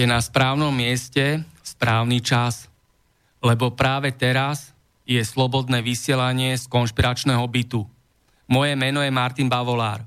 Ste 0.00 0.08
na 0.08 0.16
správnom 0.16 0.72
mieste, 0.72 1.44
správny 1.60 2.24
čas, 2.24 2.72
lebo 3.44 3.68
práve 3.68 4.08
teraz 4.08 4.72
je 5.04 5.20
slobodné 5.20 5.84
vysielanie 5.84 6.56
z 6.56 6.64
konšpiračného 6.72 7.44
bytu. 7.44 7.84
Moje 8.48 8.80
meno 8.80 9.04
je 9.04 9.12
Martin 9.12 9.52
Bavolár. 9.52 10.00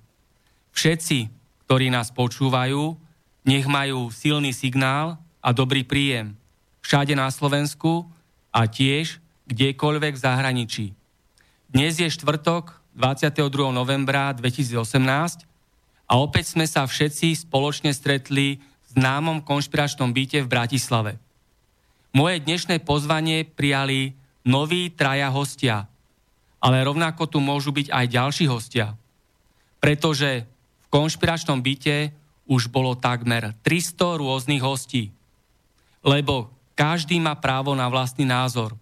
Všetci, 0.73 1.29
ktorí 1.69 1.93
nás 1.93 2.09
počúvajú, 2.09 2.97
nech 3.45 3.69
majú 3.69 4.09
silný 4.09 4.49
signál 4.49 5.21
a 5.45 5.53
dobrý 5.53 5.85
príjem 5.85 6.33
všade 6.81 7.13
na 7.13 7.29
Slovensku 7.29 8.09
a 8.49 8.65
tiež 8.65 9.21
kdekoľvek 9.45 10.17
v 10.17 10.23
zahraničí. 10.25 10.85
Dnes 11.69 12.01
je 12.01 12.09
štvrtok 12.09 12.81
22. 12.97 13.45
novembra 13.69 14.33
2018 14.33 15.45
a 16.09 16.13
opäť 16.17 16.57
sme 16.57 16.65
sa 16.65 16.81
všetci 16.81 17.45
spoločne 17.45 17.93
stretli 17.93 18.72
známom 18.93 19.41
konšpiračnom 19.41 20.13
byte 20.13 20.45
v 20.45 20.51
Bratislave. 20.51 21.11
Moje 22.13 22.45
dnešné 22.45 22.85
pozvanie 22.85 23.41
prijali 23.41 24.13
noví 24.45 24.93
traja 24.93 25.33
hostia, 25.33 25.89
ale 26.61 26.85
rovnako 26.85 27.25
tu 27.25 27.41
môžu 27.41 27.73
byť 27.73 27.89
aj 27.89 28.05
ďalší 28.05 28.45
hostia. 28.45 28.93
Pretože 29.81 30.45
v 30.45 30.87
konšpiračnom 30.93 31.59
byte 31.59 32.13
už 32.45 32.69
bolo 32.69 32.93
takmer 32.93 33.57
300 33.65 34.21
rôznych 34.21 34.61
hostí. 34.61 35.09
Lebo 36.05 36.53
každý 36.77 37.17
má 37.17 37.33
právo 37.33 37.73
na 37.73 37.89
vlastný 37.89 38.29
názor. 38.29 38.77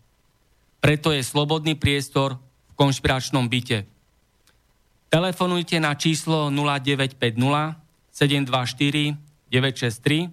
Preto 0.84 1.14
je 1.16 1.24
slobodný 1.24 1.78
priestor 1.78 2.36
v 2.36 2.74
konšpiračnom 2.76 3.48
byte. 3.48 3.88
Telefonujte 5.08 5.80
na 5.80 5.96
číslo 5.96 6.52
0950 6.52 7.80
724 8.12 9.31
963 9.52 10.32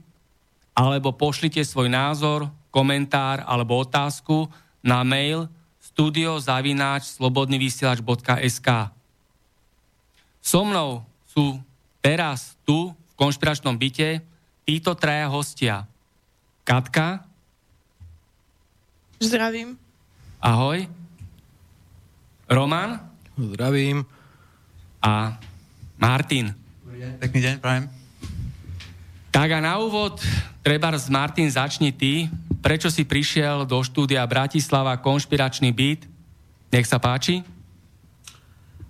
alebo 0.79 1.11
pošlite 1.11 1.59
svoj 1.67 1.91
názor, 1.91 2.47
komentár 2.71 3.43
alebo 3.43 3.83
otázku 3.83 4.47
na 4.79 5.03
mail 5.03 5.51
studiozavináč 5.83 7.19
slobodnyvysielač.sk 7.19 8.95
So 10.39 10.63
mnou 10.63 11.03
sú 11.27 11.59
teraz 11.99 12.55
tu 12.63 12.95
v 12.95 13.13
konšpiračnom 13.19 13.75
byte 13.75 14.23
títo 14.63 14.95
traja 14.95 15.27
hostia. 15.27 15.91
Katka. 16.63 17.27
Zdravím. 19.19 19.75
Ahoj. 20.39 20.87
Roman. 22.47 23.03
Zdravím. 23.35 24.07
A 25.03 25.35
Martin. 25.99 26.55
Pekný 27.19 27.41
deň, 27.43 27.55
prajem. 27.59 27.98
Tak 29.39 29.55
a 29.55 29.63
na 29.63 29.79
úvod, 29.79 30.19
treba 30.67 30.91
z 30.99 31.07
Martin, 31.15 31.47
začni 31.47 31.95
ty. 31.95 32.27
Prečo 32.59 32.91
si 32.91 33.07
prišiel 33.07 33.63
do 33.71 33.79
štúdia 33.87 34.27
Bratislava 34.27 34.99
konšpiračný 34.99 35.71
byt? 35.71 36.11
Nech 36.75 36.91
sa 36.91 36.99
páči. 36.99 37.47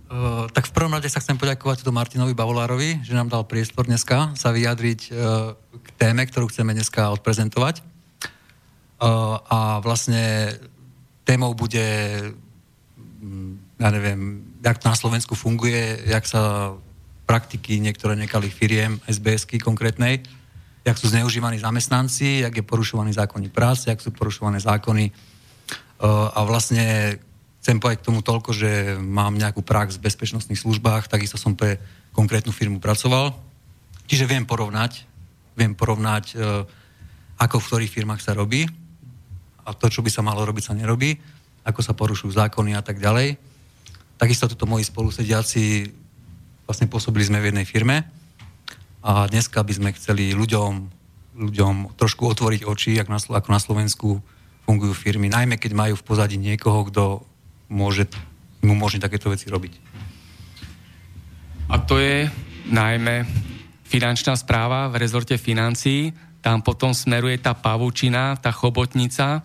Uh, 0.09 0.49
tak 0.57 0.65
v 0.65 0.73
prvom 0.73 0.97
rade 0.97 1.05
sa 1.13 1.21
chcem 1.21 1.37
poďakovať 1.37 1.85
tu 1.85 1.93
Martinovi 1.93 2.33
Bavolárovi, 2.33 3.05
že 3.05 3.13
nám 3.13 3.29
dal 3.29 3.45
priestor 3.45 3.85
dneska 3.85 4.33
sa 4.41 4.49
vyjadriť 4.49 5.13
uh, 5.13 5.53
k 5.85 5.89
téme, 6.01 6.25
ktorú 6.25 6.49
chceme 6.49 6.73
dneska 6.73 7.13
odprezentovať. 7.13 7.85
Uh, 7.85 9.37
a 9.53 9.85
vlastne 9.85 10.57
témou 11.29 11.53
bude, 11.53 11.85
mm, 13.21 13.85
ja 13.85 13.89
neviem, 13.93 14.49
jak 14.65 14.81
to 14.81 14.89
na 14.89 14.97
Slovensku 14.97 15.37
funguje, 15.37 16.09
jak 16.09 16.25
sa 16.25 16.73
praktiky 17.29 17.85
niektoré 17.85 18.17
nekalých 18.17 18.57
firiem, 18.57 18.97
SBS-ky 19.05 19.61
konkrétnej, 19.61 20.25
jak 20.85 20.97
sú 20.99 21.07
zneužívaní 21.11 21.59
zamestnanci, 21.59 22.47
jak 22.47 22.55
je 22.55 22.65
porušovaný 22.65 23.13
zákonník 23.13 23.53
práce, 23.53 23.91
jak 23.91 24.01
sú 24.01 24.11
porušované 24.11 24.61
zákony. 24.61 25.11
Uh, 25.99 26.31
a 26.33 26.47
vlastne 26.47 27.19
chcem 27.61 27.83
povedať 27.83 28.01
k 28.01 28.07
tomu 28.09 28.21
toľko, 28.23 28.51
že 28.55 28.71
mám 29.03 29.35
nejakú 29.35 29.61
prax 29.67 29.99
v 29.99 30.07
bezpečnostných 30.07 30.59
službách, 30.59 31.11
takisto 31.11 31.37
som 31.37 31.59
pre 31.59 31.83
konkrétnu 32.15 32.55
firmu 32.55 32.79
pracoval. 32.79 33.35
Čiže 34.09 34.31
viem 34.31 34.47
porovnať, 34.47 35.05
viem 35.59 35.75
porovnať, 35.75 36.25
uh, 36.39 36.65
ako 37.39 37.61
v 37.61 37.67
ktorých 37.67 37.95
firmách 37.95 38.23
sa 38.23 38.35
robí 38.35 38.67
a 39.69 39.71
to, 39.77 39.93
čo 39.93 40.01
by 40.01 40.09
sa 40.09 40.25
malo 40.25 40.49
robiť, 40.49 40.73
sa 40.73 40.79
nerobí, 40.79 41.13
ako 41.69 41.81
sa 41.85 41.93
porušujú 41.93 42.33
zákony 42.33 42.73
a 42.73 42.83
tak 42.83 42.97
ďalej. 42.97 43.37
Takisto 44.17 44.49
tuto 44.49 44.65
moji 44.65 44.89
spolusediaci 44.89 45.93
vlastne 46.65 46.89
pôsobili 46.89 47.29
sme 47.29 47.39
v 47.45 47.53
jednej 47.53 47.69
firme 47.69 48.18
a 49.03 49.31
dneska 49.31 49.63
by 49.63 49.73
sme 49.73 49.91
chceli 49.95 50.35
ľuďom, 50.35 50.73
ľuďom 51.39 51.95
trošku 51.95 52.27
otvoriť 52.27 52.67
oči, 52.67 52.99
ako 52.99 53.11
na, 53.15 53.21
ako 53.21 53.49
na 53.51 53.61
Slovensku 53.63 54.09
fungujú 54.67 54.93
firmy, 54.93 55.31
najmä 55.31 55.57
keď 55.57 55.73
majú 55.73 55.95
v 55.97 56.07
pozadí 56.07 56.37
niekoho, 56.37 56.85
kto 56.91 57.25
môže, 57.73 58.11
mu 58.61 58.77
môže 58.77 59.01
takéto 59.01 59.31
veci 59.33 59.49
robiť. 59.49 59.75
A 61.69 61.81
to 61.81 62.01
je 62.01 62.29
najmä 62.69 63.25
finančná 63.89 64.37
správa 64.37 64.93
v 64.93 65.01
rezorte 65.01 65.41
financií, 65.41 66.13
tam 66.45 66.61
potom 66.61 66.93
smeruje 66.93 67.41
tá 67.41 67.57
pavučina, 67.57 68.37
tá 68.39 68.53
chobotnica. 68.53 69.43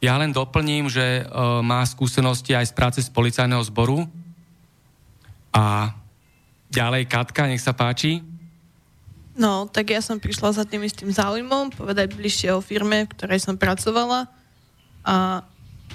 Ja 0.00 0.14
len 0.16 0.32
doplním, 0.32 0.88
že 0.88 1.20
e, 1.20 1.22
má 1.60 1.84
skúsenosti 1.84 2.56
aj 2.56 2.70
z 2.70 2.74
práce 2.74 2.98
z 3.04 3.10
policajného 3.12 3.60
zboru 3.66 4.08
a 5.52 5.94
Ďalej 6.70 7.10
Katka, 7.10 7.50
nech 7.50 7.58
sa 7.58 7.74
páči. 7.74 8.22
No, 9.38 9.70
tak 9.70 9.94
ja 9.94 10.02
som 10.02 10.18
prišla 10.18 10.52
za 10.52 10.64
tým 10.66 10.82
istým 10.82 11.10
záujmom, 11.10 11.74
povedať 11.74 12.18
bližšie 12.18 12.50
o 12.54 12.60
firme, 12.60 13.06
v 13.06 13.12
ktorej 13.14 13.38
som 13.38 13.54
pracovala 13.54 14.26
a 15.06 15.46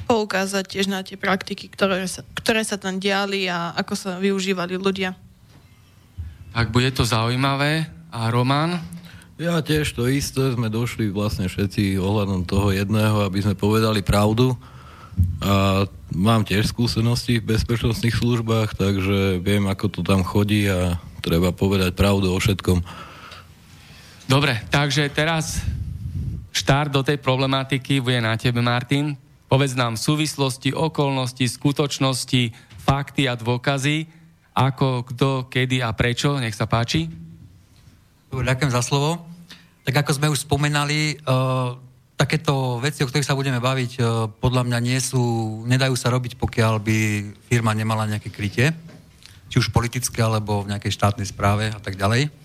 poukázať 0.05 0.63
tiež 0.65 0.87
na 0.87 1.01
tie 1.01 1.17
praktiky, 1.19 1.67
ktoré 1.67 2.05
sa, 2.05 2.21
ktoré 2.37 2.61
sa 2.63 2.77
tam 2.79 3.01
diali 3.01 3.49
a 3.49 3.73
ako 3.75 3.93
sa 3.97 4.11
využívali 4.21 4.77
ľudia. 4.77 5.17
Tak 6.55 6.71
bude 6.71 6.87
to 6.95 7.03
zaujímavé. 7.03 7.89
A 8.15 8.31
Roman? 8.31 8.79
Ja 9.35 9.59
tiež 9.59 9.91
to 9.91 10.07
isté, 10.07 10.55
sme 10.55 10.71
došli 10.71 11.11
vlastne 11.11 11.51
všetci 11.51 11.99
ohľadom 11.99 12.47
toho 12.47 12.71
jedného, 12.71 13.27
aby 13.27 13.43
sme 13.43 13.59
povedali 13.59 13.99
pravdu 13.99 14.55
a 15.43 15.83
mám 16.15 16.47
tiež 16.47 16.71
skúsenosti 16.71 17.43
v 17.43 17.55
bezpečnostných 17.55 18.15
službách, 18.15 18.79
takže 18.79 19.43
viem, 19.43 19.67
ako 19.67 19.85
to 19.91 20.01
tam 20.03 20.23
chodí 20.23 20.67
a 20.71 20.95
treba 21.19 21.51
povedať 21.51 21.95
pravdu 21.95 22.31
o 22.31 22.37
všetkom. 22.39 22.79
Dobre, 24.25 24.57
takže 24.73 25.05
teraz 25.13 25.61
štart 26.49 26.89
do 26.89 27.05
tej 27.05 27.21
problematiky 27.21 28.01
bude 28.01 28.17
na 28.17 28.33
tebe, 28.33 28.57
Martin. 28.57 29.13
Povedz 29.45 29.77
nám 29.77 30.01
súvislosti, 30.01 30.73
okolnosti, 30.73 31.45
skutočnosti, 31.45 32.49
fakty 32.81 33.29
a 33.29 33.37
dôkazy, 33.37 34.09
ako, 34.57 35.05
kto, 35.13 35.29
kedy 35.45 35.85
a 35.85 35.93
prečo. 35.93 36.41
Nech 36.41 36.57
sa 36.57 36.65
páči. 36.65 37.05
Ďakujem 38.33 38.73
za 38.73 38.81
slovo. 38.81 39.29
Tak 39.85 40.01
ako 40.01 40.11
sme 40.17 40.33
už 40.33 40.49
spomenali, 40.49 41.21
uh, 41.21 41.77
takéto 42.17 42.81
veci, 42.81 43.05
o 43.05 43.07
ktorých 43.07 43.29
sa 43.29 43.37
budeme 43.37 43.61
baviť, 43.61 43.91
uh, 44.01 44.25
podľa 44.41 44.65
mňa 44.65 44.79
nie 44.81 44.97
sú, 44.97 45.21
nedajú 45.69 45.93
sa 45.93 46.09
robiť, 46.09 46.41
pokiaľ 46.41 46.81
by 46.81 46.97
firma 47.45 47.77
nemala 47.77 48.09
nejaké 48.09 48.33
krytie, 48.33 48.73
či 49.53 49.61
už 49.61 49.69
politické, 49.69 50.25
alebo 50.25 50.65
v 50.65 50.73
nejakej 50.73 50.97
štátnej 50.97 51.29
správe 51.29 51.69
a 51.69 51.77
tak 51.77 51.93
ďalej. 51.93 52.44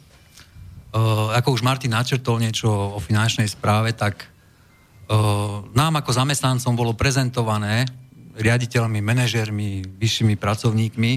Uh, 0.90 1.30
ako 1.38 1.54
už 1.54 1.62
Martin 1.62 1.94
načrtol 1.94 2.42
niečo 2.42 2.66
o 2.66 2.98
finančnej 2.98 3.46
správe, 3.46 3.94
tak 3.94 4.26
uh, 4.26 5.62
nám 5.70 6.02
ako 6.02 6.10
zamestnancom 6.10 6.74
bolo 6.74 6.98
prezentované 6.98 7.86
riaditeľmi, 8.34 8.98
manažermi, 8.98 9.86
vyššími 9.86 10.34
pracovníkmi 10.34 11.12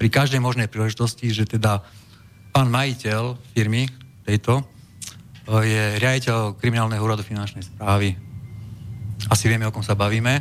pri 0.00 0.08
každej 0.08 0.40
možnej 0.40 0.72
príležitosti, 0.72 1.28
že 1.36 1.44
teda 1.44 1.84
pán 2.54 2.72
majiteľ 2.72 3.36
firmy 3.52 3.90
tejto 4.24 4.64
je 5.44 6.00
riaditeľ 6.00 6.56
kriminálneho 6.56 7.04
úradu 7.04 7.20
finančnej 7.20 7.68
správy. 7.68 8.16
Asi 9.28 9.44
vieme, 9.48 9.68
o 9.68 9.72
kom 9.72 9.84
sa 9.84 9.92
bavíme. 9.92 10.40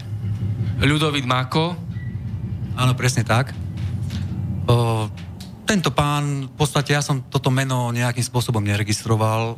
Ľudovit 0.80 1.27
Mako. 1.27 1.75
Áno, 2.80 2.95
presne 2.95 3.27
tak. 3.27 3.51
Tento 5.63 5.95
pán, 5.95 6.51
v 6.51 6.56
podstate 6.60 6.92
ja 6.92 7.00
som 7.00 7.24
toto 7.24 7.48
meno 7.48 7.89
nejakým 7.95 8.24
spôsobom 8.24 8.60
neregistroval. 8.60 9.56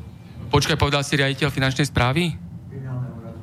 Počkaj, 0.53 0.77
povedal 0.77 1.01
si 1.01 1.17
riaditeľ 1.17 1.49
finančnej 1.49 1.89
správy? 1.89 2.37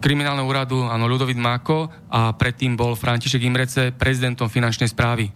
Kriminálneho 0.02 0.46
úradu, 0.46 0.82
áno, 0.86 1.06
Ľudovit 1.06 1.38
Mako 1.38 1.90
a 2.10 2.34
predtým 2.34 2.74
bol 2.74 2.98
František 2.98 3.42
Imrece 3.42 3.94
prezidentom 3.94 4.50
finančnej 4.50 4.90
správy. 4.90 5.30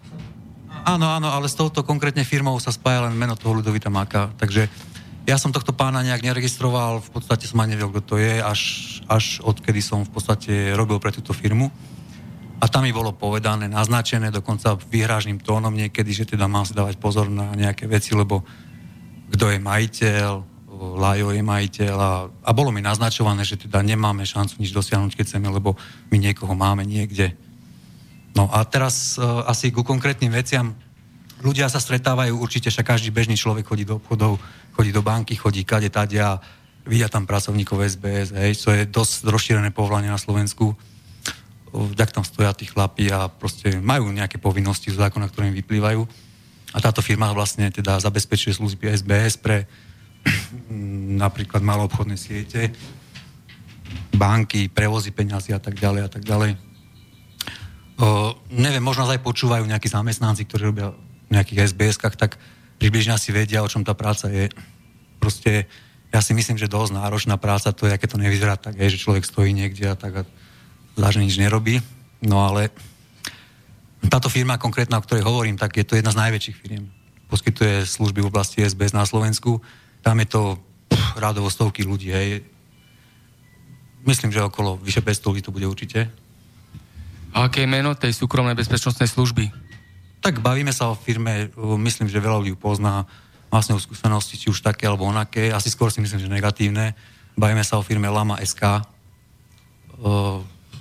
Áno, 0.87 1.07
áno, 1.07 1.31
ale 1.31 1.51
s 1.51 1.55
touto 1.55 1.83
konkrétne 1.83 2.23
firmou 2.23 2.55
sa 2.63 2.71
spája 2.71 3.07
len 3.07 3.15
meno 3.15 3.35
toho 3.35 3.59
Ľudovita 3.59 3.87
Máka, 3.91 4.31
takže 4.39 4.67
ja 5.27 5.35
som 5.35 5.51
tohto 5.51 5.75
pána 5.75 5.99
nejak 6.07 6.23
neregistroval, 6.23 7.03
v 7.03 7.09
podstate 7.11 7.43
som 7.43 7.59
ani 7.59 7.75
nevedel, 7.75 7.91
kto 7.99 8.03
to 8.03 8.15
je, 8.15 8.39
až, 8.39 8.61
až 9.11 9.43
odkedy 9.43 9.83
som 9.83 10.07
v 10.07 10.11
podstate 10.15 10.71
robil 10.71 11.03
pre 11.03 11.11
túto 11.11 11.35
firmu. 11.35 11.67
A 12.57 12.65
tam 12.65 12.89
mi 12.89 12.93
bolo 12.95 13.13
povedané, 13.13 13.69
naznačené 13.69 14.33
dokonca 14.33 14.73
vyhrážným 14.89 15.37
tónom 15.37 15.69
niekedy, 15.69 16.09
že 16.09 16.25
teda 16.25 16.49
mám 16.49 16.65
si 16.65 16.73
dávať 16.73 16.97
pozor 16.97 17.29
na 17.29 17.53
nejaké 17.53 17.85
veci, 17.85 18.17
lebo 18.17 18.41
kto 19.29 19.53
je 19.53 19.59
majiteľ, 19.61 20.57
Lajo 20.77 21.33
je 21.33 21.41
majiteľ 21.41 21.95
a, 21.97 22.13
a 22.29 22.49
bolo 22.53 22.69
mi 22.69 22.85
naznačované, 22.85 23.41
že 23.41 23.57
teda 23.57 23.81
nemáme 23.81 24.21
šancu 24.21 24.61
nič 24.61 24.69
dosiahnuť, 24.69 25.17
keď 25.17 25.25
chceme, 25.25 25.49
lebo 25.49 25.73
my 26.13 26.17
niekoho 26.21 26.53
máme 26.53 26.85
niekde. 26.85 27.33
No 28.37 28.45
a 28.53 28.61
teraz 28.61 29.17
uh, 29.17 29.41
asi 29.49 29.73
ku 29.73 29.81
konkrétnym 29.81 30.29
veciam. 30.29 30.77
Ľudia 31.41 31.69
sa 31.69 31.81
stretávajú 31.81 32.37
určite, 32.37 32.69
však 32.69 32.97
každý 32.97 33.09
bežný 33.09 33.33
človek 33.33 33.65
chodí 33.65 33.85
do 33.85 33.97
obchodov, 33.97 34.37
chodí 34.77 34.93
do 34.93 35.01
banky, 35.01 35.33
chodí 35.33 35.65
kade, 35.65 35.89
tade 35.89 36.21
a 36.21 36.37
vidia 36.85 37.09
tam 37.09 37.25
pracovníkov 37.25 37.81
SBS, 37.97 38.33
hej, 38.37 38.53
čo 38.57 38.69
je 38.73 38.85
dosť 38.85 39.25
rozšírené 39.29 39.69
povolanie 39.73 40.09
na 40.09 40.21
Slovensku. 40.21 40.77
Tak 41.93 42.15
tam 42.15 42.25
stoja 42.25 42.55
tí 42.57 42.65
chlapi 42.65 43.11
a 43.13 43.29
proste 43.29 43.77
majú 43.77 44.09
nejaké 44.09 44.41
povinnosti 44.41 44.89
z 44.89 44.97
zákona, 44.97 45.29
ktoré 45.29 45.53
im 45.53 45.57
vyplývajú. 45.61 46.01
A 46.73 46.77
táto 46.83 47.05
firma 47.05 47.31
vlastne 47.31 47.69
teda 47.69 48.01
zabezpečuje 48.01 48.57
služby 48.57 48.91
SBS 48.97 49.37
pre 49.39 49.69
napríklad 51.23 51.63
maloobchodné 51.63 52.17
siete, 52.19 52.73
banky, 54.11 54.67
prevozy 54.67 55.15
peňazí 55.15 55.55
a 55.55 55.61
tak 55.61 55.79
ďalej 55.79 56.01
a 56.03 56.09
tak 56.11 56.23
ďalej. 56.25 56.51
O, 57.97 58.35
neviem, 58.53 58.83
možno 58.83 59.07
aj 59.09 59.23
počúvajú 59.23 59.65
nejakí 59.65 59.89
zamestnanci, 59.89 60.45
ktorí 60.45 60.69
robia 60.69 60.93
v 61.27 61.31
nejakých 61.33 61.73
SBS-kách, 61.73 62.15
tak 62.19 62.37
približne 62.77 63.17
asi 63.17 63.33
vedia, 63.33 63.65
o 63.65 63.71
čom 63.71 63.81
tá 63.81 63.97
práca 63.97 64.29
je. 64.29 64.51
Proste 65.17 65.65
ja 66.13 66.21
si 66.21 66.31
myslím, 66.37 66.61
že 66.61 66.69
dosť 66.69 66.93
náročná 66.93 67.35
práca 67.41 67.73
to 67.73 67.89
je, 67.89 67.95
aké 67.95 68.05
to 68.05 68.21
nevyzerá 68.21 68.55
tak, 68.55 68.77
je, 68.77 68.95
že 68.95 69.01
človek 69.01 69.25
stojí 69.25 69.51
niekde 69.51 69.91
a 69.91 69.95
tak 69.97 70.13
a 70.13 70.27
že 70.97 71.21
nič 71.21 71.37
nerobí. 71.37 71.77
No 72.25 72.41
ale 72.41 72.73
táto 74.09 74.33
firma 74.33 74.57
konkrétna, 74.57 74.97
o 74.97 75.05
ktorej 75.05 75.21
hovorím, 75.21 75.55
tak 75.55 75.77
je 75.77 75.85
to 75.85 75.93
jedna 75.93 76.09
z 76.09 76.19
najväčších 76.25 76.57
firiem. 76.57 76.89
Poskytuje 77.29 77.85
služby 77.85 78.25
v 78.25 78.29
oblasti 78.33 78.65
SBS 78.65 78.97
na 78.97 79.05
Slovensku. 79.05 79.61
Tam 80.01 80.17
je 80.17 80.27
to 80.27 80.41
pff, 80.89 81.19
rádovo 81.19 81.51
stovky 81.51 81.85
ľudí, 81.85 82.09
hej. 82.09 82.41
Myslím, 84.07 84.31
že 84.31 84.41
okolo 84.41 84.79
vyše 84.79 85.03
500 85.03 85.29
ľudí 85.29 85.41
to 85.43 85.51
bude 85.51 85.67
určite. 85.67 86.07
A 87.35 87.51
aké 87.51 87.67
je 87.67 87.69
meno 87.69 87.93
tej 87.93 88.15
súkromnej 88.15 88.55
bezpečnostnej 88.55 89.11
služby? 89.11 89.51
Tak 90.23 90.39
bavíme 90.41 90.73
sa 90.73 90.89
o 90.89 90.97
firme, 90.97 91.51
myslím, 91.83 92.09
že 92.09 92.23
veľa 92.23 92.41
ľudí 92.41 92.55
pozná, 92.57 93.05
vlastne 93.51 93.75
o 93.75 93.83
skúsenosti, 93.83 94.39
či 94.39 94.47
už 94.49 94.63
také 94.63 94.87
alebo 94.87 95.05
onaké, 95.05 95.51
asi 95.51 95.69
skôr 95.69 95.91
si 95.91 96.01
myslím, 96.01 96.23
že 96.23 96.31
negatívne. 96.31 96.95
Bavíme 97.37 97.61
sa 97.61 97.77
o 97.77 97.85
firme 97.85 98.09
Lama 98.09 98.39
SK. 98.41 98.81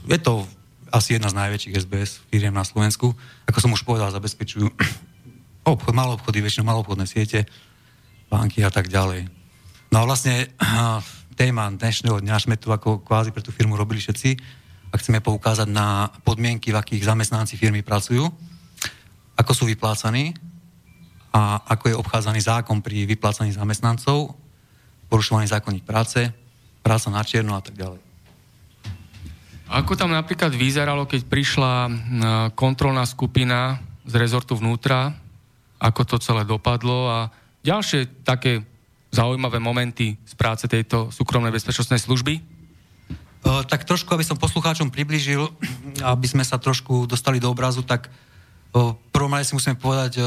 Je 0.07 0.19
to 0.23 0.47
asi 0.95 1.19
jedna 1.19 1.27
z 1.27 1.35
najväčších 1.35 1.77
SBS 1.83 2.23
firiem 2.31 2.55
na 2.55 2.63
Slovensku. 2.63 3.11
Ako 3.51 3.59
som 3.59 3.75
už 3.75 3.83
povedal, 3.83 4.15
zabezpečujú 4.15 4.71
obchod, 5.75 5.95
malé 5.99 6.15
obchody, 6.15 6.39
väčšinou 6.39 6.71
malobchodné 6.71 7.11
siete, 7.11 7.43
banky 8.31 8.63
a 8.63 8.71
tak 8.71 8.87
ďalej. 8.87 9.27
No 9.91 10.03
a 10.03 10.07
vlastne 10.07 10.47
téma 11.41 11.75
dnešného 11.75 12.23
dňa 12.23 12.39
sme 12.39 12.55
tu 12.55 12.71
ako 12.71 13.03
kvázi 13.03 13.35
pre 13.35 13.43
tú 13.43 13.51
firmu 13.51 13.75
robili 13.75 13.99
všetci 13.99 14.31
a 14.89 14.95
chceme 14.95 15.19
poukázať 15.19 15.67
na 15.67 16.15
podmienky, 16.23 16.71
v 16.71 16.79
akých 16.79 17.11
zamestnanci 17.11 17.59
firmy 17.59 17.83
pracujú, 17.83 18.31
ako 19.35 19.53
sú 19.59 19.67
vyplácaní 19.67 20.39
a 21.35 21.67
ako 21.67 21.91
je 21.91 21.99
obchádzaný 21.99 22.47
zákon 22.47 22.79
pri 22.79 23.11
vyplácaní 23.11 23.51
zamestnancov, 23.51 24.39
porušovaní 25.11 25.51
zákonník 25.51 25.83
práce, 25.83 26.31
práca 26.87 27.11
na 27.11 27.27
čierno 27.27 27.59
a 27.59 27.61
tak 27.61 27.75
ďalej. 27.75 28.06
Ako 29.67 29.99
tam 29.99 30.15
napríklad 30.15 30.55
vyzeralo, 30.55 31.11
keď 31.11 31.27
prišla 31.27 31.91
kontrolná 32.55 33.03
skupina 33.03 33.83
z 34.07 34.15
rezortu 34.15 34.55
vnútra, 34.55 35.11
ako 35.83 36.03
to 36.07 36.17
celé 36.23 36.47
dopadlo 36.47 37.11
a 37.11 37.19
ďalšie 37.67 38.23
také 38.23 38.63
zaujímavé 39.11 39.59
momenty 39.59 40.15
z 40.23 40.35
práce 40.39 40.71
tejto 40.71 41.11
súkromnej 41.11 41.51
bezpečnostnej 41.51 41.99
služby? 41.99 42.57
tak 43.47 43.87
trošku, 43.87 44.11
aby 44.11 44.27
som 44.27 44.35
poslucháčom 44.35 44.91
približil, 44.91 45.47
aby 46.15 46.27
sme 46.27 46.43
sa 46.43 46.59
trošku 46.59 47.07
dostali 47.07 47.39
do 47.39 47.51
obrazu, 47.51 47.87
tak 47.87 48.11
v 48.75 48.93
prvom 49.15 49.33
si 49.41 49.57
musíme 49.57 49.79
povedať 49.79 50.21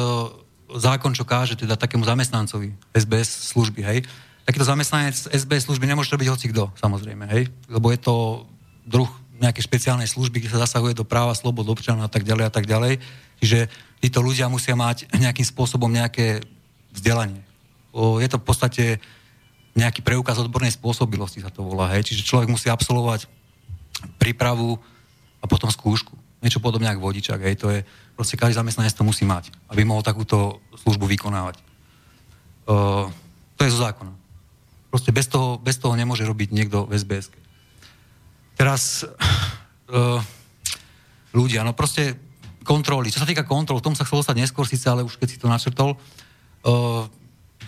zákon, 0.73 1.13
čo 1.13 1.27
káže 1.27 1.59
teda 1.59 1.77
takému 1.77 2.01
zamestnancovi 2.01 2.73
SBS 2.95 3.53
služby, 3.53 3.81
hej. 3.85 3.99
Takýto 4.47 4.65
zamestnanec 4.65 5.13
SBS 5.29 5.69
služby 5.69 5.85
nemôže 5.85 6.09
robiť 6.09 6.29
hoci 6.33 6.45
kto, 6.49 6.73
samozrejme, 6.79 7.29
hej, 7.29 7.51
lebo 7.69 7.93
je 7.93 7.99
to 8.01 8.15
druh 8.89 9.09
nejakej 9.39 9.63
špeciálnej 9.65 10.07
služby, 10.07 10.43
kde 10.43 10.51
sa 10.51 10.63
zasahuje 10.67 10.93
do 10.95 11.07
práva, 11.07 11.35
slobod 11.35 11.67
občana 11.67 12.05
a 12.07 12.11
tak 12.11 12.27
ďalej 12.27 12.45
a 12.47 12.51
tak 12.51 12.67
ďalej. 12.67 12.99
Čiže 13.39 13.71
títo 14.03 14.19
ľudia 14.19 14.51
musia 14.51 14.75
mať 14.75 15.07
nejakým 15.15 15.47
spôsobom 15.47 15.87
nejaké 15.87 16.43
vzdelanie. 16.91 17.43
je 17.95 18.27
to 18.27 18.37
v 18.39 18.45
podstate 18.45 18.85
nejaký 19.77 20.03
preukaz 20.03 20.41
odbornej 20.41 20.75
spôsobilosti 20.75 21.39
sa 21.39 21.53
to 21.53 21.63
volá, 21.63 21.87
hej. 21.95 22.03
Čiže 22.11 22.27
človek 22.27 22.51
musí 22.51 22.67
absolvovať 22.67 23.29
prípravu 24.19 24.75
a 25.39 25.45
potom 25.47 25.71
skúšku. 25.71 26.15
Niečo 26.43 26.63
podobne 26.63 26.91
ako 26.91 27.03
vodičak, 27.03 27.39
hej. 27.43 27.55
To 27.63 27.71
je, 27.71 27.87
proste 28.15 28.35
každý 28.35 28.59
zamestnanec 28.59 28.91
to 28.91 29.07
musí 29.07 29.23
mať, 29.23 29.53
aby 29.71 29.87
mohol 29.87 30.03
takúto 30.03 30.59
službu 30.83 31.07
vykonávať. 31.15 31.59
Uh, 32.67 33.07
to 33.55 33.67
je 33.67 33.73
zo 33.75 33.83
zákona. 33.87 34.11
Proste 34.89 35.13
bez 35.13 35.29
toho, 35.29 35.61
bez 35.61 35.77
toho 35.77 35.93
nemôže 35.93 36.25
robiť 36.25 36.49
niekto 36.49 36.89
v 36.89 36.97
SBS. 36.97 37.29
Teraz 38.59 39.07
uh, 39.07 40.19
ľudia, 41.31 41.63
no 41.63 41.71
proste 41.71 42.19
kontroly. 42.67 43.07
Čo 43.07 43.23
sa 43.23 43.29
týka 43.29 43.47
kontrol, 43.47 43.79
tom 43.79 43.95
sa 43.95 44.03
chcel 44.03 44.19
dostať 44.19 44.35
neskôr 44.35 44.67
síce, 44.67 44.83
ale 44.91 45.07
už 45.07 45.15
keď 45.15 45.27
si 45.31 45.39
to 45.39 45.47
načrtol, 45.47 45.95
uh, 45.95 47.07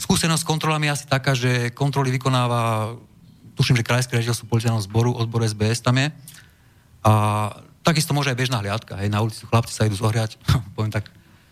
Skúsenosť 0.02 0.42
s 0.42 0.50
kontrolami 0.50 0.90
je 0.90 0.96
asi 0.98 1.06
taká, 1.06 1.38
že 1.38 1.70
kontroly 1.78 2.10
vykonáva, 2.10 2.90
tuším, 3.54 3.78
že 3.78 3.86
krajské 3.86 4.18
riaditeľstvo 4.18 4.50
policajného 4.50 4.82
zboru, 4.90 5.14
odbor 5.14 5.46
SBS 5.46 5.86
tam 5.86 6.02
je. 6.02 6.10
A 7.06 7.14
takisto 7.86 8.10
môže 8.10 8.34
aj 8.34 8.40
bežná 8.42 8.58
hliadka. 8.66 8.98
Hej, 8.98 9.14
na 9.14 9.22
ulici 9.22 9.46
chlapci 9.46 9.78
sa 9.78 9.86
idú 9.86 9.94
zohriať, 9.94 10.42
poviem 10.76 10.90
tak, 10.90 11.06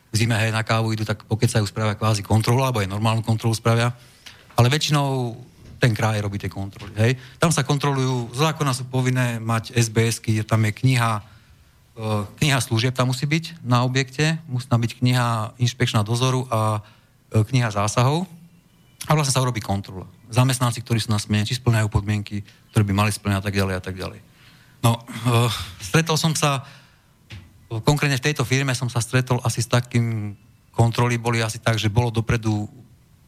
v 0.09 0.15
zime 0.17 0.33
hej, 0.33 0.49
na 0.49 0.65
kávu 0.65 0.89
idú, 0.89 1.05
tak 1.05 1.29
pokecajú, 1.29 1.61
spravia 1.69 1.93
kvázi 1.93 2.25
kontrolu, 2.25 2.65
alebo 2.65 2.81
aj 2.81 2.89
normálnu 2.89 3.21
kontrolu 3.21 3.53
spravia. 3.53 3.93
Ale 4.57 4.73
väčšinou 4.73 5.37
ten 5.79 5.95
kraj 5.95 6.19
robí 6.19 6.37
tie 6.37 6.51
kontroly. 6.51 6.91
Hej. 6.99 7.15
Tam 7.39 7.49
sa 7.49 7.63
kontrolujú, 7.63 8.35
z 8.35 8.43
zákona 8.43 8.75
sú 8.75 8.85
povinné 8.91 9.39
mať 9.39 9.73
SBS-ky, 9.73 10.43
tam 10.43 10.67
je 10.67 10.75
kniha, 10.75 11.23
e, 11.95 12.03
kniha 12.43 12.59
služieb 12.59 12.91
tam 12.91 13.15
musí 13.15 13.23
byť 13.23 13.63
na 13.63 13.87
objekte, 13.87 14.37
musí 14.51 14.67
tam 14.67 14.83
byť 14.83 14.91
kniha 14.99 15.55
inšpekčná 15.57 16.03
dozoru 16.03 16.43
a 16.51 16.83
e, 17.31 17.41
kniha 17.41 17.71
zásahov 17.71 18.27
a 19.07 19.11
vlastne 19.15 19.31
sa 19.31 19.41
urobí 19.41 19.63
kontrola. 19.63 20.05
Zamestnanci, 20.27 20.83
ktorí 20.83 20.99
sú 20.99 21.09
na 21.09 21.17
smene, 21.17 21.47
či 21.47 21.55
splňajú 21.55 21.87
podmienky, 21.87 22.43
ktoré 22.75 22.83
by 22.83 22.93
mali 22.93 23.11
splňať 23.15 23.39
a 23.39 23.45
tak 23.47 23.55
ďalej 23.55 23.75
a 23.79 23.81
tak 23.81 23.95
ďalej. 23.95 24.19
No, 24.79 24.95
uh, 24.95 25.51
stretol 25.81 26.15
som 26.15 26.31
sa 26.37 26.63
konkrétne 27.69 28.17
v 28.17 28.25
tejto 28.25 28.41
firme 28.41 28.73
som 28.73 28.89
sa 28.89 28.97
stretol 28.97 29.37
asi 29.45 29.61
s 29.61 29.69
takým, 29.69 30.33
kontroly 30.73 31.21
boli 31.21 31.45
asi 31.45 31.61
tak, 31.61 31.77
že 31.77 31.93
bolo 31.93 32.09
dopredu, 32.09 32.65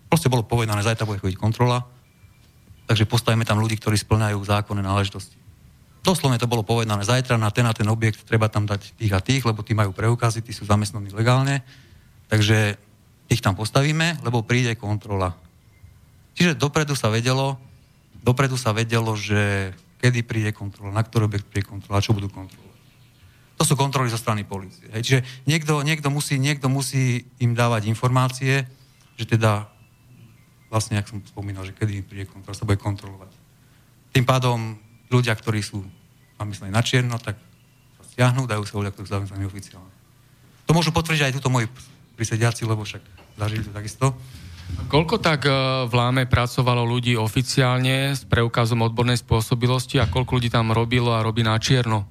proste 0.10 0.34
bolo 0.34 0.42
povedané, 0.42 0.82
zajtra 0.82 1.06
bude 1.06 1.22
chodiť 1.22 1.38
kontrola, 1.38 1.86
takže 2.92 3.08
postavíme 3.08 3.48
tam 3.48 3.64
ľudí, 3.64 3.80
ktorí 3.80 3.96
splňajú 3.96 4.36
zákonné 4.44 4.84
náležitosti. 4.84 5.40
Doslovne 6.04 6.36
to 6.36 6.52
bolo 6.52 6.60
povedané, 6.60 7.08
zajtra 7.08 7.40
na 7.40 7.48
ten 7.48 7.64
a 7.64 7.72
ten 7.72 7.88
objekt 7.88 8.28
treba 8.28 8.52
tam 8.52 8.68
dať 8.68 9.00
tých 9.00 9.16
a 9.16 9.24
tých, 9.24 9.48
lebo 9.48 9.64
tí 9.64 9.72
majú 9.72 9.96
preukazy, 9.96 10.44
tí 10.44 10.52
sú 10.52 10.68
zamestnaní 10.68 11.08
legálne, 11.16 11.64
takže 12.28 12.76
ich 13.32 13.40
tam 13.40 13.56
postavíme, 13.56 14.20
lebo 14.28 14.44
príde 14.44 14.76
kontrola. 14.76 15.32
Čiže 16.36 16.60
dopredu 16.60 17.00
sa 17.00 17.08
vedelo, 17.08 17.56
dopredu 18.20 18.60
sa 18.60 18.76
vedelo, 18.76 19.16
že 19.16 19.72
kedy 20.04 20.28
príde 20.28 20.52
kontrola, 20.52 20.92
na 20.92 21.08
ktorý 21.08 21.32
objekt 21.32 21.48
príde 21.48 21.72
kontrola, 21.72 22.04
čo 22.04 22.12
budú 22.12 22.28
kontrolovať. 22.28 22.76
To 23.56 23.64
sú 23.64 23.80
kontroly 23.80 24.12
zo 24.12 24.20
strany 24.20 24.44
policie. 24.44 24.92
Hej. 24.92 25.02
Čiže 25.08 25.22
niekto, 25.48 25.80
niekto, 25.80 26.12
musí, 26.12 26.36
niekto 26.36 26.68
musí 26.68 27.24
im 27.40 27.56
dávať 27.56 27.88
informácie, 27.88 28.68
že 29.16 29.26
teda 29.32 29.71
vlastne, 30.72 30.96
ak 30.96 31.12
som 31.12 31.20
spomínal, 31.28 31.68
že 31.68 31.76
kedy 31.76 32.08
príde 32.08 32.26
kontrola, 32.32 32.56
sa 32.56 32.64
bude 32.64 32.80
kontrolovať. 32.80 33.32
Tým 34.16 34.24
pádom 34.24 34.80
ľudia, 35.12 35.36
ktorí 35.36 35.60
sú 35.60 35.84
myslím, 36.42 36.74
na 36.74 36.82
čierno, 36.82 37.22
tak 37.22 37.38
sa 38.00 38.04
stiahnu, 38.08 38.50
dajú 38.50 38.64
sa 38.66 38.80
ľudia, 38.82 38.92
ktorí 38.96 39.06
sú 39.06 39.14
zamestnaní 39.14 39.46
oficiálne. 39.46 39.94
To 40.66 40.72
môžu 40.74 40.90
potvrdiť 40.96 41.30
aj 41.30 41.36
túto 41.38 41.52
moji 41.52 41.68
prisediaci, 42.18 42.66
lebo 42.66 42.82
však 42.82 43.04
zažili 43.38 43.68
to 43.68 43.76
takisto. 43.76 44.16
Koľko 44.88 45.20
tak 45.20 45.44
e, 45.44 45.52
v 45.84 45.94
Láme 45.94 46.24
pracovalo 46.26 46.88
ľudí 46.88 47.20
oficiálne 47.20 48.16
s 48.16 48.24
preukazom 48.24 48.80
odbornej 48.88 49.20
spôsobilosti 49.20 50.00
a 50.00 50.08
koľko 50.08 50.40
ľudí 50.40 50.48
tam 50.48 50.72
robilo 50.72 51.12
a 51.12 51.26
robí 51.26 51.44
na 51.44 51.60
čierno? 51.60 52.08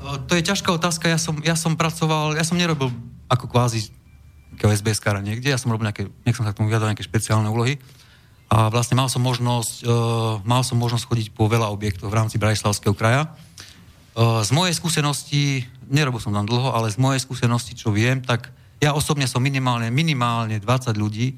To 0.00 0.32
je 0.32 0.44
ťažká 0.44 0.72
otázka. 0.72 1.08
Ja 1.08 1.20
som, 1.20 1.40
ja 1.44 1.56
som 1.56 1.76
pracoval, 1.76 2.36
ja 2.36 2.44
som 2.44 2.56
nerobil 2.56 2.92
ako 3.28 3.48
kvázi 3.48 3.92
sbs 4.62 5.02
niekde, 5.22 5.50
ja 5.50 5.58
som 5.58 5.72
robil 5.74 5.90
nejaké, 5.90 6.06
nech 6.22 6.36
som 6.36 6.46
sa 6.46 6.54
k 6.54 6.58
tomu 6.62 6.70
vyjadal 6.70 6.92
nejaké 6.92 7.06
špeciálne 7.06 7.50
úlohy. 7.50 7.80
A 8.52 8.70
vlastne 8.70 8.94
mal 8.94 9.10
som 9.10 9.24
možnosť, 9.24 9.82
uh, 9.82 10.38
mal 10.44 10.62
som 10.62 10.78
možnosť 10.78 11.04
chodiť 11.08 11.28
po 11.34 11.48
veľa 11.48 11.72
objektov 11.72 12.12
v 12.12 12.18
rámci 12.22 12.36
Bratislavského 12.38 12.94
kraja. 12.94 13.32
Uh, 14.14 14.44
z 14.46 14.54
mojej 14.54 14.74
skúsenosti, 14.76 15.66
nerobil 15.90 16.22
som 16.22 16.30
tam 16.30 16.46
dlho, 16.46 16.70
ale 16.70 16.92
z 16.92 17.00
mojej 17.00 17.18
skúsenosti, 17.24 17.74
čo 17.74 17.90
viem, 17.90 18.22
tak 18.22 18.52
ja 18.78 18.94
osobne 18.94 19.26
som 19.26 19.42
minimálne, 19.42 19.90
minimálne 19.90 20.60
20 20.60 20.94
ľudí, 20.94 21.34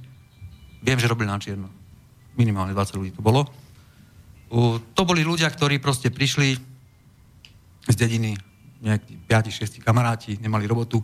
viem, 0.82 0.98
že 0.98 1.08
robili 1.08 1.30
na 1.30 1.40
čierno. 1.40 1.70
Minimálne 2.36 2.76
20 2.76 3.00
ľudí 3.00 3.10
to 3.16 3.22
bolo. 3.24 3.48
Uh, 4.50 4.76
to 4.92 5.08
boli 5.08 5.24
ľudia, 5.24 5.48
ktorí 5.48 5.80
proste 5.80 6.12
prišli 6.12 6.58
z 7.86 7.94
dediny, 7.96 8.34
nejakí 8.82 9.24
5-6 9.24 9.80
kamaráti, 9.80 10.36
nemali 10.42 10.66
robotu, 10.68 11.00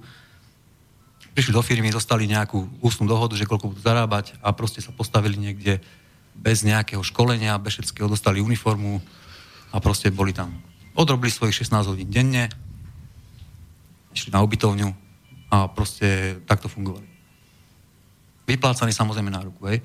prišli 1.33 1.53
do 1.57 1.65
firmy, 1.65 1.89
dostali 1.89 2.29
nejakú 2.29 2.69
ústnu 2.85 3.09
dohodu, 3.09 3.33
že 3.37 3.49
koľko 3.49 3.73
budú 3.73 3.81
zarábať 3.81 4.37
a 4.45 4.53
proste 4.53 4.85
sa 4.85 4.93
postavili 4.93 5.41
niekde 5.41 5.81
bez 6.37 6.65
nejakého 6.65 7.01
školenia, 7.01 7.61
bez 7.61 7.81
všetkého, 7.81 8.09
dostali 8.09 8.45
uniformu 8.45 9.01
a 9.73 9.77
proste 9.81 10.13
boli 10.13 10.37
tam. 10.37 10.53
Odrobili 10.93 11.33
svojich 11.33 11.65
16 11.65 11.89
hodín 11.89 12.09
denne, 12.13 12.53
išli 14.13 14.29
na 14.29 14.45
ubytovňu 14.45 14.93
a 15.49 15.69
proste 15.73 16.41
takto 16.45 16.69
fungovali. 16.69 17.09
Vyplácaní 18.45 18.93
samozrejme 18.93 19.33
na 19.33 19.41
ruku, 19.41 19.65
hej. 19.73 19.81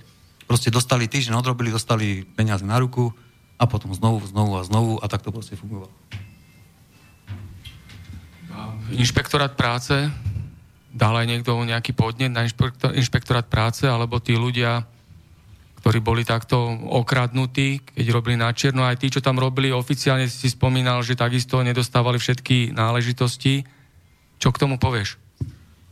Proste 0.48 0.72
dostali 0.72 1.08
týždeň, 1.08 1.36
odrobili, 1.39 1.72
dostali 1.72 2.24
peniaze 2.24 2.63
na 2.63 2.80
ruku 2.80 3.12
a 3.60 3.63
potom 3.68 3.92
znovu, 3.96 4.24
znovu 4.27 4.60
a 4.60 4.63
znovu 4.63 5.00
a 5.00 5.06
takto 5.08 5.32
proste 5.32 5.60
fungovalo. 5.60 5.92
Inšpektorát 8.96 9.54
práce 9.60 10.08
dal 10.98 11.13
aj 11.13 11.30
niekto 11.30 11.54
nejaký 11.62 11.94
podnet 11.94 12.34
na 12.34 12.42
inšpektorát 12.98 13.46
práce, 13.46 13.86
alebo 13.86 14.18
tí 14.18 14.34
ľudia, 14.34 14.82
ktorí 15.80 16.01
boli 16.01 16.25
takto 16.25 16.58
okradnutí, 16.89 17.94
keď 17.94 18.06
robili 18.10 18.36
na 18.36 18.50
čierno, 18.50 18.82
aj 18.82 18.98
tí, 18.98 19.13
čo 19.13 19.22
tam 19.22 19.38
robili 19.38 19.70
oficiálne, 19.70 20.25
si 20.25 20.50
spomínal, 20.50 21.06
že 21.06 21.13
takisto 21.13 21.62
nedostávali 21.62 22.18
všetky 22.18 22.74
náležitosti. 22.74 23.62
Čo 24.42 24.50
k 24.50 24.58
tomu 24.58 24.82
povieš? 24.82 25.22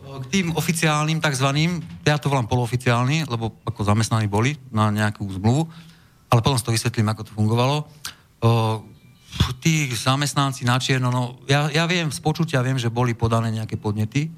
K 0.05 0.25
tým 0.33 0.57
oficiálnym 0.57 1.21
takzvaným, 1.21 2.01
ja 2.01 2.17
to 2.17 2.33
volám 2.33 2.49
poloficiálny, 2.49 3.29
lebo 3.29 3.61
ako 3.61 3.85
zamestnaní 3.85 4.25
boli 4.25 4.57
na 4.73 4.89
nejakú 4.89 5.21
zmluvu, 5.37 5.69
ale 6.33 6.39
potom 6.41 6.57
to 6.57 6.73
vysvetlím, 6.73 7.13
ako 7.13 7.21
to 7.29 7.31
fungovalo 7.37 7.77
tí 9.59 9.89
zamestnanci 9.91 10.63
na 10.63 10.77
čierno, 10.77 11.09
no 11.11 11.21
ja, 11.49 11.67
ja 11.73 11.83
viem, 11.89 12.13
z 12.13 12.21
počutia 12.21 12.63
viem, 12.63 12.77
že 12.79 12.93
boli 12.93 13.17
podané 13.17 13.51
nejaké 13.51 13.75
podnety 13.75 14.29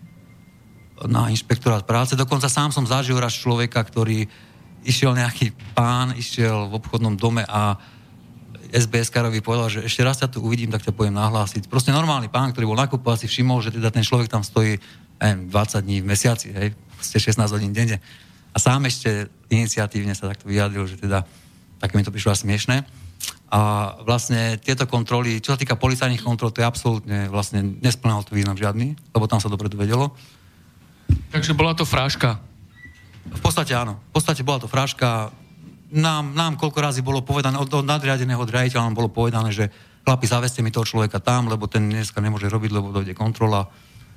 na 1.06 1.30
inšpektorát 1.30 1.86
práce. 1.86 2.18
Dokonca 2.18 2.50
sám 2.50 2.74
som 2.74 2.90
zažil 2.90 3.22
raz 3.22 3.38
človeka, 3.38 3.84
ktorý 3.86 4.26
išiel 4.88 5.14
nejaký 5.14 5.54
pán, 5.78 6.16
išiel 6.18 6.72
v 6.72 6.78
obchodnom 6.82 7.14
dome 7.14 7.46
a 7.46 7.78
SBS 8.68 9.14
Karovi 9.14 9.40
povedal, 9.40 9.72
že 9.72 9.80
ešte 9.86 10.04
raz 10.04 10.20
ťa 10.20 10.28
tu 10.32 10.44
uvidím, 10.44 10.72
tak 10.72 10.84
ťa 10.84 10.96
poviem 10.96 11.16
nahlásiť. 11.16 11.72
Proste 11.72 11.96
normálny 11.96 12.28
pán, 12.28 12.52
ktorý 12.52 12.68
bol 12.68 12.80
nakupovať, 12.80 13.24
si 13.24 13.28
všimol, 13.32 13.64
že 13.64 13.72
teda 13.72 13.92
ten 13.92 14.04
človek 14.04 14.28
tam 14.28 14.44
stojí 14.44 14.80
neviem, 15.22 15.50
20 15.50 15.86
dní 15.86 15.98
v 16.04 16.10
mesiaci, 16.10 16.48
hej, 16.52 16.70
ste 17.00 17.18
16 17.18 17.48
hodín 17.52 17.72
denne. 17.72 18.04
A 18.52 18.58
sám 18.58 18.90
ešte 18.90 19.30
iniciatívne 19.54 20.18
sa 20.18 20.30
takto 20.30 20.50
vyjadril, 20.50 20.90
že 20.90 20.98
teda 20.98 21.24
také 21.78 21.94
mi 21.96 22.04
to 22.04 22.14
prišlo 22.14 22.34
až 22.34 22.44
smiešné. 22.44 22.84
A 23.48 23.96
vlastne 24.04 24.60
tieto 24.60 24.84
kontroly, 24.90 25.40
čo 25.40 25.56
sa 25.56 25.60
týka 25.60 25.80
policajných 25.80 26.20
kontrol, 26.20 26.52
to 26.52 26.60
je 26.60 26.68
absolútne, 26.68 27.32
vlastne 27.32 27.80
nesplnal 27.80 28.28
to 28.28 28.36
význam 28.36 28.60
žiadny, 28.60 28.98
lebo 29.16 29.26
tam 29.30 29.40
sa 29.40 29.48
dopredu 29.48 29.80
vedelo. 29.80 30.12
Takže 31.32 31.54
bola 31.56 31.76
to 31.78 31.86
fráška? 31.86 32.40
V 33.28 33.42
podstate 33.44 33.76
áno. 33.76 34.00
V 34.12 34.22
podstate 34.22 34.42
bola 34.44 34.60
to 34.64 34.72
fráška. 34.72 35.32
Nám, 35.92 36.36
nám 36.36 36.60
koľko 36.60 36.80
razy 36.84 37.02
bolo 37.04 37.24
povedané, 37.24 37.56
od, 37.60 37.72
od 37.72 37.88
nadriadeného 37.88 38.44
riaditeľa 38.44 38.92
nám 38.92 38.98
bolo 38.98 39.12
povedané, 39.12 39.56
že 39.56 39.72
chlapi, 40.04 40.26
zaveste 40.28 40.64
mi 40.64 40.72
toho 40.72 40.88
človeka 40.88 41.20
tam, 41.20 41.52
lebo 41.52 41.68
ten 41.68 41.88
dneska 41.88 42.24
nemôže 42.24 42.48
robiť, 42.48 42.72
lebo 42.72 42.96
dojde 42.96 43.16
kontrola. 43.16 43.68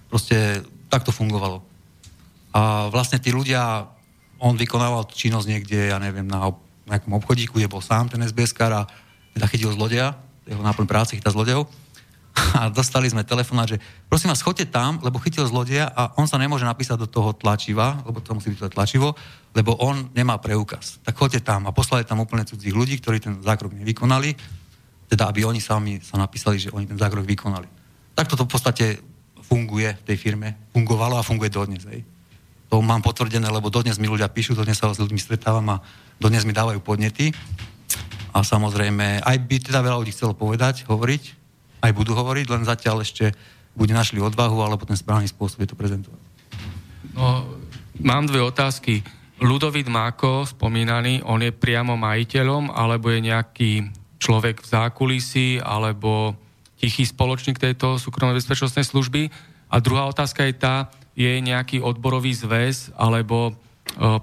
Proste 0.07 0.63
tak 0.91 1.07
to 1.07 1.15
fungovalo. 1.15 1.63
A 2.51 2.91
vlastne 2.91 3.23
tí 3.23 3.31
ľudia, 3.31 3.87
on 4.43 4.59
vykonával 4.59 5.07
činnosť 5.11 5.47
niekde, 5.47 5.95
ja 5.95 5.99
neviem, 6.03 6.27
na 6.27 6.51
nejakom 6.91 7.15
obchodíku, 7.23 7.59
kde 7.59 7.71
bol 7.71 7.83
sám 7.83 8.11
ten 8.11 8.23
sbs 8.27 8.55
a 8.67 8.87
teda 9.35 9.47
chytil 9.47 9.71
zlodeja, 9.71 10.19
jeho 10.47 10.63
náplň 10.63 10.87
práce 10.91 11.15
chytá 11.15 11.31
zlodejov. 11.31 11.71
A 12.31 12.71
dostali 12.71 13.11
sme 13.11 13.27
telefonát, 13.27 13.67
že 13.67 13.79
prosím 14.11 14.31
vás, 14.31 14.43
choďte 14.43 14.71
tam, 14.71 14.99
lebo 15.03 15.23
chytil 15.23 15.47
zlodeja 15.47 15.91
a 15.91 16.15
on 16.19 16.27
sa 16.27 16.39
nemôže 16.39 16.67
napísať 16.67 16.99
do 17.03 17.09
toho 17.11 17.31
tlačiva, 17.35 18.03
lebo 18.07 18.19
to 18.23 18.35
musí 18.35 18.51
byť 18.55 18.59
to 18.59 18.75
tlačivo, 18.75 19.09
lebo 19.55 19.75
on 19.79 20.11
nemá 20.15 20.39
preukaz. 20.39 20.99
Tak 21.03 21.19
choďte 21.19 21.47
tam 21.47 21.67
a 21.67 21.75
poslali 21.75 22.07
tam 22.07 22.23
úplne 22.23 22.47
cudzích 22.47 22.75
ľudí, 22.75 22.99
ktorí 22.99 23.19
ten 23.23 23.39
zákrok 23.43 23.75
nevykonali, 23.75 24.35
teda 25.11 25.27
aby 25.27 25.47
oni 25.47 25.59
sami 25.59 25.99
sa 26.03 26.19
napísali, 26.19 26.59
že 26.63 26.71
oni 26.71 26.87
ten 26.87 26.99
zákrok 26.99 27.27
vykonali. 27.27 27.67
Takto 28.15 28.39
to 28.39 28.47
v 28.47 28.53
podstate 28.53 28.87
funguje 29.43 29.91
v 29.91 30.03
tej 30.07 30.17
firme, 30.19 30.71
fungovalo 30.71 31.19
a 31.19 31.27
funguje 31.27 31.51
dodnes. 31.51 31.83
Hej. 31.87 32.07
To 32.71 32.79
mám 32.79 33.03
potvrdené, 33.03 33.51
lebo 33.51 33.67
dodnes 33.67 33.99
mi 33.99 34.07
ľudia 34.07 34.31
píšu, 34.31 34.55
dodnes 34.55 34.79
sa 34.79 34.95
s 34.95 35.03
ľuďmi 35.03 35.19
stretávam 35.19 35.67
a 35.75 35.83
dodnes 36.23 36.47
mi 36.47 36.55
dávajú 36.55 36.79
podnety. 36.79 37.35
A 38.31 38.47
samozrejme, 38.47 39.27
aj 39.27 39.37
by 39.43 39.57
teda 39.59 39.83
veľa 39.83 39.99
ľudí 39.99 40.15
chcelo 40.15 40.39
povedať, 40.39 40.87
hovoriť, 40.87 41.40
aj 41.81 41.93
budú 41.97 42.13
hovoriť, 42.13 42.47
len 42.53 42.63
zatiaľ 42.69 43.03
ešte 43.05 43.33
bude 43.75 43.97
našli 43.97 44.21
odvahu, 44.21 44.61
alebo 44.61 44.85
ten 44.85 44.99
správny 44.99 45.31
spôsob 45.31 45.65
je 45.65 45.71
to 45.73 45.79
prezentovať. 45.79 46.21
No, 47.17 47.49
mám 48.01 48.29
dve 48.29 48.45
otázky. 48.45 49.03
Ludovít 49.41 49.89
Máko, 49.89 50.45
spomínaný, 50.45 51.25
on 51.25 51.41
je 51.41 51.49
priamo 51.49 51.97
majiteľom, 51.97 52.69
alebo 52.77 53.09
je 53.09 53.25
nejaký 53.25 53.71
človek 54.21 54.61
v 54.61 54.67
zákulisí, 54.69 55.49
alebo 55.65 56.37
tichý 56.77 57.09
spoločník 57.09 57.57
tejto 57.57 57.97
súkromnej 57.97 58.37
bezpečnostnej 58.37 58.85
služby? 58.85 59.33
A 59.73 59.81
druhá 59.81 60.05
otázka 60.05 60.45
je 60.45 60.55
tá, 60.61 60.93
je 61.17 61.41
nejaký 61.41 61.81
odborový 61.81 62.37
zväz, 62.37 62.93
alebo 63.01 63.49
e, 63.49 63.53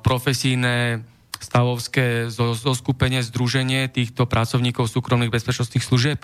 profesijné 0.06 1.02
stavovské 1.38 2.30
zoskupenie, 2.34 3.22
združenie 3.22 3.90
týchto 3.90 4.26
pracovníkov 4.26 4.90
súkromných 4.90 5.34
bezpečnostných 5.34 5.86
služieb? 5.86 6.20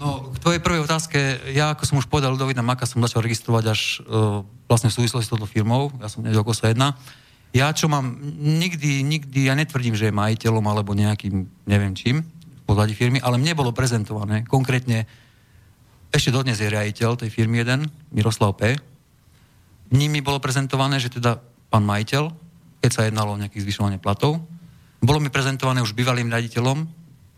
No, 0.00 0.32
k 0.32 0.40
tvojej 0.40 0.64
prvej 0.64 0.80
otázke, 0.88 1.18
ja 1.52 1.76
ako 1.76 1.84
som 1.84 2.00
už 2.00 2.08
povedal, 2.08 2.32
Ludovita 2.32 2.64
Maka 2.64 2.88
som 2.88 3.04
začal 3.04 3.20
registrovať 3.20 3.64
až 3.68 3.80
uh, 4.00 4.40
vlastne 4.64 4.88
v 4.88 4.96
súvislosti 4.96 5.28
s 5.28 5.32
touto 5.36 5.44
firmou, 5.44 5.92
ja 6.00 6.08
som 6.08 6.24
nevedel, 6.24 6.40
sa 6.56 6.72
jedná. 6.72 6.96
Ja 7.52 7.68
čo 7.76 7.92
mám, 7.92 8.16
nikdy, 8.40 9.04
nikdy, 9.04 9.52
ja 9.52 9.54
netvrdím, 9.54 9.92
že 9.92 10.08
je 10.08 10.16
majiteľom 10.16 10.64
alebo 10.64 10.96
nejakým, 10.96 11.44
neviem 11.68 11.92
čím, 11.92 12.24
v 12.24 12.62
pozadí 12.64 12.96
firmy, 12.96 13.20
ale 13.20 13.36
mne 13.36 13.52
bolo 13.52 13.76
prezentované, 13.76 14.48
konkrétne, 14.48 15.04
ešte 16.08 16.32
dodnes 16.32 16.56
je 16.56 16.72
riaditeľ 16.72 17.20
tej 17.20 17.28
firmy 17.28 17.60
jeden, 17.60 17.84
Miroslav 18.08 18.56
P. 18.56 18.80
Nimi 19.92 20.24
bolo 20.24 20.40
prezentované, 20.40 20.96
že 20.96 21.12
teda 21.12 21.36
pán 21.68 21.84
majiteľ 21.84 22.50
keď 22.80 22.90
sa 22.90 23.06
jednalo 23.06 23.36
o 23.36 23.40
nejaké 23.40 23.60
zvyšovanie 23.60 24.00
platov. 24.00 24.40
Bolo 25.00 25.20
mi 25.20 25.28
prezentované 25.28 25.84
už 25.84 25.92
bývalým 25.92 26.32
riaditeľom, 26.32 26.88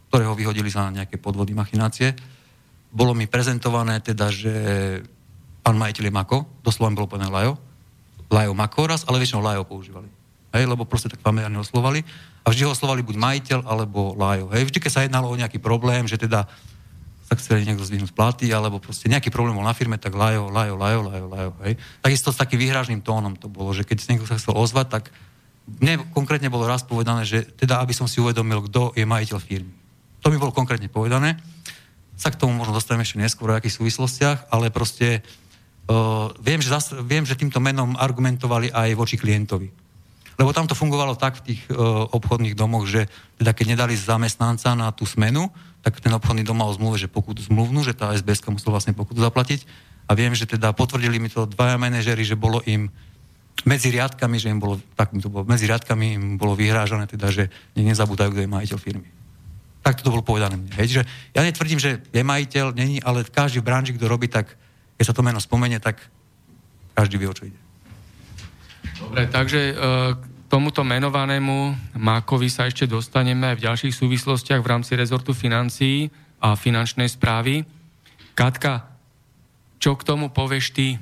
ktorého 0.09 0.39
vyhodili 0.39 0.71
za 0.71 0.87
nejaké 0.91 1.19
podvody, 1.19 1.51
machinácie. 1.53 2.15
Bolo 2.93 3.17
mi 3.17 3.25
prezentované 3.25 4.05
teda, 4.05 4.29
že 4.29 4.53
pán 5.65 5.81
majiteľ 5.81 6.05
je 6.07 6.13
Mako, 6.13 6.39
doslova 6.61 6.93
bolo 6.93 7.09
povedané 7.09 7.33
Lajo, 7.33 7.57
Lajo 8.29 8.53
Makoras, 8.53 9.09
ale 9.09 9.21
väčšinou 9.21 9.41
Lajo 9.41 9.65
používali. 9.65 10.09
Hej, 10.53 10.69
lebo 10.69 10.85
proste 10.85 11.09
tak 11.09 11.25
familiárne 11.25 11.57
oslovali. 11.57 12.05
A 12.45 12.53
vždy 12.53 12.69
ho 12.69 12.77
oslovali 12.77 13.01
buď 13.01 13.17
majiteľ, 13.17 13.61
alebo 13.65 14.13
Lajo. 14.13 14.53
Hej, 14.53 14.69
vždy, 14.69 14.79
keď 14.85 14.93
sa 14.93 15.05
jednalo 15.05 15.33
o 15.33 15.37
nejaký 15.37 15.57
problém, 15.57 16.05
že 16.05 16.21
teda 16.21 16.45
sa 17.25 17.35
chceli 17.41 17.65
niekto 17.65 17.81
zvyhnúť 17.81 18.13
platy, 18.13 18.53
alebo 18.53 18.77
proste 18.77 19.09
nejaký 19.09 19.33
problém 19.33 19.57
bol 19.57 19.65
na 19.65 19.73
firme, 19.73 19.97
tak 19.97 20.13
Lajo, 20.13 20.53
Lajo, 20.53 20.77
Lajo, 20.77 21.01
Lajo, 21.09 21.27
Lajo. 21.33 21.53
Hej. 21.65 21.81
Takisto 22.05 22.29
s 22.29 22.37
takým 22.37 22.61
výhražným 22.61 23.01
tónom 23.01 23.33
to 23.33 23.49
bolo, 23.49 23.73
že 23.73 23.89
keď 23.89 24.05
niekto 24.13 24.29
sa 24.29 24.37
chcel 24.37 24.53
ozvať, 24.53 25.01
tak 25.01 25.05
mne 25.81 26.05
konkrétne 26.13 26.53
bolo 26.53 26.69
raz 26.69 26.85
povedané, 26.85 27.25
že 27.25 27.49
teda 27.57 27.81
aby 27.81 27.97
som 27.97 28.05
si 28.05 28.21
uvedomil, 28.21 28.69
kto 28.69 28.93
je 28.93 29.09
majiteľ 29.09 29.39
firmy. 29.41 29.73
To 30.21 30.29
mi 30.29 30.37
bolo 30.37 30.53
konkrétne 30.53 30.93
povedané. 30.93 31.41
Sa 32.23 32.31
k 32.31 32.39
tomu 32.39 32.55
možno 32.55 32.79
dostaneme 32.79 33.03
ešte 33.03 33.19
neskôr 33.19 33.51
v 33.51 33.59
akých 33.59 33.83
súvislostiach, 33.83 34.47
ale 34.55 34.71
proste 34.71 35.27
uh, 35.91 36.31
viem, 36.39 36.63
že 36.63 36.71
zas, 36.71 36.95
viem, 37.03 37.27
že 37.27 37.35
týmto 37.35 37.59
menom 37.59 37.99
argumentovali 37.99 38.71
aj 38.71 38.95
voči 38.95 39.19
klientovi. 39.19 39.75
Lebo 40.39 40.55
tam 40.55 40.71
to 40.71 40.79
fungovalo 40.79 41.19
tak 41.19 41.43
v 41.43 41.51
tých 41.51 41.61
uh, 41.75 42.07
obchodných 42.15 42.55
domoch, 42.55 42.87
že 42.87 43.11
teda 43.43 43.51
keď 43.51 43.67
nedali 43.75 43.99
zamestnanca 43.99 44.79
na 44.79 44.95
tú 44.95 45.03
smenu, 45.03 45.51
tak 45.83 45.99
ten 45.99 46.15
obchodný 46.15 46.47
dom 46.47 46.63
mal 46.63 46.71
zmluve, 46.71 46.95
že 46.95 47.11
pokutu 47.11 47.43
zmluvnú, 47.43 47.83
že 47.83 47.91
tá 47.91 48.15
SBS 48.15 48.39
musel 48.47 48.71
vlastne 48.71 48.95
pokutu 48.95 49.19
zaplatiť. 49.19 49.67
A 50.07 50.15
viem, 50.15 50.31
že 50.31 50.47
teda 50.47 50.71
potvrdili 50.71 51.19
mi 51.19 51.27
to 51.27 51.51
dvaja 51.51 51.75
manažery, 51.75 52.23
že 52.23 52.39
bolo 52.39 52.63
im 52.71 52.87
medzi 53.67 53.91
riadkami, 53.91 54.39
že 54.39 54.47
im 54.47 54.63
bolo, 54.63 54.79
tak 54.95 55.11
to 55.19 55.27
bolo, 55.27 55.43
medzi 55.43 55.67
riadkami 55.67 56.07
im 56.15 56.25
bolo 56.39 56.55
vyhrážané, 56.55 57.11
teda, 57.11 57.35
že 57.35 57.51
nezabúdajú, 57.75 58.31
kto 58.31 58.43
je 58.47 58.51
majiteľ 58.51 58.79
firmy. 58.79 59.22
Tak 59.83 59.99
to 59.99 60.15
bolo 60.15 60.23
povedané. 60.23 60.63
Hej, 60.79 61.03
že 61.03 61.03
ja 61.35 61.43
netvrdím, 61.43 61.83
že 61.83 61.99
je 62.07 62.23
majiteľ, 62.23 62.71
není, 62.71 63.03
ale 63.03 63.27
každý 63.27 63.59
v 63.59 63.67
branži, 63.67 63.99
kto 63.99 64.07
robí, 64.07 64.31
tak 64.31 64.55
keď 64.95 65.05
sa 65.11 65.17
to 65.19 65.27
meno 65.27 65.43
spomenie, 65.43 65.83
tak 65.83 65.99
každý 66.95 67.19
vie, 67.19 67.27
o 67.27 67.35
čo 67.35 67.51
ide. 67.51 67.59
Dobre, 69.03 69.27
takže 69.27 69.75
k 70.15 70.23
tomuto 70.47 70.87
menovanému 70.87 71.75
Mákovi 71.99 72.47
sa 72.47 72.71
ešte 72.71 72.87
dostaneme 72.87 73.51
aj 73.51 73.57
v 73.59 73.65
ďalších 73.67 73.95
súvislostiach 73.99 74.63
v 74.63 74.71
rámci 74.71 74.95
rezortu 74.95 75.35
financií 75.35 76.07
a 76.39 76.55
finančnej 76.55 77.11
správy. 77.11 77.67
Katka, 78.39 78.87
čo 79.83 79.99
k 79.99 80.07
tomu 80.07 80.31
povieš 80.31 80.71
ty? 80.71 80.95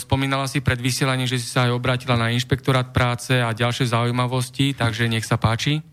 Spomínala 0.00 0.48
si 0.48 0.64
pred 0.64 0.80
vysielaním, 0.80 1.28
že 1.28 1.36
si 1.36 1.52
sa 1.52 1.68
aj 1.68 1.76
obrátila 1.76 2.16
na 2.16 2.32
inšpektorát 2.32 2.96
práce 2.96 3.36
a 3.36 3.52
ďalšie 3.52 3.92
zaujímavosti, 3.92 4.72
takže 4.72 5.04
nech 5.08 5.28
sa 5.28 5.36
páči. 5.36 5.84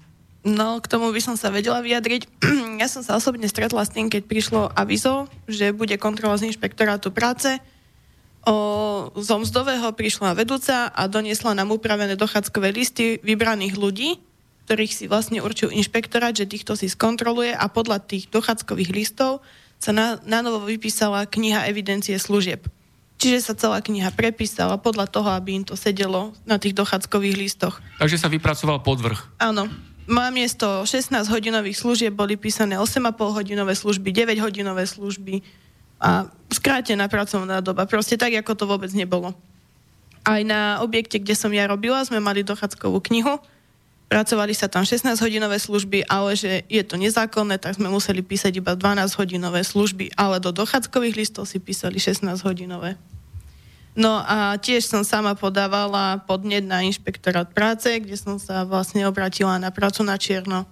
No, 0.42 0.82
k 0.82 0.90
tomu 0.90 1.14
by 1.14 1.22
som 1.22 1.36
sa 1.38 1.54
vedela 1.54 1.86
vyjadriť. 1.86 2.26
ja 2.82 2.90
som 2.90 3.06
sa 3.06 3.14
osobne 3.14 3.46
stretla 3.46 3.86
s 3.86 3.94
tým, 3.94 4.10
keď 4.10 4.26
prišlo 4.26 4.74
avizo, 4.74 5.30
že 5.46 5.70
bude 5.70 5.94
kontrola 6.02 6.34
z 6.42 6.50
inšpektorátu 6.50 7.14
práce. 7.14 7.62
O, 8.42 9.14
zo 9.22 9.38
mzdového 9.38 9.94
prišla 9.94 10.34
vedúca 10.34 10.90
a 10.90 11.06
doniesla 11.06 11.54
nám 11.54 11.78
upravené 11.78 12.18
dochádzkové 12.18 12.74
listy 12.74 13.22
vybraných 13.22 13.78
ľudí, 13.78 14.18
ktorých 14.66 14.94
si 14.98 15.06
vlastne 15.06 15.46
určil 15.46 15.70
inšpektorát, 15.70 16.34
že 16.34 16.50
týchto 16.50 16.74
si 16.74 16.90
skontroluje 16.90 17.54
a 17.54 17.70
podľa 17.70 18.02
tých 18.02 18.34
dochádzkových 18.34 18.90
listov 18.98 19.46
sa 19.78 19.94
na, 19.94 20.18
na 20.26 20.42
novo 20.42 20.66
vypísala 20.66 21.30
kniha 21.30 21.70
evidencie 21.70 22.18
služieb. 22.18 22.66
Čiže 23.22 23.46
sa 23.46 23.54
celá 23.54 23.78
kniha 23.86 24.10
prepísala 24.10 24.82
podľa 24.82 25.06
toho, 25.06 25.30
aby 25.38 25.62
im 25.62 25.66
to 25.66 25.78
sedelo 25.78 26.34
na 26.42 26.58
tých 26.58 26.74
dochádzkových 26.74 27.38
listoch. 27.38 27.78
Takže 28.02 28.18
sa 28.18 28.26
vypracoval 28.26 28.82
podvrh. 28.82 29.38
Áno, 29.38 29.70
miesto 30.08 30.86
16 30.86 31.14
hodinových 31.30 31.78
služieb 31.78 32.14
boli 32.14 32.40
písané 32.40 32.78
8,5 32.80 33.38
hodinové 33.38 33.74
služby, 33.78 34.10
9 34.10 34.42
hodinové 34.42 34.88
služby 34.88 35.46
a 36.02 36.26
skrátená 36.50 37.06
pracovná 37.06 37.62
doba. 37.62 37.86
Proste 37.86 38.18
tak, 38.18 38.34
ako 38.34 38.58
to 38.58 38.66
vôbec 38.66 38.90
nebolo. 38.98 39.38
Aj 40.26 40.42
na 40.46 40.82
objekte, 40.82 41.22
kde 41.22 41.38
som 41.38 41.54
ja 41.54 41.70
robila, 41.70 42.02
sme 42.06 42.22
mali 42.22 42.42
dochádzkovú 42.42 43.02
knihu. 43.10 43.38
Pracovali 44.12 44.52
sa 44.52 44.68
tam 44.68 44.84
16 44.84 45.16
hodinové 45.24 45.56
služby, 45.56 46.04
ale 46.10 46.36
že 46.36 46.68
je 46.68 46.84
to 46.84 47.00
nezákonné, 47.00 47.56
tak 47.62 47.80
sme 47.80 47.88
museli 47.88 48.20
písať 48.20 48.60
iba 48.60 48.76
12 48.76 49.08
hodinové 49.16 49.64
služby, 49.64 50.12
ale 50.20 50.44
do 50.44 50.52
dochádzkových 50.52 51.16
listov 51.16 51.48
si 51.48 51.64
písali 51.64 51.96
16 51.96 52.28
hodinové. 52.44 53.00
No 53.92 54.24
a 54.24 54.56
tiež 54.56 54.88
som 54.88 55.04
sama 55.04 55.36
podávala 55.36 56.24
podnet 56.24 56.64
na 56.64 56.80
inšpektorát 56.80 57.52
práce, 57.52 57.92
kde 58.00 58.16
som 58.16 58.40
sa 58.40 58.64
vlastne 58.64 59.04
obratila 59.04 59.60
na 59.60 59.68
prácu 59.68 60.08
na 60.08 60.16
čierno, 60.16 60.64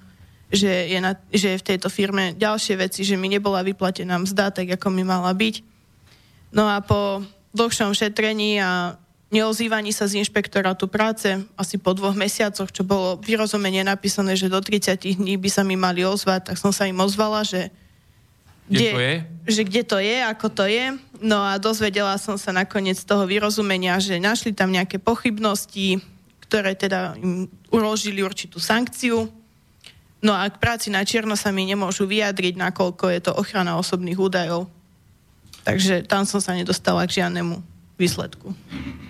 že 0.47 0.87
je, 0.87 0.99
na, 1.03 1.19
že 1.27 1.55
je 1.55 1.61
v 1.61 1.67
tejto 1.75 1.91
firme 1.91 2.31
ďalšie 2.39 2.79
veci, 2.79 3.03
že 3.03 3.19
mi 3.19 3.27
nebola 3.27 3.59
vyplatená 3.59 4.15
mzda, 4.23 4.55
tak 4.55 4.71
ako 4.71 4.87
mi 4.89 5.03
mala 5.03 5.35
byť. 5.35 5.55
No 6.55 6.65
a 6.71 6.79
po 6.79 7.21
dlhšom 7.51 7.91
šetrení 7.91 8.63
a 8.63 8.95
neozývaní 9.29 9.93
sa 9.93 10.09
z 10.09 10.23
inšpektorátu 10.23 10.89
práce 10.89 11.27
asi 11.59 11.75
po 11.77 11.93
dvoch 11.93 12.17
mesiacoch, 12.17 12.71
čo 12.71 12.87
bolo 12.87 13.19
vyrozumenie 13.21 13.85
napísané, 13.85 14.33
že 14.39 14.49
do 14.49 14.57
30 14.57 14.95
dní 14.95 15.37
by 15.37 15.49
sa 15.51 15.61
mi 15.61 15.77
mali 15.77 16.01
ozvať, 16.01 16.53
tak 16.53 16.57
som 16.57 16.73
sa 16.73 16.89
im 16.89 16.97
ozvala, 16.97 17.45
že 17.45 17.69
kde, 18.69 18.77
kde 18.77 18.93
to 18.93 18.99
je? 19.01 19.15
Že 19.49 19.61
kde 19.65 19.81
to 19.83 19.97
je, 19.97 20.17
ako 20.21 20.47
to 20.53 20.63
je. 20.69 20.85
No 21.19 21.41
a 21.41 21.57
dozvedela 21.57 22.15
som 22.21 22.37
sa 22.37 22.53
nakoniec 22.53 23.01
z 23.01 23.09
toho 23.09 23.25
vyrozumenia, 23.25 23.97
že 23.97 24.21
našli 24.21 24.53
tam 24.53 24.69
nejaké 24.69 25.01
pochybnosti, 25.01 25.99
ktoré 26.45 26.77
teda 26.77 27.17
im 27.17 27.49
uložili 27.73 28.21
určitú 28.21 28.61
sankciu. 28.61 29.27
No 30.21 30.31
a 30.37 30.45
k 30.47 30.61
práci 30.61 30.93
na 30.93 31.01
čierno 31.01 31.33
sa 31.33 31.49
mi 31.49 31.65
nemôžu 31.65 32.05
vyjadriť, 32.05 32.61
nakoľko 32.61 33.05
je 33.09 33.19
to 33.25 33.31
ochrana 33.33 33.75
osobných 33.81 34.19
údajov. 34.19 34.69
Takže 35.65 36.07
tam 36.07 36.23
som 36.23 36.39
sa 36.39 36.55
nedostala 36.55 37.03
k 37.09 37.23
žiadnemu 37.23 37.59
výsledku. 37.99 38.55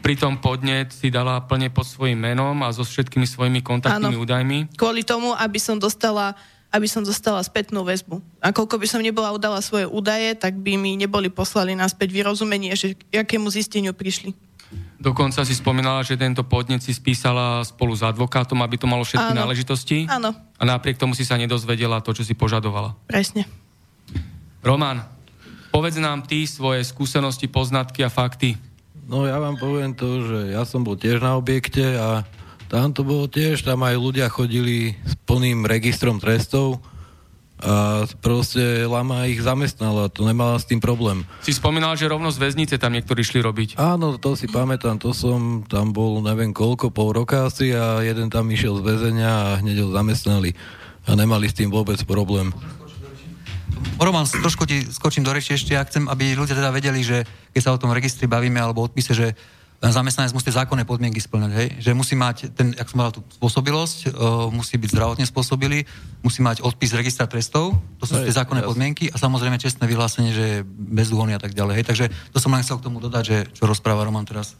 Pri 0.02 0.18
tom 0.18 0.42
podnet 0.42 0.90
si 0.90 1.14
dala 1.14 1.38
plne 1.46 1.70
pod 1.70 1.86
svojim 1.86 2.18
menom 2.18 2.58
a 2.66 2.74
so 2.74 2.82
všetkými 2.82 3.30
svojimi 3.30 3.62
kontaktnými 3.62 4.18
ano, 4.18 4.24
údajmi? 4.26 4.58
Kvôli 4.74 5.06
tomu, 5.06 5.38
aby 5.38 5.62
som 5.62 5.78
dostala 5.78 6.34
aby 6.70 6.86
som 6.86 7.02
dostala 7.02 7.42
spätnú 7.42 7.82
väzbu. 7.82 8.22
A 8.42 8.54
koľko 8.54 8.78
by 8.78 8.86
som 8.86 9.02
nebola 9.02 9.34
udala 9.34 9.58
svoje 9.66 9.90
údaje, 9.90 10.38
tak 10.38 10.54
by 10.62 10.78
mi 10.78 10.94
neboli 10.94 11.34
poslali 11.34 11.74
naspäť 11.74 12.14
vyrozumenie, 12.14 12.78
že 12.78 12.94
k 12.94 13.26
akému 13.26 13.50
zisteniu 13.50 13.98
prišli. 13.98 14.38
Dokonca 15.00 15.42
si 15.48 15.56
spomínala, 15.56 16.06
že 16.06 16.20
tento 16.20 16.46
podnet 16.46 16.84
si 16.84 16.94
spísala 16.94 17.64
spolu 17.66 17.96
s 17.96 18.06
advokátom, 18.06 18.60
aby 18.62 18.76
to 18.78 18.86
malo 18.86 19.02
všetky 19.02 19.34
Áno. 19.34 19.42
náležitosti. 19.48 20.06
Áno. 20.06 20.36
A 20.60 20.64
napriek 20.68 21.00
tomu 21.00 21.18
si 21.18 21.26
sa 21.26 21.40
nedozvedela 21.40 22.04
to, 22.04 22.14
čo 22.14 22.22
si 22.22 22.36
požadovala. 22.36 22.94
Presne. 23.08 23.48
Roman, 24.60 25.02
povedz 25.72 25.98
nám 25.98 26.28
ty 26.28 26.44
svoje 26.46 26.84
skúsenosti, 26.84 27.48
poznatky 27.48 28.04
a 28.04 28.12
fakty. 28.12 28.60
No 29.10 29.26
ja 29.26 29.42
vám 29.42 29.58
poviem 29.58 29.96
to, 29.98 30.22
že 30.22 30.54
ja 30.54 30.68
som 30.68 30.86
bol 30.86 30.94
tiež 30.94 31.24
na 31.24 31.34
objekte 31.34 31.98
a 31.98 32.28
tam 32.70 32.94
to 32.94 33.02
bolo 33.02 33.26
tiež, 33.26 33.66
tam 33.66 33.82
aj 33.82 33.98
ľudia 33.98 34.30
chodili 34.30 34.94
s 35.02 35.18
plným 35.26 35.66
registrom 35.66 36.22
trestov 36.22 36.80
a 37.60 38.08
proste 38.24 38.88
Lama 38.88 39.28
ich 39.28 39.44
zamestnala, 39.44 40.08
to 40.08 40.24
nemala 40.24 40.56
s 40.56 40.64
tým 40.64 40.80
problém. 40.80 41.28
Si 41.44 41.52
spomínal, 41.52 42.00
že 42.00 42.08
rovno 42.08 42.32
z 42.32 42.40
väznice 42.40 42.80
tam 42.80 42.96
niektorí 42.96 43.20
šli 43.20 43.44
robiť. 43.44 43.76
Áno, 43.76 44.16
to 44.16 44.40
si 44.40 44.48
pamätám, 44.48 44.96
to 44.96 45.12
som 45.12 45.68
tam 45.68 45.92
bol 45.92 46.24
neviem 46.24 46.56
koľko, 46.56 46.88
pol 46.88 47.12
roka 47.12 47.52
asi 47.52 47.76
a 47.76 48.00
jeden 48.00 48.32
tam 48.32 48.48
išiel 48.48 48.80
z 48.80 48.86
väzenia 48.88 49.28
a 49.28 49.48
hneď 49.60 49.84
ho 49.84 49.92
zamestnali 49.92 50.56
a 51.04 51.20
nemali 51.20 51.52
s 51.52 51.58
tým 51.60 51.68
vôbec 51.68 52.00
problém. 52.08 52.56
Roman, 54.00 54.24
trošku 54.24 54.64
ti 54.64 54.88
skočím 54.88 55.28
do 55.28 55.36
reči 55.36 55.60
ešte, 55.60 55.76
ja 55.76 55.84
chcem, 55.84 56.08
aby 56.08 56.40
ľudia 56.40 56.56
teda 56.56 56.72
vedeli, 56.72 57.04
že 57.04 57.28
keď 57.52 57.62
sa 57.64 57.76
o 57.76 57.82
tom 57.82 57.92
registri 57.92 58.32
bavíme 58.32 58.56
alebo 58.56 58.88
odpise, 58.88 59.12
že 59.12 59.36
zamestnanec 59.80 60.36
musí 60.36 60.52
zákonné 60.52 60.84
podmienky 60.84 61.24
splňať, 61.24 61.52
hej? 61.56 61.68
že 61.80 61.92
musí 61.96 62.20
mať, 62.20 62.52
ten, 62.52 62.76
jak 62.76 62.84
som 62.92 63.00
mal 63.00 63.16
tú 63.16 63.24
spôsobilosť, 63.40 64.12
uh, 64.12 64.52
musí 64.52 64.76
byť 64.76 64.92
zdravotne 64.92 65.24
spôsobilý, 65.24 65.88
musí 66.20 66.44
mať 66.44 66.60
odpis 66.60 66.92
registra 66.92 67.32
trestov, 67.32 67.80
to 67.96 68.04
sú 68.04 68.20
tie 68.20 68.36
zákonné 68.36 68.68
podmienky 68.68 69.08
a 69.08 69.16
samozrejme 69.16 69.56
čestné 69.56 69.88
vyhlásenie, 69.88 70.36
že 70.36 70.44
je 70.44 70.58
bez 70.68 71.08
a 71.16 71.40
tak 71.40 71.56
ďalej. 71.56 71.74
Hej? 71.80 71.86
Takže 71.88 72.06
to 72.36 72.44
som 72.44 72.52
len 72.52 72.60
chcel 72.60 72.84
k 72.84 72.92
tomu 72.92 73.00
dodať, 73.00 73.24
že 73.24 73.38
čo 73.56 73.64
rozpráva 73.72 74.04
Roman 74.04 74.28
teraz. 74.28 74.60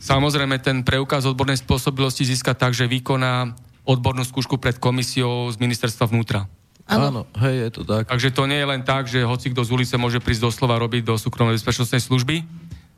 Samozrejme, 0.00 0.56
ten 0.64 0.80
preukaz 0.80 1.28
odbornej 1.28 1.60
spôsobilosti 1.60 2.24
získa 2.24 2.56
tak, 2.56 2.72
že 2.72 2.88
vykoná 2.88 3.52
odbornú 3.84 4.24
skúšku 4.24 4.56
pred 4.56 4.80
komisiou 4.80 5.52
z 5.52 5.60
ministerstva 5.60 6.08
vnútra. 6.08 6.48
Áno, 6.88 7.28
hej, 7.44 7.68
je 7.68 7.70
to 7.76 7.82
tak. 7.84 8.08
Takže 8.08 8.32
to 8.32 8.48
nie 8.48 8.64
je 8.64 8.70
len 8.72 8.80
tak, 8.80 9.04
že 9.12 9.20
hoci 9.20 9.52
kto 9.52 9.60
z 9.60 9.72
ulice 9.76 9.94
môže 10.00 10.24
prísť 10.24 10.48
doslova 10.48 10.80
robiť 10.80 11.04
do 11.04 11.20
súkromnej 11.20 11.60
bezpečnostnej 11.60 12.00
služby, 12.00 12.48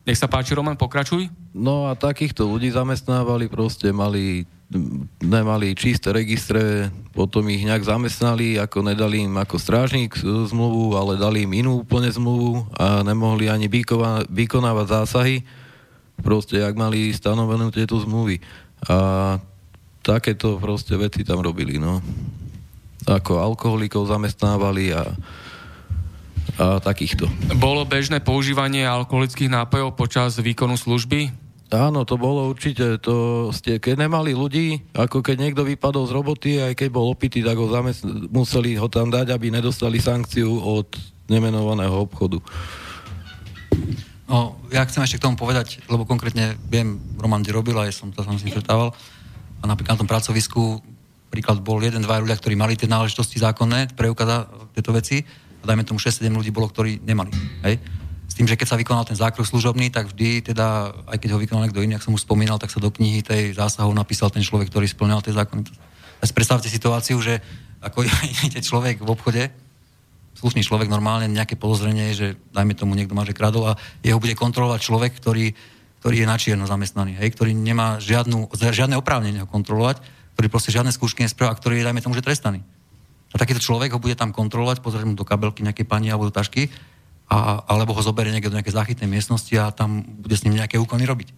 nech 0.09 0.19
sa 0.19 0.27
páči, 0.27 0.57
Roman, 0.57 0.81
pokračuj. 0.81 1.29
No 1.53 1.91
a 1.91 1.99
takýchto 1.99 2.49
ľudí 2.49 2.73
zamestnávali, 2.73 3.53
proste 3.53 3.93
mali, 3.93 4.49
nemali 5.21 5.77
čisté 5.77 6.15
registre, 6.15 6.89
potom 7.13 7.45
ich 7.53 7.67
nejak 7.67 7.85
zamestnali, 7.85 8.57
ako 8.57 8.87
nedali 8.87 9.29
im 9.29 9.35
ako 9.37 9.61
strážnik 9.61 10.17
zmluvu, 10.25 10.97
ale 10.97 11.21
dali 11.21 11.45
im 11.45 11.53
inú 11.53 11.85
úplne 11.85 12.09
zmluvu 12.09 12.71
a 12.81 13.05
nemohli 13.05 13.53
ani 13.53 13.69
výkova, 13.69 14.25
vykonávať 14.31 14.87
zásahy, 14.89 15.37
proste 16.21 16.61
ak 16.65 16.75
mali 16.77 17.13
stanovenú 17.13 17.69
tieto 17.69 18.01
zmluvy. 18.01 18.41
A 18.89 19.37
takéto 20.01 20.57
proste 20.57 20.97
veci 20.97 21.29
tam 21.29 21.45
robili, 21.45 21.77
no. 21.77 22.01
Ako 23.05 23.41
alkoholikov 23.41 24.09
zamestnávali 24.09 24.97
a 24.97 25.05
a 26.61 26.77
takýchto. 26.77 27.25
Bolo 27.57 27.89
bežné 27.89 28.21
používanie 28.21 28.85
alkoholických 28.85 29.49
nápojov 29.49 29.97
počas 29.97 30.37
výkonu 30.37 30.77
služby? 30.77 31.33
Áno, 31.71 32.03
to 32.03 32.19
bolo 32.19 32.51
určite. 32.51 32.99
To 33.07 33.49
ste, 33.55 33.79
keď 33.79 34.05
nemali 34.05 34.35
ľudí, 34.35 34.91
ako 34.93 35.23
keď 35.23 35.37
niekto 35.39 35.63
vypadol 35.63 36.05
z 36.05 36.13
roboty, 36.13 36.51
aj 36.61 36.75
keď 36.77 36.89
bol 36.91 37.09
opitý, 37.09 37.41
tak 37.41 37.57
ho 37.57 37.71
zamest- 37.71 38.05
museli 38.29 38.75
ho 38.75 38.91
tam 38.91 39.09
dať, 39.09 39.31
aby 39.33 39.55
nedostali 39.55 40.03
sankciu 40.03 40.51
od 40.51 40.91
nemenovaného 41.31 41.95
obchodu. 41.95 42.43
No, 44.27 44.59
ja 44.75 44.83
chcem 44.87 45.07
ešte 45.07 45.23
k 45.23 45.27
tomu 45.31 45.39
povedať, 45.39 45.79
lebo 45.87 46.03
konkrétne 46.07 46.59
viem, 46.67 46.99
Roman 47.19 47.43
kde 47.43 47.55
robil, 47.55 47.79
aj 47.79 47.95
som 47.95 48.11
to 48.11 48.27
som 48.27 48.35
s 48.35 48.43
ním 48.43 48.55
stretával. 48.55 48.91
A 49.63 49.65
napríklad 49.67 49.95
na 49.95 50.01
tom 50.03 50.11
pracovisku 50.11 50.83
príklad 51.31 51.63
bol 51.63 51.79
jeden, 51.79 52.03
dva 52.03 52.19
ľudia, 52.19 52.35
ktorí 52.35 52.59
mali 52.59 52.75
tie 52.75 52.91
náležitosti 52.91 53.39
zákonné, 53.39 53.95
preukaza 53.95 54.51
tieto 54.75 54.91
veci, 54.91 55.23
a 55.61 55.65
dajme 55.69 55.85
tomu 55.85 56.01
6-7 56.01 56.33
ľudí 56.33 56.51
bolo, 56.51 56.73
ktorí 56.73 57.05
nemali. 57.05 57.31
Hej? 57.65 57.79
S 58.31 58.35
tým, 58.39 58.47
že 58.47 58.55
keď 58.55 58.69
sa 58.73 58.81
vykonal 58.81 59.05
ten 59.05 59.19
zákruh 59.19 59.45
služobný, 59.45 59.91
tak 59.91 60.15
vždy, 60.15 60.55
teda, 60.55 60.95
aj 61.11 61.19
keď 61.19 61.35
ho 61.35 61.43
vykonal 61.43 61.67
niekto 61.67 61.83
iný, 61.83 61.99
ak 61.99 62.07
som 62.07 62.15
už 62.15 62.23
spomínal, 62.23 62.63
tak 62.63 62.71
sa 62.71 62.79
do 62.79 62.95
knihy 62.95 63.27
tej 63.27 63.59
zásahov 63.59 63.91
napísal 63.91 64.31
ten 64.31 64.41
človek, 64.41 64.71
ktorý 64.71 64.87
splňal 64.87 65.21
tie 65.21 65.35
zákony. 65.35 65.67
Teraz 65.67 66.31
predstavte 66.31 66.71
situáciu, 66.71 67.19
že 67.19 67.43
ako 67.83 68.07
idete 68.47 68.63
človek 68.63 69.03
v 69.03 69.11
obchode, 69.11 69.43
slušný 70.41 70.65
človek 70.65 70.89
normálne, 70.89 71.29
nejaké 71.29 71.59
podozrenie, 71.59 72.17
že 72.17 72.39
dajme 72.55 72.73
tomu 72.73 72.97
niekto 72.97 73.13
má, 73.13 73.29
že 73.29 73.37
kradol 73.37 73.75
a 73.75 73.79
jeho 74.01 74.17
bude 74.17 74.33
kontrolovať 74.33 74.81
človek, 74.81 75.13
ktorý, 75.21 75.53
ktorý 76.01 76.25
je 76.25 76.27
načierno 76.31 76.65
zamestnaný, 76.65 77.21
hej, 77.21 77.29
ktorý 77.37 77.53
nemá 77.53 78.01
žiadnu, 78.01 78.49
žiadne 78.57 78.97
oprávnenie 78.97 79.45
ho 79.45 79.49
kontrolovať, 79.51 80.01
ktorý 80.39 80.47
proste 80.49 80.73
žiadne 80.73 80.95
skúšky 80.95 81.27
nespravil 81.27 81.53
a 81.53 81.59
ktorý 81.59 81.83
je, 81.83 81.87
dajme 81.93 82.01
tomu, 82.01 82.17
že 82.17 82.25
trestaný. 82.25 82.65
A 83.31 83.37
takýto 83.39 83.63
človek 83.63 83.95
ho 83.95 84.03
bude 84.03 84.19
tam 84.19 84.35
kontrolovať, 84.35 84.83
pozrieť 84.83 85.07
mu 85.07 85.15
do 85.15 85.27
kabelky 85.27 85.63
nejaké 85.63 85.87
pani 85.87 86.11
alebo 86.11 86.27
do 86.27 86.35
tašky 86.35 86.67
a, 87.31 87.63
alebo 87.71 87.95
ho 87.95 88.03
zoberie 88.03 88.35
niekde 88.35 88.51
do 88.51 88.59
nejakej 88.59 88.75
záchytnej 88.75 89.07
miestnosti 89.07 89.55
a 89.55 89.71
tam 89.71 90.03
bude 90.03 90.35
s 90.35 90.43
ním 90.43 90.59
nejaké 90.59 90.83
úkony 90.83 91.07
robiť. 91.07 91.31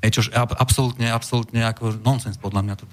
Ej, 0.00 0.20
čož 0.20 0.26
je 0.32 0.36
absolútne, 0.36 1.08
absolútne 1.12 1.64
ako 1.68 2.00
nonsens 2.00 2.40
podľa 2.40 2.64
mňa 2.64 2.74
to. 2.80 2.84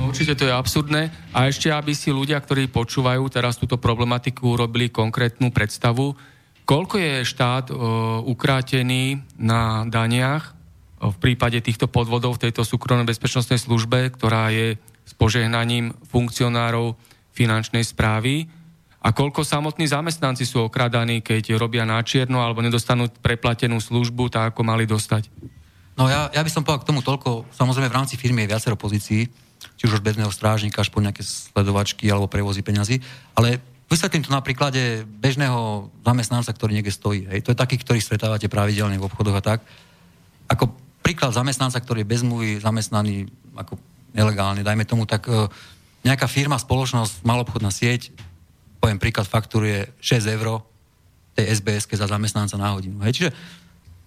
No, 0.00 0.08
určite 0.08 0.32
to 0.32 0.48
je 0.48 0.54
absurdné. 0.54 1.12
A 1.36 1.52
ešte, 1.52 1.68
aby 1.68 1.92
si 1.92 2.08
ľudia, 2.08 2.40
ktorí 2.40 2.72
počúvajú 2.72 3.20
teraz 3.28 3.60
túto 3.60 3.76
problematiku, 3.76 4.56
robili 4.56 4.88
konkrétnu 4.88 5.52
predstavu, 5.52 6.16
koľko 6.64 6.96
je 6.96 7.14
štát 7.26 7.68
uh, 7.68 7.76
ukrátený 8.24 9.20
na 9.36 9.84
daniach 9.84 10.56
uh, 11.00 11.10
v 11.12 11.16
prípade 11.20 11.60
týchto 11.60 11.84
podvodov 11.84 12.38
v 12.38 12.48
tejto 12.48 12.64
súkromnej 12.64 13.08
bezpečnostnej 13.08 13.60
službe, 13.60 14.08
ktorá 14.14 14.48
je 14.54 14.80
požehnaním 15.20 15.92
funkcionárov 16.08 16.96
finančnej 17.36 17.84
správy 17.84 18.48
a 19.04 19.12
koľko 19.12 19.44
samotní 19.44 19.84
zamestnanci 19.88 20.48
sú 20.48 20.64
okradaní, 20.64 21.20
keď 21.20 21.60
robia 21.60 21.84
načierno 21.84 22.40
alebo 22.40 22.64
nedostanú 22.64 23.12
preplatenú 23.20 23.76
službu 23.80 24.32
tak, 24.32 24.56
ako 24.56 24.64
mali 24.64 24.88
dostať? 24.88 25.28
No 25.96 26.08
ja, 26.08 26.32
ja 26.32 26.40
by 26.40 26.48
som 26.48 26.64
povedal 26.64 26.84
k 26.84 26.88
tomu 26.88 27.00
toľko. 27.04 27.52
Samozrejme 27.52 27.92
v 27.92 27.96
rámci 28.00 28.16
firmy 28.16 28.44
je 28.44 28.52
viacero 28.56 28.76
pozícií, 28.76 29.28
či 29.76 29.82
už 29.84 30.00
od 30.00 30.04
bežného 30.04 30.32
strážnika 30.32 30.80
až 30.80 30.88
po 30.88 31.04
nejaké 31.04 31.20
sledovačky 31.20 32.08
alebo 32.08 32.28
prevozy 32.28 32.64
peňazí, 32.64 33.00
ale 33.36 33.60
vysvetlím 33.88 34.24
to 34.24 34.32
na 34.32 34.40
príklade 34.40 35.04
bežného 35.04 35.92
zamestnanca, 36.04 36.52
ktorý 36.52 36.80
niekde 36.80 36.92
stojí. 36.92 37.28
Hej. 37.28 37.44
To 37.44 37.52
je 37.52 37.60
taký, 37.60 37.76
ktorý 37.80 38.00
stretávate 38.00 38.48
pravidelne 38.48 38.96
v 38.96 39.04
obchodoch 39.08 39.36
a 39.36 39.42
tak. 39.44 39.60
Ako 40.48 40.72
príklad 41.00 41.32
zamestnanca, 41.32 41.80
ktorý 41.80 42.04
je 42.04 42.10
bez 42.12 42.20
zmluvy 42.20 42.60
zamestnaný 42.60 43.28
ako 43.56 43.80
nelegálne, 44.14 44.66
dajme 44.66 44.84
tomu, 44.84 45.06
tak 45.06 45.26
e, 45.30 45.46
nejaká 46.06 46.26
firma, 46.26 46.58
spoločnosť, 46.58 47.22
malobchodná 47.22 47.70
sieť 47.70 48.10
poviem 48.80 48.96
príklad, 48.96 49.28
fakturuje 49.28 49.92
6 50.00 50.24
eur 50.40 50.64
tej 51.36 51.52
sbs 51.60 51.84
za 52.00 52.08
zamestnanca 52.08 52.56
na 52.56 52.72
hodinu. 52.72 52.98
Hej. 53.04 53.12
Čiže 53.20 53.30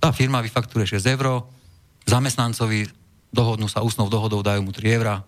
tá 0.02 0.10
firma 0.12 0.42
vyfakturuje 0.42 0.98
6 0.98 1.14
eur, 1.14 1.46
zamestnancovi 2.10 2.90
dohodnú 3.32 3.70
sa 3.70 3.86
ústnou 3.86 4.10
dohodou, 4.10 4.42
dajú 4.42 4.66
mu 4.66 4.74
3 4.74 4.98
eur, 5.00 5.22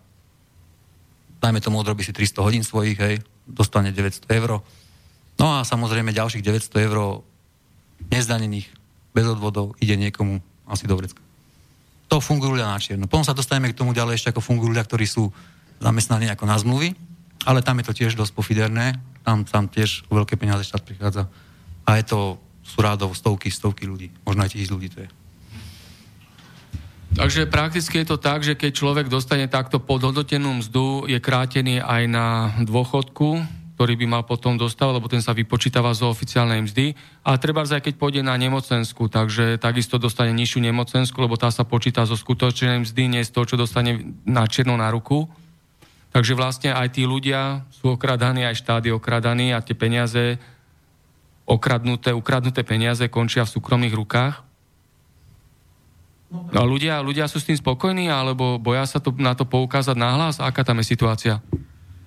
dajme 1.39 1.61
tomu, 1.61 1.77
odrobí 1.79 2.01
si 2.01 2.11
300 2.11 2.41
hodín 2.41 2.63
svojich, 2.65 2.97
hej, 2.97 3.15
dostane 3.45 3.93
900 3.93 4.25
eur. 4.33 4.65
No 5.37 5.45
a 5.55 5.63
samozrejme 5.63 6.11
ďalších 6.11 6.41
900 6.41 6.85
eur 6.89 7.21
nezdanených, 8.09 8.67
bez 9.15 9.25
odvodov, 9.29 9.77
ide 9.79 9.95
niekomu 9.95 10.41
asi 10.67 10.89
do 10.89 10.97
vrecka. 10.97 11.24
To 12.15 12.23
fungujú 12.23 12.55
ľudia 12.55 12.71
na 12.71 12.79
čierno. 12.79 13.11
Potom 13.11 13.27
sa 13.27 13.35
dostaneme 13.35 13.67
k 13.67 13.75
tomu 13.75 13.91
ďalej 13.91 14.23
ešte 14.23 14.31
ako 14.31 14.39
fungujú 14.39 14.71
ľudia, 14.71 14.87
ktorí 14.87 15.03
sú 15.03 15.35
zamestnaní 15.83 16.31
ako 16.31 16.47
na 16.47 16.55
zmluvy, 16.55 16.95
ale 17.43 17.59
tam 17.59 17.75
je 17.83 17.91
to 17.91 17.97
tiež 17.99 18.15
dosť 18.15 18.31
pofiderné, 18.31 18.95
tam, 19.27 19.43
tam 19.43 19.67
tiež 19.67 20.07
veľké 20.07 20.39
peniaze 20.39 20.63
štát 20.63 20.87
prichádza. 20.87 21.27
A 21.83 21.99
je 21.99 22.07
to, 22.07 22.39
sú 22.63 22.79
rádov 22.79 23.11
stovky, 23.19 23.51
stovky 23.51 23.83
ľudí, 23.83 24.15
možno 24.23 24.47
aj 24.47 24.55
tisíc 24.55 24.71
ľudí 24.71 24.87
to 24.95 25.03
je. 25.03 25.09
Takže 27.19 27.51
prakticky 27.51 27.99
je 27.99 28.07
to 28.07 28.15
tak, 28.15 28.47
že 28.47 28.55
keď 28.55 28.71
človek 28.71 29.11
dostane 29.11 29.51
takto 29.51 29.83
podhodnotenú 29.83 30.63
mzdu, 30.63 31.11
je 31.11 31.19
krátený 31.19 31.83
aj 31.83 32.03
na 32.07 32.55
dôchodku, 32.63 33.43
ktorý 33.75 33.99
by 33.99 34.05
mal 34.07 34.23
potom 34.23 34.55
dostávať, 34.55 34.93
lebo 34.95 35.11
ten 35.11 35.19
sa 35.19 35.35
vypočítava 35.35 35.91
zo 35.91 36.07
oficiálnej 36.07 36.63
mzdy. 36.63 36.95
A 37.27 37.35
treba 37.35 37.67
aj 37.67 37.83
keď 37.83 37.99
pôjde 37.99 38.23
na 38.23 38.39
nemocensku, 38.39 39.11
takže 39.11 39.59
takisto 39.59 39.99
dostane 39.99 40.31
nižšiu 40.31 40.63
nemocensku, 40.63 41.19
lebo 41.19 41.35
tá 41.35 41.51
sa 41.51 41.67
počíta 41.67 42.07
zo 42.07 42.15
skutočnej 42.15 42.87
mzdy, 42.87 43.03
nie 43.11 43.27
z 43.27 43.35
toho, 43.35 43.43
čo 43.43 43.59
dostane 43.59 44.15
na 44.23 44.47
čierno 44.47 44.79
na 44.79 44.87
ruku. 44.87 45.27
Takže 46.15 46.39
vlastne 46.39 46.71
aj 46.71 46.95
tí 46.95 47.03
ľudia 47.03 47.67
sú 47.67 47.99
okradaní, 47.99 48.47
aj 48.47 48.63
štát 48.63 48.87
je 48.87 48.95
okradaný 48.95 49.51
a 49.51 49.59
tie 49.59 49.75
peniaze, 49.75 50.39
okradnuté, 51.43 52.15
ukradnuté 52.15 52.63
peniaze 52.63 53.03
končia 53.11 53.43
v 53.43 53.53
súkromných 53.59 53.91
rukách. 53.91 54.39
No 56.31 56.63
a 56.63 56.65
ľudia, 56.65 57.03
ľudia 57.03 57.27
sú 57.27 57.43
s 57.43 57.47
tým 57.47 57.59
spokojní, 57.59 58.07
alebo 58.07 58.55
boja 58.55 58.87
sa 58.87 59.03
to, 59.03 59.11
na 59.19 59.35
to 59.35 59.43
poukázať 59.43 59.99
náhlas? 59.99 60.39
Aká 60.39 60.63
tam 60.63 60.79
je 60.79 60.87
situácia? 60.87 61.43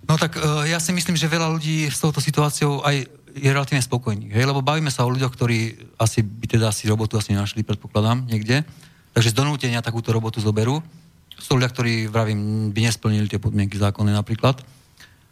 No 0.09 0.17
tak 0.17 0.41
uh, 0.41 0.65
ja 0.65 0.81
si 0.81 0.91
myslím, 0.97 1.21
že 1.21 1.29
veľa 1.29 1.53
ľudí 1.53 1.85
s 1.93 2.01
touto 2.01 2.19
situáciou 2.25 2.81
aj 2.81 3.05
je 3.37 3.51
relatívne 3.53 3.85
spokojných. 3.85 4.33
Hej? 4.35 4.45
Lebo 4.49 4.65
bavíme 4.65 4.91
sa 4.91 5.05
o 5.05 5.13
ľuďoch, 5.13 5.33
ktorí 5.37 5.59
asi 6.01 6.25
by 6.25 6.47
teda 6.59 6.69
si 6.73 6.89
robotu 6.89 7.21
asi 7.21 7.37
našli, 7.37 7.63
predpokladám, 7.63 8.27
niekde. 8.27 8.65
Takže 9.15 9.31
z 9.33 9.39
donútenia 9.39 9.85
takúto 9.85 10.11
robotu 10.11 10.43
zoberú 10.43 10.81
sú 11.39 11.55
ľudia, 11.55 11.71
ktorí, 11.71 12.11
vravím, 12.11 12.71
by 12.75 12.91
nesplnili 12.91 13.31
tie 13.31 13.39
podmienky 13.39 13.79
zákonné 13.79 14.11
napríklad. 14.11 14.59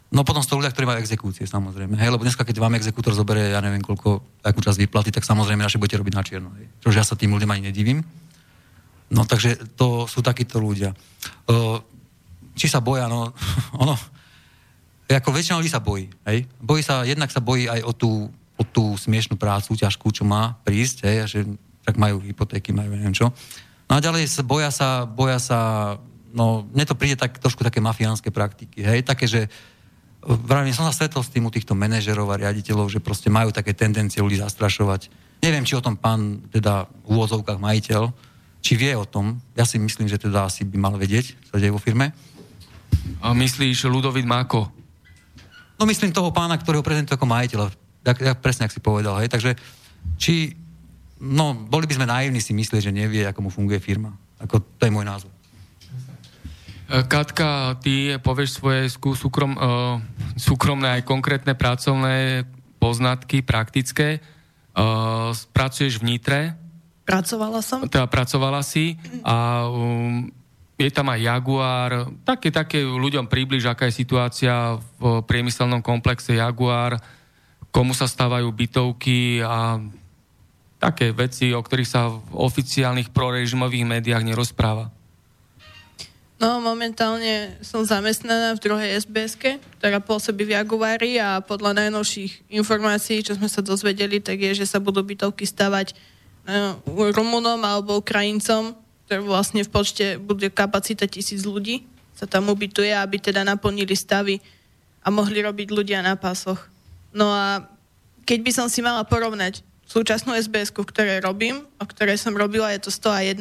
No 0.07 0.23
potom 0.23 0.39
sú 0.39 0.55
ľudia, 0.55 0.71
ktorí 0.71 0.87
majú 0.87 1.03
exekúcie, 1.03 1.43
samozrejme. 1.43 1.99
Hej, 1.99 2.15
lebo 2.15 2.23
dneska, 2.23 2.47
keď 2.47 2.63
vám 2.63 2.79
exekútor 2.79 3.11
zoberie, 3.11 3.51
ja 3.51 3.59
neviem 3.59 3.83
koľko, 3.83 4.23
akú 4.39 4.63
časť 4.63 4.79
výplaty, 4.87 5.11
tak 5.11 5.27
samozrejme 5.27 5.67
naše 5.67 5.75
budete 5.75 5.99
robiť 5.99 6.15
na 6.15 6.23
čierno. 6.23 6.49
Hej. 6.55 6.65
Čože 6.79 6.97
ja 7.03 7.05
sa 7.05 7.19
tým 7.19 7.35
ľuďom 7.35 7.51
ani 7.51 7.67
nedivím. 7.67 7.99
No 9.11 9.27
takže 9.27 9.59
to 9.75 10.07
sú 10.07 10.23
takíto 10.23 10.63
ľudia. 10.63 10.95
Uh, 11.43 11.83
či 12.55 12.71
sa 12.71 12.79
boja, 12.79 13.11
no 13.11 13.35
ono, 13.83 13.99
ako 15.15 15.31
väčšina 15.31 15.59
ľudí 15.63 15.71
sa 15.71 15.79
bojí. 15.79 16.11
Hej. 16.27 16.51
Bojí 16.59 16.83
sa, 16.83 17.07
jednak 17.07 17.31
sa 17.31 17.39
bojí 17.39 17.71
aj 17.71 17.79
o 17.87 17.91
tú, 17.95 18.11
o 18.59 18.63
tú 18.67 18.99
smiešnú 18.99 19.39
prácu, 19.39 19.77
ťažkú, 19.77 20.11
čo 20.11 20.27
má 20.27 20.59
prísť, 20.67 21.07
hej, 21.07 21.15
že 21.31 21.39
tak 21.87 21.95
majú 21.95 22.19
hypotéky, 22.19 22.75
majú 22.75 22.91
neviem 22.91 23.15
čo. 23.15 23.31
No 23.87 23.93
a 23.95 24.03
ďalej 24.03 24.27
boja 24.43 24.67
sa, 24.67 25.07
boja 25.07 25.39
sa, 25.39 25.59
no 26.35 26.67
mne 26.75 26.83
to 26.83 26.99
príde 26.99 27.15
tak, 27.15 27.39
trošku 27.39 27.63
také 27.63 27.79
mafiánske 27.79 28.35
praktiky, 28.35 28.83
hej, 28.83 29.07
také, 29.07 29.31
že 29.31 29.47
vravím, 30.27 30.75
som 30.75 30.83
sa 30.83 30.91
stretol 30.91 31.23
s 31.23 31.31
tým 31.31 31.47
u 31.47 31.51
týchto 31.53 31.71
manažerov 31.71 32.27
a 32.27 32.39
riaditeľov, 32.43 32.91
že 32.91 32.99
proste 32.99 33.31
majú 33.31 33.55
také 33.55 33.71
tendencie 33.71 34.19
ľudí 34.19 34.43
zastrašovať. 34.43 35.07
Neviem, 35.39 35.63
či 35.63 35.79
o 35.79 35.85
tom 35.85 35.95
pán, 35.95 36.43
teda 36.51 36.89
v 37.07 37.15
úvodzovkách 37.15 37.61
majiteľ, 37.61 38.11
či 38.59 38.75
vie 38.75 38.91
o 38.97 39.07
tom. 39.07 39.39
Ja 39.55 39.63
si 39.63 39.79
myslím, 39.79 40.11
že 40.11 40.19
teda 40.19 40.49
asi 40.49 40.67
by 40.67 40.75
mal 40.75 40.95
vedieť, 40.99 41.39
čo 41.47 41.55
sa 41.55 41.61
deje 41.61 41.71
vo 41.71 41.79
firme. 41.79 42.11
A 43.23 43.31
myslíš 43.31 43.87
Ludovit 43.87 44.27
Máko? 44.27 44.67
No 45.77 45.85
myslím 45.85 46.09
toho 46.09 46.33
pána, 46.33 46.57
ktorého 46.57 46.81
prezentuje 46.81 47.13
ako 47.13 47.29
majiteľa. 47.29 47.67
Tak, 48.01 48.17
tak 48.17 48.37
presne, 48.41 48.65
ak 48.65 48.73
si 48.73 48.81
povedal. 48.81 49.17
Hej. 49.21 49.29
Takže 49.29 49.51
či 50.17 50.57
no, 51.21 51.53
boli 51.53 51.85
by 51.85 51.97
sme 51.97 52.09
naivní 52.09 52.41
si 52.41 52.53
myslieť, 52.57 52.89
že 52.89 52.95
nevie, 52.95 53.25
ako 53.25 53.45
mu 53.45 53.49
funguje 53.53 53.77
firma. 53.77 54.13
Ako, 54.41 54.61
to 54.77 54.83
je 54.89 54.93
môj 54.93 55.05
názor. 55.05 55.31
E, 56.87 57.03
Katka, 57.05 57.77
ty 57.81 58.15
povieš 58.17 58.57
svoje 58.57 58.89
súkrom, 58.89 59.53
uh, 59.57 59.97
súkromné 60.39 61.01
aj 61.01 61.01
konkrétne 61.05 61.53
pracovné 61.53 62.47
poznatky, 62.77 63.41
praktické. 63.43 64.21
Uh, 64.77 65.33
pracuješ 65.51 65.99
v 66.01 66.15
Nitre. 66.15 66.39
Pracovala 67.03 67.65
som. 67.65 67.85
Teda 67.89 68.05
pracovala 68.05 68.61
si 68.61 68.99
a 69.25 69.65
um, 69.65 70.29
je 70.77 70.89
tam 70.93 71.09
aj 71.09 71.19
Jaguar. 71.25 71.91
Také, 72.21 72.53
také 72.53 72.85
ľuďom 72.85 73.25
približ, 73.25 73.65
aká 73.65 73.89
je 73.89 73.97
situácia 73.97 74.77
v 75.01 75.25
priemyselnom 75.25 75.81
komplexe 75.81 76.37
Jaguar, 76.37 77.01
komu 77.73 77.97
sa 77.97 78.05
stávajú 78.05 78.45
bytovky 78.53 79.41
a 79.41 79.81
také 80.77 81.09
veci, 81.09 81.49
o 81.57 81.61
ktorých 81.61 81.89
sa 81.89 82.13
v 82.13 82.21
oficiálnych 82.37 83.09
prorežimových 83.09 83.85
médiách 83.89 84.21
nerozpráva. 84.21 84.93
No, 86.37 86.61
momentálne 86.61 87.57
som 87.65 87.81
zamestnaná 87.81 88.53
v 88.53 88.61
druhej 88.61 89.01
sbs 89.01 89.41
ktorá 89.81 89.97
pôsobí 89.97 90.45
v 90.45 90.53
Jaguári 90.53 91.17
a 91.17 91.41
podľa 91.41 91.81
najnovších 91.81 92.53
informácií, 92.53 93.25
čo 93.25 93.33
sme 93.33 93.49
sa 93.49 93.65
dozvedeli, 93.65 94.21
tak 94.21 94.37
je, 94.45 94.53
že 94.53 94.69
sa 94.69 94.77
budú 94.77 95.01
bytovky 95.01 95.49
stavať 95.49 95.97
uh, 96.45 96.77
Rumunom 96.85 97.57
alebo 97.65 97.97
Ukrajincom, 97.97 98.77
ktoré 99.07 99.23
vlastne 99.23 99.63
v 99.63 99.71
počte 99.71 100.19
bude 100.19 100.51
kapacita 100.51 101.07
tisíc 101.07 101.47
ľudí, 101.47 101.87
sa 102.11 102.27
tam 102.27 102.51
ubytuje, 102.51 102.91
aby 102.91 103.23
teda 103.23 103.47
naplnili 103.47 103.95
stavy 103.95 104.43
a 104.99 105.07
mohli 105.07 105.39
robiť 105.39 105.71
ľudia 105.71 106.03
na 106.03 106.19
pásoch. 106.19 106.67
No 107.15 107.31
a 107.31 107.63
keď 108.27 108.39
by 108.43 108.51
som 108.51 108.67
si 108.67 108.83
mala 108.83 109.07
porovnať 109.07 109.63
súčasnú 109.87 110.35
sbs 110.35 110.75
ktoré 110.75 111.23
robím, 111.23 111.63
o 111.79 111.85
ktorej 111.87 112.19
som 112.19 112.35
robila, 112.35 112.75
je 112.75 112.83
to 112.83 112.91
101, 112.91 113.39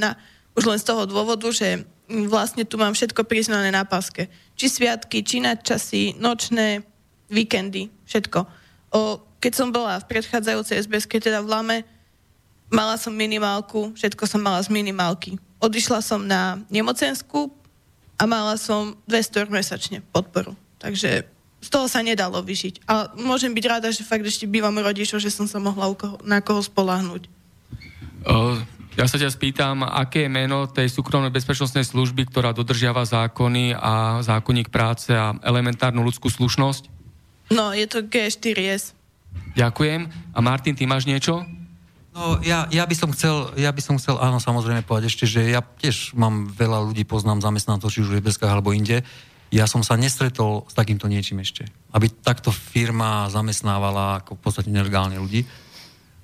už 0.55 0.65
len 0.71 0.79
z 0.79 0.87
toho 0.87 1.03
dôvodu, 1.03 1.51
že 1.51 1.83
vlastne 2.07 2.63
tu 2.63 2.79
mám 2.79 2.95
všetko 2.95 3.27
priznané 3.27 3.75
na 3.75 3.83
páske. 3.83 4.31
Či 4.55 4.71
sviatky, 4.71 5.27
či 5.27 5.43
nadčasy, 5.43 6.15
nočné, 6.23 6.87
víkendy, 7.27 7.91
všetko. 8.07 8.47
O, 8.95 9.19
keď 9.43 9.53
som 9.53 9.75
bola 9.75 9.99
v 9.99 10.07
predchádzajúcej 10.07 10.87
SBS, 10.87 11.11
teda 11.11 11.43
v 11.43 11.51
Lame, 11.51 11.79
mala 12.73 12.99
som 12.99 13.15
minimálku, 13.15 13.95
všetko 13.95 14.25
som 14.27 14.43
mala 14.43 14.63
z 14.63 14.73
minimálky. 14.73 15.39
Odišla 15.63 16.03
som 16.03 16.23
na 16.23 16.61
nemocensku 16.69 17.49
a 18.17 18.23
mala 18.25 18.59
som 18.61 18.97
200 19.09 19.49
mesačne 19.49 19.99
podporu. 20.13 20.53
Takže 20.81 21.25
z 21.63 21.69
toho 21.73 21.89
sa 21.89 22.05
nedalo 22.05 22.39
vyžiť. 22.45 22.85
A 22.87 23.11
môžem 23.17 23.51
byť 23.51 23.65
rada, 23.67 23.89
že 23.91 24.07
fakt 24.07 24.23
ešte 24.23 24.47
bývam 24.47 24.77
rodičov, 24.77 25.19
že 25.19 25.33
som 25.33 25.49
sa 25.49 25.59
mohla 25.59 25.89
koho, 25.97 26.21
na 26.23 26.45
koho 26.45 26.61
spolahnuť. 26.61 27.27
Uh, 28.27 28.61
ja 28.97 29.05
sa 29.09 29.21
ťa 29.21 29.33
spýtam, 29.33 29.85
aké 29.85 30.27
je 30.27 30.31
meno 30.33 30.69
tej 30.69 30.89
súkromnej 30.89 31.33
bezpečnostnej 31.33 31.85
služby, 31.85 32.29
ktorá 32.29 32.53
dodržiava 32.53 33.05
zákony 33.05 33.77
a 33.77 34.25
zákonník 34.25 34.69
práce 34.73 35.13
a 35.13 35.37
elementárnu 35.45 36.01
ľudskú 36.05 36.33
slušnosť? 36.33 36.89
No, 37.53 37.71
je 37.77 37.87
to 37.87 38.05
G4S. 38.05 38.97
Ďakujem. 39.55 40.09
A 40.35 40.39
Martin, 40.41 40.75
ty 40.75 40.85
máš 40.89 41.07
niečo? 41.07 41.45
No, 42.17 42.41
ja, 42.41 42.65
ja, 42.73 42.89
by 42.89 42.97
som 42.97 43.13
chcel, 43.13 43.53
ja 43.61 43.69
by 43.69 43.83
som 43.85 44.01
chcel, 44.01 44.17
áno, 44.17 44.41
samozrejme 44.41 44.89
povedať 44.89 45.13
ešte, 45.13 45.29
že 45.29 45.53
ja 45.53 45.61
tiež 45.61 46.17
mám 46.17 46.49
veľa 46.49 46.89
ľudí, 46.89 47.05
poznám 47.05 47.45
zamestnancov, 47.45 47.93
či 47.93 48.01
už 48.01 48.09
v 48.09 48.25
Beskách 48.25 48.57
alebo 48.57 48.73
inde. 48.73 49.05
Ja 49.53 49.69
som 49.69 49.85
sa 49.85 50.01
nestretol 50.01 50.65
s 50.65 50.73
takýmto 50.73 51.13
niečím 51.13 51.45
ešte. 51.45 51.69
Aby 51.93 52.09
takto 52.09 52.49
firma 52.49 53.29
zamestnávala 53.29 54.25
ako 54.25 54.33
v 54.33 54.41
podstate 54.41 54.73
nelegálne 54.73 55.21
ľudí. 55.21 55.45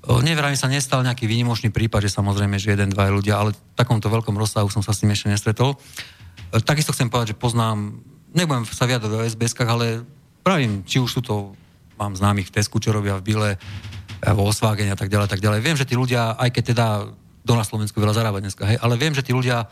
Neverajme 0.09 0.57
sa 0.57 0.73
nestal 0.73 1.05
nejaký 1.05 1.29
výnimočný 1.29 1.69
prípad, 1.69 2.09
že 2.09 2.17
samozrejme, 2.17 2.57
že 2.57 2.73
jeden, 2.73 2.91
dva 2.91 3.13
ľudia, 3.13 3.39
ale 3.39 3.51
v 3.53 3.61
takomto 3.77 4.09
veľkom 4.09 4.35
rozsahu 4.35 4.73
som 4.73 4.81
sa 4.81 4.97
s 4.97 5.05
tým 5.05 5.13
ešte 5.13 5.29
nestretol. 5.29 5.77
E, 5.77 6.59
takisto 6.65 6.97
chcem 6.97 7.13
povedať, 7.13 7.37
že 7.37 7.39
poznám, 7.39 8.01
nebudem 8.33 8.65
sa 8.65 8.89
viadať 8.89 9.13
o 9.13 9.23
sbs 9.29 9.53
ale 9.69 10.03
pravím, 10.41 10.83
či 10.89 10.99
už 10.99 11.11
sú 11.13 11.21
to, 11.23 11.55
mám 12.01 12.19
známych 12.19 12.51
v 12.51 12.55
Tesku, 12.59 12.83
čo 12.83 12.91
robia 12.91 13.15
v 13.15 13.23
Bile, 13.23 13.51
Volkswagen 14.23 14.95
a 14.95 14.99
tak 14.99 15.11
ďalej, 15.11 15.27
tak 15.27 15.43
ďalej. 15.43 15.59
Viem, 15.59 15.75
že 15.75 15.89
tí 15.89 15.99
ľudia, 15.99 16.39
aj 16.39 16.51
keď 16.55 16.65
teda 16.71 16.87
do 17.43 17.55
na 17.59 17.67
Slovensku 17.67 17.99
veľa 17.99 18.15
zarába 18.15 18.39
dneska, 18.39 18.63
hej, 18.63 18.79
ale 18.79 18.95
viem, 18.95 19.11
že 19.11 19.27
tí 19.27 19.35
ľudia, 19.35 19.67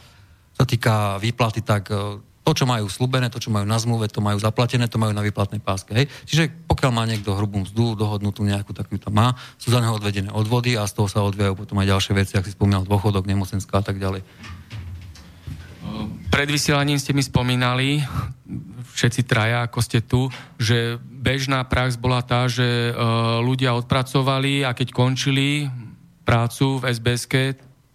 sa 0.60 0.68
týka 0.68 1.16
výplaty, 1.16 1.64
tak 1.64 1.88
e, 1.88 2.20
to, 2.20 2.50
čo 2.52 2.68
majú 2.68 2.84
slúbené, 2.90 3.32
to, 3.32 3.40
čo 3.40 3.48
majú 3.48 3.64
na 3.64 3.80
zmluve, 3.80 4.12
to 4.12 4.20
majú 4.20 4.36
zaplatené, 4.36 4.92
to 4.92 5.00
majú 5.00 5.16
na 5.16 5.24
výplatnej 5.24 5.64
páske. 5.64 5.96
Hej? 5.96 6.12
Čiže 6.28 6.68
pokiaľ 6.68 6.90
má 6.92 7.08
niekto 7.08 7.32
hrubú 7.32 7.64
mzdu, 7.64 7.96
dohodnutú 7.96 8.44
nejakú 8.44 8.76
takú 8.76 9.00
tam 9.00 9.16
má, 9.16 9.32
sú 9.56 9.72
za 9.72 9.80
neho 9.80 9.96
odvedené 9.96 10.28
odvody 10.28 10.76
a 10.76 10.84
z 10.84 10.92
toho 11.00 11.08
sa 11.08 11.24
odvíjajú 11.24 11.56
potom 11.56 11.80
aj 11.80 11.96
ďalšie 11.96 12.12
veci, 12.12 12.36
ak 12.36 12.44
si 12.44 12.52
spomínal 12.52 12.84
dôchodok, 12.84 13.24
nemocenská 13.24 13.80
a 13.80 13.84
tak 13.84 13.96
ďalej. 13.96 14.20
Pred 16.30 16.48
vysielaním 16.48 16.98
ste 16.98 17.12
mi 17.12 17.22
spomínali, 17.22 18.00
všetci 18.94 19.26
traja, 19.26 19.66
ako 19.66 19.78
ste 19.82 20.00
tu, 20.02 20.30
že 20.56 20.98
bežná 21.02 21.62
prax 21.66 21.98
bola 21.98 22.22
tá, 22.22 22.46
že 22.46 22.64
e, 22.64 22.92
ľudia 23.42 23.74
odpracovali 23.76 24.62
a 24.66 24.74
keď 24.74 24.94
končili 24.94 25.66
prácu 26.24 26.80
v 26.80 26.90
SBSK 26.90 27.34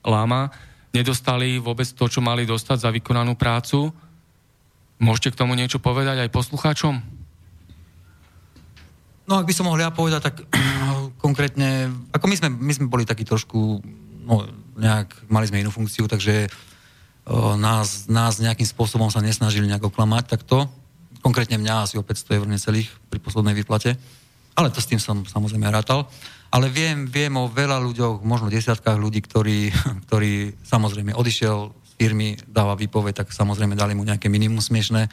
Lama, 0.06 0.52
nedostali 0.92 1.60
vôbec 1.60 1.88
to, 1.92 2.06
čo 2.08 2.24
mali 2.24 2.44
dostať 2.48 2.78
za 2.86 2.90
vykonanú 2.92 3.36
prácu 3.36 3.92
Môžete 4.96 5.36
k 5.36 5.40
tomu 5.44 5.60
niečo 5.60 5.84
povedať 5.84 6.24
aj 6.24 6.32
poslucháčom? 6.32 7.04
No, 9.26 9.42
ak 9.42 9.48
by 9.50 9.54
som 9.58 9.68
mohol 9.68 9.84
ja 9.84 9.92
povedať, 9.92 10.22
tak 10.32 10.36
konkrétne, 11.26 11.92
ako 12.16 12.26
my 12.30 12.36
sme, 12.40 12.50
my 12.54 12.72
sme 12.72 12.88
boli 12.88 13.04
takí 13.04 13.28
trošku, 13.28 13.84
no, 14.24 14.48
nejak, 14.80 15.28
mali 15.28 15.50
sme 15.50 15.66
inú 15.66 15.74
funkciu, 15.74 16.08
takže 16.08 16.48
o, 16.48 16.52
nás, 17.58 18.06
nás 18.06 18.38
nejakým 18.38 18.70
spôsobom 18.70 19.10
sa 19.10 19.22
nesnažili 19.22 19.66
nejak 19.66 19.90
oklamať 19.90 20.38
takto. 20.38 20.70
Konkrétne 21.26 21.58
mňa 21.58 21.90
asi 21.90 21.98
o 21.98 22.06
500 22.06 22.38
eur 22.38 22.46
necelých 22.46 22.90
pri 23.10 23.18
poslednej 23.18 23.58
výplate. 23.58 23.98
Ale 24.56 24.70
to 24.70 24.78
s 24.78 24.88
tým 24.88 25.02
som 25.02 25.26
samozrejme 25.26 25.66
rátal. 25.68 26.06
Ale 26.54 26.70
viem, 26.70 27.10
viem 27.10 27.34
o 27.36 27.50
veľa 27.50 27.82
ľuďoch, 27.82 28.24
možno 28.24 28.54
desiatkách 28.54 28.96
ľudí, 28.96 29.26
ktorí, 29.26 29.74
ktorí 30.06 30.62
samozrejme 30.62 31.18
odišiel 31.18 31.74
firmy 31.98 32.38
dáva 32.46 32.78
výpoveď, 32.78 33.26
tak 33.26 33.34
samozrejme 33.34 33.74
dali 33.74 33.98
mu 33.98 34.06
nejaké 34.06 34.30
minimum 34.30 34.62
smiešné 34.62 35.08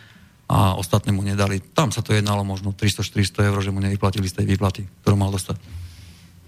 a 0.53 0.77
ostatné 0.77 1.17
mu 1.17 1.25
nedali. 1.25 1.65
Tam 1.73 1.89
sa 1.95 2.05
to 2.05 2.13
jednalo 2.13 2.45
možno 2.45 2.77
300-400 2.77 3.49
eur, 3.49 3.59
že 3.65 3.73
mu 3.73 3.81
nevyplatili 3.81 4.29
z 4.29 4.43
tej 4.43 4.47
výplaty, 4.53 4.85
ktorú 5.01 5.17
mal 5.17 5.33
dostať. 5.33 5.57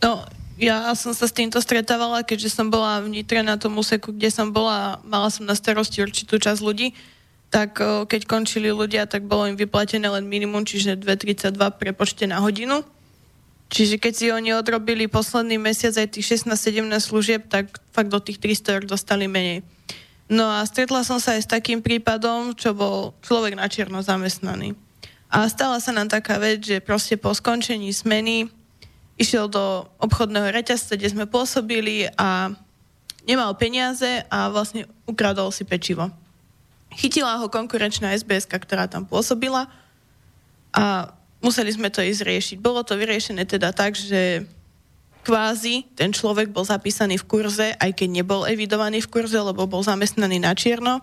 No, 0.05 0.20
ja 0.64 0.88
som 0.96 1.12
sa 1.12 1.29
s 1.29 1.37
týmto 1.37 1.61
stretávala, 1.61 2.24
keďže 2.24 2.57
som 2.57 2.72
bola 2.72 3.05
v 3.05 3.12
Nitre 3.20 3.44
na 3.44 3.61
tom 3.61 3.77
úseku, 3.77 4.16
kde 4.16 4.33
som 4.33 4.48
bola, 4.48 4.96
mala 5.05 5.29
som 5.29 5.44
na 5.44 5.53
starosti 5.53 6.00
určitú 6.00 6.40
časť 6.40 6.61
ľudí, 6.64 6.96
tak 7.53 7.79
keď 8.09 8.27
končili 8.27 8.72
ľudia, 8.72 9.05
tak 9.07 9.29
bolo 9.29 9.46
im 9.46 9.55
vyplatené 9.55 10.09
len 10.09 10.27
minimum, 10.27 10.66
čiže 10.66 10.98
2,32 10.98 11.55
prepočte 11.77 12.24
na 12.24 12.40
hodinu. 12.42 12.83
Čiže 13.70 14.03
keď 14.03 14.12
si 14.14 14.27
oni 14.31 14.50
odrobili 14.55 15.07
posledný 15.07 15.59
mesiac 15.59 15.94
aj 15.94 16.18
tých 16.18 16.40
16-17 16.40 16.83
služieb, 16.98 17.46
tak 17.46 17.79
fakt 17.94 18.11
do 18.11 18.18
tých 18.18 18.42
300 18.42 18.74
eur 18.74 18.85
dostali 18.88 19.31
menej. 19.31 19.62
No 20.27 20.48
a 20.48 20.64
stretla 20.64 21.05
som 21.05 21.20
sa 21.20 21.37
aj 21.37 21.42
s 21.44 21.53
takým 21.53 21.85
prípadom, 21.85 22.57
čo 22.57 22.72
bol 22.72 23.12
človek 23.22 23.55
na 23.55 23.68
čierno 23.68 24.00
zamestnaný. 24.00 24.72
A 25.29 25.50
stala 25.50 25.83
sa 25.83 25.90
nám 25.90 26.07
taká 26.07 26.38
vec, 26.38 26.62
že 26.62 26.79
proste 26.79 27.18
po 27.18 27.35
skončení 27.35 27.90
smeny 27.90 28.46
išiel 29.14 29.46
do 29.46 29.87
obchodného 30.03 30.50
reťazca, 30.50 30.98
kde 30.98 31.12
sme 31.14 31.31
pôsobili 31.31 32.11
a 32.18 32.50
nemal 33.24 33.55
peniaze 33.57 34.27
a 34.29 34.50
vlastne 34.50 34.90
ukradol 35.07 35.55
si 35.55 35.62
pečivo. 35.62 36.11
Chytila 36.94 37.38
ho 37.42 37.50
konkurenčná 37.50 38.14
SBS, 38.14 38.46
ktorá 38.46 38.87
tam 38.87 39.07
pôsobila 39.07 39.66
a 40.74 41.11
museli 41.42 41.70
sme 41.74 41.90
to 41.90 42.03
ísť 42.03 42.22
riešiť. 42.22 42.57
Bolo 42.62 42.87
to 42.87 42.94
vyriešené 42.94 43.46
teda 43.46 43.74
tak, 43.74 43.98
že 43.98 44.46
kvázi 45.24 45.88
ten 45.96 46.12
človek 46.12 46.53
bol 46.53 46.62
zapísaný 46.62 47.16
v 47.18 47.27
kurze, 47.27 47.68
aj 47.81 47.90
keď 47.96 48.09
nebol 48.22 48.44
evidovaný 48.44 49.00
v 49.00 49.11
kurze, 49.11 49.40
lebo 49.40 49.64
bol 49.64 49.81
zamestnaný 49.81 50.38
na 50.38 50.53
čierno. 50.53 51.00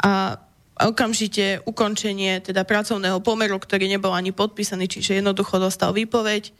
A 0.00 0.40
okamžite 0.80 1.60
ukončenie 1.68 2.40
teda 2.40 2.64
pracovného 2.64 3.20
pomeru, 3.20 3.60
ktorý 3.60 3.86
nebol 3.86 4.16
ani 4.16 4.32
podpísaný, 4.32 4.88
čiže 4.88 5.20
jednoducho 5.20 5.60
dostal 5.60 5.92
výpoveď, 5.92 6.50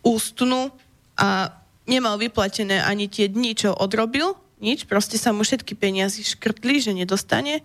ústnu 0.00 0.72
a 1.16 1.52
nemal 1.84 2.16
vyplatené 2.16 2.80
ani 2.80 3.10
tie 3.10 3.28
dni, 3.28 3.52
čo 3.56 3.76
odrobil, 3.76 4.36
nič, 4.60 4.84
proste 4.84 5.16
sa 5.16 5.32
mu 5.32 5.40
všetky 5.44 5.72
peniazy 5.72 6.20
škrtli, 6.20 6.84
že 6.84 6.92
nedostane. 6.92 7.64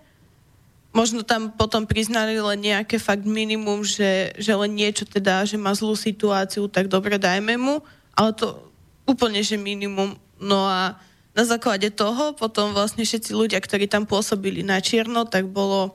Možno 0.96 1.20
tam 1.28 1.52
potom 1.52 1.84
priznali 1.84 2.40
len 2.40 2.56
nejaké 2.56 2.96
fakt 2.96 3.28
minimum, 3.28 3.84
že, 3.84 4.32
že 4.40 4.56
len 4.56 4.72
niečo 4.72 5.04
teda, 5.04 5.44
že 5.44 5.60
má 5.60 5.76
zlú 5.76 5.92
situáciu, 5.92 6.72
tak 6.72 6.88
dobre, 6.88 7.20
dajme 7.20 7.60
mu 7.60 7.84
ale 8.16 8.32
to 8.32 8.56
úplne, 9.04 9.44
že 9.44 9.60
minimum. 9.60 10.16
No 10.40 10.64
a 10.64 10.96
na 11.36 11.44
základe 11.44 11.92
toho 11.92 12.32
potom 12.32 12.72
vlastne 12.72 13.04
všetci 13.04 13.36
ľudia, 13.36 13.60
ktorí 13.60 13.86
tam 13.86 14.08
pôsobili 14.08 14.64
na 14.64 14.80
čierno, 14.80 15.28
tak 15.28 15.52
bolo, 15.52 15.92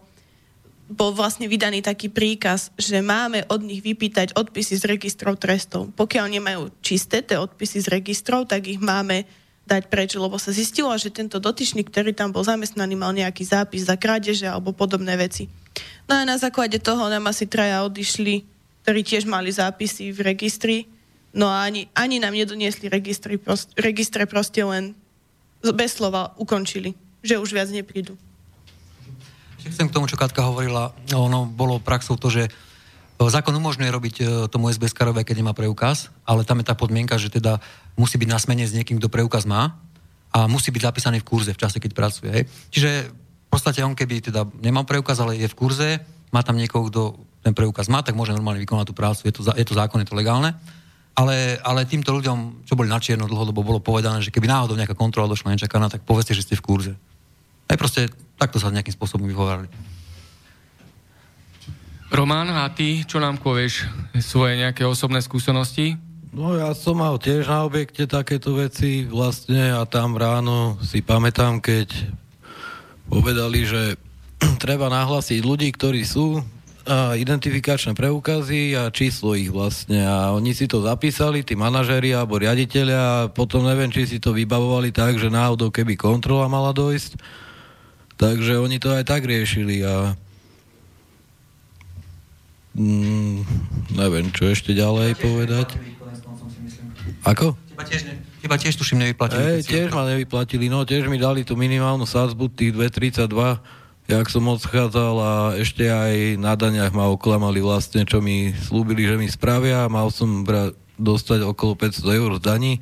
bol 0.92 1.16
vlastne 1.16 1.48
vydaný 1.48 1.80
taký 1.80 2.12
príkaz, 2.12 2.70
že 2.76 3.00
máme 3.00 3.48
od 3.48 3.64
nich 3.64 3.80
vypýtať 3.80 4.36
odpisy 4.36 4.76
z 4.76 4.84
registrov 4.92 5.40
trestov. 5.40 5.90
Pokiaľ 5.96 6.26
nemajú 6.28 6.62
čisté 6.84 7.24
tie 7.24 7.40
odpisy 7.40 7.88
z 7.88 7.88
registrov, 7.88 8.46
tak 8.46 8.68
ich 8.68 8.84
máme 8.84 9.24
dať 9.64 9.88
preč, 9.88 10.20
lebo 10.20 10.36
sa 10.36 10.52
zistilo, 10.52 10.92
že 11.00 11.16
tento 11.16 11.40
dotyčný, 11.40 11.88
ktorý 11.88 12.12
tam 12.12 12.36
bol 12.36 12.44
zamestnaný, 12.44 13.00
mal 13.00 13.16
nejaký 13.16 13.48
zápis 13.48 13.88
za 13.88 13.96
krádeže 13.96 14.44
alebo 14.44 14.76
podobné 14.76 15.16
veci. 15.16 15.48
No 16.12 16.20
a 16.20 16.28
na 16.28 16.36
základe 16.36 16.76
toho 16.84 17.08
nám 17.08 17.32
asi 17.32 17.48
traja 17.48 17.88
odišli, 17.88 18.44
ktorí 18.84 19.00
tiež 19.08 19.24
mali 19.24 19.48
zápisy 19.48 20.12
v 20.12 20.20
registri, 20.28 20.78
No 21.32 21.48
a 21.48 21.64
ani, 21.64 21.88
ani 21.96 22.20
nám 22.20 22.36
nedoniesli 22.36 22.92
registry, 22.92 23.40
prost, 23.40 23.72
registre 23.80 24.28
proste 24.28 24.60
len 24.68 24.92
bez 25.64 25.96
slova 25.96 26.36
ukončili, 26.36 26.92
že 27.24 27.40
už 27.40 27.56
viac 27.56 27.72
neprídu. 27.72 28.20
Chcem 29.68 29.88
k 29.90 29.94
tomu, 29.94 30.10
čo 30.10 30.18
Katka 30.18 30.48
hovorila, 30.48 30.96
ono 31.14 31.46
bolo 31.46 31.78
praxou 31.78 32.18
to, 32.18 32.34
že 32.34 32.48
e, 32.48 32.52
zákon 33.22 33.54
umožňuje 33.54 33.92
robiť 33.92 34.16
e, 34.18 34.24
tomu 34.50 34.74
SBS 34.74 34.98
karové, 34.98 35.22
keď 35.22 35.46
nemá 35.46 35.54
preukaz, 35.54 36.10
ale 36.26 36.42
tam 36.42 36.64
je 36.64 36.70
tá 36.70 36.74
podmienka, 36.74 37.20
že 37.22 37.30
teda 37.30 37.62
musí 37.94 38.18
byť 38.18 38.30
na 38.30 38.40
smene 38.42 38.66
s 38.66 38.74
niekým, 38.74 38.98
kto 38.98 39.12
preukaz 39.12 39.46
má 39.46 39.78
a 40.32 40.48
musí 40.48 40.72
byť 40.72 40.82
zapísaný 40.82 41.22
v 41.22 41.28
kurze 41.28 41.52
v 41.54 41.62
čase, 41.62 41.78
keď 41.78 41.92
pracuje. 41.94 42.30
Hej. 42.32 42.44
Čiže 42.72 42.92
podstate 43.52 43.84
on 43.84 43.92
keby 43.92 44.32
teda 44.32 44.48
nemal 44.64 44.88
preukaz, 44.88 45.20
ale 45.20 45.36
je 45.36 45.52
v 45.52 45.58
kurze, 45.60 46.00
má 46.32 46.40
tam 46.40 46.56
niekoho, 46.56 46.88
kto 46.88 47.02
ten 47.44 47.52
preukaz 47.52 47.92
má, 47.92 48.00
tak 48.00 48.16
môže 48.16 48.32
normálne 48.32 48.64
vykonať 48.64 48.88
tú 48.88 48.96
prácu, 48.96 49.22
je 49.28 49.34
to, 49.36 49.42
je 49.52 49.66
to 49.68 49.76
zákon, 49.76 50.00
je 50.00 50.08
to 50.08 50.16
legálne. 50.16 50.56
Ale, 51.12 51.60
ale 51.60 51.84
týmto 51.84 52.16
ľuďom, 52.16 52.64
čo 52.64 52.80
boli 52.80 52.88
na 52.88 52.96
čierno 53.04 53.28
dlhodobo, 53.28 53.68
bolo 53.68 53.84
povedané, 53.84 54.24
že 54.24 54.32
keby 54.32 54.48
náhodou 54.48 54.80
nejaká 54.80 54.96
kontrola 54.96 55.28
došla 55.28 55.60
nečakaná, 55.60 55.92
tak 55.92 56.08
povedzte, 56.08 56.32
že 56.32 56.48
ste 56.48 56.56
v 56.56 56.64
kurze. 56.64 56.94
Aj 57.72 57.80
proste 57.80 58.12
takto 58.36 58.60
sa 58.60 58.68
nejakým 58.68 58.92
spôsobom 58.92 59.24
vyhovárali. 59.32 59.72
Román, 62.12 62.52
a 62.52 62.68
ty, 62.68 63.08
čo 63.08 63.24
nám 63.24 63.40
povieš? 63.40 63.88
Svoje 64.20 64.60
nejaké 64.60 64.84
osobné 64.84 65.24
skúsenosti? 65.24 65.96
No 66.36 66.52
ja 66.60 66.76
som 66.76 67.00
mal 67.00 67.16
tiež 67.16 67.48
na 67.48 67.64
objekte 67.64 68.04
takéto 68.04 68.60
veci 68.60 69.08
vlastne 69.08 69.72
a 69.72 69.88
tam 69.88 70.20
ráno 70.20 70.76
si 70.84 71.00
pamätám, 71.00 71.64
keď 71.64 71.88
povedali, 73.08 73.64
že 73.64 73.96
treba 74.64 74.92
nahlásiť 74.92 75.40
ľudí, 75.40 75.72
ktorí 75.72 76.04
sú 76.04 76.44
a 76.82 77.14
identifikačné 77.14 77.94
preukazy 77.94 78.74
a 78.74 78.90
číslo 78.90 79.38
ich 79.38 79.54
vlastne 79.54 80.02
a 80.02 80.34
oni 80.34 80.52
si 80.52 80.66
to 80.66 80.82
zapísali, 80.82 81.46
tí 81.46 81.54
manažéri 81.54 82.12
alebo 82.12 82.42
riaditeľia 82.42 83.00
a 83.00 83.30
potom 83.30 83.64
neviem, 83.64 83.94
či 83.94 84.10
si 84.10 84.18
to 84.18 84.34
vybavovali 84.34 84.90
tak, 84.90 85.16
že 85.16 85.30
náhodou 85.30 85.70
keby 85.70 85.94
kontrola 85.94 86.50
mala 86.50 86.74
dojsť 86.74 87.22
takže 88.22 88.62
oni 88.62 88.78
to 88.78 88.94
aj 88.94 89.04
tak 89.10 89.26
riešili 89.26 89.82
a 89.82 90.14
mm, 92.78 93.38
neviem, 93.98 94.30
čo 94.30 94.46
ešte 94.46 94.78
ďalej 94.78 95.18
povedať 95.18 95.74
ako? 97.26 97.54
Teba 97.74 97.84
tiež, 97.86 98.02
ne, 98.06 98.14
teba 98.42 98.56
tiež 98.58 98.74
tuším 98.78 99.02
nevyplatili. 99.06 99.42
Hej, 99.42 99.62
tiež 99.66 99.90
ma 99.94 100.06
nevyplatili, 100.06 100.70
no 100.70 100.86
tiež 100.86 101.10
mi 101.10 101.22
dali 101.22 101.46
tú 101.46 101.54
minimálnu 101.58 102.06
sázbu, 102.06 102.50
tých 102.54 102.74
2,32, 102.78 103.62
jak 104.10 104.26
som 104.30 104.44
odchádzal 104.50 105.16
a 105.22 105.32
ešte 105.58 105.86
aj 105.86 106.42
na 106.42 106.58
daniach 106.58 106.94
ma 106.94 107.10
oklamali 107.10 107.62
vlastne, 107.62 108.06
čo 108.06 108.22
mi 108.22 108.54
slúbili, 108.54 109.06
že 109.06 109.18
mi 109.18 109.30
spravia. 109.30 109.86
Mal 109.90 110.10
som 110.10 110.46
bra- 110.46 110.74
dostať 110.98 111.46
okolo 111.46 111.74
500 111.78 112.20
eur 112.22 112.32
z 112.38 112.42
daní 112.42 112.74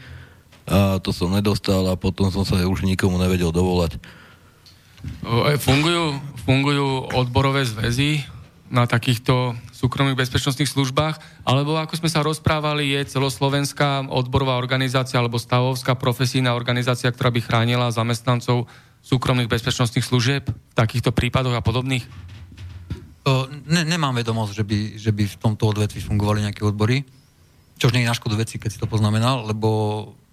a 0.68 1.00
to 1.00 1.16
som 1.16 1.32
nedostal 1.32 1.88
a 1.88 1.96
potom 1.96 2.32
som 2.32 2.44
sa 2.44 2.60
už 2.60 2.84
nikomu 2.84 3.16
nevedel 3.20 3.52
dovolať. 3.52 4.00
Fungujú, 5.64 6.20
fungujú 6.44 6.88
odborové 7.16 7.64
zväzy 7.64 8.24
na 8.70 8.86
takýchto 8.86 9.56
súkromných 9.74 10.20
bezpečnostných 10.20 10.68
službách, 10.68 11.48
alebo 11.48 11.80
ako 11.80 11.96
sme 12.04 12.12
sa 12.12 12.20
rozprávali, 12.20 12.92
je 12.94 13.16
celoslovenská 13.16 14.06
odborová 14.12 14.60
organizácia 14.60 15.16
alebo 15.18 15.40
stavovská 15.40 15.96
profesijná 15.96 16.52
organizácia, 16.52 17.10
ktorá 17.10 17.32
by 17.32 17.40
chránila 17.40 17.88
zamestnancov 17.96 18.68
súkromných 19.00 19.48
bezpečnostných 19.48 20.04
služieb 20.04 20.44
v 20.52 20.74
takýchto 20.76 21.16
prípadoch 21.16 21.56
a 21.56 21.64
podobných? 21.64 22.04
Ne, 23.72 23.88
nemám 23.88 24.20
vedomosť, 24.20 24.52
že 24.52 24.64
by, 24.68 24.80
že 25.00 25.12
by 25.16 25.24
v 25.32 25.40
tomto 25.40 25.70
odvetvi 25.72 26.04
fungovali 26.04 26.44
nejaké 26.50 26.62
odbory, 26.68 27.08
čož 27.80 27.96
nie 27.96 28.04
je 28.04 28.12
na 28.12 28.18
škodu 28.18 28.36
veci, 28.36 28.60
keď 28.60 28.70
si 28.70 28.82
to 28.82 28.92
poznamenal, 28.92 29.48
lebo 29.48 29.70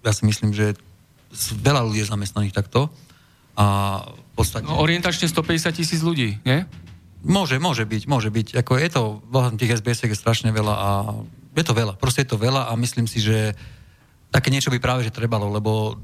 ja 0.03 0.11
si 0.11 0.27
myslím, 0.27 0.51
že 0.51 0.75
veľa 1.63 1.87
ľudí 1.87 2.03
je 2.03 2.11
zamestnaných 2.11 2.57
takto 2.57 2.91
a 3.55 4.01
podstate... 4.37 4.69
No, 4.69 4.77
orientačne 4.77 5.25
150 5.25 5.73
tisíc 5.73 6.05
ľudí, 6.05 6.37
nie? 6.45 6.61
Môže, 7.25 7.57
môže 7.57 7.83
byť, 7.83 8.03
môže 8.05 8.29
byť. 8.29 8.61
Ako 8.61 8.77
je 8.77 8.87
to, 8.93 9.03
tých 9.57 9.81
SBS 9.81 10.05
je 10.05 10.13
strašne 10.13 10.53
veľa 10.53 10.75
a 10.77 10.89
je 11.57 11.63
to 11.65 11.73
veľa. 11.73 11.97
Proste 11.97 12.21
je 12.21 12.29
to 12.29 12.37
veľa 12.37 12.69
a 12.69 12.77
myslím 12.77 13.09
si, 13.09 13.17
že 13.17 13.57
také 14.29 14.53
niečo 14.53 14.69
by 14.69 14.77
práve 14.77 15.01
že 15.01 15.09
trebalo, 15.09 15.49
lebo 15.49 15.97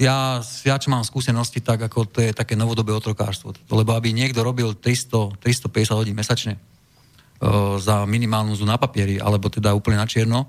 ja, 0.00 0.40
ja 0.42 0.76
čo 0.80 0.88
mám 0.90 1.06
skúsenosti, 1.06 1.60
tak 1.60 1.84
ako 1.86 2.08
to 2.08 2.18
je 2.24 2.32
také 2.34 2.56
novodobé 2.56 2.90
otrokárstvo. 2.96 3.54
Lebo 3.68 3.94
aby 3.94 4.10
niekto 4.10 4.40
robil 4.42 4.72
300, 4.74 5.38
350 5.38 6.00
hodín 6.00 6.16
mesačne 6.16 6.56
uh, 6.58 7.76
za 7.78 8.02
minimálnu 8.08 8.56
zú 8.56 8.64
na 8.66 8.80
papieri, 8.80 9.20
alebo 9.20 9.52
teda 9.52 9.76
úplne 9.76 10.00
na 10.00 10.08
čierno, 10.08 10.48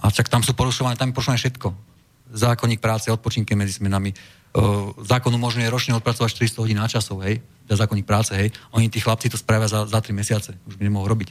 a 0.00 0.08
však 0.08 0.32
tam 0.32 0.40
sú 0.40 0.56
porušované, 0.56 0.96
tam 0.96 1.12
je 1.12 1.16
porušované 1.20 1.38
všetko. 1.38 1.68
Zákonník 2.32 2.80
práce, 2.80 3.12
odpočinky 3.12 3.52
medzi 3.52 3.76
smenami, 3.76 4.16
uh, 4.16 4.39
zákon 5.06 5.30
umožňuje 5.30 5.70
ročne 5.70 5.94
odpracovať 5.94 6.34
400 6.34 6.62
hodín 6.62 6.78
na 6.78 6.90
časov, 6.90 7.22
hej? 7.22 7.38
Teda 7.66 7.86
zákonník 7.86 8.06
práce, 8.06 8.34
hej, 8.34 8.50
oni 8.74 8.90
tí 8.90 8.98
chlapci 8.98 9.30
to 9.30 9.38
spravia 9.38 9.70
za, 9.70 9.86
za 9.86 10.02
3 10.02 10.10
mesiace, 10.10 10.58
už 10.66 10.74
by 10.74 10.90
nemohol 10.90 11.06
robiť. 11.06 11.30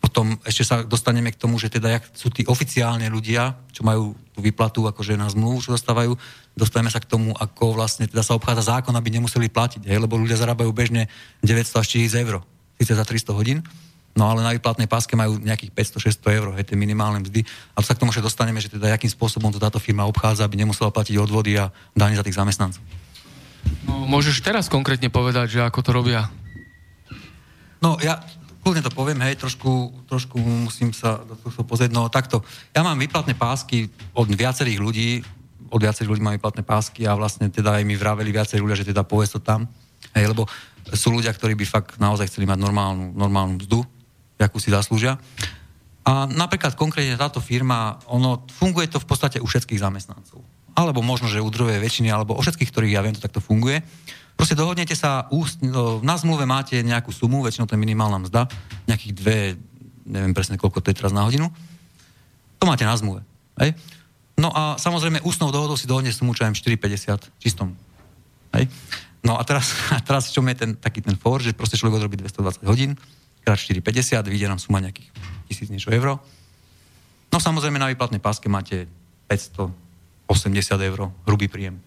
Potom 0.00 0.40
ešte 0.48 0.64
sa 0.64 0.80
dostaneme 0.80 1.28
k 1.28 1.40
tomu, 1.40 1.60
že 1.60 1.68
teda 1.68 2.00
jak 2.00 2.04
sú 2.16 2.32
tí 2.32 2.44
oficiálne 2.48 3.04
ľudia, 3.12 3.52
čo 3.72 3.84
majú 3.84 4.16
tú 4.32 4.40
výplatu 4.40 4.88
akože 4.88 5.16
na 5.16 5.28
zmluvu, 5.28 5.60
čo 5.60 5.76
dostávajú, 5.76 6.16
dostaneme 6.56 6.88
sa 6.88 7.00
k 7.00 7.08
tomu, 7.08 7.36
ako 7.36 7.76
vlastne 7.76 8.08
teda 8.08 8.24
sa 8.24 8.36
obchádza 8.36 8.76
zákon, 8.76 8.96
aby 8.96 9.08
nemuseli 9.12 9.52
platiť, 9.52 9.84
hej, 9.84 10.00
lebo 10.00 10.16
ľudia 10.16 10.40
zarábajú 10.40 10.72
bežne 10.72 11.08
900 11.44 11.80
až 11.80 11.88
1000 11.96 12.24
eur, 12.28 12.44
síce 12.80 12.92
za 12.96 13.04
300 13.04 13.36
hodín, 13.36 13.60
no 14.20 14.28
ale 14.28 14.44
na 14.44 14.52
výplatnej 14.52 14.84
páske 14.84 15.16
majú 15.16 15.40
nejakých 15.40 15.72
500-600 15.96 16.36
eur, 16.36 16.46
hej, 16.60 16.68
tie 16.68 16.76
minimálne 16.76 17.24
mzdy. 17.24 17.40
A 17.72 17.80
to 17.80 17.88
sa 17.88 17.96
k 17.96 18.04
tomu 18.04 18.12
že 18.12 18.20
dostaneme, 18.20 18.60
že 18.60 18.68
teda 18.68 18.92
akým 18.92 19.08
spôsobom 19.08 19.48
to 19.48 19.56
táto 19.56 19.80
firma 19.80 20.04
obchádza, 20.04 20.44
aby 20.44 20.60
nemusela 20.60 20.92
platiť 20.92 21.16
odvody 21.16 21.56
a 21.56 21.72
dáne 21.96 22.20
za 22.20 22.24
tých 22.24 22.36
zamestnancov. 22.36 22.84
No, 23.88 24.04
môžeš 24.04 24.44
teraz 24.44 24.68
konkrétne 24.68 25.08
povedať, 25.08 25.56
že 25.56 25.60
ako 25.64 25.80
to 25.80 25.90
robia? 25.96 26.28
No, 27.80 27.96
ja 28.04 28.20
kľudne 28.60 28.84
to 28.84 28.92
poviem, 28.92 29.24
hej, 29.24 29.40
trošku, 29.40 30.04
trošku 30.04 30.36
musím 30.36 30.92
sa 30.92 31.24
do 31.24 31.32
toho 31.40 31.64
pozrieť. 31.64 31.96
No 31.96 32.12
takto, 32.12 32.44
ja 32.76 32.84
mám 32.84 33.00
výplatné 33.00 33.32
pásky 33.32 33.88
od 34.12 34.28
viacerých 34.28 34.80
ľudí, 34.84 35.24
od 35.72 35.80
viacerých 35.80 36.12
ľudí 36.12 36.20
mám 36.20 36.36
výplatné 36.36 36.60
pásky 36.60 37.08
a 37.08 37.16
vlastne 37.16 37.48
teda 37.48 37.80
aj 37.80 37.88
mi 37.88 37.96
vraveli 37.96 38.28
viacerí 38.28 38.60
ľudia, 38.60 38.76
že 38.76 38.92
teda 38.92 39.00
povedz 39.00 39.32
to 39.32 39.40
tam, 39.40 39.64
hej, 40.12 40.28
lebo 40.28 40.44
sú 40.92 41.08
ľudia, 41.14 41.32
ktorí 41.32 41.56
by 41.56 41.64
fakt 41.64 41.96
naozaj 41.96 42.28
chceli 42.28 42.44
mať 42.44 42.58
normálnu, 42.60 43.16
normálnu 43.16 43.62
mzdu, 43.62 43.80
akú 44.44 44.58
si 44.62 44.72
zaslúžia. 44.72 45.20
A 46.04 46.24
napríklad 46.26 46.74
konkrétne 46.74 47.20
táto 47.20 47.44
firma, 47.44 48.00
ono 48.08 48.48
funguje 48.48 48.88
to 48.88 48.98
v 48.98 49.06
podstate 49.06 49.38
u 49.38 49.46
všetkých 49.46 49.80
zamestnancov 49.80 50.40
alebo 50.80 51.04
možno, 51.04 51.26
že 51.28 51.42
u 51.42 51.50
druhej 51.50 51.82
väčšiny, 51.82 52.08
alebo 52.08 52.36
o 52.36 52.42
všetkých, 52.42 52.70
ktorých 52.70 52.94
ja 52.94 53.02
viem, 53.02 53.14
to 53.14 53.22
takto 53.22 53.42
funguje. 53.42 53.82
Proste 54.38 54.56
dohodnete 54.56 54.96
sa, 54.96 55.28
no, 55.60 56.00
na 56.00 56.16
zmluve 56.16 56.48
máte 56.48 56.80
nejakú 56.80 57.12
sumu, 57.12 57.44
väčšinou 57.44 57.68
to 57.68 57.76
je 57.76 57.84
minimálna 57.84 58.24
mzda, 58.24 58.48
nejakých 58.88 59.12
dve, 59.12 59.38
neviem 60.08 60.32
presne 60.32 60.56
koľko 60.56 60.80
to 60.80 60.88
je 60.94 60.96
teraz 60.96 61.12
na 61.12 61.28
hodinu. 61.28 61.52
To 62.60 62.64
máte 62.64 62.88
na 62.88 62.96
zmluve. 62.96 63.20
Hej? 63.60 63.76
No 64.40 64.48
a 64.48 64.80
samozrejme 64.80 65.20
ústnou 65.20 65.52
dohodou 65.52 65.76
si 65.76 65.84
dohodne 65.84 66.08
sumu, 66.08 66.32
čo 66.32 66.48
4,50 66.48 67.28
čistom. 67.36 67.76
Hej? 68.56 68.72
No 69.20 69.36
a 69.36 69.44
teraz, 69.44 69.76
a 69.96 70.00
teraz 70.00 70.32
čo 70.32 70.40
je 70.40 70.56
ten, 70.56 70.72
taký 70.80 71.04
ten 71.04 71.20
for, 71.20 71.44
že 71.44 71.52
proste 71.52 71.76
človek 71.76 72.00
odrobí 72.00 72.16
220 72.16 72.64
hodín, 72.64 72.96
krát 73.44 73.58
4,50, 73.58 74.26
vyjde 74.28 74.48
nám 74.48 74.60
suma 74.60 74.80
nejakých 74.80 75.08
tisíc 75.48 75.68
niečo 75.72 75.90
euro. 75.90 76.20
No 77.30 77.38
samozrejme 77.38 77.78
na 77.78 77.90
výplatnej 77.90 78.18
páske 78.18 78.50
máte 78.50 78.90
500, 79.30 79.70
80 80.26 80.88
eur 80.90 81.10
hrubý 81.26 81.46
príjem. 81.46 81.78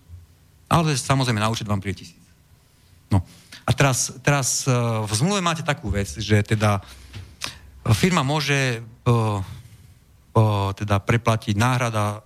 Ale 0.71 0.95
samozrejme 0.95 1.39
na 1.39 1.51
účet 1.51 1.67
vám 1.67 1.83
príde 1.83 2.03
tisíc. 2.03 2.23
No. 3.11 3.23
A 3.63 3.71
teraz, 3.71 4.11
teraz 4.19 4.67
e, 4.67 4.71
v 5.03 5.11
zmluve 5.13 5.39
máte 5.39 5.63
takú 5.63 5.87
vec, 5.91 6.09
že 6.19 6.43
teda 6.43 6.83
firma 7.91 8.23
môže 8.23 8.79
uh, 8.79 9.43
uh, 9.43 10.71
teda 10.71 11.03
preplatiť 11.03 11.59
náhrada 11.59 12.23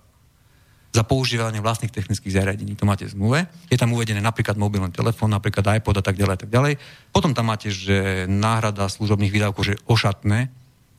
za 0.88 1.04
používanie 1.04 1.60
vlastných 1.60 1.92
technických 1.92 2.32
zariadení. 2.32 2.72
To 2.80 2.88
máte 2.88 3.04
v 3.04 3.12
zmluve. 3.12 3.38
Je 3.68 3.76
tam 3.76 3.92
uvedené 3.92 4.24
napríklad 4.24 4.56
mobilný 4.56 4.88
telefón, 4.88 5.36
napríklad 5.36 5.76
iPod 5.80 6.00
a 6.00 6.04
tak 6.04 6.16
ďalej 6.16 6.34
a 6.34 6.40
tak 6.40 6.50
ďalej. 6.50 6.72
Potom 7.12 7.36
tam 7.36 7.52
máte, 7.52 7.68
že 7.68 8.24
náhrada 8.24 8.88
služobných 8.88 9.28
výdavkov, 9.28 9.62
že 9.68 9.74
ošatné, 9.84 10.48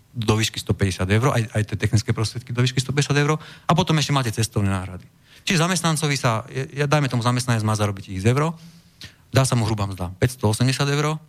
do 0.09 0.33
výšky 0.35 0.57
150 0.57 1.05
eur, 1.05 1.27
aj, 1.31 1.43
aj 1.53 1.63
tie 1.69 1.77
technické 1.77 2.09
prostriedky 2.11 2.49
do 2.49 2.65
výšky 2.65 2.81
150 2.81 3.13
eur 3.13 3.37
a 3.37 3.71
potom 3.77 3.93
ešte 4.01 4.09
máte 4.09 4.33
cestovné 4.33 4.73
náhrady. 4.73 5.05
Čiže 5.45 5.61
zamestnancovi 5.61 6.15
sa, 6.17 6.43
ja, 6.49 6.89
dajme 6.89 7.07
tomu 7.07 7.21
zamestnanec 7.21 7.61
má 7.61 7.77
zarobiť 7.77 8.09
ich 8.09 8.25
eur, 8.25 8.57
dá 9.29 9.45
sa 9.45 9.53
mu 9.53 9.69
hrubá 9.69 9.85
mzda 9.85 10.11
580 10.17 10.97
eur, 10.97 11.21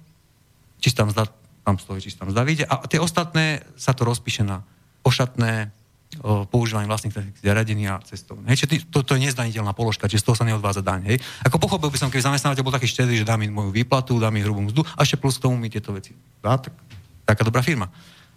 čistá 0.80 1.04
mzda, 1.04 1.28
tam 1.62 1.76
stojí 1.76 2.00
čistá 2.00 2.24
mzda, 2.24 2.40
vyjde 2.42 2.64
a 2.64 2.80
tie 2.88 2.98
ostatné 2.98 3.61
sa 3.76 3.92
to 3.92 4.08
rozpíše 4.08 4.42
na 4.48 4.64
ošatné, 5.04 5.70
o, 6.18 6.42
používanie 6.50 6.90
vlastných 6.90 7.14
zariadení 7.38 7.86
a 7.86 8.02
cestovné. 8.02 8.50
Hej, 8.50 8.66
čiže 8.66 8.90
to, 8.90 9.06
to 9.06 9.14
je 9.14 9.30
nezdaniteľná 9.30 9.70
položka, 9.70 10.11
čiže 10.11 10.22
z 10.22 10.26
toho 10.26 10.36
sa 10.38 10.42
neodvádza 10.42 10.82
daň. 10.82 11.06
Hej. 11.06 11.22
Ako 11.46 11.62
pochopil 11.62 11.86
by 11.86 11.98
som, 12.02 12.11
keby 12.11 12.26
zamestnávateľ 12.26 12.62
bol 12.66 12.74
taký 12.74 12.90
štedrý, 12.90 13.22
že 13.22 13.26
dá 13.28 13.38
mi 13.38 13.46
moju 13.46 13.70
výplatu, 13.70 14.18
dá 14.18 14.34
mi 14.34 14.42
hrubú 14.42 14.66
mzdu 14.66 14.82
a 14.82 15.06
ešte 15.06 15.22
plus 15.22 15.38
k 15.38 15.46
tomu 15.46 15.54
mi 15.54 15.70
tieto 15.70 15.94
veci 15.94 16.18
dá, 16.42 16.58
tak 16.58 16.74
taká 17.22 17.46
dobrá 17.46 17.62
firma. 17.62 17.86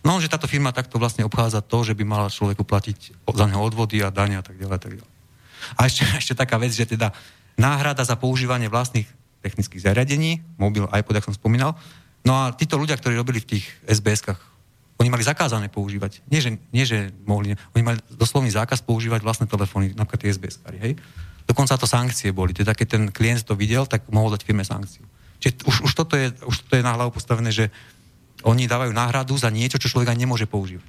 No, 0.03 0.19
že 0.19 0.27
táto 0.27 0.51
firma 0.51 0.75
takto 0.75 0.99
vlastne 0.99 1.23
obchádza 1.23 1.63
to, 1.63 1.81
že 1.87 1.95
by 1.95 2.03
mala 2.03 2.27
človeku 2.27 2.67
platiť 2.67 3.23
za 3.23 3.45
neho 3.47 3.63
odvody 3.63 4.03
a 4.03 4.11
dania 4.11 4.43
a 4.43 4.45
tak 4.45 4.59
ďalej 4.59 4.75
a 4.75 4.81
tak 4.83 4.93
ďalej. 4.99 5.13
A 5.79 5.81
ešte, 5.87 6.03
ešte 6.21 6.33
taká 6.35 6.59
vec, 6.59 6.75
že 6.75 6.85
teda 6.85 7.15
náhrada 7.55 8.03
za 8.03 8.19
používanie 8.19 8.67
vlastných 8.67 9.07
technických 9.43 9.83
zariadení, 9.83 10.43
mobil, 10.55 10.87
iPod, 10.91 11.19
ako 11.19 11.31
som 11.31 11.39
spomínal. 11.39 11.75
No 12.23 12.35
a 12.35 12.55
títo 12.55 12.79
ľudia, 12.79 12.95
ktorí 12.95 13.19
robili 13.19 13.43
v 13.43 13.59
tých 13.59 13.65
SBS-kách, 13.83 14.39
oni 15.01 15.09
mali 15.09 15.25
zakázané 15.25 15.67
používať. 15.67 16.21
Nie, 16.29 16.39
že, 16.39 16.59
nie, 16.69 16.85
že 16.85 17.09
mohli, 17.25 17.57
oni 17.73 17.83
mali 17.83 17.97
doslovný 18.13 18.53
zákaz 18.53 18.85
používať 18.85 19.25
vlastné 19.25 19.49
telefóny, 19.49 19.97
napríklad 19.97 20.21
tie 20.21 20.33
SBS-kary, 20.33 20.77
hej. 20.79 20.93
Dokonca 21.43 21.75
to 21.75 21.89
sankcie 21.89 22.31
boli, 22.31 22.55
teda 22.55 22.71
keď 22.71 22.87
ten 22.87 23.03
klient 23.11 23.43
to 23.43 23.57
videl, 23.57 23.83
tak 23.83 24.07
mohol 24.07 24.31
dať 24.31 24.47
firme 24.47 24.63
sankciu. 24.63 25.03
Čiže 25.43 25.67
už, 25.67 25.75
už, 25.89 25.91
toto 25.91 26.15
je, 26.15 26.31
už 26.47 26.55
toto 26.63 26.79
je 26.79 26.85
na 26.85 26.95
hlavu 26.95 27.11
postavené, 27.11 27.51
že 27.51 27.67
oni 28.47 28.63
dávajú 28.63 28.95
náhradu 28.95 29.35
za 29.35 29.51
niečo, 29.51 29.75
čo 29.75 29.91
človek 29.91 30.15
ani 30.15 30.23
nemôže 30.23 30.47
používať. 30.47 30.87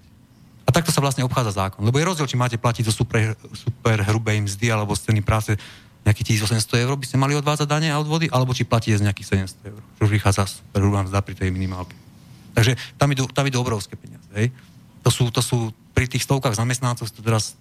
A 0.64 0.70
takto 0.70 0.94
sa 0.94 1.02
vlastne 1.02 1.26
obchádza 1.26 1.58
zákon. 1.66 1.82
Lebo 1.82 1.98
je 1.98 2.06
rozdiel, 2.06 2.30
či 2.30 2.38
máte 2.38 2.56
platiť 2.56 2.86
zo 2.86 2.94
super, 2.94 3.34
super 3.52 3.98
hrubej 4.06 4.46
mzdy 4.46 4.70
alebo 4.70 4.94
z 4.94 5.10
ceny 5.10 5.20
práce 5.26 5.58
nejakých 6.04 6.44
1800 6.44 6.84
eur 6.84 6.94
by 7.00 7.06
ste 7.08 7.16
mali 7.16 7.32
odvádzať 7.34 7.64
dane 7.64 7.88
a 7.88 7.96
odvody, 7.96 8.28
alebo 8.28 8.52
či 8.52 8.68
platíte 8.68 9.00
z 9.00 9.08
nejakých 9.08 9.48
700 9.48 9.72
eur, 9.72 9.80
čo 9.80 10.04
vychádza 10.04 10.44
super 10.44 10.84
hrubá 10.84 11.00
mzda 11.00 11.24
pri 11.24 11.34
tej 11.34 11.48
minimálke. 11.48 11.96
Takže 12.54 12.78
tam 12.94 13.10
idú, 13.10 13.26
tam 13.28 13.44
idú 13.44 13.58
obrovské 13.60 13.98
peniaze. 13.98 14.26
Hej? 14.32 14.54
To, 15.02 15.10
sú, 15.10 15.28
to 15.28 15.42
sú 15.42 15.74
pri 15.92 16.06
tých 16.06 16.24
stovkách 16.24 16.56
zamestnancov, 16.56 17.10
to 17.10 17.20
teraz 17.20 17.58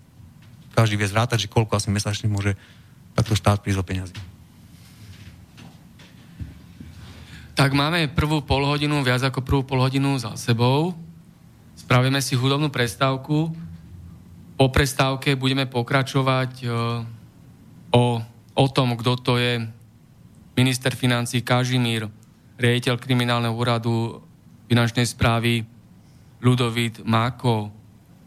každý 0.74 0.98
vie 0.98 1.10
zrátať, 1.10 1.46
že 1.46 1.52
koľko 1.52 1.78
asi 1.78 1.90
mesačne 1.90 2.30
môže 2.30 2.58
takto 3.14 3.38
štát 3.38 3.62
prísť 3.62 3.82
o 3.82 3.86
peniazy. 3.86 4.16
Tak 7.54 7.70
máme 7.78 8.10
prvú 8.10 8.42
polhodinu, 8.42 9.06
viac 9.06 9.22
ako 9.22 9.46
prvú 9.46 9.62
polhodinu 9.62 10.18
za 10.18 10.34
sebou. 10.34 10.98
Spravíme 11.78 12.18
si 12.18 12.34
hudobnú 12.34 12.74
prestávku. 12.74 13.54
Po 14.58 14.68
prestávke 14.74 15.38
budeme 15.38 15.70
pokračovať 15.70 16.52
e, 16.62 16.68
o, 17.94 18.04
o 18.58 18.66
tom, 18.74 18.98
kto 18.98 19.12
to 19.22 19.34
je 19.38 19.62
minister 20.58 20.98
financí 20.98 21.46
Kažimír, 21.46 22.10
riaditeľ 22.58 22.98
kriminálneho 22.98 23.54
úradu 23.54 24.22
finančnej 24.68 25.08
správy 25.08 25.68
Ludovít 26.44 27.04
Máko 27.08 27.72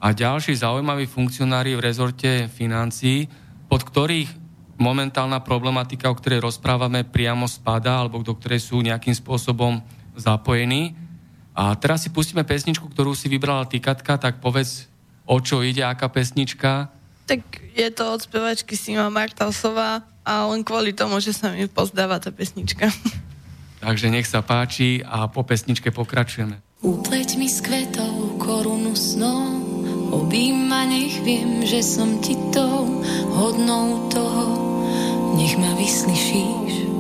a 0.01 0.12
ďalší 0.12 0.57
zaujímaví 0.57 1.05
funkcionári 1.09 1.76
v 1.76 1.84
rezorte 1.84 2.49
financí, 2.53 3.28
pod 3.68 3.84
ktorých 3.84 4.28
momentálna 4.76 5.41
problematika, 5.41 6.12
o 6.12 6.16
ktorej 6.16 6.45
rozprávame, 6.45 7.05
priamo 7.05 7.49
spadá, 7.49 8.05
alebo 8.05 8.20
do 8.20 8.37
ktorej 8.37 8.61
sú 8.61 8.84
nejakým 8.84 9.16
spôsobom 9.16 9.80
zapojení. 10.16 10.97
A 11.57 11.72
teraz 11.76 12.05
si 12.05 12.12
pustíme 12.12 12.45
pesničku, 12.45 12.84
ktorú 12.93 13.16
si 13.16 13.32
vybrala 13.32 13.64
ty, 13.64 13.80
Katka, 13.80 14.20
tak 14.20 14.45
povedz, 14.45 14.93
o 15.24 15.41
čo 15.41 15.64
ide, 15.64 15.80
aká 15.80 16.12
pesnička. 16.12 16.93
Tak 17.24 17.41
je 17.74 17.89
to 17.91 18.05
od 18.12 18.20
spevačky 18.22 18.76
Sima 18.76 19.09
Martausová 19.09 20.05
a 20.22 20.47
len 20.53 20.62
kvôli 20.62 20.93
tomu, 20.93 21.18
že 21.18 21.34
sa 21.34 21.51
mi 21.51 21.66
pozdáva 21.66 22.20
tá 22.20 22.28
pesnička. 22.30 22.93
Takže 23.87 24.11
nech 24.11 24.26
sa 24.26 24.43
páči 24.43 24.99
a 25.07 25.30
po 25.30 25.47
pesničke 25.47 25.95
pokračujeme. 25.95 26.59
Upleť 26.82 27.39
mi 27.39 27.47
s 27.47 27.62
kvetou 27.62 28.34
korunu 28.34 28.99
snou, 28.99 29.62
objíma, 30.11 30.91
nech 30.91 31.22
viem, 31.22 31.62
že 31.62 31.87
som 31.87 32.18
ti 32.18 32.34
tou 32.51 32.99
hodnou 33.30 34.11
toho, 34.11 34.47
nech 35.39 35.55
ma 35.55 35.70
vyslyšíš. 35.78 36.91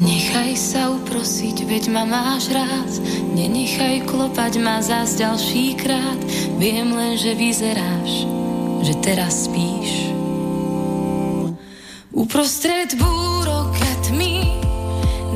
Nechaj 0.00 0.56
sa 0.56 0.88
uprosiť, 0.88 1.68
veď 1.68 1.84
ma 1.92 2.08
máš 2.08 2.48
rád, 2.48 2.88
nenechaj 3.36 4.08
klopať 4.08 4.56
ma 4.56 4.80
zás 4.80 5.20
ďalší 5.20 5.76
krát, 5.84 6.20
viem 6.56 6.96
len, 6.96 7.12
že 7.20 7.36
vyzeráš, 7.36 8.24
že 8.88 8.96
teraz 9.04 9.52
spíš. 9.52 10.16
Uprostred 12.18 12.96
búrok 12.98 13.78
a 13.78 13.87
tmy, 14.08 14.56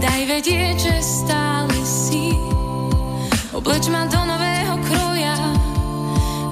daj 0.00 0.20
vedieť, 0.24 0.76
že 0.80 0.96
stále 1.04 1.76
si, 1.84 2.32
obleč 3.52 3.92
ma 3.92 4.08
do 4.08 4.16
nového 4.16 4.80
kroja, 4.88 5.36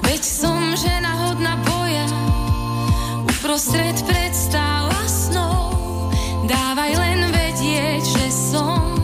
veď 0.04 0.20
som 0.20 0.60
žena 0.76 1.16
hodná 1.16 1.56
boja, 1.64 2.04
uprostred 3.24 3.96
predstav 4.04 4.92
a 4.92 5.04
snov. 5.08 6.12
Dávaj 6.44 6.92
len 6.92 7.20
vedieť, 7.32 8.04
že 8.04 8.26
som 8.28 8.99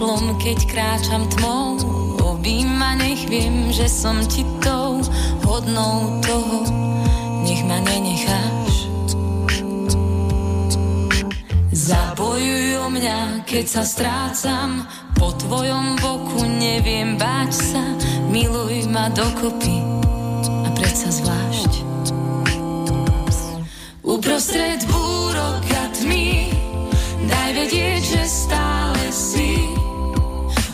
svetlom, 0.00 0.40
keď 0.40 0.58
kráčam 0.64 1.22
tmou. 1.36 1.76
Objíma, 2.24 2.96
nech 2.96 3.28
viem, 3.28 3.68
že 3.68 3.84
som 3.84 4.16
ti 4.24 4.48
tou 4.64 5.04
hodnou 5.44 6.24
toho, 6.24 6.64
nech 7.44 7.60
ma 7.68 7.84
nenecháš. 7.84 8.88
Zabojuj 11.68 12.80
o 12.80 12.88
mňa, 12.88 13.44
keď 13.44 13.64
sa 13.68 13.82
strácam, 13.84 14.88
po 15.20 15.36
tvojom 15.36 16.00
boku 16.00 16.48
neviem 16.48 17.20
báť 17.20 17.50
sa, 17.52 17.84
miluj 18.32 18.88
ma 18.88 19.12
dokopy 19.12 19.99
predsa 20.90 21.22
zvlášť. 21.22 21.72
Uprostred 24.02 24.82
búrok 24.90 25.62
a 25.62 25.84
tmy, 25.94 26.50
daj 27.30 27.50
vedieť, 27.54 28.02
že 28.18 28.22
stále 28.26 29.06
si, 29.14 29.70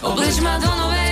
oblež 0.01 0.41
ma 0.41 0.57
do 0.57 0.73
nového 0.73 1.06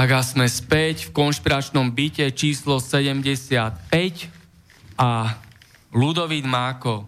Tak 0.00 0.16
a 0.16 0.24
sme 0.24 0.48
späť 0.48 1.12
v 1.12 1.28
konšpiračnom 1.28 1.92
byte 1.92 2.24
číslo 2.32 2.80
75 2.80 3.84
a 4.96 5.36
Ludovít 5.92 6.48
Máko, 6.48 7.04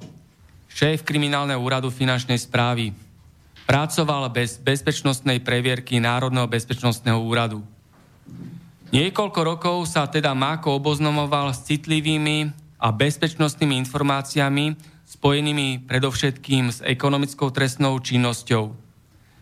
šéf 0.68 1.01
kriminálneho 1.01 1.57
úradu 1.57 1.88
finančnej 1.88 2.36
správy, 2.36 2.93
pracoval 3.64 4.28
bez 4.28 4.61
bezpečnostnej 4.61 5.40
previerky 5.40 6.05
Národného 6.05 6.45
bezpečnostného 6.45 7.16
úradu. 7.16 7.64
Niekoľko 8.93 9.40
rokov 9.40 9.88
sa 9.88 10.05
teda 10.05 10.36
Máko 10.36 10.76
oboznamoval 10.76 11.57
s 11.57 11.64
citlivými 11.64 12.53
a 12.76 12.93
bezpečnostnými 12.93 13.88
informáciami 13.88 14.76
spojenými 15.09 15.88
predovšetkým 15.88 16.68
s 16.68 16.84
ekonomickou 16.84 17.49
trestnou 17.57 17.97
činnosťou. 17.97 18.68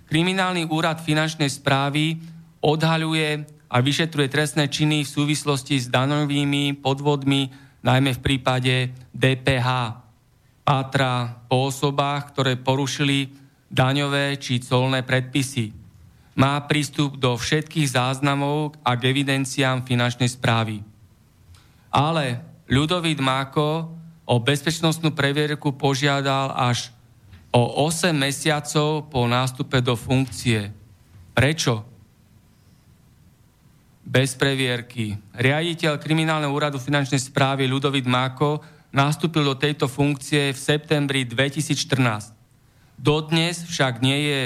Kriminálny 0.07 0.71
úrad 0.71 1.03
finančnej 1.03 1.51
správy 1.51 2.39
odhaľuje 2.61 3.45
a 3.71 3.77
vyšetruje 3.81 4.29
trestné 4.29 4.69
činy 4.69 5.05
v 5.05 5.13
súvislosti 5.13 5.81
s 5.81 5.87
danovými 5.89 6.81
podvodmi, 6.81 7.51
najmä 7.81 8.17
v 8.17 8.25
prípade 8.25 8.93
DPH. 9.13 9.69
Pátra 10.65 11.43
po 11.49 11.73
osobách, 11.73 12.31
ktoré 12.31 12.55
porušili 12.61 13.33
daňové 13.73 14.39
či 14.39 14.61
colné 14.61 15.03
predpisy. 15.03 15.73
Má 16.39 16.63
prístup 16.71 17.19
do 17.19 17.35
všetkých 17.35 17.91
záznamov 17.91 18.79
a 18.87 18.95
k 18.95 19.11
evidenciám 19.11 19.83
finančnej 19.83 20.31
správy. 20.31 20.83
Ale 21.91 22.51
Ľudovít 22.71 23.19
Máko 23.19 23.91
o 24.23 24.37
bezpečnostnú 24.39 25.11
previerku 25.11 25.75
požiadal 25.75 26.55
až 26.55 26.95
o 27.51 27.83
8 27.83 28.15
mesiacov 28.15 29.11
po 29.11 29.27
nástupe 29.27 29.83
do 29.83 29.99
funkcie. 29.99 30.71
Prečo? 31.35 31.90
Bez 34.01 34.33
previerky. 34.33 35.21
Riaditeľ 35.37 36.01
Kriminálneho 36.01 36.51
úradu 36.51 36.81
finančnej 36.81 37.21
správy 37.21 37.69
Ľudovít 37.69 38.09
Máko 38.09 38.65
nastúpil 38.91 39.45
do 39.45 39.55
tejto 39.55 39.87
funkcie 39.87 40.51
v 40.51 40.59
septembri 40.59 41.29
2014. 41.29 42.33
Dodnes 42.97 43.65
však 43.65 44.01
nie 44.01 44.19
je 44.29 44.41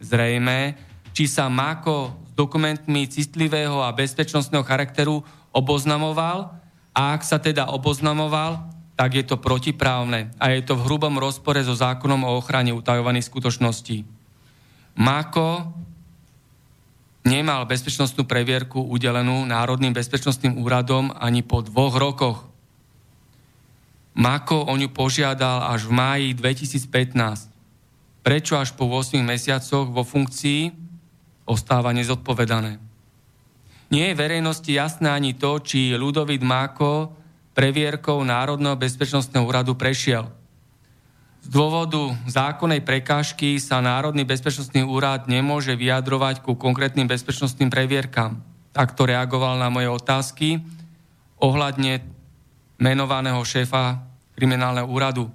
zrejme, 0.00 0.76
či 1.12 1.24
sa 1.28 1.48
Máko 1.48 2.16
s 2.28 2.32
dokumentmi 2.36 3.04
citlivého 3.08 3.84
a 3.84 3.92
bezpečnostného 3.92 4.64
charakteru 4.64 5.20
oboznamoval 5.52 6.56
a 6.92 7.16
ak 7.16 7.24
sa 7.24 7.40
teda 7.40 7.68
oboznamoval, 7.72 8.68
tak 8.96 9.16
je 9.16 9.24
to 9.24 9.40
protiprávne 9.40 10.32
a 10.36 10.52
je 10.52 10.62
to 10.64 10.76
v 10.76 10.84
hrubom 10.84 11.16
rozpore 11.16 11.60
so 11.64 11.72
zákonom 11.72 12.28
o 12.28 12.36
ochrane 12.36 12.72
utajovaných 12.76 13.28
skutočností. 13.28 14.04
Mako 15.00 15.72
nemal 17.22 17.66
bezpečnostnú 17.66 18.26
previerku 18.26 18.82
udelenú 18.82 19.46
Národným 19.46 19.94
bezpečnostným 19.94 20.58
úradom 20.58 21.14
ani 21.14 21.42
po 21.46 21.62
dvoch 21.62 21.94
rokoch. 21.94 22.38
Mako 24.12 24.68
o 24.68 24.74
ňu 24.76 24.92
požiadal 24.92 25.72
až 25.72 25.88
v 25.88 25.92
máji 25.96 26.28
2015. 26.36 27.48
Prečo 28.22 28.54
až 28.60 28.76
po 28.76 28.86
8 28.86 29.18
mesiacoch 29.24 29.88
vo 29.88 30.04
funkcii 30.04 30.70
ostáva 31.48 31.90
nezodpovedané. 31.96 32.78
Nie 33.92 34.12
je 34.12 34.20
verejnosti 34.20 34.72
jasné 34.72 35.12
ani 35.12 35.36
to, 35.36 35.60
či 35.60 35.96
Ludovít 35.96 36.40
Máko 36.40 37.12
previerkou 37.52 38.24
Národného 38.24 38.76
bezpečnostného 38.76 39.44
úradu 39.44 39.76
prešiel. 39.76 40.32
Z 41.42 41.50
dôvodu 41.50 42.14
zákonnej 42.30 42.86
prekážky 42.86 43.58
sa 43.58 43.82
Národný 43.82 44.22
bezpečnostný 44.22 44.86
úrad 44.86 45.26
nemôže 45.26 45.74
vyjadrovať 45.74 46.38
ku 46.38 46.54
konkrétnym 46.54 47.10
bezpečnostným 47.10 47.66
previerkám. 47.66 48.38
Takto 48.70 49.10
reagoval 49.10 49.58
na 49.58 49.66
moje 49.66 49.90
otázky 49.90 50.62
ohľadne 51.42 52.06
menovaného 52.78 53.42
šéfa 53.42 54.06
kriminálneho 54.38 54.86
úradu. 54.86 55.26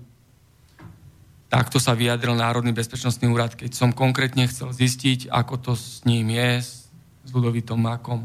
Takto 1.51 1.75
sa 1.75 1.91
vyjadril 1.91 2.39
Národný 2.39 2.71
bezpečnostný 2.71 3.27
úrad, 3.27 3.59
keď 3.59 3.75
som 3.75 3.91
konkrétne 3.91 4.47
chcel 4.47 4.71
zistiť, 4.71 5.27
ako 5.27 5.59
to 5.59 5.71
s 5.75 6.07
ním 6.07 6.31
je, 6.31 6.63
s 6.63 7.29
Ludovitom 7.35 7.83
Mákom. 7.83 8.23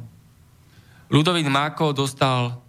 Ludovit 1.11 1.51
Máko 1.51 1.91
dostal 1.91 2.63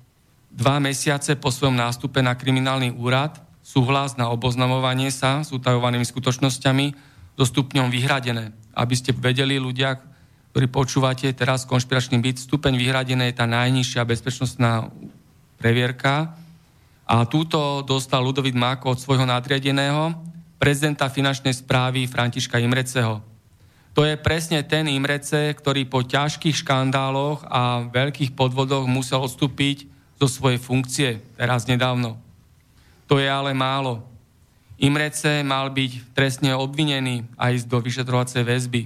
dva 0.49 0.81
mesiace 0.81 1.37
po 1.37 1.53
svojom 1.53 1.77
nástupe 1.77 2.17
na 2.25 2.33
kriminálny 2.33 2.89
úrad 2.97 3.42
súhlas 3.63 4.19
na 4.19 4.27
oboznamovanie 4.29 5.09
sa 5.09 5.41
s 5.41 5.55
utajovanými 5.55 6.03
skutočnosťami 6.03 6.85
so 7.39 7.45
stupňom 7.47 7.89
vyhradené. 7.89 8.51
Aby 8.75 8.93
ste 8.99 9.15
vedeli 9.15 9.57
ľudia, 9.57 9.97
ktorí 10.53 10.69
počúvate 10.69 11.31
teraz 11.33 11.65
konšpiračný 11.65 12.21
byt, 12.21 12.43
stupeň 12.43 12.77
vyhradené 12.77 13.31
je 13.31 13.39
tá 13.39 13.49
najnižšia 13.49 14.05
bezpečnostná 14.05 14.91
previerka. 15.57 16.35
A 17.07 17.25
túto 17.25 17.81
dostal 17.87 18.21
Ludovit 18.21 18.53
Máko 18.53 18.93
od 18.93 19.01
svojho 19.01 19.25
nadriadeného, 19.25 20.13
prezidenta 20.61 21.09
finančnej 21.09 21.51
správy 21.51 22.05
Františka 22.05 22.61
Imreceho. 22.61 23.19
To 23.93 24.01
je 24.07 24.17
presne 24.17 24.63
ten 24.65 24.89
Imrece, 24.89 25.53
ktorý 25.53 25.85
po 25.85 26.01
ťažkých 26.01 26.65
škandáloch 26.65 27.45
a 27.45 27.85
veľkých 27.91 28.33
podvodoch 28.33 28.89
musel 28.89 29.21
odstúpiť 29.21 29.85
zo 30.17 30.25
svojej 30.25 30.57
funkcie 30.57 31.09
teraz 31.37 31.69
nedávno. 31.69 32.22
To 33.07 33.19
je 33.19 33.27
ale 33.27 33.51
málo. 33.51 34.03
Imrece 34.79 35.45
mal 35.45 35.69
byť 35.71 36.15
trestne 36.15 36.51
obvinený 36.57 37.23
a 37.37 37.53
ísť 37.53 37.67
do 37.69 37.79
vyšetrovacej 37.79 38.43
väzby. 38.43 38.81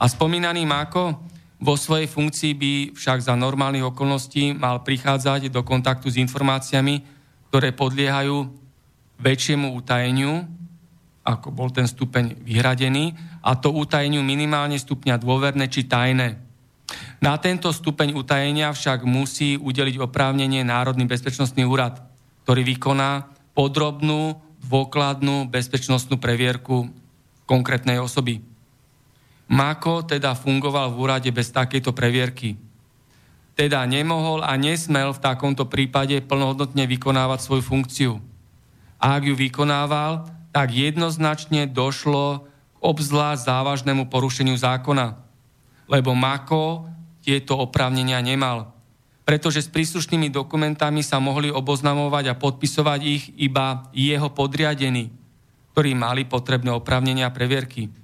A 0.00 0.04
spomínaný 0.08 0.64
Máko 0.64 1.18
vo 1.60 1.76
svojej 1.76 2.08
funkcii 2.08 2.52
by 2.56 2.72
však 2.96 3.20
za 3.20 3.36
normálnych 3.36 3.84
okolností 3.84 4.56
mal 4.56 4.80
prichádzať 4.80 5.52
do 5.52 5.60
kontaktu 5.60 6.08
s 6.08 6.16
informáciami, 6.16 7.04
ktoré 7.52 7.76
podliehajú 7.76 8.48
väčšiemu 9.20 9.76
utajeniu, 9.76 10.48
ako 11.20 11.52
bol 11.52 11.68
ten 11.68 11.84
stupeň 11.84 12.32
vyhradený, 12.40 13.12
a 13.44 13.52
to 13.60 13.76
utajeniu 13.76 14.24
minimálne 14.24 14.80
stupňa 14.80 15.20
dôverné 15.20 15.68
či 15.68 15.84
tajné. 15.84 16.40
Na 17.20 17.36
tento 17.36 17.68
stupeň 17.68 18.16
utajenia 18.16 18.72
však 18.72 19.04
musí 19.04 19.60
udeliť 19.60 20.00
oprávnenie 20.00 20.64
Národný 20.64 21.04
bezpečnostný 21.04 21.68
úrad, 21.68 22.09
ktorý 22.50 22.66
vykoná 22.66 23.30
podrobnú, 23.54 24.34
dôkladnú 24.66 25.46
bezpečnostnú 25.54 26.18
previerku 26.18 26.90
konkrétnej 27.46 28.02
osoby. 28.02 28.42
Mako 29.46 30.02
teda 30.02 30.34
fungoval 30.34 30.90
v 30.90 30.98
úrade 30.98 31.30
bez 31.30 31.54
takejto 31.54 31.94
previerky. 31.94 32.58
Teda 33.54 33.86
nemohol 33.86 34.42
a 34.42 34.58
nesmel 34.58 35.14
v 35.14 35.22
takomto 35.22 35.70
prípade 35.70 36.18
plnohodnotne 36.26 36.90
vykonávať 36.90 37.38
svoju 37.38 37.62
funkciu. 37.62 38.12
A 38.98 39.14
ak 39.14 39.30
ju 39.30 39.38
vykonával, 39.38 40.26
tak 40.50 40.74
jednoznačne 40.74 41.70
došlo 41.70 42.50
k 42.74 42.78
obzvlášť 42.82 43.46
závažnému 43.46 44.10
porušeniu 44.10 44.58
zákona. 44.58 45.22
Lebo 45.86 46.18
Mako 46.18 46.90
tieto 47.22 47.54
oprávnenia 47.62 48.18
nemal. 48.18 48.74
Pretože 49.30 49.62
s 49.62 49.70
príslušnými 49.70 50.26
dokumentami 50.34 51.06
sa 51.06 51.22
mohli 51.22 51.54
oboznamovať 51.54 52.34
a 52.34 52.38
podpisovať 52.38 53.00
ich 53.06 53.30
iba 53.38 53.86
jeho 53.94 54.26
podriadení, 54.34 55.14
ktorí 55.70 55.94
mali 55.94 56.26
potrebné 56.26 56.74
oprávnenia 56.74 57.30
a 57.30 57.34
previerky. 57.34 57.94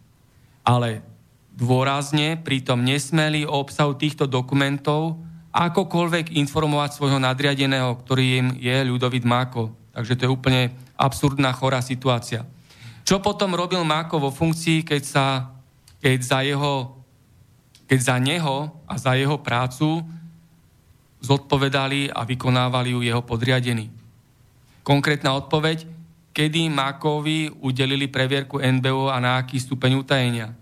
Ale 0.63 1.03
dôrazne 1.51 2.39
pritom 2.39 2.79
nesmeli 2.79 3.43
o 3.43 3.59
obsahu 3.59 3.99
týchto 3.99 4.31
dokumentov 4.31 5.19
akokoľvek 5.51 6.39
informovať 6.47 6.95
svojho 6.95 7.19
nadriadeného, 7.19 7.91
ktorým 8.07 8.63
je 8.63 8.87
Ľudovit 8.87 9.27
Máko. 9.27 9.75
Takže 9.99 10.15
to 10.15 10.31
je 10.31 10.31
úplne 10.31 10.63
absurdná, 10.95 11.51
chorá 11.51 11.83
situácia. 11.83 12.47
Čo 13.03 13.19
potom 13.19 13.59
robil 13.59 13.83
Máko 13.83 14.23
vo 14.23 14.31
funkcii, 14.31 14.87
keď, 14.87 15.03
sa, 15.03 15.27
keď 15.99 16.19
za 16.23 16.39
jeho 16.47 16.95
keď 17.87 18.01
za 18.03 18.17
neho 18.19 18.83
a 18.83 18.95
za 18.99 19.15
jeho 19.15 19.39
prácu 19.39 20.03
zodpovedali 21.21 22.13
a 22.13 22.25
vykonávali 22.25 22.93
ju 22.93 23.01
jeho 23.03 23.23
podriadení. 23.23 23.91
Konkrétna 24.87 25.35
odpoveď, 25.35 25.87
kedy 26.37 26.69
Makovi 26.69 27.51
udelili 27.65 28.07
previerku 28.07 28.61
NBO 28.61 29.09
a 29.09 29.19
na 29.19 29.41
aký 29.41 29.57
stupeň 29.57 29.99
utajenia. 29.99 30.53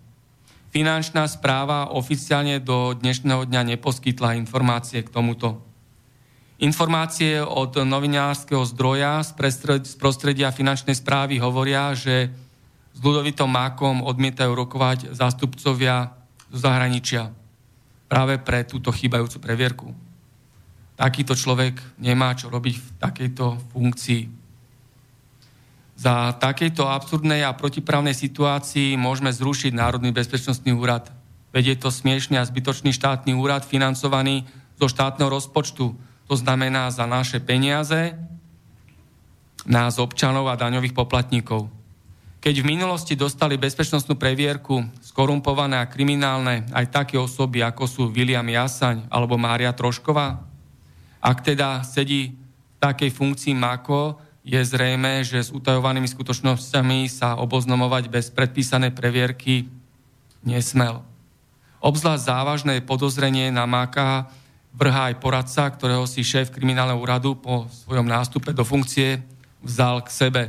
Finančná 0.74 1.26
správa 1.30 1.90
oficiálne 1.94 2.58
do 2.58 2.94
dnešného 2.98 3.46
dňa 3.46 3.74
neposkytla 3.74 4.38
informácie 4.38 5.02
k 5.02 5.10
tomuto. 5.10 5.62
Informácie 6.62 7.42
od 7.42 7.82
novinárskeho 7.82 8.62
zdroja 8.66 9.22
z 9.22 9.34
prostredia 9.98 10.54
finančnej 10.54 10.94
správy 10.94 11.42
hovoria, 11.42 11.94
že 11.94 12.30
s 12.94 12.98
Ludovitom 13.02 13.50
Mákom 13.50 14.06
odmietajú 14.06 14.54
rokovať 14.54 15.10
zástupcovia 15.10 16.14
zo 16.50 16.58
zahraničia 16.62 17.34
práve 18.06 18.38
pre 18.38 18.62
túto 18.62 18.94
chýbajúcu 18.94 19.42
previerku. 19.42 19.86
Takýto 20.94 21.34
človek 21.34 21.82
nemá 21.98 22.38
čo 22.38 22.46
robiť 22.50 22.74
v 22.78 22.88
takejto 23.02 23.74
funkcii. 23.74 24.22
Za 25.94 26.34
takejto 26.38 26.86
absurdnej 26.86 27.46
a 27.46 27.54
protiprávnej 27.54 28.14
situácii 28.14 28.98
môžeme 28.98 29.30
zrušiť 29.30 29.74
Národný 29.74 30.10
bezpečnostný 30.10 30.74
úrad. 30.74 31.10
Veď 31.54 31.74
je 31.74 31.76
to 31.86 31.90
smiešný 31.94 32.38
a 32.38 32.46
zbytočný 32.46 32.90
štátny 32.90 33.34
úrad 33.34 33.62
financovaný 33.62 34.46
zo 34.74 34.90
štátneho 34.90 35.30
rozpočtu. 35.30 35.94
To 36.26 36.34
znamená 36.34 36.90
za 36.90 37.06
naše 37.06 37.38
peniaze, 37.38 38.18
nás 39.64 39.96
občanov 39.96 40.50
a 40.50 40.58
daňových 40.58 40.92
poplatníkov. 40.92 41.70
Keď 42.44 42.60
v 42.60 42.68
minulosti 42.76 43.16
dostali 43.16 43.56
bezpečnostnú 43.56 44.20
previerku 44.20 44.84
skorumpované 45.00 45.80
a 45.80 45.88
kriminálne 45.88 46.68
aj 46.76 46.92
také 46.92 47.16
osoby, 47.16 47.64
ako 47.64 47.88
sú 47.88 48.02
William 48.12 48.44
Jasaň 48.44 49.08
alebo 49.08 49.40
Mária 49.40 49.72
Trošková, 49.72 50.53
ak 51.24 51.40
teda 51.40 51.80
sedí 51.80 52.36
v 52.36 52.76
takej 52.84 53.08
funkcii 53.08 53.56
Mako, 53.56 54.20
je 54.44 54.60
zrejme, 54.60 55.24
že 55.24 55.40
s 55.40 55.48
utajovanými 55.48 56.04
skutočnosťami 56.04 57.08
sa 57.08 57.40
oboznamovať 57.40 58.12
bez 58.12 58.28
predpísanej 58.28 58.92
previerky 58.92 59.72
nesmel. 60.44 61.00
Obzvlášť 61.80 62.28
závažné 62.28 62.74
podozrenie 62.84 63.48
na 63.48 63.64
Máka 63.64 64.28
vrhá 64.76 65.08
aj 65.08 65.16
poradca, 65.16 65.64
ktorého 65.64 66.04
si 66.04 66.20
šéf 66.20 66.52
kriminálneho 66.52 67.00
úradu 67.00 67.40
po 67.40 67.72
svojom 67.72 68.04
nástupe 68.04 68.52
do 68.52 68.68
funkcie 68.68 69.24
vzal 69.64 70.04
k 70.04 70.12
sebe. 70.12 70.42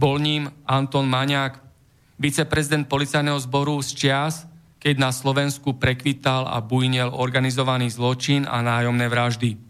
Bol 0.00 0.16
ním 0.16 0.48
Anton 0.64 1.04
Maňák, 1.04 1.60
viceprezident 2.16 2.88
policajného 2.88 3.36
zboru 3.44 3.84
z 3.84 3.92
čias, 3.92 4.48
keď 4.80 4.96
na 4.96 5.10
Slovensku 5.12 5.76
prekvital 5.76 6.48
a 6.48 6.64
bujnel 6.64 7.12
organizovaný 7.12 7.92
zločin 7.92 8.48
a 8.48 8.64
nájomné 8.64 9.12
vraždy. 9.12 9.65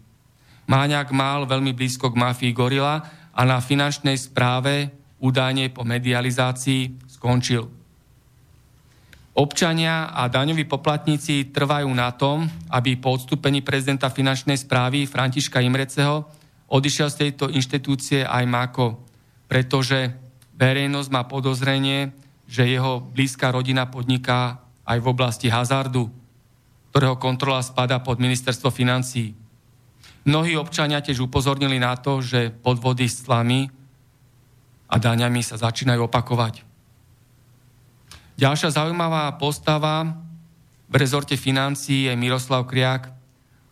Máňák 0.67 1.15
mal 1.15 1.47
veľmi 1.47 1.71
blízko 1.71 2.11
k 2.11 2.19
mafii 2.19 2.51
Gorila 2.51 2.99
a 3.31 3.41
na 3.47 3.63
finančnej 3.63 4.19
správe 4.19 4.91
údajne 5.23 5.71
po 5.71 5.87
medializácii 5.87 7.07
skončil. 7.07 7.71
Občania 9.37 10.11
a 10.11 10.25
daňoví 10.27 10.65
poplatníci 10.65 11.53
trvajú 11.53 11.87
na 11.93 12.09
tom, 12.11 12.49
aby 12.73 12.97
po 12.97 13.15
odstúpení 13.15 13.61
prezidenta 13.61 14.09
finančnej 14.09 14.57
správy 14.57 15.05
Františka 15.05 15.61
Imreceho 15.61 16.25
odišiel 16.67 17.07
z 17.13 17.19
tejto 17.21 17.45
inštitúcie 17.53 18.25
aj 18.25 18.43
Mako, 18.49 18.97
pretože 19.45 20.11
verejnosť 20.57 21.09
má 21.13 21.23
podozrenie, 21.29 22.11
že 22.49 22.65
jeho 22.65 22.99
blízka 22.99 23.53
rodina 23.53 23.85
podniká 23.85 24.57
aj 24.83 24.97
v 24.99 25.09
oblasti 25.15 25.47
hazardu, 25.53 26.09
ktorého 26.89 27.21
kontrola 27.21 27.61
spada 27.61 28.01
pod 28.01 28.17
ministerstvo 28.17 28.73
financí. 28.73 29.37
Mnohí 30.27 30.59
občania 30.59 30.99
tiež 30.99 31.23
upozornili 31.23 31.79
na 31.79 31.95
to, 31.95 32.19
že 32.19 32.51
podvody 32.51 33.07
s 33.07 33.23
tlami 33.23 33.71
a 34.91 34.99
daňami 34.99 35.39
sa 35.39 35.55
začínajú 35.55 36.03
opakovať. 36.11 36.67
Ďalšia 38.35 38.75
zaujímavá 38.75 39.31
postava 39.39 40.03
v 40.91 40.95
rezorte 40.99 41.39
financí 41.39 42.11
je 42.11 42.13
Miroslav 42.19 42.67
Kriak, 42.67 43.07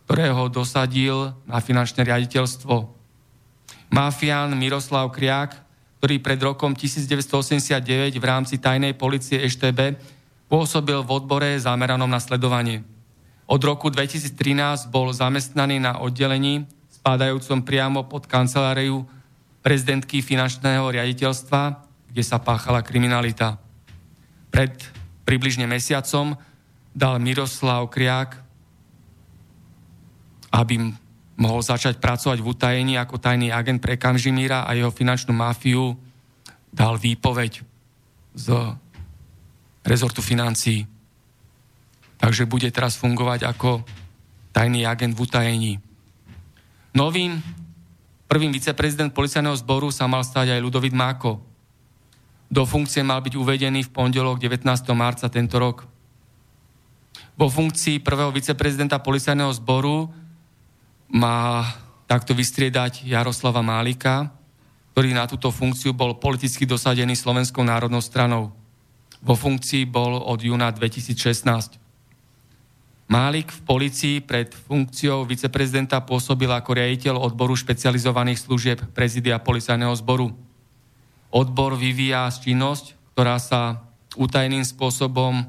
ktorého 0.08 0.48
dosadil 0.48 1.36
na 1.44 1.60
finančné 1.60 2.08
riaditeľstvo. 2.08 2.88
Mafián 3.92 4.56
Miroslav 4.56 5.12
Kriak, 5.12 5.60
ktorý 6.00 6.24
pred 6.24 6.40
rokom 6.40 6.72
1989 6.72 8.16
v 8.16 8.24
rámci 8.24 8.56
tajnej 8.56 8.96
policie 8.96 9.44
EŠTB 9.44 9.96
pôsobil 10.48 10.98
v 11.04 11.10
odbore 11.12 11.52
zameranom 11.60 12.08
na 12.08 12.20
sledovanie. 12.20 12.95
Od 13.46 13.62
roku 13.62 13.86
2013 13.94 14.90
bol 14.90 15.14
zamestnaný 15.14 15.78
na 15.78 16.02
oddelení 16.02 16.66
spádajúcom 16.90 17.62
priamo 17.62 18.02
pod 18.10 18.26
kanceláriu 18.26 19.06
prezidentky 19.62 20.18
finančného 20.18 20.90
riaditeľstva, 20.90 21.62
kde 22.10 22.22
sa 22.26 22.42
páchala 22.42 22.82
kriminalita. 22.82 23.62
Pred 24.50 24.74
približne 25.22 25.70
mesiacom 25.70 26.34
dal 26.90 27.22
Miroslav 27.22 27.86
Kriák, 27.86 28.42
aby 30.50 30.90
mohol 31.38 31.60
začať 31.62 32.02
pracovať 32.02 32.42
v 32.42 32.50
utajení 32.50 32.94
ako 32.98 33.20
tajný 33.20 33.54
agent 33.54 33.78
pre 33.78 33.94
Kamžimíra 33.94 34.66
a 34.66 34.74
jeho 34.74 34.90
finančnú 34.90 35.36
mafiu, 35.36 35.94
dal 36.72 36.98
výpoveď 36.98 37.62
z 38.34 38.46
rezortu 39.86 40.18
financií. 40.18 40.95
Takže 42.16 42.48
bude 42.48 42.68
teraz 42.72 42.96
fungovať 42.96 43.44
ako 43.44 43.84
tajný 44.56 44.88
agent 44.88 45.12
v 45.12 45.22
utajení. 45.22 45.72
Novým 46.96 47.38
prvým 48.24 48.50
viceprezident 48.50 49.12
policajného 49.12 49.56
zboru 49.60 49.92
sa 49.92 50.08
mal 50.08 50.24
stať 50.24 50.56
aj 50.56 50.64
Ludovit 50.64 50.96
Máko, 50.96 51.44
do 52.46 52.62
funkcie 52.62 53.02
mal 53.02 53.18
byť 53.22 53.34
uvedený 53.34 53.90
v 53.90 53.92
pondelok 53.92 54.38
19. 54.38 54.62
marca 54.94 55.26
tento 55.26 55.58
rok. 55.58 55.82
Vo 57.36 57.50
funkcii 57.50 58.00
prvého 58.00 58.30
viceprezidenta 58.30 59.02
policajného 59.02 59.50
zboru 59.58 60.08
má 61.10 61.66
takto 62.06 62.32
vystriedať 62.32 63.02
Jaroslava 63.04 63.60
Málika, 63.66 64.30
ktorý 64.94 65.12
na 65.12 65.28
túto 65.28 65.50
funkciu 65.52 65.92
bol 65.92 66.16
politicky 66.16 66.64
dosadený 66.64 67.18
Slovenskou 67.18 67.60
národnou 67.66 68.00
stranou. 68.00 68.54
Vo 69.20 69.34
funkcii 69.34 69.84
bol 69.84 70.16
od 70.16 70.38
júna 70.40 70.70
2016. 70.70 71.85
Málik 73.06 73.54
v 73.54 73.60
policii 73.62 74.16
pred 74.18 74.50
funkciou 74.50 75.22
viceprezidenta 75.22 76.02
pôsobil 76.02 76.50
ako 76.50 76.74
riaditeľ 76.74 77.22
odboru 77.22 77.54
špecializovaných 77.54 78.42
služieb 78.42 78.78
prezidia 78.90 79.38
policajného 79.38 79.94
zboru 79.94 80.34
odbor 81.36 81.76
vyvíja 81.76 82.32
činnosť, 82.32 82.96
ktorá 83.12 83.36
sa 83.36 83.84
utajeným 84.16 84.64
spôsobom 84.64 85.44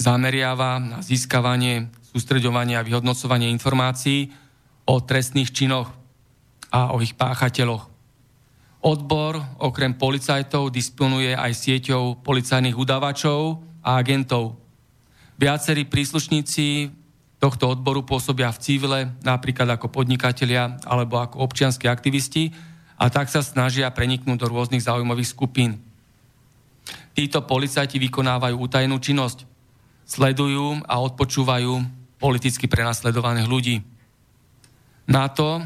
zameriava 0.00 0.80
na 0.80 0.98
získavanie, 1.04 1.92
sústreďovanie 2.12 2.80
a 2.80 2.86
vyhodnocovanie 2.86 3.52
informácií 3.52 4.32
o 4.88 5.04
trestných 5.04 5.52
činoch 5.52 5.92
a 6.72 6.96
o 6.96 7.00
ich 7.04 7.16
páchateľoch. 7.16 7.92
Odbor 8.86 9.40
okrem 9.60 9.96
policajtov 9.96 10.70
disponuje 10.70 11.32
aj 11.34 11.52
sieťou 11.52 12.22
policajných 12.22 12.76
udávačov 12.76 13.65
a 13.86 14.02
agentov. 14.02 14.58
Viacerí 15.38 15.86
príslušníci 15.86 16.90
tohto 17.38 17.70
odboru 17.70 18.02
pôsobia 18.02 18.50
v 18.50 18.58
cívile, 18.58 18.98
napríklad 19.22 19.78
ako 19.78 19.92
podnikatelia 19.94 20.82
alebo 20.82 21.22
ako 21.22 21.46
občianskí 21.46 21.86
aktivisti 21.86 22.50
a 22.98 23.06
tak 23.12 23.30
sa 23.30 23.44
snažia 23.44 23.86
preniknúť 23.94 24.42
do 24.42 24.50
rôznych 24.50 24.82
zaujímavých 24.82 25.30
skupín. 25.30 25.78
Títo 27.14 27.44
policajti 27.46 28.00
vykonávajú 28.02 28.56
utajenú 28.56 28.98
činnosť, 28.98 29.46
sledujú 30.08 30.82
a 30.88 30.98
odpočúvajú 31.00 31.72
politicky 32.16 32.66
prenasledovaných 32.66 33.46
ľudí. 33.46 33.76
Na 35.06 35.28
to, 35.30 35.62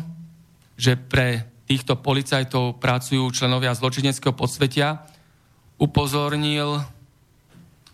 že 0.75 0.99
pre 0.99 1.47
týchto 1.71 1.95
policajtov 2.03 2.83
pracujú 2.83 3.31
členovia 3.31 3.71
zločineckého 3.79 4.35
podsvetia, 4.35 5.07
upozornil 5.79 6.83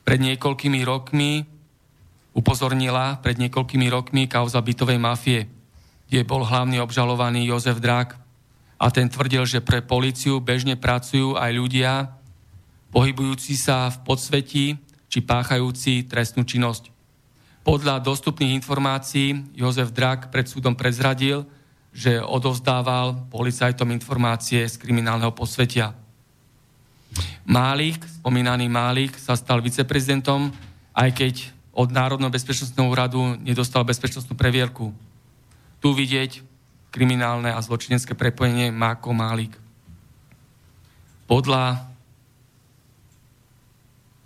pred 0.07 0.23
niekoľkými 0.23 0.87
rokmi 0.87 1.57
upozornila 2.37 3.19
pred 3.19 3.41
niekoľkými 3.43 3.91
rokmi 3.91 4.31
kauza 4.31 4.63
bytovej 4.63 5.01
mafie, 5.03 5.51
kde 6.07 6.23
bol 6.23 6.47
hlavný 6.47 6.79
obžalovaný 6.79 7.49
Jozef 7.49 7.83
Drak 7.83 8.15
a 8.79 8.87
ten 8.93 9.11
tvrdil, 9.11 9.49
že 9.49 9.65
pre 9.65 9.83
policiu 9.83 10.39
bežne 10.39 10.79
pracujú 10.79 11.35
aj 11.35 11.51
ľudia 11.51 11.93
pohybujúci 12.93 13.57
sa 13.57 13.89
v 13.89 13.99
podsvetí 14.05 14.65
či 15.09 15.19
páchajúci 15.25 16.07
trestnú 16.07 16.45
činnosť. 16.45 16.93
Podľa 17.67 17.99
dostupných 17.99 18.55
informácií 18.63 19.57
Jozef 19.59 19.91
Drak 19.91 20.31
pred 20.31 20.47
súdom 20.47 20.79
prezradil, 20.79 21.49
že 21.91 22.21
odovzdával 22.21 23.27
policajtom 23.33 23.91
informácie 23.91 24.69
z 24.69 24.77
kriminálneho 24.77 25.33
posvetia. 25.33 25.97
Málik, 27.47 28.03
spomínaný 28.03 28.67
Málik, 28.67 29.15
sa 29.15 29.39
stal 29.39 29.63
viceprezidentom, 29.63 30.51
aj 30.91 31.15
keď 31.15 31.35
od 31.71 31.95
Národného 31.95 32.35
bezpečnostného 32.35 32.91
úradu 32.91 33.39
nedostal 33.39 33.87
bezpečnostnú 33.87 34.35
previerku. 34.35 34.91
Tu 35.79 35.89
vidieť 35.95 36.43
kriminálne 36.91 37.55
a 37.55 37.63
zločinecké 37.63 38.19
prepojenie 38.19 38.75
Máko 38.75 39.15
Málik. 39.15 39.55
Podľa 41.31 41.87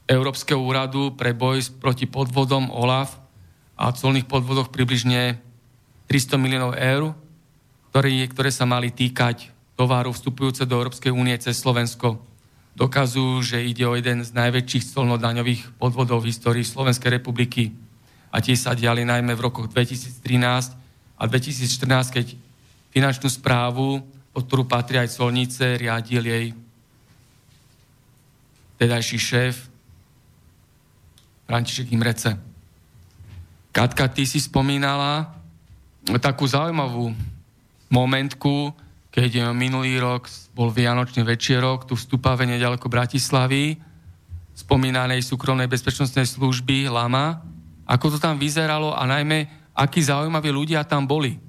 Európskeho 0.08 0.56
úradu 0.56 1.12
pre 1.12 1.36
boj 1.36 1.60
proti 1.76 2.08
podvodom 2.08 2.72
OLAF 2.72 3.20
a 3.76 3.92
colných 3.92 4.24
podvodoch 4.24 4.72
približne 4.72 5.36
300 6.08 6.40
miliónov 6.40 6.72
eur, 6.72 7.12
ktoré, 7.92 8.24
ktoré 8.32 8.48
sa 8.48 8.64
mali 8.64 8.88
týkať 8.88 9.52
tovaru 9.76 10.08
vstupujúce 10.16 10.64
do 10.64 10.80
Európskej 10.80 11.12
únie 11.12 11.36
cez 11.36 11.60
Slovensko 11.60 12.30
dokazujú, 12.74 13.42
že 13.42 13.58
ide 13.66 13.86
o 13.86 13.96
jeden 13.98 14.22
z 14.22 14.30
najväčších 14.34 14.94
colnodaňových 14.94 15.76
podvodov 15.76 16.22
v 16.22 16.30
histórii 16.30 16.66
Slovenskej 16.66 17.20
republiky. 17.20 17.74
A 18.30 18.38
tie 18.38 18.54
sa 18.54 18.78
diali 18.78 19.02
najmä 19.02 19.34
v 19.34 19.44
rokoch 19.50 19.66
2013 19.70 20.74
a 21.18 21.22
2014, 21.26 22.14
keď 22.14 22.26
finančnú 22.94 23.28
správu, 23.30 24.02
pod 24.30 24.42
ktorú 24.46 24.64
patrí 24.70 25.02
aj 25.02 25.18
colnice, 25.18 25.76
riadil 25.76 26.22
jej 26.22 26.46
tedajší 28.78 29.18
šéf 29.18 29.54
František 31.50 31.90
Imrece. 31.90 32.38
Katka, 33.74 34.06
ty 34.08 34.24
si 34.24 34.38
spomínala 34.38 35.34
takú 36.22 36.46
zaujímavú 36.46 37.12
momentku, 37.90 38.72
keď 39.11 39.50
minulý 39.50 39.98
rok 39.98 40.30
bol 40.54 40.70
Vianočný 40.70 41.26
večierok 41.26 41.86
tu 41.86 41.98
v 41.98 42.04
Stupave 42.06 42.46
nedaleko 42.46 42.86
Bratislavy, 42.86 43.74
spomínanej 44.54 45.26
súkromnej 45.26 45.66
bezpečnostnej 45.66 46.26
služby 46.26 46.86
LAMA. 46.86 47.42
Ako 47.90 48.14
to 48.14 48.18
tam 48.22 48.38
vyzeralo 48.38 48.94
a 48.94 49.02
najmä, 49.06 49.50
akí 49.74 49.98
zaujímaví 49.98 50.54
ľudia 50.54 50.86
tam 50.86 51.11
boli? 51.11 51.42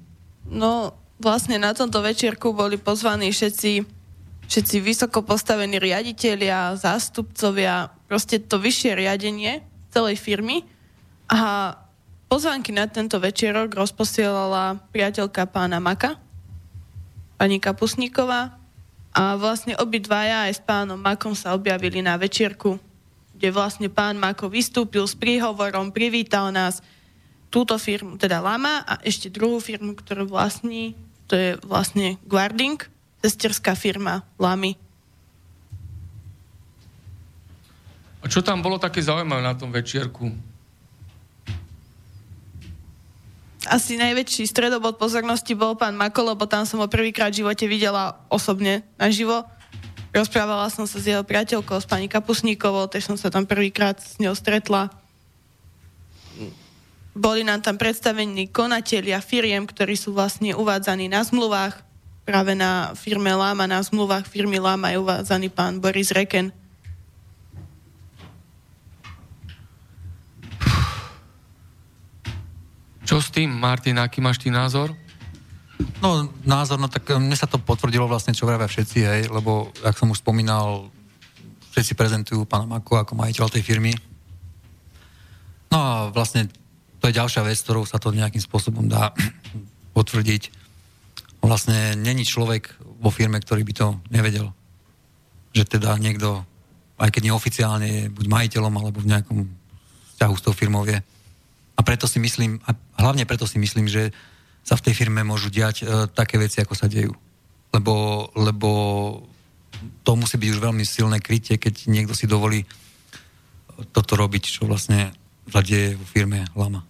No, 0.50 0.90
vlastne 1.22 1.54
na 1.62 1.70
tomto 1.70 2.02
večierku 2.02 2.50
boli 2.50 2.74
pozvaní 2.82 3.30
všetci 3.30 4.02
všetci 4.52 4.84
vysoko 4.84 5.24
postavení 5.24 5.80
riaditeľia, 5.80 6.76
zástupcovia, 6.76 7.88
proste 8.04 8.36
to 8.36 8.60
vyššie 8.60 8.92
riadenie 8.92 9.64
celej 9.88 10.20
firmy. 10.20 10.68
A 11.32 11.72
pozvánky 12.28 12.68
na 12.68 12.84
tento 12.84 13.16
večerok 13.16 13.72
rozposielala 13.72 14.76
priateľka 14.92 15.48
pána 15.48 15.80
Maka, 15.80 16.20
pani 17.42 17.58
Kapusníková. 17.58 18.54
A 19.10 19.34
vlastne 19.34 19.74
obidvaja 19.74 20.46
aj 20.46 20.52
s 20.54 20.60
pánom 20.62 20.94
Makom 20.94 21.34
sa 21.34 21.58
objavili 21.58 21.98
na 21.98 22.14
večierku, 22.14 22.78
kde 23.34 23.50
vlastne 23.50 23.90
pán 23.90 24.14
Mako 24.14 24.46
vystúpil 24.46 25.02
s 25.02 25.18
príhovorom, 25.18 25.90
privítal 25.90 26.54
nás, 26.54 26.78
túto 27.52 27.76
firmu, 27.82 28.16
teda 28.16 28.38
Lama 28.40 28.86
a 28.86 28.96
ešte 29.04 29.28
druhú 29.28 29.60
firmu, 29.60 29.92
ktorú 29.92 30.24
vlastní, 30.24 30.96
to 31.28 31.34
je 31.36 31.50
vlastne 31.66 32.16
Guarding, 32.24 32.80
sesterská 33.20 33.76
firma 33.76 34.24
Lamy. 34.38 34.78
A 38.22 38.30
čo 38.30 38.40
tam 38.40 38.62
bolo 38.62 38.78
také 38.78 39.02
zaujímavé 39.02 39.42
na 39.42 39.52
tom 39.52 39.74
večierku? 39.74 40.30
Asi 43.70 43.94
najväčší 43.94 44.50
stredobod 44.50 44.98
pozornosti 44.98 45.54
bol 45.54 45.78
pán 45.78 45.94
Mako, 45.94 46.34
lebo 46.34 46.50
tam 46.50 46.66
som 46.66 46.82
ho 46.82 46.88
prvýkrát 46.90 47.30
v 47.30 47.46
živote 47.46 47.70
videla 47.70 48.18
osobne 48.26 48.82
naživo. 48.98 49.46
Rozprávala 50.10 50.66
som 50.68 50.84
sa 50.84 50.98
s 50.98 51.06
jeho 51.06 51.22
priateľkou, 51.22 51.78
s 51.78 51.86
pani 51.86 52.10
Kapusníkovou, 52.10 52.90
tiež 52.90 53.06
som 53.08 53.16
sa 53.16 53.30
tam 53.30 53.46
prvýkrát 53.46 53.96
s 54.02 54.18
ňou 54.18 54.34
stretla 54.34 54.90
boli 57.12 57.44
nám 57.44 57.60
tam 57.60 57.76
predstavení 57.76 58.48
konatelia 58.48 59.20
firiem, 59.20 59.68
ktorí 59.68 60.00
sú 60.00 60.16
vlastne 60.16 60.56
uvádzaní 60.56 61.12
na 61.12 61.20
zmluvách. 61.20 61.84
Práve 62.24 62.56
na 62.56 62.96
firme 62.96 63.34
Láma, 63.36 63.68
na 63.68 63.84
zmluvách 63.84 64.24
firmy 64.24 64.56
Láma 64.56 64.94
je 64.94 65.02
uvádzaný 65.02 65.52
pán 65.52 65.76
Boris 65.76 66.08
Reken. 66.08 66.54
Čo 73.12 73.20
s 73.20 73.28
tým, 73.28 73.52
Martin, 73.52 74.00
aký 74.00 74.24
máš 74.24 74.40
ty 74.40 74.48
názor? 74.48 74.96
No, 76.00 76.32
názor, 76.48 76.80
no 76.80 76.88
tak 76.88 77.04
mne 77.12 77.36
sa 77.36 77.44
to 77.44 77.60
potvrdilo 77.60 78.08
vlastne, 78.08 78.32
čo 78.32 78.48
vravia 78.48 78.64
všetci, 78.64 78.98
hej, 79.04 79.22
lebo, 79.28 79.68
ak 79.84 80.00
som 80.00 80.08
už 80.08 80.24
spomínal, 80.24 80.88
všetci 81.76 81.92
prezentujú 81.92 82.48
pána 82.48 82.64
Mako 82.64 83.04
ako 83.04 83.12
majiteľ 83.12 83.52
tej 83.52 83.68
firmy. 83.68 83.92
No 85.68 85.76
a 85.76 85.90
vlastne 86.08 86.48
to 87.04 87.12
je 87.12 87.18
ďalšia 87.20 87.44
vec, 87.44 87.60
ktorou 87.60 87.84
sa 87.84 88.00
to 88.00 88.16
nejakým 88.16 88.40
spôsobom 88.40 88.88
dá 88.88 89.12
potvrdiť. 89.96 90.48
Vlastne 91.44 91.92
není 92.00 92.24
človek 92.24 92.80
vo 92.96 93.12
firme, 93.12 93.44
ktorý 93.44 93.60
by 93.60 93.74
to 93.76 94.00
nevedel. 94.08 94.56
Že 95.52 95.76
teda 95.76 96.00
niekto, 96.00 96.48
aj 96.96 97.12
keď 97.12 97.28
neoficiálne 97.28 97.88
je 97.92 98.02
buď 98.08 98.24
majiteľom, 98.24 98.72
alebo 98.72 99.04
v 99.04 99.12
nejakom 99.12 99.52
vzťahu 100.16 100.34
s 100.40 100.44
tou 100.48 100.56
firmou 100.56 100.88
je. 100.88 100.96
A 101.82 101.86
preto 101.90 102.06
si 102.06 102.22
myslím, 102.22 102.62
a 102.62 102.78
hlavne 103.02 103.26
preto 103.26 103.42
si 103.42 103.58
myslím, 103.58 103.90
že 103.90 104.14
sa 104.62 104.78
v 104.78 104.86
tej 104.86 104.94
firme 104.94 105.26
môžu 105.26 105.50
diať 105.50 105.82
e, 105.82 106.06
také 106.14 106.38
veci, 106.38 106.62
ako 106.62 106.78
sa 106.78 106.86
dejú. 106.86 107.10
Lebo, 107.74 108.30
lebo 108.38 108.70
to 110.06 110.14
musí 110.14 110.38
byť 110.38 110.48
už 110.54 110.62
veľmi 110.62 110.86
silné 110.86 111.18
krytie, 111.18 111.58
keď 111.58 111.90
niekto 111.90 112.14
si 112.14 112.30
dovolí 112.30 112.62
toto 113.90 114.14
robiť, 114.14 114.62
čo 114.62 114.70
vlastne 114.70 115.10
sa 115.50 115.58
deje 115.58 115.98
vo 115.98 116.06
firme 116.06 116.46
Lama. 116.54 116.86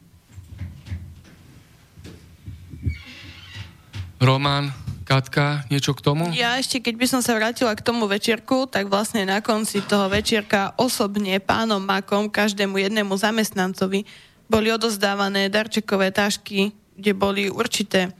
Roman, 4.20 4.76
Katka, 5.08 5.64
niečo 5.72 5.96
k 5.96 6.04
tomu? 6.04 6.28
Ja 6.36 6.60
ešte, 6.60 6.84
keď 6.84 6.94
by 7.00 7.06
som 7.08 7.20
sa 7.24 7.32
vrátila 7.32 7.72
k 7.72 7.80
tomu 7.80 8.04
večierku, 8.04 8.68
tak 8.68 8.92
vlastne 8.92 9.24
na 9.24 9.40
konci 9.40 9.80
toho 9.80 10.12
večierka 10.12 10.76
osobne 10.76 11.40
pánom 11.40 11.80
Makom, 11.80 12.28
každému 12.28 12.76
jednému 12.76 13.16
zamestnancovi, 13.16 14.04
boli 14.52 14.68
odozdávané 14.68 15.48
darčekové 15.48 16.12
tašky, 16.12 16.76
kde 16.92 17.12
boli 17.16 17.48
určité 17.48 18.12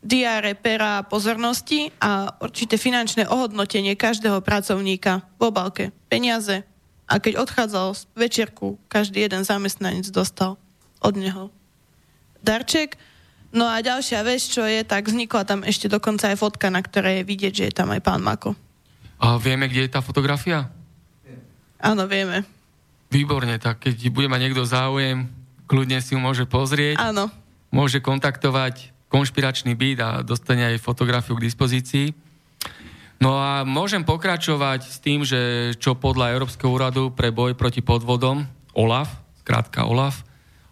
diáre, 0.00 0.56
pera 0.56 1.04
pozornosti 1.04 1.92
a 2.00 2.32
určité 2.40 2.80
finančné 2.80 3.28
ohodnotenie 3.28 3.92
každého 3.92 4.40
pracovníka 4.40 5.20
v 5.36 5.52
obalke, 5.52 5.84
peniaze. 6.08 6.64
A 7.04 7.20
keď 7.20 7.44
odchádzal 7.44 7.92
z 7.92 8.02
večierku, 8.16 8.80
každý 8.88 9.28
jeden 9.28 9.44
zamestnanec 9.44 10.08
dostal 10.08 10.56
od 11.04 11.14
neho 11.20 11.52
darček 12.40 12.96
No 13.56 13.64
a 13.64 13.80
ďalšia 13.80 14.20
vec, 14.20 14.44
čo 14.44 14.68
je, 14.68 14.84
tak 14.84 15.08
vznikla 15.08 15.48
tam 15.48 15.64
ešte 15.64 15.88
dokonca 15.88 16.28
aj 16.28 16.36
fotka, 16.36 16.68
na 16.68 16.84
ktorej 16.84 17.22
je 17.22 17.28
vidieť, 17.28 17.52
že 17.56 17.64
je 17.70 17.74
tam 17.74 17.88
aj 17.88 18.04
pán 18.04 18.20
Mako. 18.20 18.52
A 19.16 19.40
vieme, 19.40 19.64
kde 19.70 19.88
je 19.88 19.94
tá 19.96 20.04
fotografia? 20.04 20.68
Áno, 21.80 22.04
vieme. 22.04 22.44
Výborne, 23.08 23.56
tak 23.56 23.86
keď 23.86 24.12
bude 24.12 24.28
mať 24.28 24.40
niekto 24.44 24.60
záujem, 24.66 25.24
kľudne 25.66 25.98
si 26.00 26.14
ju 26.14 26.20
môže 26.22 26.46
pozrieť. 26.46 26.96
Áno. 26.98 27.28
Môže 27.74 27.98
kontaktovať 28.00 28.94
konšpiračný 29.10 29.74
byt 29.74 29.98
a 30.02 30.10
dostane 30.22 30.66
aj 30.74 30.82
fotografiu 30.82 31.38
k 31.38 31.46
dispozícii. 31.46 32.14
No 33.16 33.40
a 33.40 33.64
môžem 33.64 34.04
pokračovať 34.04 34.80
s 34.86 34.98
tým, 35.00 35.24
že 35.24 35.72
čo 35.80 35.96
podľa 35.96 36.36
Európskeho 36.36 36.68
úradu 36.68 37.14
pre 37.14 37.32
boj 37.32 37.56
proti 37.56 37.80
podvodom, 37.80 38.44
OLAF, 38.76 39.08
krátka 39.40 39.88
OLAF, 39.88 40.20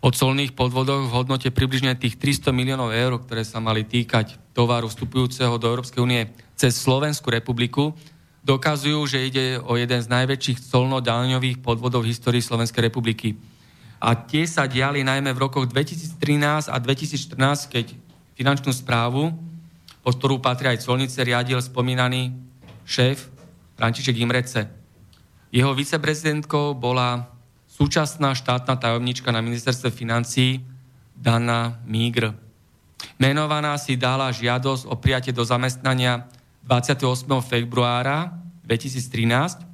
o 0.05 0.13
colných 0.13 0.53
podvodoch 0.53 1.09
v 1.09 1.15
hodnote 1.17 1.49
približne 1.49 1.97
tých 1.97 2.21
300 2.21 2.53
miliónov 2.53 2.93
eur, 2.93 3.17
ktoré 3.17 3.41
sa 3.41 3.65
mali 3.65 3.89
týkať 3.89 4.37
tovaru 4.53 4.93
vstupujúceho 4.93 5.57
do 5.57 5.73
Európskej 5.73 6.05
únie 6.05 6.29
cez 6.53 6.77
Slovenskú 6.77 7.33
republiku, 7.33 7.97
dokazujú, 8.45 9.01
že 9.09 9.25
ide 9.25 9.57
o 9.65 9.81
jeden 9.81 10.05
z 10.05 10.13
najväčších 10.13 10.69
colno-daňových 10.69 11.65
podvodov 11.65 12.05
v 12.05 12.13
histórii 12.13 12.45
Slovenskej 12.45 12.93
republiky. 12.93 13.41
A 14.05 14.13
tie 14.13 14.45
sa 14.45 14.69
diali 14.69 15.01
najmä 15.01 15.33
v 15.33 15.49
rokoch 15.49 15.65
2013 15.65 16.69
a 16.69 16.77
2014, 16.77 17.73
keď 17.73 17.97
finančnú 18.37 18.69
správu, 18.77 19.33
pod 20.05 20.21
ktorú 20.21 20.45
patrí 20.45 20.69
aj 20.69 20.85
colnice, 20.85 21.17
riadil 21.25 21.57
spomínaný 21.57 22.37
šéf 22.85 23.33
František 23.81 24.21
Imrece. 24.21 24.69
Jeho 25.49 25.73
viceprezidentkou 25.73 26.77
bola 26.77 27.33
súčasná 27.65 28.37
štátna 28.37 28.77
tajomnička 28.77 29.33
na 29.33 29.41
ministerstve 29.41 29.89
financí 29.89 30.61
Dana 31.17 31.81
Mígr. 31.89 32.37
Menovaná 33.17 33.73
si 33.81 33.97
dala 33.97 34.29
žiadosť 34.29 34.85
o 34.85 35.01
prijatie 35.01 35.33
do 35.33 35.49
zamestnania 35.49 36.29
28. 36.69 37.25
februára 37.41 38.37
2013 38.69 39.65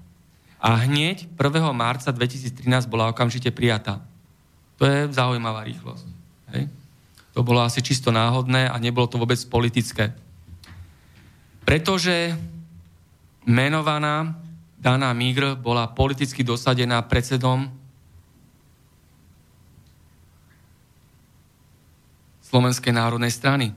a 0.62 0.70
hneď 0.86 1.26
1. 1.34 1.74
marca 1.74 2.14
2013 2.14 2.86
bola 2.86 3.10
okamžite 3.10 3.50
prijatá. 3.50 4.09
To 4.80 4.88
je 4.88 5.12
zaujímavá 5.12 5.60
rýchlosť. 5.68 6.08
Hej? 6.56 6.64
To 7.36 7.44
bolo 7.44 7.60
asi 7.60 7.84
čisto 7.84 8.08
náhodné 8.08 8.72
a 8.72 8.80
nebolo 8.80 9.04
to 9.04 9.20
vôbec 9.20 9.36
politické. 9.52 10.16
Pretože 11.68 12.32
menovaná 13.44 14.40
Dana 14.80 15.12
Migr 15.12 15.60
bola 15.60 15.92
politicky 15.92 16.40
dosadená 16.40 17.04
predsedom 17.04 17.68
Slovenskej 22.40 22.96
národnej 22.96 23.30
strany. 23.30 23.76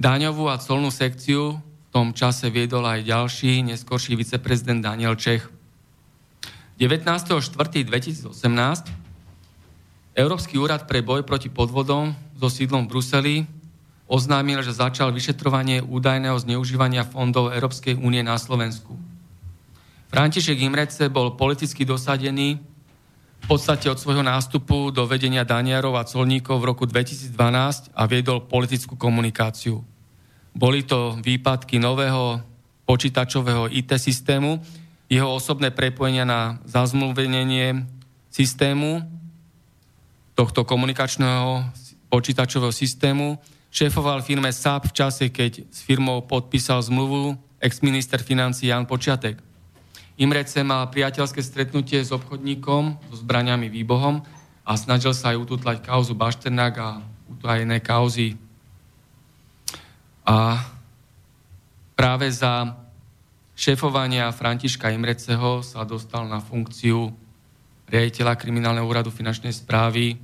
Daňovú 0.00 0.48
a 0.48 0.58
colnú 0.58 0.88
sekciu 0.88 1.60
v 1.60 1.88
tom 1.92 2.16
čase 2.16 2.50
viedol 2.50 2.88
aj 2.88 3.06
ďalší, 3.06 3.62
neskorší 3.68 4.16
viceprezident 4.16 4.82
Daniel 4.82 5.14
Čech. 5.14 5.46
19.4.2018 6.80 9.03
Európsky 10.14 10.54
úrad 10.62 10.86
pre 10.86 11.02
boj 11.02 11.26
proti 11.26 11.50
podvodom 11.50 12.14
so 12.38 12.46
sídlom 12.46 12.86
v 12.86 12.90
Bruseli 12.94 13.36
oznámil, 14.06 14.62
že 14.62 14.70
začal 14.70 15.10
vyšetrovanie 15.10 15.82
údajného 15.82 16.38
zneužívania 16.38 17.02
fondov 17.02 17.50
Európskej 17.50 17.98
únie 17.98 18.22
na 18.22 18.38
Slovensku. 18.38 18.94
František 20.14 20.62
Imrece 20.62 21.10
bol 21.10 21.34
politicky 21.34 21.82
dosadený 21.82 22.62
v 23.42 23.46
podstate 23.50 23.90
od 23.90 23.98
svojho 23.98 24.22
nástupu 24.22 24.94
do 24.94 25.02
vedenia 25.10 25.42
daniarov 25.42 25.98
a 25.98 26.06
colníkov 26.06 26.62
v 26.62 26.68
roku 26.70 26.86
2012 26.86 27.90
a 27.90 28.02
viedol 28.06 28.46
politickú 28.46 28.94
komunikáciu. 28.94 29.82
Boli 30.54 30.86
to 30.86 31.18
výpadky 31.18 31.82
nového 31.82 32.38
počítačového 32.86 33.66
IT 33.74 33.90
systému, 33.98 34.62
jeho 35.10 35.26
osobné 35.26 35.74
prepojenia 35.74 36.22
na 36.22 36.62
zazmluvenenie 36.70 37.82
systému 38.30 39.13
tohto 40.34 40.66
komunikačného 40.66 41.62
počítačového 42.10 42.74
systému, 42.74 43.38
šéfoval 43.70 44.22
firme 44.22 44.50
SAP 44.50 44.90
v 44.90 44.96
čase, 44.98 45.24
keď 45.30 45.66
s 45.70 45.82
firmou 45.82 46.22
podpísal 46.22 46.82
zmluvu 46.82 47.38
ex-minister 47.58 48.22
financí 48.22 48.70
Jan 48.70 48.86
Počiatek. 48.86 49.38
Imrece 50.14 50.62
mal 50.62 50.86
priateľské 50.94 51.42
stretnutie 51.42 51.98
s 51.98 52.14
obchodníkom, 52.14 53.10
so 53.10 53.16
zbraniami 53.18 53.66
výbohom 53.66 54.22
a 54.62 54.72
snažil 54.78 55.10
sa 55.10 55.34
aj 55.34 55.42
ututlať 55.42 55.76
kauzu 55.82 56.14
Bašternák 56.14 56.74
a 56.78 57.02
utajené 57.26 57.82
kauzy. 57.82 58.38
A 60.22 60.62
práve 61.98 62.30
za 62.30 62.78
šéfovania 63.58 64.30
Františka 64.30 64.94
Imreceho 64.94 65.66
sa 65.66 65.82
dostal 65.82 66.30
na 66.30 66.38
funkciu 66.38 67.10
riaditeľa 67.94 68.34
kriminálneho 68.34 68.82
úradu 68.82 69.14
finančnej 69.14 69.54
správy 69.54 70.18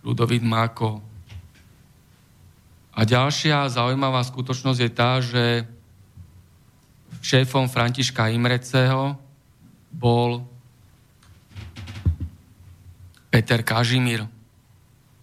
Ludovít 0.00 0.40
Máko. 0.40 1.04
A 2.96 3.04
ďalšia 3.04 3.68
zaujímavá 3.68 4.24
skutočnosť 4.24 4.80
je 4.80 4.90
tá, 4.90 5.20
že 5.20 5.44
šéfom 7.20 7.68
Františka 7.68 8.32
Imreceho 8.32 9.20
bol 9.92 10.40
Peter 13.28 13.60
Kažimír. 13.60 14.24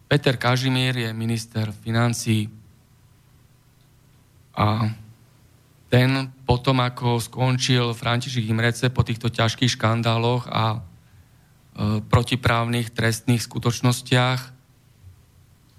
Peter 0.05 0.37
Kažimír 0.37 0.93
je 0.93 1.09
minister 1.13 1.73
financí 1.73 2.49
a 4.53 4.89
ten 5.89 6.29
potom, 6.45 6.85
ako 6.85 7.17
skončil 7.17 7.97
František 7.97 8.45
Imrece 8.45 8.93
po 8.93 9.01
týchto 9.01 9.33
ťažkých 9.33 9.73
škandáloch 9.73 10.45
a 10.49 10.85
protiprávnych 12.11 12.91
trestných 12.91 13.39
skutočnostiach 13.39 14.51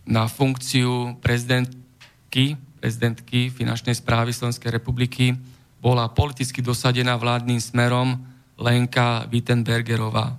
na 0.09 0.24
funkciu 0.26 1.20
prezidentky, 1.20 2.57
prezidentky 2.80 3.53
finančnej 3.53 3.92
správy 3.92 4.32
Slovenskej 4.32 4.72
republiky 4.72 5.36
bola 5.80 6.09
politicky 6.09 6.64
dosadená 6.64 7.16
vládnym 7.20 7.61
smerom 7.61 8.16
Lenka 8.57 9.28
Wittenbergerová. 9.28 10.36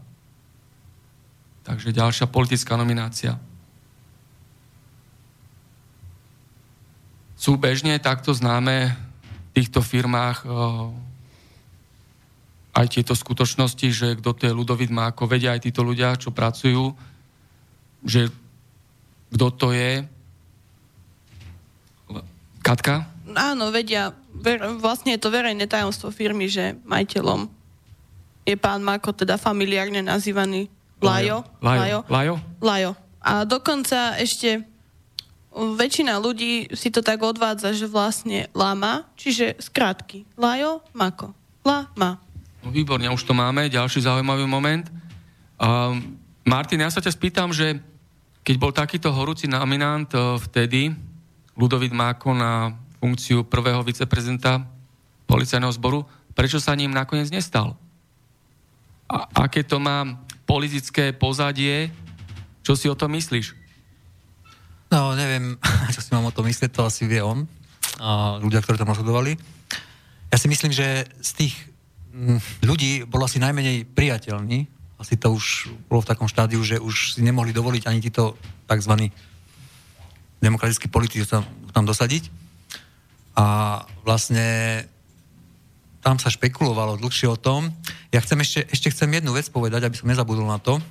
Takže 1.62 1.94
ďalšia 1.94 2.26
politická 2.26 2.74
nominácia. 2.74 3.38
Sú 7.38 7.58
bežne 7.58 7.98
takto 7.98 8.34
známe 8.34 8.94
v 8.94 9.50
týchto 9.54 9.82
firmách 9.82 10.46
aj 12.72 12.88
tieto 12.88 13.14
skutočnosti, 13.16 13.88
že 13.92 14.08
kto 14.20 14.32
to 14.32 14.42
je 14.48 14.56
Ludovit 14.56 14.92
Máko, 14.92 15.28
vedia 15.28 15.52
aj 15.52 15.68
títo 15.68 15.84
ľudia, 15.84 16.16
čo 16.16 16.32
pracujú, 16.32 16.96
že 18.08 18.32
kto 19.32 19.48
to 19.56 19.68
je. 19.76 20.04
Katka? 22.64 23.12
Áno, 23.36 23.72
vedia. 23.72 24.16
Vlastne 24.80 25.16
je 25.16 25.22
to 25.22 25.34
verejné 25.34 25.68
tajomstvo 25.68 26.12
firmy, 26.12 26.48
že 26.48 26.80
majiteľom 26.88 27.48
je 28.48 28.56
pán 28.58 28.82
Mako, 28.82 29.14
teda 29.14 29.38
familiárne 29.38 30.02
nazývaný 30.02 30.68
Lajo. 31.02 31.42
Lajo. 31.66 32.06
Lajo. 32.08 32.36
Lajo. 32.62 32.92
A 33.22 33.46
dokonca 33.46 34.18
ešte 34.22 34.66
väčšina 35.52 36.18
ľudí 36.22 36.72
si 36.78 36.94
to 36.94 37.02
tak 37.04 37.22
odvádza, 37.22 37.74
že 37.74 37.90
vlastne 37.90 38.48
lama, 38.54 39.10
čiže 39.18 39.58
skrátky. 39.60 40.26
Lajo, 40.38 40.86
mako. 40.94 41.34
La, 41.66 41.90
ma. 41.98 42.22
No, 42.62 42.70
výborne, 42.70 43.10
už 43.10 43.26
to 43.26 43.34
máme. 43.34 43.70
Ďalší 43.70 44.06
zaujímavý 44.06 44.46
moment. 44.46 44.86
Uh, 45.58 45.98
Martin, 46.46 46.86
ja 46.86 46.94
sa 46.94 47.02
ťa 47.02 47.14
spýtam, 47.14 47.50
že 47.50 47.82
keď 48.46 48.56
bol 48.58 48.74
takýto 48.74 49.10
horúci 49.10 49.50
nominant 49.50 50.10
uh, 50.14 50.38
vtedy, 50.38 50.94
Ludovit 51.58 51.94
Máko 51.94 52.34
na 52.38 52.74
funkciu 53.02 53.46
prvého 53.46 53.82
viceprezidenta 53.82 54.62
policajného 55.26 55.74
zboru, 55.74 56.06
prečo 56.38 56.62
sa 56.62 56.78
ním 56.78 56.94
nakoniec 56.94 57.34
nestal? 57.34 57.74
A 59.10 59.28
aké 59.46 59.66
to 59.66 59.82
má 59.82 60.06
politické 60.46 61.12
pozadie? 61.12 61.90
Čo 62.62 62.78
si 62.78 62.86
o 62.86 62.96
tom 62.96 63.18
myslíš? 63.18 63.58
No, 64.94 65.18
neviem, 65.18 65.58
čo 65.96 66.02
si 66.02 66.14
mám 66.14 66.30
o 66.30 66.36
tom 66.36 66.46
myslieť, 66.46 66.70
to 66.70 66.86
asi 66.86 67.10
vie 67.10 67.26
on 67.26 67.50
a 68.02 68.42
ľudia, 68.42 68.62
ktorí 68.66 68.82
tam 68.82 68.90
rozhodovali. 68.90 69.38
Ja 70.32 70.38
si 70.40 70.48
myslím, 70.50 70.74
že 70.74 71.06
z 71.22 71.32
tých 71.38 71.56
ľudí 72.62 73.08
bol 73.08 73.24
asi 73.24 73.40
najmenej 73.40 73.88
priateľný. 73.92 74.68
Asi 75.02 75.18
to 75.18 75.34
už 75.34 75.72
bolo 75.90 76.06
v 76.06 76.10
takom 76.14 76.30
štádiu, 76.30 76.62
že 76.62 76.78
už 76.78 77.18
si 77.18 77.22
nemohli 77.26 77.50
dovoliť 77.56 77.90
ani 77.90 78.00
títo 78.04 78.38
tzv. 78.70 79.10
demokratickí 80.44 80.88
politici 80.92 81.26
tam, 81.26 81.48
tam 81.74 81.90
dosadiť. 81.90 82.30
A 83.34 83.46
vlastne 84.06 84.86
tam 86.02 86.18
sa 86.18 86.30
špekulovalo 86.34 86.98
dlhšie 87.02 87.30
o 87.30 87.38
tom. 87.38 87.74
Ja 88.14 88.22
chcem 88.22 88.42
ešte, 88.42 88.66
ešte 88.70 88.92
chcem 88.94 89.10
jednu 89.10 89.34
vec 89.34 89.48
povedať, 89.50 89.86
aby 89.86 89.96
som 89.98 90.10
nezabudol 90.10 90.50
na 90.50 90.58
to. 90.58 90.82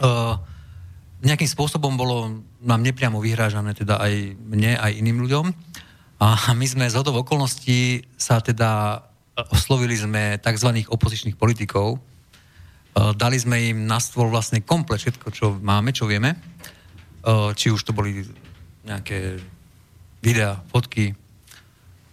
Uh, 0.00 0.36
nejakým 1.20 1.48
spôsobom 1.48 1.96
bolo 2.00 2.40
nám 2.64 2.80
nepriamo 2.80 3.20
vyhrážané, 3.20 3.76
teda 3.76 4.00
aj 4.00 4.36
mne, 4.36 4.80
aj 4.80 4.92
iným 4.96 5.20
ľuďom. 5.28 5.46
A 6.20 6.52
my 6.52 6.66
sme 6.68 6.88
z 6.88 6.96
hodov 6.96 7.24
okolností 7.24 8.04
sa 8.16 8.40
teda 8.40 9.00
oslovili 9.48 9.96
sme 9.96 10.36
tzv. 10.36 10.84
opozičných 10.84 11.40
politikov. 11.40 11.96
E, 11.96 11.98
dali 13.16 13.40
sme 13.40 13.56
im 13.72 13.78
na 13.88 13.96
stôl 13.96 14.28
vlastne 14.28 14.60
komplet 14.60 15.00
všetko, 15.00 15.26
čo 15.32 15.46
máme, 15.56 15.96
čo 15.96 16.04
vieme. 16.04 16.36
E, 16.36 16.38
či 17.56 17.72
už 17.72 17.80
to 17.80 17.96
boli 17.96 18.26
nejaké 18.84 19.40
videá, 20.20 20.60
fotky, 20.68 21.16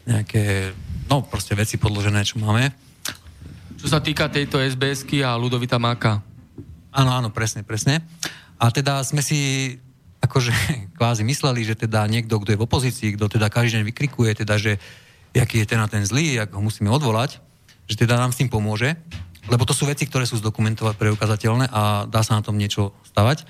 nejaké, 0.08 0.72
no 1.12 1.28
proste 1.28 1.52
veci 1.56 1.76
podložené, 1.76 2.24
čo 2.24 2.40
máme. 2.40 2.72
Čo 3.78 3.92
sa 3.92 4.00
týka 4.00 4.32
tejto 4.32 4.58
SBS-ky 4.58 5.22
a 5.22 5.36
Ludovita 5.36 5.78
Máka. 5.78 6.24
Áno, 6.96 7.12
áno, 7.14 7.30
presne, 7.30 7.62
presne. 7.62 8.02
A 8.58 8.74
teda 8.74 9.04
sme 9.06 9.22
si 9.22 9.74
akože 10.24 10.52
kvázi 10.98 11.22
mysleli, 11.28 11.62
že 11.62 11.78
teda 11.78 12.08
niekto, 12.10 12.42
kto 12.42 12.56
je 12.56 12.60
v 12.60 12.66
opozícii, 12.66 13.14
kto 13.16 13.30
teda 13.30 13.54
každý 13.54 13.80
deň 13.80 13.84
vykrikuje, 13.94 14.32
teda, 14.34 14.58
že 14.58 14.82
jaký 15.38 15.64
je 15.64 15.70
ten 15.70 15.80
a 15.80 15.88
ten 15.88 16.02
zlý, 16.02 16.42
jak 16.42 16.50
ho 16.52 16.62
musíme 16.62 16.90
odvolať, 16.90 17.38
že 17.86 17.96
teda 17.96 18.18
nám 18.18 18.34
s 18.34 18.42
tým 18.42 18.50
pomôže, 18.50 18.98
lebo 19.48 19.64
to 19.64 19.72
sú 19.72 19.88
veci, 19.88 20.10
ktoré 20.10 20.28
sú 20.28 20.42
zdokumentovať 20.42 20.98
preukazateľné 21.00 21.72
a 21.72 22.04
dá 22.10 22.22
sa 22.26 22.36
na 22.36 22.44
tom 22.44 22.58
niečo 22.60 22.92
stavať. 23.14 23.48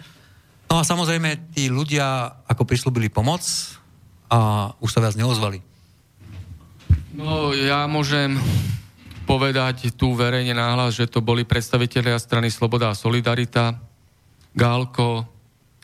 No 0.67 0.83
a 0.83 0.83
samozrejme, 0.83 1.55
tí 1.55 1.71
ľudia 1.71 2.37
ako 2.45 2.67
prislúbili 2.67 3.07
pomoc 3.07 3.41
a 4.27 4.71
už 4.83 4.91
sa 4.91 4.99
viac 4.99 5.15
neozvali. 5.15 5.63
No, 7.17 7.55
ja 7.55 7.87
môžem 7.89 8.37
povedať 9.25 9.95
tu 9.95 10.13
verejne 10.13 10.53
náhlas, 10.53 10.95
že 10.95 11.09
to 11.09 11.23
boli 11.23 11.47
predstavitelia 11.47 12.19
strany 12.21 12.51
Sloboda 12.53 12.93
a 12.93 12.99
Solidarita, 12.99 13.79
Gálko, 14.53 15.25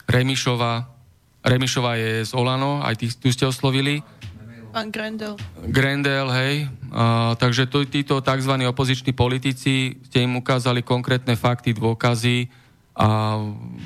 Remišová. 0.06 0.88
Remišová 1.43 1.99
je 1.99 2.24
z 2.24 2.32
Olano, 2.38 2.80
aj 2.86 3.01
tých, 3.01 3.20
tu 3.20 3.28
ste 3.34 3.49
oslovili. 3.49 3.99
Pán 4.74 4.89
Grendel. 4.89 5.38
Grendel, 5.69 6.28
hej. 6.34 6.65
A, 6.89 7.38
takže 7.38 7.69
to, 7.69 7.86
títo 7.86 8.17
tzv. 8.26 8.53
opoziční 8.65 9.13
politici 9.13 10.01
ste 10.09 10.26
im 10.26 10.41
ukázali 10.41 10.82
konkrétne 10.82 11.38
fakty, 11.38 11.78
dôkazy 11.78 12.49
a 12.97 13.38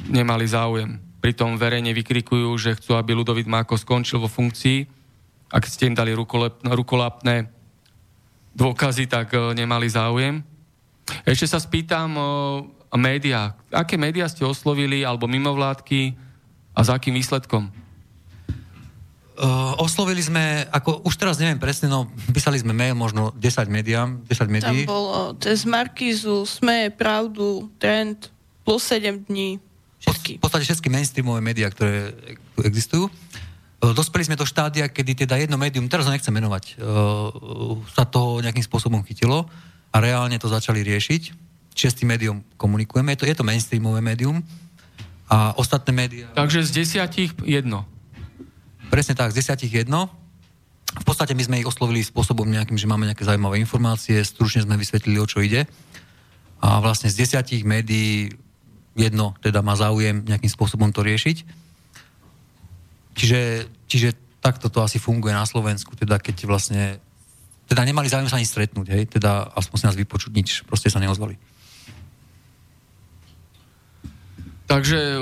nemali 0.08 0.48
záujem. 0.48 0.96
Pritom 1.20 1.60
verejne 1.60 1.92
vykrikujú, 1.92 2.56
že 2.56 2.80
chcú, 2.80 2.96
aby 2.96 3.12
Ludovit 3.12 3.52
Máko 3.52 3.76
skončil 3.76 4.24
vo 4.24 4.32
funkcii. 4.32 4.88
Ak 5.52 5.68
ste 5.68 5.92
im 5.92 5.96
dali 5.96 6.16
rukolapné 6.16 7.52
dôkazy, 8.56 9.12
tak 9.12 9.36
uh, 9.36 9.52
nemali 9.52 9.92
záujem. 9.92 10.40
Ešte 11.28 11.52
sa 11.52 11.60
spýtam, 11.60 12.10
uh, 12.16 12.24
médiá. 12.96 13.60
Aké 13.76 14.00
médiá 14.00 14.32
ste 14.32 14.48
oslovili, 14.48 15.04
alebo 15.04 15.28
mimovládky 15.28 16.16
a 16.72 16.80
za 16.80 16.96
akým 16.96 17.20
výsledkom? 17.20 17.68
Uh, 19.38 19.78
oslovili 19.78 20.18
sme, 20.18 20.66
ako 20.74 21.06
už 21.06 21.14
teraz 21.14 21.38
neviem 21.38 21.62
presne, 21.62 21.86
no 21.86 22.10
písali 22.34 22.58
sme 22.58 22.74
mail 22.74 22.98
možno 22.98 23.30
10 23.38 23.70
médiám, 23.70 24.26
10 24.26 24.50
médií. 24.50 24.90
Tam 24.90 24.98
bolo 24.98 25.38
cez 25.38 25.62
Markizu, 25.62 26.42
SME, 26.50 26.90
Pravdu, 26.90 27.70
Trend, 27.78 28.34
plus 28.66 28.82
7 28.90 29.30
dní, 29.30 29.62
všetky. 30.02 30.32
V 30.38 30.42
podstate 30.42 30.66
všetky 30.66 30.90
mainstreamové 30.90 31.46
médiá, 31.46 31.70
ktoré 31.70 32.18
tu 32.58 32.66
existujú. 32.66 33.06
Uh, 33.78 33.94
dospeli 33.94 34.26
sme 34.26 34.34
do 34.34 34.50
štádia, 34.50 34.90
kedy 34.90 35.30
teda 35.30 35.38
jedno 35.38 35.62
médium, 35.62 35.86
teraz 35.86 36.10
ho 36.10 36.14
nechcem 36.14 36.34
menovať, 36.34 36.82
sa 37.94 38.10
to 38.10 38.42
nejakým 38.42 38.66
spôsobom 38.66 39.06
chytilo 39.06 39.46
a 39.94 40.02
reálne 40.02 40.42
to 40.42 40.50
začali 40.50 40.82
riešiť 40.82 41.48
či 41.78 41.86
s 41.86 41.94
tým 41.94 42.10
médium 42.10 42.42
komunikujeme. 42.58 43.14
Je 43.14 43.22
to, 43.22 43.26
je 43.30 43.38
to 43.38 43.46
mainstreamové 43.46 44.02
médium 44.02 44.42
a 45.30 45.54
ostatné 45.62 45.94
médiá... 45.94 46.26
Takže 46.34 46.66
z 46.66 46.82
desiatich 46.82 47.38
jedno. 47.46 47.86
Presne 48.88 49.14
tak, 49.14 49.36
z 49.36 49.44
desiatich 49.44 49.72
jedno. 49.72 50.08
V 50.98 51.06
podstate 51.06 51.36
my 51.36 51.44
sme 51.44 51.60
ich 51.60 51.68
oslovili 51.68 52.02
spôsobom 52.02 52.48
nejakým, 52.48 52.80
že 52.80 52.88
máme 52.88 53.06
nejaké 53.06 53.28
zaujímavé 53.28 53.60
informácie, 53.60 54.24
stručne 54.24 54.64
sme 54.64 54.80
vysvetlili, 54.80 55.20
o 55.20 55.28
čo 55.28 55.44
ide. 55.44 55.68
A 56.64 56.82
vlastne 56.82 57.12
z 57.12 57.22
desiatich 57.22 57.68
médií 57.68 58.32
jedno 58.98 59.38
teda 59.44 59.62
má 59.62 59.78
záujem 59.78 60.26
nejakým 60.26 60.50
spôsobom 60.50 60.90
to 60.90 61.06
riešiť. 61.06 61.38
Čiže, 63.14 63.42
čiže 63.86 64.10
takto 64.42 64.72
to 64.72 64.82
asi 64.82 64.98
funguje 64.98 65.36
na 65.36 65.46
Slovensku, 65.46 65.94
teda 65.94 66.18
keď 66.18 66.48
vlastne 66.48 66.98
teda 67.68 67.84
nemali 67.84 68.08
záujem 68.08 68.32
sa 68.32 68.40
ani 68.40 68.48
stretnúť, 68.48 68.88
hej, 68.96 69.04
teda 69.12 69.52
aspoň 69.54 69.76
si 69.76 69.86
nás 69.92 70.00
vypočuť 70.00 70.32
nič, 70.32 70.50
proste 70.64 70.88
sa 70.88 71.04
neozvali. 71.04 71.36
Takže 74.68 75.20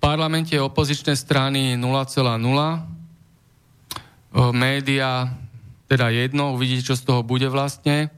parlamente 0.00 0.56
opozičné 0.56 1.14
strany 1.14 1.76
0,0. 1.76 2.40
Média 4.56 5.28
teda 5.90 6.06
jedno, 6.14 6.54
uvidíte, 6.54 6.94
čo 6.94 6.94
z 6.94 7.02
toho 7.02 7.20
bude 7.26 7.50
vlastne. 7.50 8.14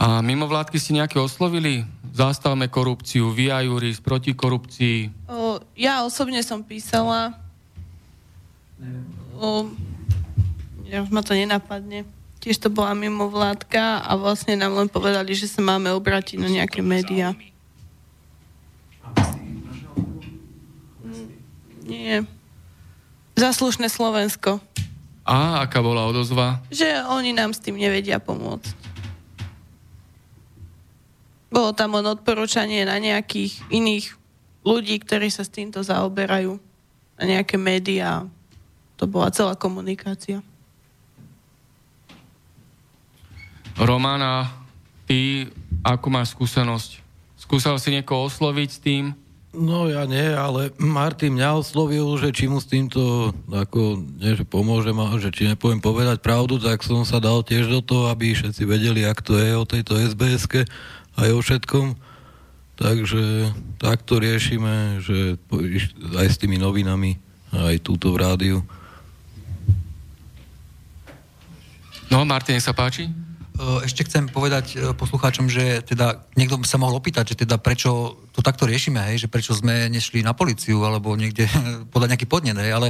A 0.00 0.22
mimovládky 0.22 0.78
si 0.78 0.94
nejaké 0.94 1.18
oslovili? 1.18 1.84
Zastavme 2.14 2.70
korupciu, 2.70 3.34
via 3.34 3.60
juris, 3.66 4.00
proti 4.00 4.32
korupcii. 4.32 5.26
O, 5.28 5.60
ja 5.76 6.06
osobne 6.06 6.40
som 6.46 6.62
písala. 6.62 7.36
O, 9.36 9.68
ja 10.86 11.02
už 11.02 11.10
ma 11.10 11.20
to 11.20 11.36
nenapadne. 11.36 12.06
Tiež 12.40 12.62
to 12.62 12.72
bola 12.72 12.96
mimovládka 12.96 14.00
a 14.00 14.16
vlastne 14.16 14.56
nám 14.56 14.72
len 14.72 14.88
povedali, 14.88 15.36
že 15.36 15.50
sa 15.50 15.60
máme 15.60 15.92
obrátiť 15.92 16.40
na 16.40 16.48
nejaké 16.48 16.80
médiá. 16.80 17.36
Nie. 21.90 22.22
Zaslušné 23.34 23.90
Slovensko. 23.90 24.62
A 25.26 25.66
aká 25.66 25.82
bola 25.82 26.06
odozva? 26.06 26.62
Že 26.70 27.10
oni 27.10 27.34
nám 27.34 27.50
s 27.50 27.62
tým 27.62 27.74
nevedia 27.74 28.22
pomôcť. 28.22 28.78
Bolo 31.50 31.74
tam 31.74 31.98
len 31.98 32.06
odporúčanie 32.06 32.86
na 32.86 33.02
nejakých 33.02 33.58
iných 33.74 34.14
ľudí, 34.62 35.02
ktorí 35.02 35.34
sa 35.34 35.42
s 35.42 35.50
týmto 35.50 35.82
zaoberajú. 35.82 36.62
Na 37.18 37.24
nejaké 37.26 37.58
médiá. 37.58 38.22
To 38.96 39.10
bola 39.10 39.34
celá 39.34 39.58
komunikácia. 39.58 40.46
Romana, 43.74 44.52
ty 45.10 45.50
ako 45.82 46.06
máš 46.12 46.36
skúsenosť? 46.36 47.00
Skúsal 47.40 47.80
si 47.80 47.90
niekoho 47.90 48.28
osloviť 48.28 48.68
s 48.68 48.78
tým? 48.78 49.04
No 49.50 49.90
ja 49.90 50.06
nie, 50.06 50.30
ale 50.30 50.70
Martin 50.78 51.34
mňa 51.34 51.58
oslovil, 51.58 52.06
že 52.22 52.30
či 52.30 52.46
mu 52.46 52.62
s 52.62 52.70
týmto 52.70 53.34
ako, 53.50 53.98
nie, 53.98 54.38
že 54.38 54.46
pomôžem, 54.46 54.94
že 55.18 55.34
či 55.34 55.50
nepoviem 55.50 55.82
povedať 55.82 56.22
pravdu, 56.22 56.62
tak 56.62 56.86
som 56.86 57.02
sa 57.02 57.18
dal 57.18 57.42
tiež 57.42 57.66
do 57.66 57.82
toho, 57.82 58.14
aby 58.14 58.30
všetci 58.30 58.62
vedeli, 58.62 59.02
ak 59.02 59.18
to 59.26 59.34
je 59.34 59.50
o 59.58 59.66
tejto 59.66 59.98
sbs 59.98 60.46
aj 61.18 61.28
o 61.34 61.40
všetkom. 61.42 61.98
Takže 62.78 63.50
takto 63.82 64.22
riešime, 64.22 65.02
že 65.02 65.34
aj 66.14 66.26
s 66.30 66.38
tými 66.38 66.54
novinami, 66.56 67.18
aj 67.50 67.82
túto 67.82 68.14
v 68.14 68.22
rádiu. 68.22 68.58
No, 72.06 72.22
Martin, 72.22 72.62
sa 72.62 72.70
páči? 72.70 73.10
Eh, 73.60 73.84
ešte 73.84 74.08
chcem 74.08 74.24
povedať 74.24 74.72
eh, 74.72 74.96
poslucháčom, 74.96 75.52
že 75.52 75.84
teda 75.84 76.24
niekto 76.32 76.56
sa 76.64 76.80
mohol 76.80 76.96
opýtať, 76.96 77.36
že 77.36 77.44
teda 77.44 77.60
prečo 77.60 78.16
to 78.32 78.40
takto 78.40 78.64
riešime, 78.64 78.96
hej, 79.12 79.28
že 79.28 79.28
prečo 79.28 79.52
sme 79.52 79.92
nešli 79.92 80.24
na 80.24 80.32
policiu 80.32 80.80
alebo 80.80 81.12
niekde 81.12 81.44
podať 81.92 82.16
nejaký 82.16 82.24
podnet, 82.24 82.56
hej, 82.56 82.72
ale 82.72 82.88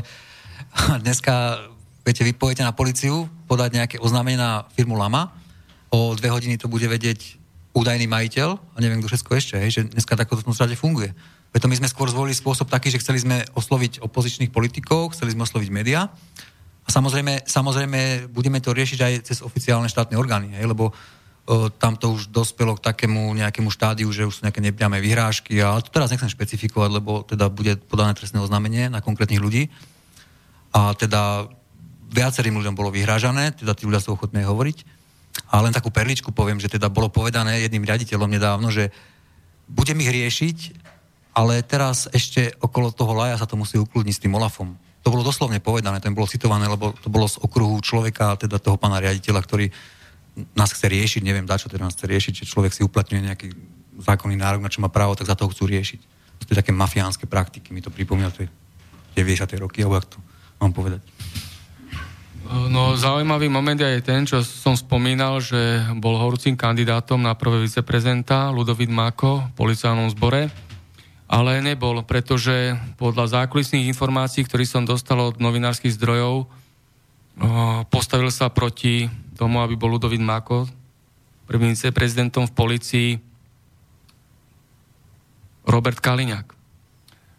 dneska, 1.05 1.67
viete, 2.07 2.23
vy 2.23 2.39
pojete 2.39 2.63
na 2.63 2.71
policiu, 2.71 3.27
podať 3.51 3.71
nejaké 3.83 3.97
oznámenie 3.99 4.39
na 4.39 4.63
firmu 4.71 4.95
Lama, 4.95 5.35
o 5.91 6.15
dve 6.15 6.31
hodiny 6.31 6.55
to 6.55 6.71
bude 6.71 6.87
vedieť 6.87 7.43
údajný 7.75 8.07
majiteľ 8.07 8.55
a 8.55 8.79
neviem 8.79 9.03
kto 9.03 9.11
všetko 9.11 9.31
ešte, 9.35 9.55
hej, 9.59 9.71
že 9.75 9.81
dneska 9.91 10.15
takto 10.15 10.39
to 10.39 10.47
v 10.47 10.79
funguje. 10.79 11.11
Preto 11.51 11.67
my 11.67 11.75
sme 11.83 11.91
skôr 11.91 12.07
zvolili 12.07 12.31
spôsob 12.31 12.71
taký, 12.71 12.95
že 12.95 13.03
chceli 13.03 13.19
sme 13.19 13.43
osloviť 13.59 14.07
opozičných 14.07 14.55
politikov, 14.55 15.19
chceli 15.19 15.35
sme 15.35 15.43
osloviť 15.43 15.71
médiá 15.75 16.07
samozrejme, 16.91 17.47
samozrejme 17.47 18.31
budeme 18.35 18.59
to 18.59 18.75
riešiť 18.75 19.01
aj 19.01 19.13
cez 19.25 19.39
oficiálne 19.41 19.87
štátne 19.87 20.19
orgány, 20.19 20.59
hej, 20.59 20.67
lebo 20.67 20.91
o, 20.91 21.71
tam 21.71 21.95
to 21.95 22.13
už 22.13 22.35
dospelo 22.35 22.75
k 22.77 22.85
takému 22.91 23.31
nejakému 23.39 23.71
štádiu, 23.71 24.11
že 24.11 24.27
už 24.27 24.43
sú 24.43 24.45
nejaké 24.45 24.59
nepriame 24.59 24.99
vyhrážky, 24.99 25.63
ale 25.63 25.81
to 25.87 25.95
teraz 25.95 26.11
nechcem 26.11 26.29
špecifikovať, 26.29 26.91
lebo 26.91 27.23
teda 27.23 27.47
bude 27.49 27.79
podané 27.87 28.19
trestné 28.19 28.43
oznámenie 28.43 28.91
na 28.91 28.99
konkrétnych 28.99 29.41
ľudí. 29.41 29.71
A 30.75 30.95
teda 30.99 31.47
viacerým 32.11 32.59
ľuďom 32.59 32.75
bolo 32.75 32.91
vyhrážané, 32.91 33.55
teda 33.55 33.73
tí 33.79 33.87
ľudia 33.87 34.03
sú 34.03 34.19
ochotní 34.19 34.43
hovoriť. 34.43 34.99
A 35.55 35.63
len 35.63 35.71
takú 35.71 35.95
perličku 35.95 36.35
poviem, 36.35 36.59
že 36.59 36.71
teda 36.71 36.91
bolo 36.91 37.07
povedané 37.07 37.63
jedným 37.63 37.87
riaditeľom 37.87 38.27
nedávno, 38.27 38.75
že 38.75 38.91
budem 39.71 40.03
ich 40.03 40.11
riešiť, 40.11 40.59
ale 41.39 41.63
teraz 41.63 42.11
ešte 42.11 42.51
okolo 42.59 42.91
toho 42.91 43.15
laja 43.15 43.39
sa 43.39 43.47
to 43.47 43.55
musí 43.55 43.79
ukludniť 43.79 44.15
s 44.19 44.23
tým 44.27 44.35
Olafom 44.35 44.75
to 45.01 45.09
bolo 45.09 45.25
doslovne 45.25 45.61
povedané, 45.65 46.01
to 46.01 46.13
bolo 46.13 46.29
citované, 46.29 46.69
lebo 46.69 46.93
to 46.93 47.09
bolo 47.09 47.25
z 47.25 47.41
okruhu 47.41 47.81
človeka, 47.81 48.37
teda 48.37 48.61
toho 48.61 48.77
pána 48.77 49.01
riaditeľa, 49.01 49.41
ktorý 49.41 49.67
nás 50.57 50.71
chce 50.73 50.87
riešiť, 50.87 51.23
neviem, 51.25 51.49
čo 51.49 51.73
teda 51.73 51.89
nás 51.89 51.97
chce 51.97 52.07
riešiť, 52.07 52.33
že 52.45 52.51
človek 52.51 52.73
si 52.73 52.85
uplatňuje 52.85 53.23
nejaký 53.25 53.49
zákonný 54.01 54.37
nárok, 54.37 54.65
na 54.65 54.73
čo 54.73 54.85
má 54.85 54.89
právo, 54.93 55.17
tak 55.17 55.29
za 55.29 55.37
to 55.37 55.49
chcú 55.49 55.69
riešiť. 55.69 56.01
To 56.41 56.43
sú 56.49 56.53
také 56.57 56.73
mafiánske 56.73 57.29
praktiky, 57.29 57.73
mi 57.73 57.85
to 57.85 57.93
pripomína 57.93 58.33
tie 58.33 58.49
90. 59.17 59.61
roky, 59.61 59.85
alebo 59.85 60.01
ak 60.01 60.07
to 60.09 60.19
mám 60.61 60.73
povedať. 60.73 61.01
No, 62.51 62.99
zaujímavý 62.99 63.47
moment 63.47 63.79
je 63.79 64.03
ten, 64.03 64.27
čo 64.27 64.43
som 64.43 64.75
spomínal, 64.75 65.39
že 65.39 65.87
bol 66.03 66.19
horúcim 66.19 66.59
kandidátom 66.59 67.23
na 67.23 67.39
prvé 67.39 67.63
viceprezenta 67.63 68.51
Ludovit 68.51 68.91
Mako 68.91 69.47
v 69.47 69.53
policajnom 69.55 70.11
zbore 70.11 70.51
ale 71.31 71.63
nebol, 71.63 72.03
pretože 72.03 72.75
podľa 72.99 73.47
zákulisných 73.47 73.87
informácií, 73.87 74.43
ktoré 74.43 74.67
som 74.67 74.83
dostal 74.83 75.23
od 75.23 75.39
novinárskych 75.39 75.95
zdrojov, 75.95 76.51
postavil 77.87 78.35
sa 78.35 78.51
proti 78.51 79.07
tomu, 79.39 79.63
aby 79.63 79.79
bol 79.79 79.95
Ludovit 79.95 80.19
Mako 80.19 80.67
prvým 81.47 81.79
prezidentom 81.95 82.51
v 82.51 82.57
policii 82.59 83.11
Robert 85.71 86.03
Kaliňák. 86.03 86.51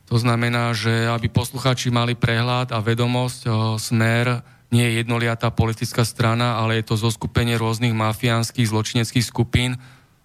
To 0.07 0.15
znamená, 0.19 0.71
že 0.71 1.11
aby 1.11 1.27
posluchači 1.27 1.91
mali 1.91 2.15
prehľad 2.15 2.71
a 2.71 2.79
vedomosť, 2.79 3.47
smer 3.75 4.39
nie 4.71 4.87
je 4.87 5.03
jednoliatá 5.03 5.51
politická 5.51 6.07
strana, 6.07 6.59
ale 6.63 6.79
je 6.79 6.87
to 6.87 6.95
zoskupenie 6.95 7.59
rôznych 7.59 7.91
mafiánskych 7.91 8.71
zločineckých 8.71 9.23
skupín. 9.23 9.75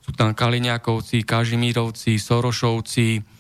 Sú 0.07 0.15
tam 0.15 0.35
Kaliňákovci, 0.35 1.27
Kažimírovci, 1.27 2.15
Sorošovci, 2.19 3.35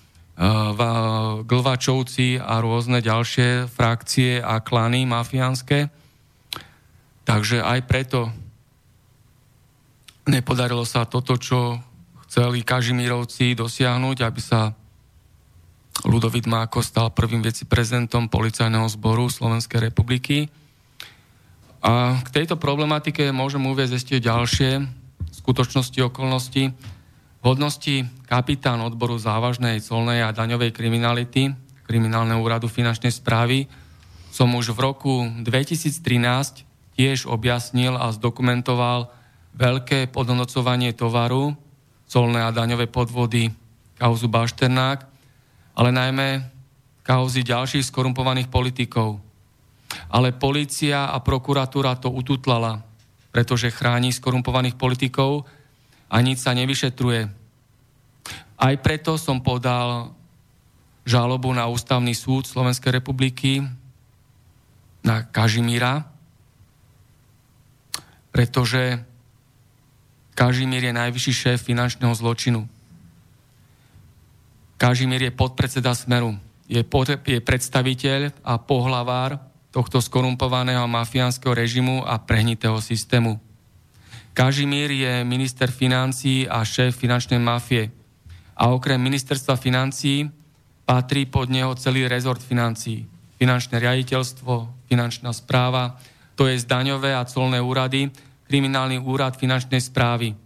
Glvačovci 1.46 2.36
a 2.36 2.60
rôzne 2.60 3.00
ďalšie 3.00 3.72
frakcie 3.72 4.36
a 4.36 4.60
klany 4.60 5.08
mafiánske. 5.08 5.88
Takže 7.24 7.64
aj 7.64 7.80
preto 7.88 8.28
nepodarilo 10.28 10.84
sa 10.84 11.08
toto, 11.08 11.40
čo 11.40 11.80
chceli 12.28 12.60
Kažimírovci 12.60 13.56
dosiahnuť, 13.56 14.16
aby 14.20 14.40
sa 14.44 14.76
Ludovit 16.04 16.44
Máko 16.44 16.84
stal 16.84 17.08
prvým 17.16 17.40
viceprezidentom 17.40 18.28
policajného 18.28 18.84
zboru 18.92 19.32
Slovenskej 19.32 19.88
republiky. 19.88 20.52
A 21.80 22.20
k 22.20 22.28
tejto 22.28 22.60
problematike 22.60 23.32
môžem 23.32 23.64
uvieť 23.64 23.96
ešte 23.96 24.20
ďalšie 24.20 24.84
skutočnosti, 25.32 25.96
okolnosti 26.04 26.76
hodnosti 27.46 28.02
kapitán 28.26 28.82
odboru 28.82 29.14
závažnej 29.22 29.78
colnej 29.78 30.26
a 30.26 30.34
daňovej 30.34 30.74
kriminality 30.74 31.54
Kriminálneho 31.86 32.42
úradu 32.42 32.66
finančnej 32.66 33.14
správy 33.14 33.70
som 34.34 34.50
už 34.58 34.74
v 34.74 34.82
roku 34.82 35.14
2013 35.46 36.66
tiež 36.98 37.30
objasnil 37.30 37.94
a 37.94 38.10
zdokumentoval 38.10 39.06
veľké 39.54 40.10
podnocovanie 40.10 40.90
tovaru, 40.92 41.54
colné 42.10 42.42
a 42.42 42.50
daňové 42.50 42.90
podvody, 42.90 43.54
kauzu 43.96 44.26
Bašternák, 44.26 45.06
ale 45.78 45.90
najmä 45.94 46.28
kauzy 47.06 47.46
ďalších 47.46 47.86
skorumpovaných 47.86 48.50
politikov. 48.50 49.22
Ale 50.10 50.34
policia 50.34 51.14
a 51.14 51.22
prokuratúra 51.22 51.94
to 52.02 52.10
ututlala, 52.10 52.82
pretože 53.30 53.70
chráni 53.70 54.10
skorumpovaných 54.10 54.74
politikov 54.74 55.46
a 56.06 56.16
nič 56.22 56.42
sa 56.42 56.54
nevyšetruje. 56.54 57.28
Aj 58.56 58.74
preto 58.80 59.20
som 59.20 59.42
podal 59.44 60.16
žalobu 61.06 61.54
na 61.54 61.70
ústavný 61.70 62.16
súd 62.16 62.48
Slovenskej 62.50 62.98
republiky 62.98 63.62
na 65.06 65.22
Kažimíra, 65.22 66.02
pretože 68.34 69.06
Kažimír 70.34 70.90
je 70.90 70.98
najvyšší 70.98 71.32
šéf 71.32 71.58
finančného 71.62 72.12
zločinu. 72.12 72.68
Kažimír 74.76 75.30
je 75.30 75.32
podpredseda 75.32 75.96
Smeru, 75.96 76.36
je, 76.68 76.82
pod, 76.84 77.08
je 77.08 77.40
predstaviteľ 77.40 78.44
a 78.44 78.60
pohlavár 78.60 79.40
tohto 79.72 80.02
skorumpovaného 80.02 80.84
mafiánskeho 80.84 81.56
režimu 81.56 82.04
a 82.04 82.20
prehnitého 82.20 82.76
systému. 82.82 83.40
Kažimír 84.36 84.92
je 84.92 85.24
minister 85.24 85.72
financí 85.72 86.44
a 86.44 86.60
šéf 86.60 86.92
finančnej 86.92 87.40
mafie. 87.40 87.88
A 88.52 88.68
okrem 88.68 89.00
ministerstva 89.00 89.56
financí 89.56 90.28
patrí 90.84 91.24
pod 91.24 91.48
neho 91.48 91.72
celý 91.72 92.04
rezort 92.04 92.44
financí. 92.44 93.08
Finančné 93.40 93.80
riaditeľstvo, 93.80 94.84
finančná 94.92 95.32
správa, 95.32 95.96
to 96.36 96.44
je 96.52 96.60
zdaňové 96.60 97.16
a 97.16 97.24
colné 97.24 97.64
úrady, 97.64 98.12
kriminálny 98.44 99.00
úrad 99.00 99.40
finančnej 99.40 99.80
správy. 99.80 100.36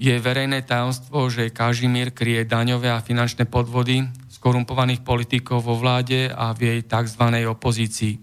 Je 0.00 0.16
verejné 0.16 0.64
tajomstvo, 0.64 1.28
že 1.28 1.52
Kažimír 1.52 2.16
kryje 2.16 2.48
daňové 2.48 2.88
a 2.96 3.04
finančné 3.04 3.44
podvody 3.44 4.08
skorumpovaných 4.32 5.04
politikov 5.04 5.68
vo 5.68 5.76
vláde 5.76 6.32
a 6.32 6.56
v 6.56 6.60
jej 6.64 6.80
tzv. 6.80 7.24
opozícii. 7.44 8.16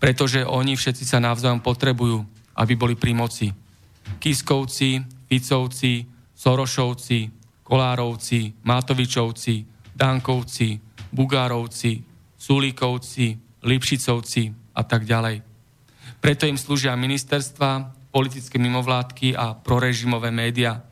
Pretože 0.00 0.48
oni 0.48 0.72
všetci 0.72 1.04
sa 1.04 1.20
navzájom 1.20 1.60
potrebujú, 1.60 2.37
aby 2.58 2.74
boli 2.74 2.98
pri 2.98 3.14
moci. 3.14 3.46
Kiskovci, 4.18 4.98
Ficovci, 5.30 6.02
Sorošovci, 6.34 7.18
Kolárovci, 7.62 8.52
Matovičovci, 8.64 9.54
Dankovci, 9.94 10.80
Bugárovci, 11.12 12.02
Sulíkovci, 12.38 13.26
Lipšicovci 13.62 14.42
a 14.74 14.82
tak 14.82 15.04
ďalej. 15.06 15.42
Preto 16.18 16.50
im 16.50 16.58
slúžia 16.58 16.98
ministerstva, 16.98 17.94
politické 18.10 18.58
mimovládky 18.58 19.38
a 19.38 19.54
prorežimové 19.54 20.34
média, 20.34 20.82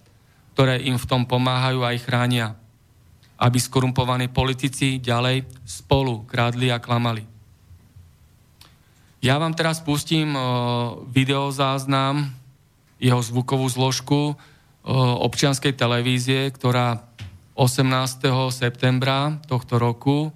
ktoré 0.55 0.83
im 0.87 1.01
v 1.01 1.09
tom 1.09 1.23
pomáhajú 1.27 1.83
a 1.83 1.95
ich 1.97 2.05
chránia, 2.05 2.55
aby 3.37 3.59
skorumpovaní 3.61 4.33
politici 4.33 4.97
ďalej 5.03 5.45
spolu 5.65 6.25
krádli 6.25 6.73
a 6.73 6.81
klamali. 6.81 7.36
Ja 9.25 9.41
vám 9.41 9.57
teraz 9.57 9.81
pustím 9.81 10.37
videozáznam, 11.11 12.31
jeho 13.01 13.21
zvukovú 13.21 13.67
zložku 13.69 14.37
občianskej 15.21 15.75
televízie, 15.75 16.49
ktorá 16.53 17.03
18. 17.57 18.29
septembra 18.53 19.41
tohto 19.49 19.81
roku 19.81 20.31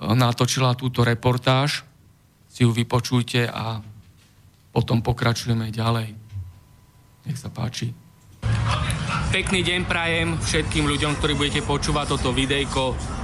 natočila 0.00 0.72
túto 0.74 1.04
reportáž. 1.04 1.84
Si 2.48 2.64
ju 2.64 2.72
vypočujte 2.72 3.46
a 3.46 3.84
potom 4.72 5.04
pokračujeme 5.04 5.68
ďalej. 5.70 6.16
Nech 7.28 7.38
sa 7.38 7.52
páči. 7.52 7.92
Pekný 9.30 9.62
deň 9.62 9.80
prajem 9.86 10.34
všetkým 10.40 10.88
ľuďom, 10.88 11.20
ktorí 11.20 11.38
budete 11.38 11.62
počúvať 11.62 12.16
toto 12.16 12.34
videjko. 12.34 13.19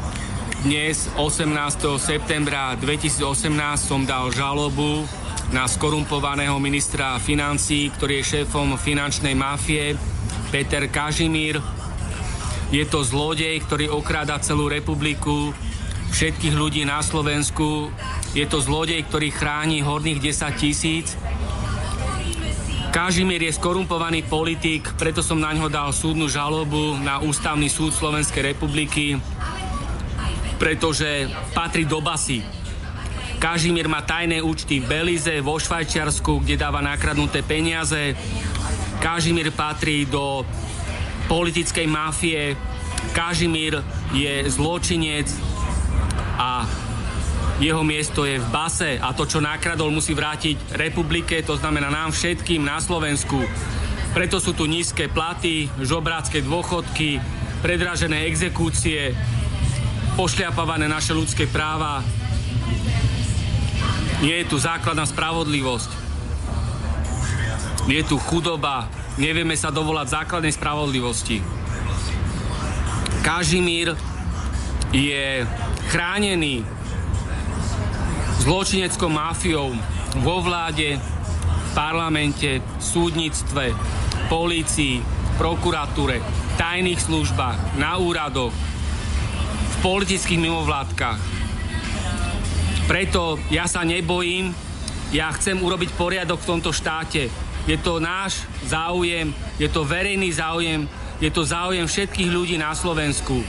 Dnes, 0.64 1.12
18. 1.20 2.00
septembra 2.00 2.72
2018, 2.80 3.52
som 3.76 4.08
dal 4.08 4.32
žalobu 4.32 5.04
na 5.52 5.68
skorumpovaného 5.68 6.56
ministra 6.56 7.20
financí, 7.20 7.92
ktorý 7.92 8.24
je 8.24 8.40
šéfom 8.40 8.80
finančnej 8.80 9.36
mafie, 9.36 10.00
Peter 10.48 10.88
Kažimír. 10.88 11.60
Je 12.72 12.80
to 12.88 13.04
zlodej, 13.04 13.60
ktorý 13.68 13.92
okráda 13.92 14.40
celú 14.40 14.72
republiku, 14.72 15.52
všetkých 16.16 16.56
ľudí 16.56 16.88
na 16.88 17.04
Slovensku. 17.04 17.92
Je 18.32 18.48
to 18.48 18.56
zlodej, 18.56 19.04
ktorý 19.12 19.28
chráni 19.28 19.84
horných 19.84 20.24
10 20.24 20.56
tisíc. 20.56 21.20
Kažimír 22.96 23.44
je 23.44 23.52
skorumpovaný 23.52 24.24
politik, 24.24 24.88
preto 24.96 25.20
som 25.20 25.36
na 25.36 25.52
ňo 25.52 25.68
dal 25.68 25.92
súdnu 25.92 26.32
žalobu 26.32 26.96
na 26.96 27.20
Ústavný 27.20 27.68
súd 27.68 27.92
Slovenskej 27.92 28.56
republiky, 28.56 29.20
pretože 30.56 31.28
patrí 31.52 31.84
do 31.84 32.00
basy. 32.00 32.40
Kažimír 33.36 33.88
má 33.88 34.00
tajné 34.00 34.40
účty 34.40 34.80
v 34.80 34.88
Belize, 34.88 35.44
vo 35.44 35.60
Švajčiarsku, 35.60 36.40
kde 36.40 36.56
dáva 36.56 36.80
nakradnuté 36.80 37.44
peniaze. 37.44 38.16
Kažimír 38.98 39.52
patrí 39.52 40.08
do 40.08 40.42
politickej 41.28 41.84
mafie. 41.84 42.56
Kažimír 43.12 43.84
je 44.16 44.48
zločinec, 44.48 45.28
a 46.36 46.68
jeho 47.56 47.80
miesto 47.80 48.28
je 48.28 48.36
v 48.36 48.48
base 48.52 49.00
a 49.00 49.16
to, 49.16 49.24
čo 49.24 49.40
nakradol, 49.40 49.88
musí 49.88 50.12
vrátiť 50.12 50.76
republike, 50.76 51.40
to 51.40 51.56
znamená 51.56 51.88
nám 51.88 52.12
všetkým 52.12 52.60
na 52.60 52.76
Slovensku. 52.76 53.40
Preto 54.12 54.40
sú 54.40 54.52
tu 54.52 54.68
nízke 54.68 55.08
platy, 55.08 55.68
žobrácké 55.80 56.44
dôchodky, 56.44 57.20
predražené 57.64 58.28
exekúcie, 58.28 59.16
pošliapavané 60.16 60.88
naše 60.88 61.12
ľudské 61.12 61.44
práva. 61.44 62.00
Nie 64.24 64.40
je 64.42 64.48
tu 64.48 64.56
základná 64.56 65.04
spravodlivosť. 65.04 65.90
Je 67.84 68.00
tu 68.00 68.16
chudoba, 68.16 68.88
nevieme 69.20 69.52
sa 69.54 69.68
dovolať 69.68 70.16
základnej 70.16 70.56
spravodlivosti. 70.56 71.44
Kažimír 73.20 73.92
je 74.90 75.44
chránený 75.92 76.64
zločineckou 78.40 79.12
mafiou 79.12 79.76
vo 80.24 80.36
vláde, 80.40 80.96
v 80.96 81.70
parlamente, 81.76 82.64
v 82.64 82.82
súdnictve, 82.82 83.76
polícii, 84.32 85.04
prokuratúre, 85.36 86.24
tajných 86.56 87.04
službách, 87.04 87.76
na 87.76 88.00
úradoch, 88.00 88.54
politických 89.86 90.42
mimovládkach. 90.42 91.22
Preto 92.90 93.38
ja 93.54 93.70
sa 93.70 93.86
nebojím, 93.86 94.50
ja 95.14 95.30
chcem 95.38 95.62
urobiť 95.62 95.94
poriadok 95.94 96.42
v 96.42 96.50
tomto 96.50 96.74
štáte. 96.74 97.30
Je 97.70 97.78
to 97.78 98.02
náš 98.02 98.42
záujem, 98.66 99.30
je 99.62 99.70
to 99.70 99.86
verejný 99.86 100.34
záujem, 100.34 100.90
je 101.22 101.30
to 101.30 101.46
záujem 101.46 101.86
všetkých 101.86 102.30
ľudí 102.34 102.58
na 102.58 102.74
Slovensku 102.74 103.46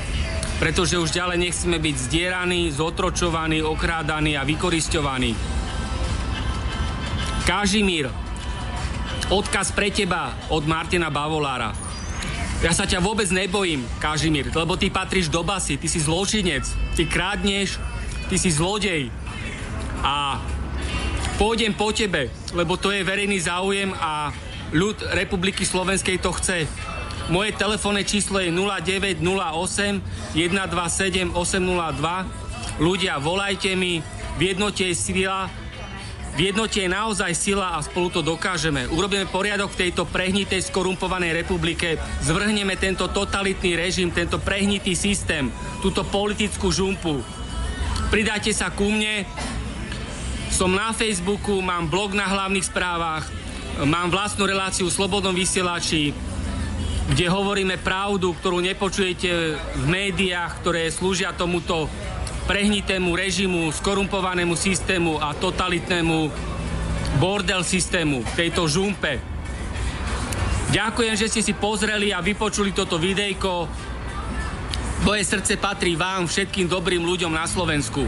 pretože 0.57 0.97
už 0.97 1.13
ďalej 1.13 1.37
nechceme 1.37 1.77
byť 1.77 1.95
zdieraní, 2.09 2.73
zotročovaní, 2.73 3.61
okrádaní 3.61 4.33
a 4.33 4.41
vykoristovaní. 4.41 5.37
Kažimír, 7.45 8.09
odkaz 9.29 9.69
pre 9.69 9.93
teba 9.93 10.33
od 10.49 10.65
Martina 10.65 11.13
Bavolára. 11.13 11.86
Ja 12.57 12.73
sa 12.73 12.89
ťa 12.89 13.05
vôbec 13.05 13.29
nebojím, 13.29 13.85
Kažimír, 14.01 14.49
lebo 14.49 14.73
ty 14.73 14.89
patríš 14.89 15.29
do 15.29 15.45
basy, 15.45 15.77
ty 15.77 15.85
si 15.85 16.01
zločinec, 16.01 16.65
ty 16.97 17.05
krádneš, 17.05 17.77
ty 18.33 18.35
si 18.41 18.49
zlodej. 18.49 19.13
A 20.01 20.41
pôjdem 21.37 21.77
po 21.77 21.93
tebe, 21.93 22.33
lebo 22.57 22.73
to 22.73 22.89
je 22.89 23.05
verejný 23.05 23.37
záujem 23.45 23.93
a 23.93 24.33
ľud 24.73 24.97
Republiky 25.13 25.61
Slovenskej 25.69 26.17
to 26.17 26.33
chce. 26.33 26.65
Moje 27.29 27.53
telefónne 27.53 28.01
číslo 28.01 28.41
je 28.41 28.49
0908 28.49 29.21
127 30.33 31.37
802. 31.37 32.81
Ľudia, 32.81 33.21
volajte 33.21 33.77
mi, 33.77 34.01
v 34.37 34.41
jednote 34.41 34.81
je 34.81 34.97
sila, 34.97 35.45
v 36.37 36.53
jednote 36.53 36.77
je 36.77 36.85
naozaj 36.85 37.33
sila 37.33 37.73
a 37.73 37.81
spolu 37.81 38.13
to 38.13 38.21
dokážeme. 38.21 38.85
Urobíme 38.93 39.25
poriadok 39.25 39.73
v 39.73 39.89
tejto 39.89 40.05
prehnitej, 40.05 40.69
skorumpovanej 40.69 41.33
republike, 41.33 41.97
zvrhneme 42.21 42.77
tento 42.77 43.09
totalitný 43.09 43.73
režim, 43.73 44.13
tento 44.13 44.37
prehnitý 44.37 44.93
systém, 44.93 45.49
túto 45.81 46.05
politickú 46.05 46.69
žumpu. 46.69 47.25
Pridajte 48.13 48.53
sa 48.53 48.69
ku 48.69 48.85
mne, 48.85 49.25
som 50.53 50.69
na 50.69 50.93
Facebooku, 50.93 51.57
mám 51.57 51.89
blog 51.89 52.13
na 52.13 52.29
hlavných 52.29 52.69
správach, 52.69 53.25
mám 53.81 54.13
vlastnú 54.13 54.45
reláciu 54.45 54.85
v 54.85 54.93
Slobodnom 54.93 55.33
vysielači, 55.33 56.13
kde 57.07 57.25
hovoríme 57.33 57.81
pravdu, 57.81 58.37
ktorú 58.37 58.61
nepočujete 58.61 59.29
v 59.57 59.85
médiách, 59.89 60.61
ktoré 60.61 60.85
slúžia 60.93 61.33
tomuto 61.33 61.89
prehnitému 62.47 63.11
režimu, 63.11 63.67
skorumpovanému 63.75 64.55
systému 64.55 65.19
a 65.19 65.35
totalitnému 65.35 66.31
bordel 67.19 67.61
systému, 67.67 68.23
tejto 68.33 68.65
žumpe. 68.71 69.19
Ďakujem, 70.71 71.15
že 71.19 71.27
ste 71.27 71.41
si 71.43 71.53
pozreli 71.53 72.15
a 72.15 72.23
vypočuli 72.23 72.71
toto 72.71 72.95
videjko. 72.95 73.67
Moje 75.03 75.23
srdce 75.27 75.59
patrí 75.59 75.99
vám, 75.99 76.25
všetkým 76.25 76.71
dobrým 76.71 77.03
ľuďom 77.03 77.31
na 77.35 77.43
Slovensku. 77.43 78.07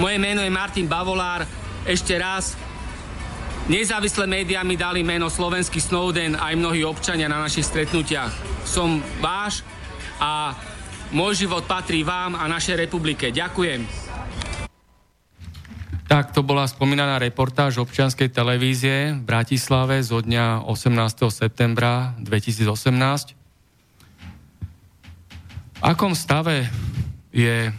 Moje 0.00 0.16
meno 0.18 0.40
je 0.40 0.50
Martin 0.50 0.88
Bavolár. 0.88 1.44
Ešte 1.84 2.16
raz 2.16 2.56
Nezávislé 3.64 4.28
médiá 4.28 4.60
mi 4.60 4.76
dali 4.76 5.00
meno 5.00 5.32
Slovenský 5.32 5.80
Snowden 5.80 6.36
aj 6.36 6.52
mnohí 6.52 6.84
občania 6.84 7.32
na 7.32 7.40
našich 7.40 7.64
stretnutiach. 7.64 8.28
Som 8.68 9.00
váš 9.24 9.64
a 10.20 10.52
môj 11.12 11.44
život 11.44 11.66
patrí 11.68 12.06
vám 12.06 12.38
a 12.38 12.48
našej 12.48 12.88
republike. 12.88 13.28
Ďakujem. 13.34 13.84
Tak 16.04 16.36
to 16.36 16.44
bola 16.44 16.68
spomínaná 16.68 17.18
reportáž 17.18 17.80
občianskej 17.80 18.30
televízie 18.30 19.16
v 19.16 19.20
Bratislave 19.24 19.98
zo 20.04 20.20
dňa 20.20 20.62
18. 20.68 21.26
septembra 21.32 22.14
2018. 22.22 23.34
V 25.74 25.80
akom 25.82 26.14
stave 26.14 26.70
je 27.34 27.72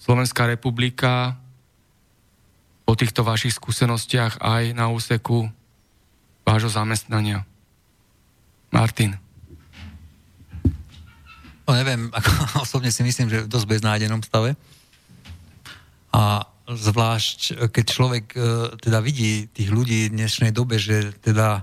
Slovenská 0.00 0.48
republika 0.48 1.36
po 2.84 2.92
týchto 2.92 3.24
vašich 3.24 3.56
skúsenostiach 3.56 4.40
aj 4.44 4.76
na 4.76 4.92
úseku 4.92 5.48
vášho 6.44 6.70
zamestnania. 6.70 7.48
Martin. 8.68 9.23
No 11.64 11.72
neviem, 11.72 12.12
ako 12.16 12.64
osobne 12.64 12.92
si 12.92 13.02
myslím, 13.02 13.28
že 13.32 13.44
v 13.44 13.50
dosť 13.50 13.66
beznádenom 13.68 14.20
stave. 14.24 14.56
A 16.14 16.46
zvlášť, 16.64 17.68
keď 17.68 17.84
človek 17.84 18.24
e, 18.32 18.38
teda 18.80 19.02
vidí 19.04 19.50
tých 19.50 19.68
ľudí 19.68 20.08
v 20.08 20.16
dnešnej 20.16 20.54
dobe, 20.54 20.80
že 20.80 21.12
teda, 21.20 21.60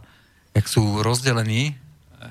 jak 0.53 0.67
sú 0.67 1.01
rozdelení, 1.01 1.73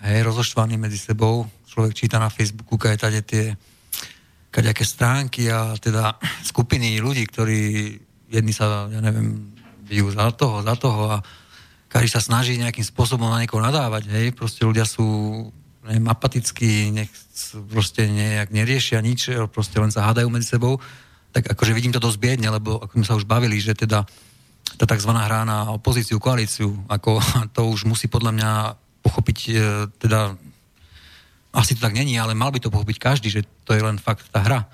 hej, 0.07 0.21
rozoštvaní 0.23 0.79
medzi 0.79 1.01
sebou, 1.01 1.49
človek 1.67 1.97
číta 1.97 2.23
na 2.23 2.31
Facebooku, 2.31 2.79
keď 2.79 3.09
tady 3.09 3.19
tie 3.23 3.45
kaďaké 4.51 4.85
stránky 4.87 5.51
a 5.51 5.75
teda 5.79 6.19
skupiny 6.51 7.01
ľudí, 7.03 7.27
ktorí 7.27 7.61
jedni 8.31 8.55
sa, 8.55 8.87
ja 8.87 9.01
neviem, 9.03 9.51
bijú 9.83 10.13
za 10.15 10.31
toho, 10.31 10.63
za 10.63 10.79
toho 10.79 11.19
a 11.19 11.25
každý 11.91 12.07
sa 12.07 12.23
snaží 12.23 12.55
nejakým 12.55 12.87
spôsobom 12.87 13.27
na 13.27 13.43
niekoho 13.43 13.59
nadávať, 13.59 14.07
hej, 14.15 14.31
proste 14.31 14.63
ľudia 14.63 14.87
sú 14.87 15.51
neviem, 15.91 16.07
apatickí, 16.07 16.95
nech 16.95 17.11
proste 17.67 18.07
nejak 18.07 18.55
neriešia 18.55 19.03
nič, 19.03 19.51
proste 19.51 19.83
len 19.83 19.91
sa 19.91 20.07
hádajú 20.07 20.31
medzi 20.31 20.55
sebou, 20.55 20.79
tak 21.35 21.51
akože 21.51 21.75
vidím 21.75 21.91
to 21.91 21.99
dosť 21.99 22.19
biedne, 22.23 22.47
lebo 22.47 22.79
ako 22.79 23.03
sme 23.03 23.07
sa 23.07 23.19
už 23.19 23.27
bavili, 23.27 23.59
že 23.59 23.75
teda 23.75 24.07
tá 24.79 24.85
tzv. 24.87 25.11
hra 25.11 25.43
na 25.43 25.75
opozíciu, 25.75 26.23
koalíciu, 26.23 26.87
ako 26.87 27.19
to 27.57 27.67
už 27.67 27.91
musí 27.91 28.07
podľa 28.07 28.33
mňa 28.39 28.51
pochopiť, 29.03 29.39
e, 29.51 29.53
teda 29.99 30.39
asi 31.51 31.75
to 31.75 31.83
tak 31.83 31.99
není, 31.99 32.15
ale 32.15 32.39
mal 32.39 32.55
by 32.55 32.63
to 32.63 32.71
pochopiť 32.71 32.97
každý, 33.03 33.29
že 33.35 33.43
to 33.67 33.75
je 33.75 33.83
len 33.83 33.99
fakt 33.99 34.31
tá 34.31 34.47
hra 34.47 34.71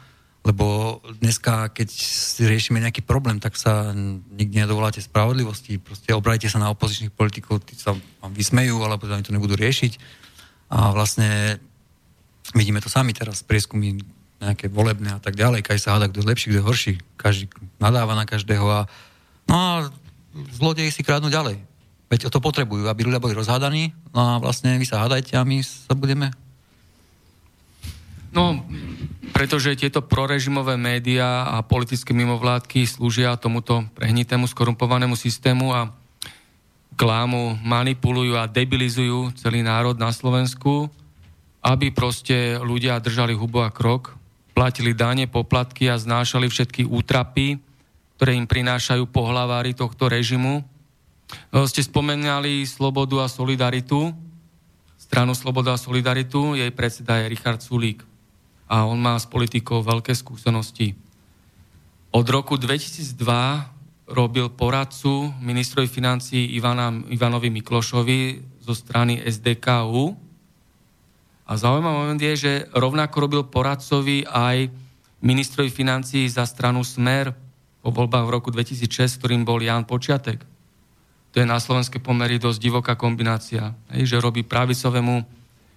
lebo 0.46 0.98
dneska, 1.18 1.74
keď 1.74 1.90
si 1.90 2.46
riešime 2.46 2.78
nejaký 2.78 3.02
problém, 3.02 3.42
tak 3.42 3.58
sa 3.58 3.90
nikdy 4.30 4.62
nedovoláte 4.62 5.02
spravodlivosti, 5.02 5.82
proste 5.82 6.14
obrajte 6.14 6.46
sa 6.46 6.62
na 6.62 6.70
opozičných 6.70 7.10
politikov, 7.10 7.66
tí 7.66 7.74
sa 7.74 7.98
vám 8.22 8.30
vysmejú, 8.30 8.78
alebo 8.86 9.10
oni 9.10 9.26
to 9.26 9.34
nebudú 9.34 9.58
riešiť. 9.58 9.98
A 10.70 10.90
vlastne 10.90 11.58
vidíme 12.54 12.82
to 12.82 12.90
sami 12.90 13.14
teraz, 13.14 13.42
prieskumy 13.46 14.02
nejaké 14.42 14.68
volebné 14.68 15.16
a 15.16 15.20
tak 15.22 15.34
ďalej, 15.38 15.64
každý 15.64 15.82
sa 15.88 15.96
hádá, 15.96 16.12
kto 16.12 16.26
lepší, 16.26 16.52
kto 16.52 16.60
horší, 16.60 16.92
každý 17.16 17.48
nadáva 17.80 18.12
na 18.12 18.28
každého 18.28 18.66
a 18.68 18.80
no 19.48 19.54
a 19.56 19.68
zlodeji 20.52 20.92
si 20.92 21.00
krádnu 21.00 21.32
ďalej. 21.32 21.56
Veď 22.06 22.30
to 22.30 22.38
potrebujú, 22.38 22.86
aby 22.86 23.08
ľudia 23.08 23.18
boli 23.18 23.34
rozhádaní, 23.34 23.96
no 24.12 24.20
a 24.20 24.32
vlastne 24.38 24.76
vy 24.76 24.84
sa 24.84 25.02
hádajte 25.02 25.34
a 25.34 25.42
my 25.48 25.64
sa 25.64 25.96
budeme 25.96 26.30
No, 28.36 28.60
pretože 29.32 29.80
tieto 29.80 30.04
prorežimové 30.04 30.76
médiá 30.76 31.48
a 31.56 31.64
politické 31.64 32.12
mimovládky 32.12 32.84
slúžia 32.84 33.32
tomuto 33.40 33.88
prehnitému, 33.96 34.44
skorumpovanému 34.44 35.16
systému 35.16 35.72
a 35.72 35.88
klámu, 36.96 37.60
manipulujú 37.60 38.34
a 38.40 38.48
debilizujú 38.48 39.36
celý 39.36 39.60
národ 39.60 39.94
na 40.00 40.10
Slovensku, 40.10 40.88
aby 41.60 41.92
proste 41.92 42.56
ľudia 42.58 42.96
držali 42.98 43.36
hubo 43.36 43.60
a 43.60 43.70
krok, 43.70 44.16
platili 44.56 44.96
dáne, 44.96 45.28
poplatky 45.28 45.92
a 45.92 46.00
znášali 46.00 46.48
všetky 46.48 46.88
útrapy, 46.88 47.60
ktoré 48.16 48.32
im 48.32 48.48
prinášajú 48.48 49.04
pohlavári 49.12 49.76
tohto 49.76 50.08
režimu. 50.08 50.64
No, 51.52 51.68
ste 51.68 51.84
spomenali 51.84 52.64
Slobodu 52.64 53.20
a 53.20 53.28
Solidaritu, 53.28 54.16
stranu 54.96 55.36
Sloboda 55.36 55.76
a 55.76 55.78
Solidaritu, 55.78 56.56
jej 56.56 56.72
predseda 56.72 57.20
je 57.20 57.28
Richard 57.28 57.60
Sulík 57.60 58.00
a 58.66 58.88
on 58.88 58.98
má 58.98 59.14
s 59.14 59.28
politikou 59.28 59.84
veľké 59.84 60.16
skúsenosti. 60.16 60.96
Od 62.10 62.26
roku 62.26 62.56
2002 62.56 63.75
robil 64.06 64.48
poradcu 64.48 65.34
ministrovi 65.42 65.90
financí 65.90 66.54
Ivana, 66.54 66.94
Ivanovi 67.10 67.50
Miklošovi 67.50 68.20
zo 68.62 68.74
strany 68.74 69.18
SDKU. 69.26 70.14
A 71.46 71.52
zaujímavý 71.54 71.94
moment 71.94 72.22
je, 72.22 72.34
že 72.36 72.52
rovnako 72.74 73.16
robil 73.20 73.42
poradcovi 73.46 74.26
aj 74.26 74.70
ministrovi 75.22 75.70
financí 75.70 76.26
za 76.30 76.46
stranu 76.46 76.82
Smer 76.86 77.34
po 77.82 77.94
voľbách 77.94 78.26
v 78.26 78.34
roku 78.34 78.48
2006, 78.50 79.22
ktorým 79.22 79.46
bol 79.46 79.62
Jan 79.62 79.86
Počiatek. 79.86 80.42
To 81.34 81.36
je 81.38 81.46
na 81.46 81.62
slovenské 81.62 82.02
pomery 82.02 82.42
dosť 82.42 82.58
divoká 82.58 82.94
kombinácia, 82.98 83.74
že 83.92 84.18
robí 84.18 84.42
pravicovému 84.42 85.22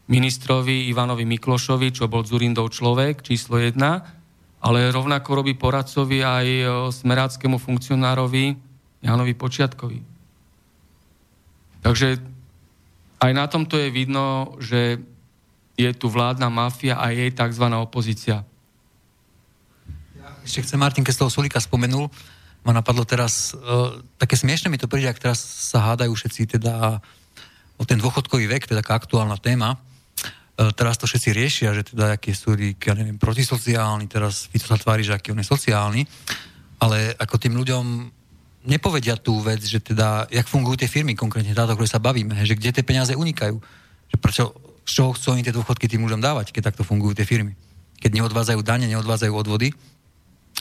ministrovi 0.09 0.89
Ivanovi 0.89 1.25
Miklošovi, 1.29 1.93
čo 1.93 2.09
bol 2.09 2.25
Zurindov 2.25 2.73
človek, 2.73 3.21
číslo 3.21 3.61
jedna, 3.61 4.18
ale 4.59 4.91
rovnako 4.91 5.39
robí 5.39 5.55
poradcovi 5.55 6.19
aj 6.19 6.47
e, 6.47 6.63
smeráckému 6.91 7.55
funkcionárovi 7.55 8.59
Janovi 8.99 9.33
Počiatkovi. 9.33 9.99
Takže 11.79 12.19
aj 13.23 13.31
na 13.31 13.47
tomto 13.47 13.79
je 13.79 13.87
vidno, 13.87 14.55
že 14.59 14.99
je 15.79 15.89
tu 15.95 16.11
vládna 16.11 16.51
mafia 16.51 16.99
a 16.99 17.15
jej 17.15 17.31
tzv. 17.31 17.65
opozícia. 17.79 18.43
Ešte 20.43 20.67
chcem, 20.67 20.79
Martin, 20.79 21.07
keď 21.07 21.15
z 21.15 21.21
toho 21.23 21.31
Sulika 21.31 21.63
spomenul, 21.63 22.11
ma 22.67 22.75
napadlo 22.75 23.07
teraz, 23.07 23.55
uh, 23.55 23.95
také 24.19 24.35
smiešne 24.35 24.67
mi 24.67 24.75
to 24.75 24.91
príde, 24.91 25.07
ak 25.07 25.23
teraz 25.23 25.39
sa 25.39 25.79
hádajú 25.93 26.11
všetci 26.11 26.59
teda 26.59 26.99
o 27.79 27.83
ten 27.87 27.95
dôchodkový 27.95 28.51
vek, 28.51 28.67
teda 28.67 28.83
taká 28.83 28.99
aktuálna 28.99 29.39
téma. 29.39 29.79
E, 30.59 30.75
teraz 30.75 30.99
to 30.99 31.07
všetci 31.07 31.29
riešia, 31.31 31.69
že 31.71 31.87
teda 31.87 32.19
aký 32.19 32.35
sú, 32.35 32.51
ja 32.59 32.91
neviem, 32.91 33.15
protisociálny, 33.15 34.11
teraz 34.11 34.51
Fico 34.51 34.67
sa 34.67 34.75
tvári, 34.75 35.07
že 35.07 35.15
aký 35.15 35.31
on 35.31 35.39
je 35.39 35.47
sociálny, 35.47 36.03
ale 36.83 37.15
ako 37.15 37.39
tým 37.39 37.55
ľuďom 37.55 37.85
nepovedia 38.67 39.15
tú 39.15 39.39
vec, 39.39 39.63
že 39.63 39.79
teda, 39.79 40.27
jak 40.27 40.51
fungujú 40.51 40.83
tie 40.83 40.91
firmy 40.91 41.15
konkrétne, 41.15 41.55
táto, 41.55 41.71
o 41.71 41.77
ktorej 41.79 41.95
sa 41.95 42.03
bavíme, 42.03 42.35
že 42.43 42.59
kde 42.59 42.75
tie 42.75 42.83
peniaze 42.83 43.15
unikajú, 43.15 43.55
že 44.11 44.17
prečo, 44.19 44.51
z 44.83 44.91
čoho 44.99 45.15
chcú 45.15 45.31
oni 45.31 45.47
tie 45.47 45.55
dôchodky 45.55 45.87
tým 45.87 46.03
ľuďom 46.03 46.19
dávať, 46.19 46.51
keď 46.51 46.75
takto 46.75 46.83
fungujú 46.83 47.15
tie 47.15 47.23
firmy. 47.23 47.55
Keď 48.03 48.19
neodvádzajú 48.19 48.59
dane, 48.59 48.83
neodvádzajú 48.91 49.31
odvody, 49.31 49.71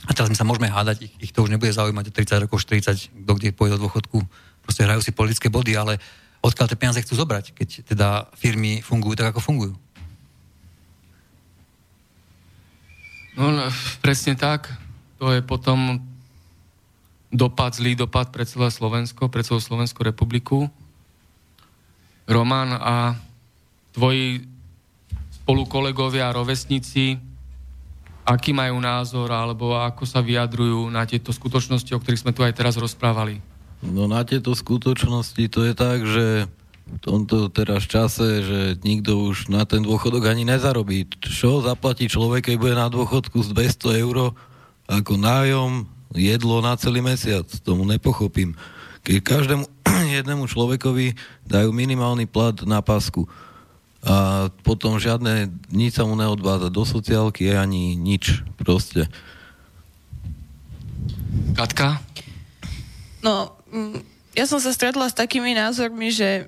a 0.06 0.14
teraz 0.14 0.30
my 0.30 0.36
sa 0.38 0.46
môžeme 0.46 0.70
hádať, 0.70 1.10
ich, 1.10 1.14
ich 1.18 1.32
to 1.34 1.42
už 1.42 1.50
nebude 1.50 1.74
zaujímať 1.74 2.06
o 2.06 2.14
30 2.14 2.44
rokov, 2.46 2.62
40, 2.62 3.26
kto 3.26 3.32
kde 3.34 3.50
pôjde 3.50 3.74
do 3.74 3.88
dôchodku, 3.88 4.22
proste 4.62 4.86
hrajú 4.86 5.02
si 5.02 5.10
politické 5.10 5.50
body, 5.50 5.74
ale 5.74 5.98
odkiaľ 6.38 6.70
tie 6.70 6.78
peniaze 6.78 7.02
chcú 7.02 7.18
zobrať, 7.18 7.56
keď 7.56 7.68
teda 7.82 8.08
firmy 8.38 8.78
fungujú 8.78 9.18
tak, 9.18 9.34
ako 9.34 9.42
fungujú. 9.42 9.74
No, 13.38 13.54
no, 13.54 13.70
presne 14.02 14.34
tak. 14.34 14.66
To 15.22 15.30
je 15.30 15.38
potom 15.46 16.02
dopad, 17.30 17.70
zlý 17.70 17.94
dopad 17.94 18.34
pre 18.34 18.42
celé 18.42 18.66
Slovensko, 18.74 19.30
pre 19.30 19.46
celú 19.46 19.62
Slovenskú 19.62 20.02
republiku. 20.02 20.66
Roman 22.26 22.74
a 22.74 23.14
tvoji 23.94 24.42
spolukolegovia 25.38 26.28
a 26.28 26.36
rovesníci, 26.36 27.16
aký 28.26 28.50
majú 28.52 28.76
názor, 28.82 29.30
alebo 29.30 29.78
ako 29.78 30.02
sa 30.04 30.18
vyjadrujú 30.18 30.90
na 30.90 31.06
tieto 31.06 31.30
skutočnosti, 31.30 31.94
o 31.94 32.00
ktorých 32.02 32.22
sme 32.26 32.34
tu 32.34 32.42
aj 32.42 32.52
teraz 32.58 32.74
rozprávali? 32.74 33.38
No 33.80 34.10
na 34.10 34.26
tieto 34.26 34.50
skutočnosti 34.52 35.46
to 35.46 35.62
je 35.62 35.72
tak, 35.78 36.02
že 36.02 36.50
tomto 37.00 37.52
teraz 37.52 37.84
čase, 37.84 38.42
že 38.42 38.60
nikto 38.80 39.28
už 39.28 39.52
na 39.52 39.68
ten 39.68 39.84
dôchodok 39.84 40.24
ani 40.28 40.48
nezarobí. 40.48 41.06
Čo 41.20 41.60
zaplatí 41.60 42.08
človek, 42.08 42.50
keď 42.52 42.56
bude 42.56 42.74
na 42.74 42.88
dôchodku 42.88 43.44
z 43.44 43.52
200 43.52 44.02
eur 44.04 44.32
ako 44.88 45.12
nájom, 45.20 45.84
jedlo 46.16 46.64
na 46.64 46.74
celý 46.80 47.04
mesiac? 47.04 47.44
Tomu 47.60 47.84
nepochopím. 47.84 48.56
Keď 49.04 49.16
každému 49.20 49.64
jednému 50.18 50.48
človekovi 50.48 51.14
dajú 51.44 51.70
minimálny 51.70 52.24
plat 52.24 52.56
na 52.64 52.80
pasku 52.80 53.28
a 53.98 54.46
potom 54.62 54.96
žiadne, 54.96 55.50
nič 55.74 55.98
sa 55.98 56.06
mu 56.06 56.14
neodváza 56.14 56.70
do 56.70 56.86
sociálky, 56.86 57.50
ani 57.50 57.98
nič 57.98 58.46
proste. 58.54 59.10
Katka? 61.58 61.98
No, 63.20 63.58
mm, 63.74 63.98
ja 64.38 64.46
som 64.46 64.62
sa 64.62 64.70
stretla 64.70 65.10
s 65.10 65.18
takými 65.18 65.50
názormi, 65.50 66.14
že 66.14 66.46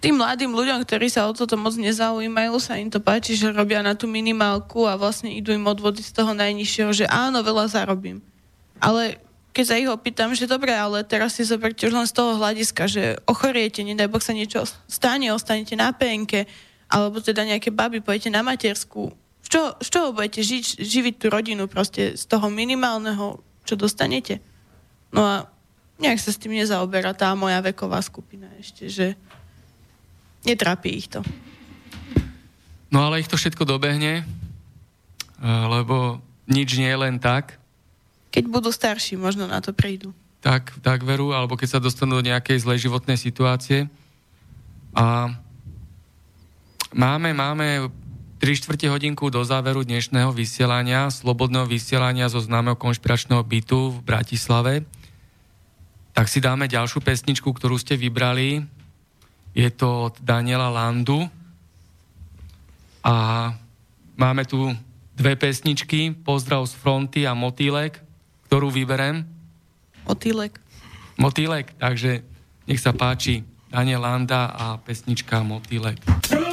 tým 0.00 0.16
mladým 0.16 0.56
ľuďom, 0.56 0.80
ktorí 0.88 1.12
sa 1.12 1.28
o 1.28 1.36
toto 1.36 1.60
moc 1.60 1.76
nezaujímajú, 1.76 2.56
sa 2.56 2.80
im 2.80 2.88
to 2.88 3.04
páči, 3.04 3.36
že 3.36 3.52
robia 3.52 3.84
na 3.84 3.92
tú 3.92 4.08
minimálku 4.08 4.88
a 4.88 4.96
vlastne 4.96 5.28
idú 5.28 5.52
im 5.52 5.68
odvody 5.68 6.00
z 6.00 6.16
toho 6.16 6.32
najnižšieho, 6.32 6.90
že 6.96 7.04
áno, 7.04 7.44
veľa 7.44 7.68
zarobím. 7.68 8.24
Ale 8.80 9.20
keď 9.52 9.64
sa 9.68 9.76
ich 9.76 9.92
opýtam, 9.92 10.32
že 10.32 10.48
dobre, 10.48 10.72
ale 10.72 11.04
teraz 11.04 11.36
si 11.36 11.44
zoberte 11.44 11.84
už 11.84 11.92
len 11.92 12.08
z 12.08 12.16
toho 12.16 12.40
hľadiska, 12.40 12.88
že 12.88 13.20
ochoriete, 13.28 13.84
nedaj 13.84 14.08
Boh 14.08 14.24
sa 14.24 14.32
niečo 14.32 14.64
stane, 14.88 15.28
ostanete 15.36 15.76
na 15.76 15.92
penke, 15.92 16.48
alebo 16.88 17.20
teda 17.20 17.44
nejaké 17.44 17.68
baby 17.68 18.00
pojete 18.00 18.32
na 18.32 18.40
matersku. 18.40 19.12
Z 19.44 19.48
čoho, 19.52 19.68
z 19.84 19.88
čoho 19.92 20.08
budete 20.16 20.40
žiť, 20.40 20.80
živiť 20.80 21.14
tú 21.20 21.26
rodinu 21.28 21.68
proste 21.68 22.16
z 22.16 22.24
toho 22.24 22.48
minimálneho, 22.48 23.44
čo 23.68 23.76
dostanete? 23.76 24.40
No 25.12 25.28
a 25.28 25.34
nejak 26.00 26.22
sa 26.22 26.32
s 26.32 26.40
tým 26.40 26.56
nezaoberá 26.56 27.12
tá 27.12 27.36
moja 27.36 27.60
veková 27.60 28.00
skupina 28.00 28.48
ešte, 28.56 28.88
že 28.88 29.06
netrápi 30.44 30.88
ich 30.92 31.08
to. 31.10 31.20
No 32.90 33.06
ale 33.06 33.22
ich 33.22 33.30
to 33.30 33.38
všetko 33.38 33.62
dobehne, 33.64 34.22
eh, 34.22 35.46
lebo 35.46 36.18
nič 36.50 36.74
nie 36.74 36.90
je 36.90 36.98
len 36.98 37.22
tak. 37.22 37.60
Keď 38.30 38.44
budú 38.46 38.70
starší, 38.74 39.18
možno 39.18 39.46
na 39.46 39.62
to 39.62 39.70
prídu. 39.74 40.10
Tak, 40.40 40.80
tak 40.80 41.04
veru, 41.04 41.36
alebo 41.36 41.54
keď 41.54 41.78
sa 41.78 41.80
dostanú 41.82 42.18
do 42.18 42.26
nejakej 42.26 42.64
zlej 42.64 42.88
životnej 42.88 43.18
situácie. 43.20 43.86
A 44.96 45.34
máme, 46.94 47.30
máme 47.36 47.92
3 48.40 48.56
čtvrte 48.56 48.88
hodinku 48.88 49.28
do 49.28 49.44
záveru 49.44 49.84
dnešného 49.84 50.32
vysielania, 50.32 51.12
slobodného 51.12 51.68
vysielania 51.68 52.32
zo 52.32 52.40
známeho 52.40 52.72
konšpiračného 52.72 53.44
bytu 53.44 53.92
v 53.92 53.98
Bratislave. 54.00 54.74
Tak 56.16 56.26
si 56.26 56.40
dáme 56.40 56.64
ďalšiu 56.64 57.04
pesničku, 57.04 57.52
ktorú 57.52 57.76
ste 57.76 58.00
vybrali. 58.00 58.64
Je 59.54 59.70
to 59.70 60.10
od 60.10 60.14
Daniela 60.22 60.70
Landu. 60.70 61.26
A 63.04 63.14
máme 64.16 64.44
tu 64.44 64.76
dve 65.16 65.36
pesničky, 65.36 66.12
Pozdrav 66.24 66.68
z 66.68 66.74
fronty 66.76 67.24
a 67.26 67.36
Motýlek, 67.36 68.00
ktorú 68.48 68.72
vyberem. 68.72 69.24
Motýlek. 70.08 70.60
Motýlek, 71.20 71.76
takže 71.76 72.24
nech 72.64 72.80
sa 72.80 72.96
páči 72.96 73.44
Daniel 73.68 74.00
Landa 74.00 74.50
a 74.50 74.76
pesnička 74.80 75.42
Motýlek. 75.44 76.00
Uvěř 76.06 76.49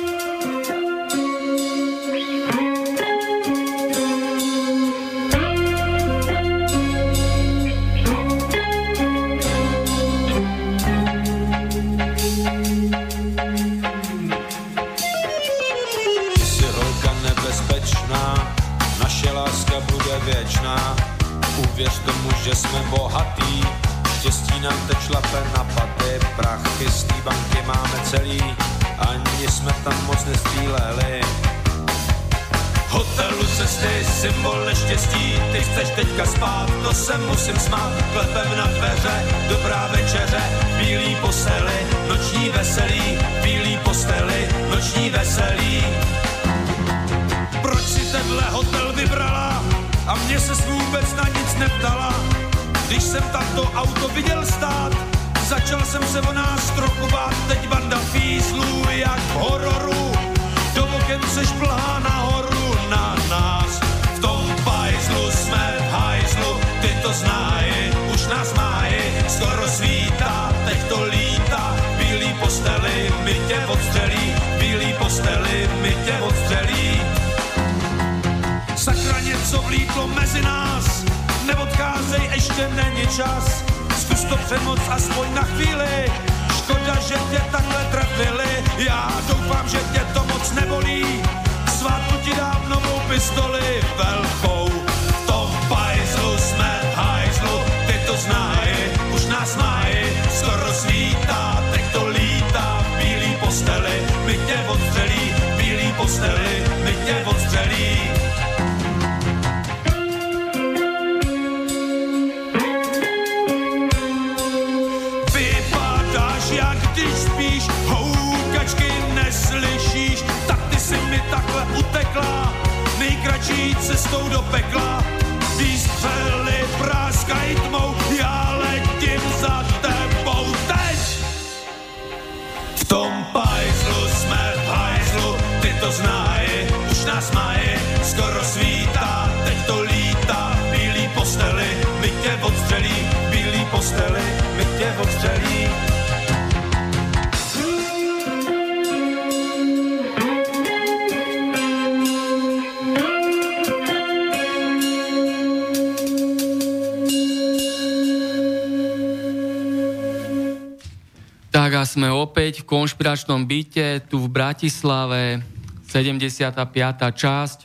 opäť 162.38 162.62
v 162.62 162.70
konšpiračnom 162.70 163.50
byte 163.50 164.14
tu 164.14 164.22
v 164.22 164.30
Bratislave, 164.30 165.42
75. 165.90 166.70
časť. 167.10 167.60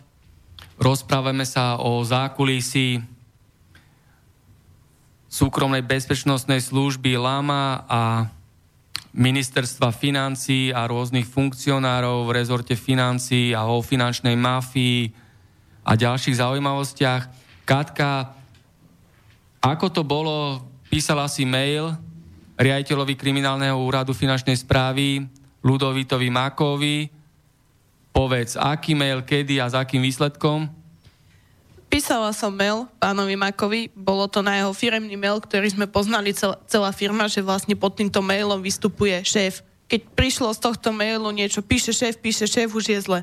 Rozprávame 0.80 1.44
sa 1.44 1.76
o 1.76 2.00
zákulisí 2.00 3.04
súkromnej 5.28 5.84
bezpečnostnej 5.84 6.64
služby 6.64 7.20
LAMA 7.20 7.84
a 7.84 8.32
ministerstva 9.12 9.92
financí 9.92 10.72
a 10.72 10.88
rôznych 10.88 11.28
funkcionárov 11.28 12.24
v 12.24 12.32
rezorte 12.32 12.72
financí 12.72 13.52
a 13.52 13.68
o 13.68 13.84
finančnej 13.84 14.40
mafii 14.40 15.12
a 15.84 15.92
ďalších 16.00 16.40
zaujímavostiach. 16.40 17.28
Katka, 17.68 18.32
ako 19.60 19.86
to 19.92 20.00
bolo, 20.00 20.64
písala 20.88 21.28
si 21.28 21.44
mail 21.44 21.92
riaditeľovi 22.56 23.14
kriminálneho 23.16 23.76
úradu 23.76 24.12
finančnej 24.12 24.56
správy 24.58 25.24
Ludovitovi 25.62 26.28
Makovi. 26.28 27.08
Povedz, 28.12 28.60
aký 28.60 28.92
mail, 28.92 29.24
kedy 29.24 29.56
a 29.62 29.70
s 29.70 29.74
akým 29.78 30.04
výsledkom? 30.04 30.68
Písala 31.92 32.32
som 32.32 32.52
mail 32.52 32.88
pánovi 32.96 33.36
Makovi, 33.36 33.92
bolo 33.92 34.24
to 34.24 34.40
na 34.40 34.56
jeho 34.60 34.72
firemný 34.72 35.12
mail, 35.16 35.40
ktorý 35.40 35.68
sme 35.68 35.84
poznali 35.84 36.32
celá, 36.32 36.56
celá 36.64 36.88
firma, 36.88 37.28
že 37.28 37.44
vlastne 37.44 37.76
pod 37.76 37.96
týmto 38.00 38.24
mailom 38.24 38.64
vystupuje 38.64 39.12
šéf. 39.24 39.60
Keď 39.92 40.00
prišlo 40.16 40.48
z 40.56 40.60
tohto 40.60 40.88
mailu 40.88 41.28
niečo, 41.32 41.60
píše 41.60 41.92
šéf, 41.92 42.16
píše 42.16 42.48
šéf, 42.48 42.72
už 42.72 42.96
je 42.96 43.00
zle. 43.00 43.20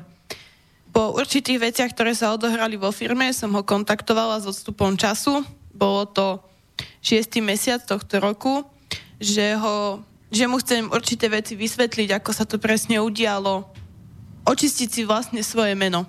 Po 0.90 1.14
určitých 1.18 1.70
veciach, 1.70 1.90
ktoré 1.94 2.14
sa 2.14 2.34
odohrali 2.34 2.78
vo 2.78 2.94
firme, 2.94 3.30
som 3.34 3.50
ho 3.54 3.62
kontaktovala 3.62 4.38
s 4.42 4.46
odstupom 4.46 4.94
času. 4.94 5.42
Bolo 5.74 6.06
to 6.06 6.42
6. 7.02 7.42
mesiac 7.42 7.82
tohto 7.82 8.22
roku 8.22 8.66
že, 9.20 9.54
ho, 9.60 10.00
že 10.32 10.48
mu 10.48 10.56
chcem 10.58 10.88
určité 10.88 11.28
veci 11.28 11.54
vysvetliť, 11.54 12.16
ako 12.16 12.30
sa 12.32 12.48
to 12.48 12.56
presne 12.56 12.96
udialo, 12.98 13.68
očistiť 14.48 14.88
si 14.88 15.02
vlastne 15.04 15.44
svoje 15.44 15.76
meno. 15.76 16.08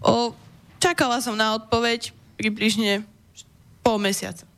O, 0.00 0.32
čakala 0.80 1.20
som 1.20 1.36
na 1.36 1.54
odpoveď 1.60 2.16
približne 2.40 3.04
pol 3.84 4.00
mesiaca, 4.00 4.48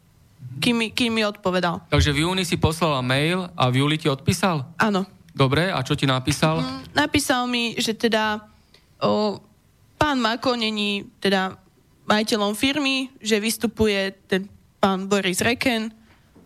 kým 0.62 0.74
mi, 0.78 0.86
kým 0.94 1.10
mi 1.10 1.26
odpovedal. 1.26 1.82
Takže 1.90 2.14
v 2.14 2.22
júni 2.24 2.46
si 2.46 2.54
poslala 2.54 3.02
mail 3.02 3.50
a 3.58 3.68
v 3.68 3.82
júli 3.82 3.98
ti 3.98 4.06
odpísal? 4.06 4.64
Áno. 4.78 5.04
Dobre, 5.30 5.70
a 5.70 5.80
čo 5.82 5.94
ti 5.94 6.04
napísal? 6.06 6.62
Mm, 6.62 6.80
napísal 6.94 7.46
mi, 7.46 7.74
že 7.78 7.94
teda 7.94 8.44
o, 9.02 9.40
pán 9.96 10.20
Mako 10.20 10.58
není 10.58 11.06
teda 11.18 11.56
majiteľom 12.04 12.52
firmy, 12.58 13.08
že 13.22 13.38
vystupuje 13.38 14.12
ten 14.26 14.50
pán 14.82 15.06
Boris 15.06 15.38
Reken 15.40 15.99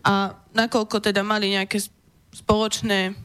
a 0.05 0.37
nakoľko 0.53 1.01
teda 1.01 1.25
mali 1.25 1.57
nejaké 1.57 1.81
spoločné 2.29 3.17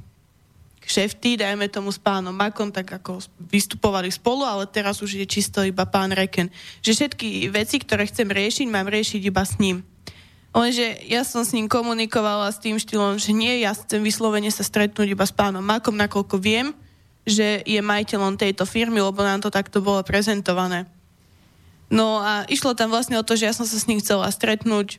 šefty, 0.81 1.37
dajme 1.37 1.69
tomu 1.69 1.93
s 1.93 2.01
pánom 2.01 2.33
Makom, 2.33 2.73
tak 2.73 2.89
ako 2.89 3.21
vystupovali 3.37 4.09
spolu, 4.09 4.43
ale 4.49 4.65
teraz 4.65 5.05
už 5.05 5.21
je 5.21 5.27
čisto 5.29 5.61
iba 5.61 5.85
pán 5.87 6.11
Reken. 6.11 6.49
Že 6.81 6.91
všetky 7.13 7.53
veci, 7.53 7.77
ktoré 7.79 8.09
chcem 8.09 8.27
riešiť, 8.27 8.67
mám 8.73 8.89
riešiť 8.89 9.21
iba 9.23 9.45
s 9.45 9.61
ním. 9.61 9.85
Lenže 10.51 11.07
ja 11.07 11.23
som 11.23 11.47
s 11.47 11.55
ním 11.55 11.71
komunikovala 11.71 12.51
s 12.51 12.59
tým 12.59 12.75
štýlom, 12.75 13.23
že 13.23 13.31
nie, 13.31 13.63
ja 13.63 13.71
chcem 13.71 14.03
vyslovene 14.03 14.51
sa 14.51 14.67
stretnúť 14.67 15.15
iba 15.15 15.23
s 15.23 15.31
pánom 15.31 15.63
Makom, 15.63 15.95
nakoľko 15.95 16.43
viem, 16.43 16.75
že 17.23 17.63
je 17.63 17.79
majiteľom 17.79 18.35
tejto 18.35 18.67
firmy, 18.67 18.99
lebo 18.99 19.23
nám 19.23 19.45
to 19.45 19.53
takto 19.53 19.79
bolo 19.79 20.03
prezentované. 20.03 20.91
No 21.87 22.19
a 22.19 22.49
išlo 22.51 22.75
tam 22.75 22.91
vlastne 22.91 23.15
o 23.21 23.27
to, 23.27 23.39
že 23.39 23.47
ja 23.47 23.55
som 23.55 23.63
sa 23.63 23.79
s 23.79 23.87
ním 23.87 24.03
chcela 24.03 24.27
stretnúť 24.27 24.99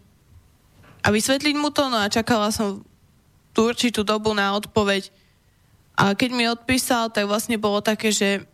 a 1.02 1.08
vysvetliť 1.10 1.56
mu 1.58 1.74
to, 1.74 1.90
no 1.90 1.98
a 1.98 2.14
čakala 2.14 2.54
som 2.54 2.86
tú 3.52 3.68
určitú 3.68 4.06
dobu 4.06 4.32
na 4.32 4.56
odpoveď. 4.56 5.12
A 5.98 6.16
keď 6.16 6.30
mi 6.32 6.48
odpísal, 6.48 7.12
tak 7.12 7.28
vlastne 7.28 7.60
bolo 7.60 7.84
také, 7.84 8.10
že 8.10 8.48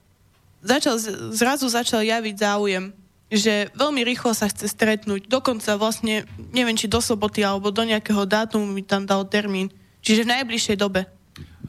začal, 0.66 0.98
zrazu 1.32 1.70
začal 1.70 2.02
javiť 2.02 2.36
záujem 2.36 2.92
že 3.28 3.68
veľmi 3.76 4.08
rýchlo 4.08 4.32
sa 4.32 4.48
chce 4.48 4.72
stretnúť. 4.72 5.28
Dokonca 5.28 5.76
vlastne, 5.76 6.24
neviem, 6.56 6.80
či 6.80 6.88
do 6.88 7.04
soboty 7.04 7.44
alebo 7.44 7.76
do 7.76 7.84
nejakého 7.84 8.24
dátumu 8.24 8.64
mi 8.64 8.84
tam 8.84 9.04
dal 9.04 9.28
termín. 9.28 9.68
Čiže 10.00 10.24
v 10.24 10.32
najbližšej 10.40 10.78
dobe. 10.80 11.04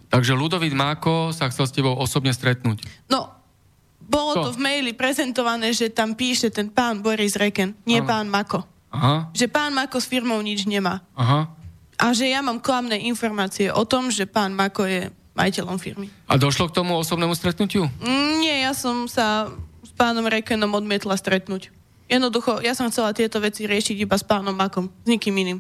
Takže 0.09 0.39
Ludovít 0.39 0.73
Máko 0.73 1.35
sa 1.35 1.51
chcel 1.51 1.67
s 1.67 1.75
tebou 1.75 1.99
osobne 1.99 2.31
stretnúť. 2.31 2.87
No, 3.11 3.35
bolo 3.99 4.39
Co? 4.39 4.43
to 4.49 4.51
v 4.55 4.63
maili 4.63 4.93
prezentované, 4.95 5.75
že 5.75 5.91
tam 5.91 6.15
píše 6.15 6.49
ten 6.49 6.71
pán 6.71 7.03
Boris 7.03 7.35
Reken, 7.35 7.75
nie 7.85 8.01
Áno. 8.01 8.09
pán 8.09 8.27
Mako. 8.31 8.65
Aha, 8.89 9.29
Že 9.37 9.47
pán 9.53 9.77
Mako 9.77 10.01
s 10.01 10.09
firmou 10.09 10.41
nič 10.41 10.65
nemá. 10.65 11.05
aha. 11.13 11.53
A 11.99 12.15
že 12.15 12.31
ja 12.31 12.39
mám 12.39 12.63
klamné 12.63 12.95
informácie 13.11 13.75
o 13.75 13.83
tom, 13.83 14.07
že 14.09 14.23
pán 14.23 14.55
Mako 14.55 14.87
je 14.87 15.01
majiteľom 15.35 15.83
firmy. 15.83 16.07
A 16.31 16.39
došlo 16.39 16.71
k 16.71 16.79
tomu 16.79 16.95
osobnému 16.95 17.35
stretnutiu? 17.35 17.91
Mm, 17.99 18.33
nie, 18.39 18.57
ja 18.63 18.71
som 18.71 19.11
sa 19.11 19.51
s 19.83 19.91
pánom 19.99 20.23
Rekenom 20.23 20.71
odmietla 20.79 21.19
stretnúť. 21.19 21.75
Jednoducho, 22.07 22.63
ja 22.63 22.73
som 22.79 22.87
chcela 22.89 23.11
tieto 23.13 23.43
veci 23.43 23.67
riešiť 23.67 23.99
iba 23.99 24.15
s 24.15 24.23
pánom 24.23 24.55
Makom, 24.55 24.89
s 24.89 25.07
nikým 25.11 25.35
iným. 25.37 25.59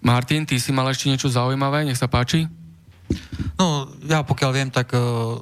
Martin, 0.00 0.48
ty 0.48 0.56
si 0.56 0.72
mal 0.72 0.88
ešte 0.88 1.12
niečo 1.12 1.28
zaujímavé, 1.28 1.84
nech 1.84 2.00
sa 2.00 2.08
páči. 2.08 2.48
No, 3.60 3.84
ja 4.08 4.24
pokiaľ 4.24 4.50
viem, 4.56 4.70
tak 4.72 4.96
uh, 4.96 5.36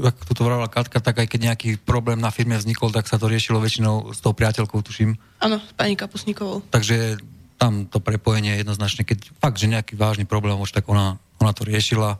ako 0.00 0.22
tu 0.24 0.32
to 0.32 0.42
vravila 0.46 0.72
Katka, 0.72 0.98
tak 1.04 1.20
aj 1.20 1.28
keď 1.28 1.40
nejaký 1.52 1.70
problém 1.80 2.16
na 2.16 2.32
firme 2.32 2.56
vznikol, 2.56 2.88
tak 2.88 3.06
sa 3.06 3.20
to 3.20 3.28
riešilo 3.28 3.60
väčšinou 3.60 4.16
s 4.16 4.24
tou 4.24 4.32
priateľkou, 4.32 4.80
tuším. 4.80 5.20
Áno, 5.44 5.60
s 5.60 5.72
pani 5.76 5.94
Kapusníkovou. 5.94 6.64
Takže 6.72 7.20
tam 7.60 7.84
to 7.84 8.00
prepojenie 8.00 8.56
je 8.56 8.60
jednoznačne, 8.64 9.04
keď 9.04 9.28
fakt, 9.36 9.60
že 9.60 9.68
nejaký 9.68 9.94
vážny 9.94 10.24
problém, 10.24 10.56
už 10.56 10.72
tak 10.72 10.88
ona, 10.88 11.20
ona 11.36 11.52
to 11.52 11.68
riešila 11.68 12.16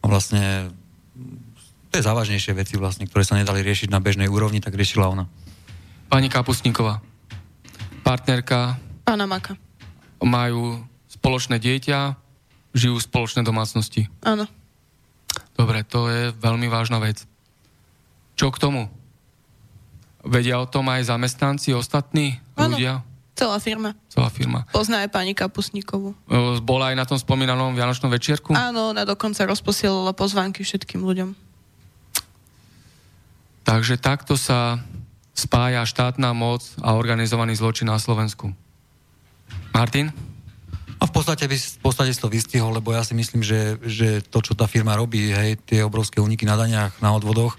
a 0.00 0.04
vlastne 0.06 0.70
to 1.90 1.98
je 1.98 2.06
závažnejšie 2.06 2.54
veci 2.54 2.78
vlastne, 2.78 3.10
ktoré 3.10 3.26
sa 3.26 3.34
nedali 3.34 3.66
riešiť 3.66 3.90
na 3.90 3.98
bežnej 3.98 4.30
úrovni, 4.30 4.62
tak 4.62 4.78
riešila 4.78 5.10
ona. 5.10 5.26
Pani 6.06 6.30
Kapustníková, 6.30 7.02
partnerka, 8.06 8.78
Pána 9.02 9.26
Maka. 9.26 9.58
majú 10.22 10.86
spoločné 11.10 11.58
dieťa, 11.58 12.14
žijú 12.70 13.02
v 13.02 13.06
spoločnej 13.10 13.42
domácnosti. 13.42 14.06
Áno. 14.22 14.46
Dobre, 15.60 15.84
to 15.84 16.08
je 16.08 16.32
veľmi 16.40 16.72
vážna 16.72 16.96
vec. 16.96 17.28
Čo 18.32 18.48
k 18.48 18.56
tomu? 18.56 18.88
Vedia 20.24 20.56
o 20.56 20.64
tom 20.64 20.88
aj 20.88 21.12
zamestnanci, 21.12 21.76
ostatní 21.76 22.40
Áno. 22.56 22.72
ľudia? 22.72 23.04
Celá 23.36 23.60
firma. 23.60 23.92
Celá 24.08 24.32
firma. 24.32 24.64
Pozná 24.72 25.04
aj 25.04 25.12
pani 25.12 25.36
Kapusníkovú. 25.36 26.16
E, 26.28 26.60
Bola 26.64 26.92
aj 26.92 26.96
na 26.96 27.04
tom 27.04 27.20
spomínanom 27.20 27.76
Vianočnom 27.76 28.08
večierku? 28.08 28.56
Áno, 28.56 28.96
ona 28.96 29.04
dokonca 29.04 29.44
rozposielala 29.44 30.16
pozvánky 30.16 30.64
všetkým 30.64 31.04
ľuďom. 31.04 31.36
Takže 33.64 34.00
takto 34.00 34.40
sa 34.40 34.80
spája 35.36 35.84
štátna 35.84 36.32
moc 36.32 36.64
a 36.80 36.96
organizovaný 36.96 37.56
zločin 37.56 37.88
na 37.88 38.00
Slovensku. 38.00 38.52
Martin? 39.76 40.12
A 41.00 41.08
v 41.08 41.12
podstate, 41.16 41.48
by, 41.48 41.56
v 41.56 41.80
podstate 41.80 42.12
si 42.12 42.20
to 42.20 42.28
vystihol, 42.28 42.76
lebo 42.76 42.92
ja 42.92 43.00
si 43.00 43.16
myslím, 43.16 43.40
že, 43.40 43.80
že 43.80 44.20
to, 44.20 44.44
čo 44.44 44.52
tá 44.52 44.68
firma 44.68 44.92
robí, 45.00 45.32
hej, 45.32 45.56
tie 45.64 45.80
obrovské 45.80 46.20
úniky 46.20 46.44
na 46.44 46.60
daniach, 46.60 47.00
na 47.00 47.16
odvodoch, 47.16 47.56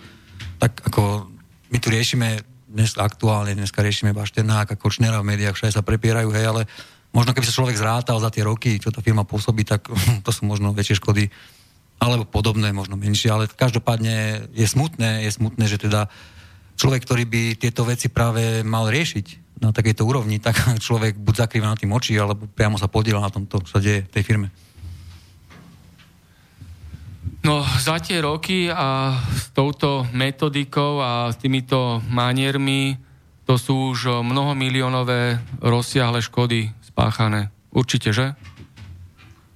tak 0.62 0.78
ako 0.86 1.26
my 1.74 1.78
tu 1.82 1.90
riešime 1.90 2.46
dnes 2.70 2.94
aktuálne, 2.96 3.58
dneska 3.58 3.82
riešime 3.82 4.14
Bašternák 4.14 4.78
a 4.78 4.80
Kočnera 4.80 5.20
v 5.26 5.34
médiách, 5.34 5.58
všade 5.58 5.74
sa 5.74 5.82
prepierajú, 5.82 6.30
hej, 6.38 6.46
ale 6.46 6.62
možno 7.10 7.34
keby 7.34 7.50
sa 7.50 7.58
človek 7.58 7.82
zrátal 7.82 8.22
za 8.22 8.30
tie 8.30 8.46
roky, 8.46 8.78
čo 8.78 8.94
tá 8.94 9.02
firma 9.02 9.26
pôsobí, 9.26 9.66
tak 9.66 9.90
to 10.26 10.30
sú 10.30 10.46
možno 10.46 10.72
väčšie 10.78 11.02
škody, 11.02 11.34
alebo 11.98 12.30
podobné, 12.30 12.70
možno 12.74 12.94
menšie, 12.94 13.34
ale 13.34 13.50
každopádne 13.50 14.50
je 14.54 14.68
smutné, 14.70 15.26
je 15.26 15.32
smutné, 15.34 15.66
že 15.66 15.82
teda 15.82 16.10
človek, 16.78 17.06
ktorý 17.06 17.24
by 17.26 17.42
tieto 17.58 17.86
veci 17.86 18.10
práve 18.10 18.66
mal 18.66 18.90
riešiť 18.90 19.51
na 19.62 19.70
takejto 19.70 20.02
úrovni, 20.04 20.42
tak 20.42 20.58
človek 20.86 21.16
buď 21.22 21.48
zakrýva 21.48 21.70
na 21.70 21.78
tým 21.78 21.94
oči, 21.94 22.18
alebo 22.18 22.50
priamo 22.50 22.82
sa 22.82 22.90
podiela 22.90 23.22
na 23.22 23.30
tomto, 23.30 23.62
čo 23.64 23.78
sa 23.78 23.80
deje 23.80 24.10
v 24.10 24.14
tej 24.14 24.24
firme. 24.26 24.50
No, 27.42 27.66
za 27.82 27.98
tie 27.98 28.22
roky 28.22 28.70
a 28.70 29.18
s 29.18 29.50
touto 29.50 30.06
metodikou 30.14 31.02
a 31.02 31.34
s 31.34 31.42
týmito 31.42 31.98
maniermi 32.06 32.98
to 33.50 33.58
sú 33.58 33.98
už 33.98 34.22
mnohomiliónové 34.22 35.42
rozsiahle 35.58 36.22
škody 36.22 36.70
spáchané. 36.86 37.50
Určite, 37.74 38.14
že? 38.14 38.38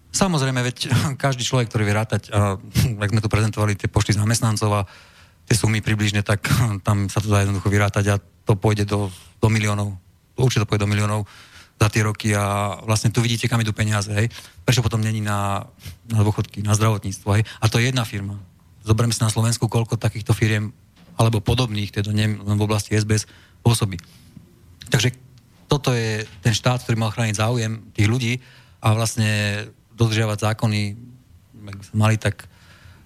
Samozrejme, 0.10 0.66
veď 0.66 0.78
každý 1.24 1.46
človek, 1.46 1.70
ktorý 1.70 1.84
vie 1.86 1.94
rátať, 1.94 2.22
a 2.34 2.58
ak 3.04 3.12
sme 3.14 3.22
tu 3.22 3.30
prezentovali 3.30 3.78
tie 3.78 3.92
počty 3.92 4.18
zamestnancov 4.18 4.72
a 4.74 4.82
tie 5.46 5.54
sumy 5.54 5.78
približne, 5.86 6.26
tak 6.26 6.42
tam 6.82 7.06
sa 7.06 7.22
to 7.22 7.30
dá 7.30 7.46
jednoducho 7.46 7.70
vyrátať 7.70 8.06
a 8.10 8.16
to 8.46 8.54
pôjde 8.54 8.86
do, 8.86 9.10
do 9.42 9.48
miliónov. 9.50 9.98
Určite 10.38 10.64
to 10.64 10.70
pôjde 10.70 10.86
do 10.86 10.92
miliónov 10.92 11.26
za 11.76 11.88
tie 11.92 12.08
roky 12.08 12.32
a 12.32 12.78
vlastne 12.88 13.12
tu 13.12 13.20
vidíte, 13.20 13.52
kam 13.52 13.60
idú 13.60 13.76
peniaze, 13.76 14.08
hej. 14.08 14.32
Prečo 14.64 14.80
potom 14.80 15.04
není 15.04 15.20
na, 15.20 15.68
na 16.08 16.24
dôchodky, 16.24 16.64
na 16.64 16.72
zdravotníctvo, 16.72 17.30
hej. 17.36 17.44
A 17.60 17.66
to 17.68 17.84
je 17.84 17.92
jedna 17.92 18.08
firma. 18.08 18.40
Zoberme 18.86 19.12
si 19.12 19.20
na 19.20 19.34
Slovensku, 19.34 19.68
koľko 19.68 20.00
takýchto 20.00 20.32
firiem 20.32 20.72
alebo 21.20 21.44
podobných, 21.44 21.92
teda 21.92 22.12
nie 22.16 22.32
len 22.32 22.56
v 22.56 22.66
oblasti 22.66 22.96
SBS, 22.96 23.28
pôsobí. 23.64 24.00
Takže 24.92 25.16
toto 25.66 25.92
je 25.92 26.24
ten 26.46 26.54
štát, 26.54 26.84
ktorý 26.84 26.96
mal 27.00 27.12
chrániť 27.12 27.40
záujem 27.40 27.82
tých 27.92 28.08
ľudí 28.08 28.34
a 28.80 28.94
vlastne 28.94 29.66
dodržiavať 29.96 30.38
zákony, 30.52 30.82
ak 31.66 31.82
sa 31.82 31.96
mali, 31.98 32.16
tak 32.22 32.46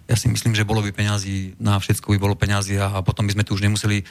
ja 0.10 0.18
si 0.18 0.28
myslím, 0.28 0.58
že 0.58 0.68
bolo 0.68 0.82
by 0.82 0.90
peňazí 0.90 1.56
na 1.62 1.78
všetko 1.78 2.18
by 2.18 2.20
bolo 2.20 2.36
peňazí 2.36 2.82
a, 2.82 2.98
a 2.98 3.06
potom 3.06 3.30
by 3.30 3.38
sme 3.38 3.46
tu 3.46 3.54
už 3.54 3.64
nemuseli 3.64 4.04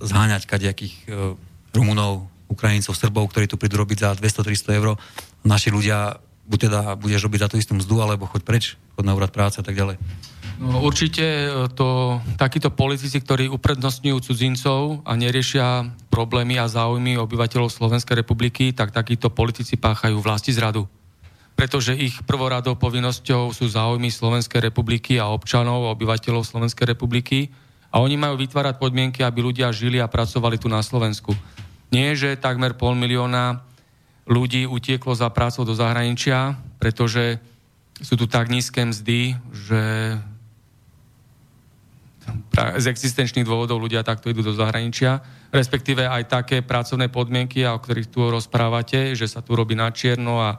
zháňať 0.00 0.48
kadejakých 0.48 0.94
e, 1.06 1.34
Rumunov, 1.74 2.26
Ukrajincov, 2.50 2.94
Srbov, 2.94 3.30
ktorí 3.30 3.50
tu 3.50 3.58
prídu 3.58 3.80
robiť 3.80 3.98
za 3.98 4.10
200-300 4.14 4.78
eur. 4.78 4.88
Naši 5.42 5.74
ľudia, 5.74 6.18
buď 6.46 6.58
teda 6.70 6.80
budeš 6.98 7.26
robiť 7.26 7.40
za 7.40 7.48
tú 7.50 7.56
istú 7.58 7.72
mzdu, 7.74 7.98
alebo 7.98 8.30
choď 8.30 8.42
preč, 8.46 8.64
choď 8.94 9.04
na 9.06 9.16
úrad 9.16 9.32
práce 9.34 9.58
a 9.58 9.64
tak 9.64 9.74
ďalej. 9.74 9.98
No, 10.62 10.86
určite 10.86 11.26
e, 11.26 11.48
to, 11.74 12.22
takíto 12.38 12.70
politici, 12.70 13.18
ktorí 13.18 13.50
uprednostňujú 13.50 14.18
cudzincov 14.22 15.02
a 15.02 15.18
neriešia 15.18 15.90
problémy 16.14 16.62
a 16.62 16.70
záujmy 16.70 17.18
obyvateľov 17.18 17.74
Slovenskej 17.74 18.22
republiky, 18.22 18.70
tak 18.70 18.94
takíto 18.94 19.34
politici 19.34 19.74
páchajú 19.74 20.22
vlasti 20.22 20.54
zradu. 20.54 20.86
Pretože 21.54 21.94
ich 21.94 22.18
prvoradou 22.26 22.74
povinnosťou 22.78 23.50
sú 23.54 23.66
záujmy 23.66 24.10
Slovenskej 24.10 24.62
republiky 24.62 25.18
a 25.18 25.30
občanov, 25.30 25.90
obyvateľov 25.94 26.46
Slovenskej 26.46 26.94
republiky 26.94 27.50
a 27.94 28.02
oni 28.02 28.18
majú 28.18 28.34
vytvárať 28.42 28.74
podmienky, 28.82 29.22
aby 29.22 29.38
ľudia 29.38 29.70
žili 29.70 30.02
a 30.02 30.10
pracovali 30.10 30.58
tu 30.58 30.66
na 30.66 30.82
Slovensku. 30.82 31.30
Nie, 31.94 32.18
že 32.18 32.34
takmer 32.34 32.74
pol 32.74 32.98
milióna 32.98 33.62
ľudí 34.26 34.66
utieklo 34.66 35.14
za 35.14 35.30
prácou 35.30 35.62
do 35.62 35.78
zahraničia, 35.78 36.58
pretože 36.82 37.38
sú 38.02 38.18
tu 38.18 38.26
tak 38.26 38.50
nízke 38.50 38.82
mzdy, 38.82 39.38
že 39.54 39.82
z 42.54 42.86
existenčných 42.88 43.46
dôvodov 43.46 43.78
ľudia 43.78 44.02
takto 44.02 44.32
idú 44.32 44.42
do 44.42 44.56
zahraničia, 44.56 45.22
respektíve 45.54 46.08
aj 46.08 46.26
také 46.26 46.66
pracovné 46.66 47.12
podmienky, 47.12 47.62
o 47.62 47.78
ktorých 47.78 48.10
tu 48.10 48.26
rozprávate, 48.26 49.14
že 49.14 49.30
sa 49.30 49.38
tu 49.44 49.54
robí 49.54 49.78
na 49.78 49.92
čierno 49.94 50.42
a, 50.42 50.58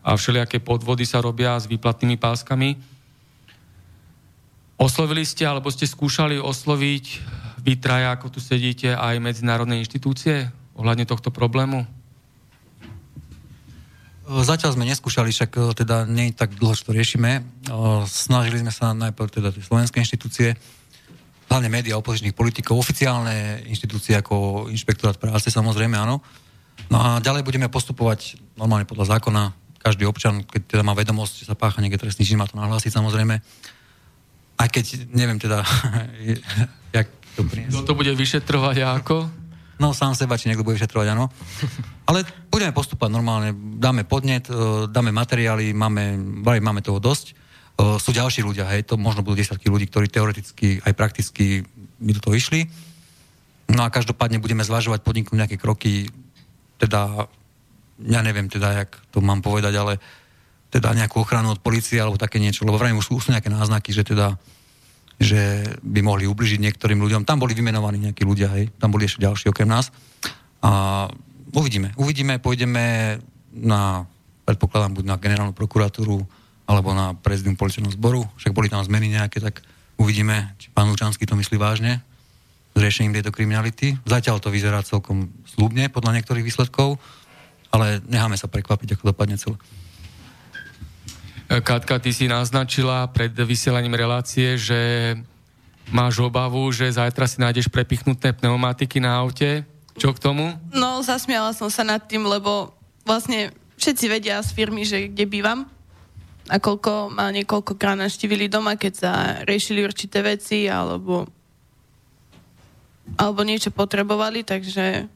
a 0.00 0.10
všelijaké 0.16 0.64
podvody 0.64 1.04
sa 1.04 1.20
robia 1.20 1.58
s 1.60 1.68
výplatnými 1.68 2.16
páskami. 2.16 2.78
Oslovili 4.80 5.28
ste, 5.28 5.44
alebo 5.44 5.68
ste 5.68 5.84
skúšali 5.84 6.40
osloviť 6.40 7.04
vy 7.60 7.76
traja, 7.76 8.16
ako 8.16 8.32
tu 8.32 8.40
sedíte, 8.40 8.96
aj 8.96 9.20
medzinárodné 9.20 9.76
inštitúcie 9.76 10.48
ohľadne 10.72 11.04
tohto 11.04 11.28
problému? 11.28 11.84
E, 11.84 11.86
Zatiaľ 14.40 14.80
sme 14.80 14.88
neskúšali, 14.88 15.36
však 15.36 15.50
e, 15.52 15.60
teda 15.84 16.08
nie 16.08 16.32
je 16.32 16.40
tak 16.40 16.56
dlho, 16.56 16.72
čo 16.72 16.88
to 16.88 16.96
riešime. 16.96 17.30
E, 17.36 17.42
Snažili 18.08 18.64
sme 18.64 18.72
sa 18.72 18.96
najprv 18.96 19.28
teda 19.28 19.52
tie 19.52 19.60
slovenské 19.60 20.00
inštitúcie, 20.00 20.56
hlavne 21.52 21.68
médiá 21.68 22.00
opozičných 22.00 22.32
politikov, 22.32 22.80
oficiálne 22.80 23.60
inštitúcie 23.68 24.16
ako 24.16 24.72
inšpektorát 24.72 25.20
práce, 25.20 25.52
samozrejme, 25.52 26.00
áno. 26.00 26.24
No 26.88 26.96
a 26.96 27.20
ďalej 27.20 27.44
budeme 27.44 27.68
postupovať 27.68 28.40
normálne 28.56 28.88
podľa 28.88 29.20
zákona. 29.20 29.52
Každý 29.84 30.08
občan, 30.08 30.40
keď 30.48 30.62
teda 30.64 30.82
má 30.88 30.96
vedomosť, 30.96 31.44
že 31.44 31.48
sa 31.52 31.58
pácha 31.58 31.84
niekde 31.84 32.00
trestný 32.00 32.24
čin, 32.24 32.40
má 32.40 32.48
to 32.48 32.56
nahlásiť 32.56 32.96
samozrejme. 32.96 33.44
Aj 34.60 34.68
keď 34.68 35.08
neviem 35.08 35.40
teda, 35.40 35.64
jak 36.96 37.08
to 37.32 37.48
priniesť. 37.48 37.72
Kto 37.72 37.88
to 37.88 37.94
bude 37.96 38.12
vyšetrovať 38.12 38.76
a 38.84 38.88
ako? 39.00 39.16
No 39.80 39.96
sám 39.96 40.12
seba, 40.12 40.36
či 40.36 40.52
niekto 40.52 40.60
bude 40.60 40.76
vyšetrovať, 40.76 41.16
áno. 41.16 41.32
Ale 42.04 42.28
budeme 42.52 42.76
postupovať 42.76 43.08
normálne, 43.08 43.56
dáme 43.80 44.04
podnet, 44.04 44.44
e, 44.52 44.84
dáme 44.92 45.08
materiály, 45.08 45.72
máme, 45.72 46.20
máme 46.44 46.84
toho 46.84 47.00
dosť. 47.00 47.32
E, 47.32 47.34
Sú 47.96 48.12
ďalší 48.12 48.44
ľudia, 48.44 48.68
hej, 48.68 48.84
to 48.84 49.00
možno 49.00 49.24
budú 49.24 49.40
desiatky 49.40 49.72
ľudí, 49.72 49.88
ktorí 49.88 50.12
teoreticky 50.12 50.84
aj 50.84 50.92
prakticky 50.92 51.64
by 51.96 52.12
do 52.12 52.20
toho 52.20 52.36
išli. 52.36 52.68
No 53.72 53.88
a 53.88 53.88
každopádne 53.88 54.36
budeme 54.44 54.60
zvažovať 54.60 55.00
podniknúť 55.00 55.38
nejaké 55.40 55.56
kroky, 55.56 56.12
teda, 56.76 57.24
ja 58.04 58.20
neviem 58.20 58.52
teda, 58.52 58.84
jak 58.84 59.00
to 59.08 59.24
mám 59.24 59.40
povedať, 59.40 59.72
ale 59.80 59.96
teda 60.70 60.94
nejakú 60.94 61.20
ochranu 61.20 61.52
od 61.52 61.60
policie 61.60 61.98
alebo 61.98 62.16
také 62.16 62.38
niečo, 62.38 62.62
lebo 62.62 62.78
vrajme 62.78 63.02
už 63.02 63.10
sú, 63.10 63.18
sú 63.18 63.34
nejaké 63.34 63.50
náznaky, 63.50 63.90
že 63.90 64.06
teda 64.06 64.38
že 65.20 65.68
by 65.84 66.00
mohli 66.00 66.24
ubližiť 66.24 66.64
niektorým 66.64 66.96
ľuďom. 66.96 67.28
Tam 67.28 67.36
boli 67.36 67.52
vymenovaní 67.52 68.08
nejakí 68.08 68.24
ľudia, 68.24 68.48
hej, 68.56 68.72
tam 68.80 68.88
boli 68.88 69.04
ešte 69.04 69.20
ďalší 69.20 69.52
okrem 69.52 69.68
nás. 69.68 69.92
A 70.64 71.04
uvidíme, 71.52 71.92
uvidíme, 72.00 72.40
pôjdeme 72.40 73.20
na, 73.52 74.08
predpokladám, 74.48 74.96
buď 74.96 75.04
na 75.04 75.20
generálnu 75.20 75.52
prokuratúru, 75.52 76.24
alebo 76.64 76.96
na 76.96 77.12
prezidium 77.12 77.52
policajného 77.52 77.92
zboru, 78.00 78.24
však 78.40 78.56
boli 78.56 78.72
tam 78.72 78.80
zmeny 78.80 79.12
nejaké, 79.12 79.44
tak 79.44 79.60
uvidíme, 80.00 80.56
či 80.56 80.72
pán 80.72 80.88
Lučanský 80.88 81.28
to 81.28 81.36
myslí 81.36 81.60
vážne 81.60 82.00
s 82.72 82.78
riešením 82.80 83.20
tejto 83.20 83.34
kriminality. 83.34 84.00
Zatiaľ 84.08 84.40
to 84.40 84.48
vyzerá 84.48 84.80
celkom 84.80 85.28
slúbne 85.44 85.92
podľa 85.92 86.16
niektorých 86.16 86.46
výsledkov, 86.46 86.96
ale 87.74 88.00
necháme 88.08 88.40
sa 88.40 88.48
prekvapiť, 88.48 88.96
ako 88.96 89.12
dopadne 89.12 89.36
celé. 89.36 89.60
Katka, 91.50 91.98
ty 91.98 92.14
si 92.14 92.30
naznačila 92.30 93.10
pred 93.10 93.34
vysielaním 93.34 93.98
relácie, 93.98 94.54
že 94.54 94.78
máš 95.90 96.22
obavu, 96.22 96.70
že 96.70 96.86
zajtra 96.86 97.26
si 97.26 97.42
nájdeš 97.42 97.66
prepichnuté 97.66 98.30
pneumatiky 98.30 99.02
na 99.02 99.18
aute. 99.18 99.66
Čo 99.98 100.14
k 100.14 100.22
tomu? 100.22 100.54
No, 100.70 101.02
zasmiala 101.02 101.50
som 101.50 101.66
sa 101.66 101.82
nad 101.82 102.06
tým, 102.06 102.22
lebo 102.22 102.70
vlastne 103.02 103.50
všetci 103.82 104.04
vedia 104.06 104.38
z 104.46 104.54
firmy, 104.54 104.86
že 104.86 105.10
kde 105.10 105.26
bývam 105.26 105.66
a 106.46 106.62
koľko 106.62 107.10
ma 107.10 107.34
niekoľkokrát 107.34 107.98
naštívili 107.98 108.46
doma, 108.46 108.78
keď 108.78 108.92
sa 108.94 109.12
riešili 109.42 109.82
určité 109.82 110.22
veci 110.22 110.70
alebo 110.70 111.26
alebo 113.18 113.42
niečo 113.42 113.74
potrebovali, 113.74 114.46
takže 114.46 115.10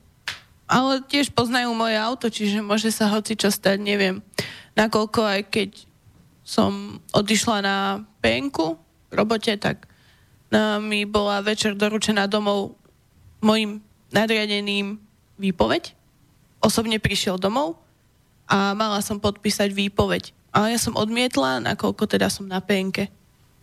ale 0.67 0.93
tiež 1.07 1.31
poznajú 1.31 1.71
moje 1.79 1.95
auto, 1.95 2.27
čiže 2.27 2.59
môže 2.59 2.91
sa 2.91 3.07
hoci 3.07 3.39
čo 3.39 3.55
stať, 3.55 3.79
neviem. 3.79 4.19
Nakoľko 4.75 5.21
aj 5.23 5.41
keď 5.47 5.71
som 6.45 7.01
odišla 7.17 7.65
na 7.65 7.77
penku 8.21 8.77
v 9.09 9.13
robote, 9.17 9.57
tak 9.57 9.89
mi 10.85 11.03
bola 11.09 11.41
večer 11.43 11.75
doručená 11.75 12.29
domov 12.31 12.77
mojim 13.43 13.83
nadriadeným 14.15 15.01
výpoveď. 15.41 15.97
Osobne 16.63 17.03
prišiel 17.03 17.41
domov 17.41 17.81
a 18.47 18.77
mala 18.77 19.03
som 19.03 19.19
podpísať 19.19 19.73
výpoveď. 19.75 20.31
Ale 20.55 20.77
ja 20.77 20.79
som 20.79 20.95
odmietla, 20.95 21.65
nakoľko 21.65 22.07
teda 22.07 22.31
som 22.31 22.47
na 22.47 22.63
penke. 22.63 23.11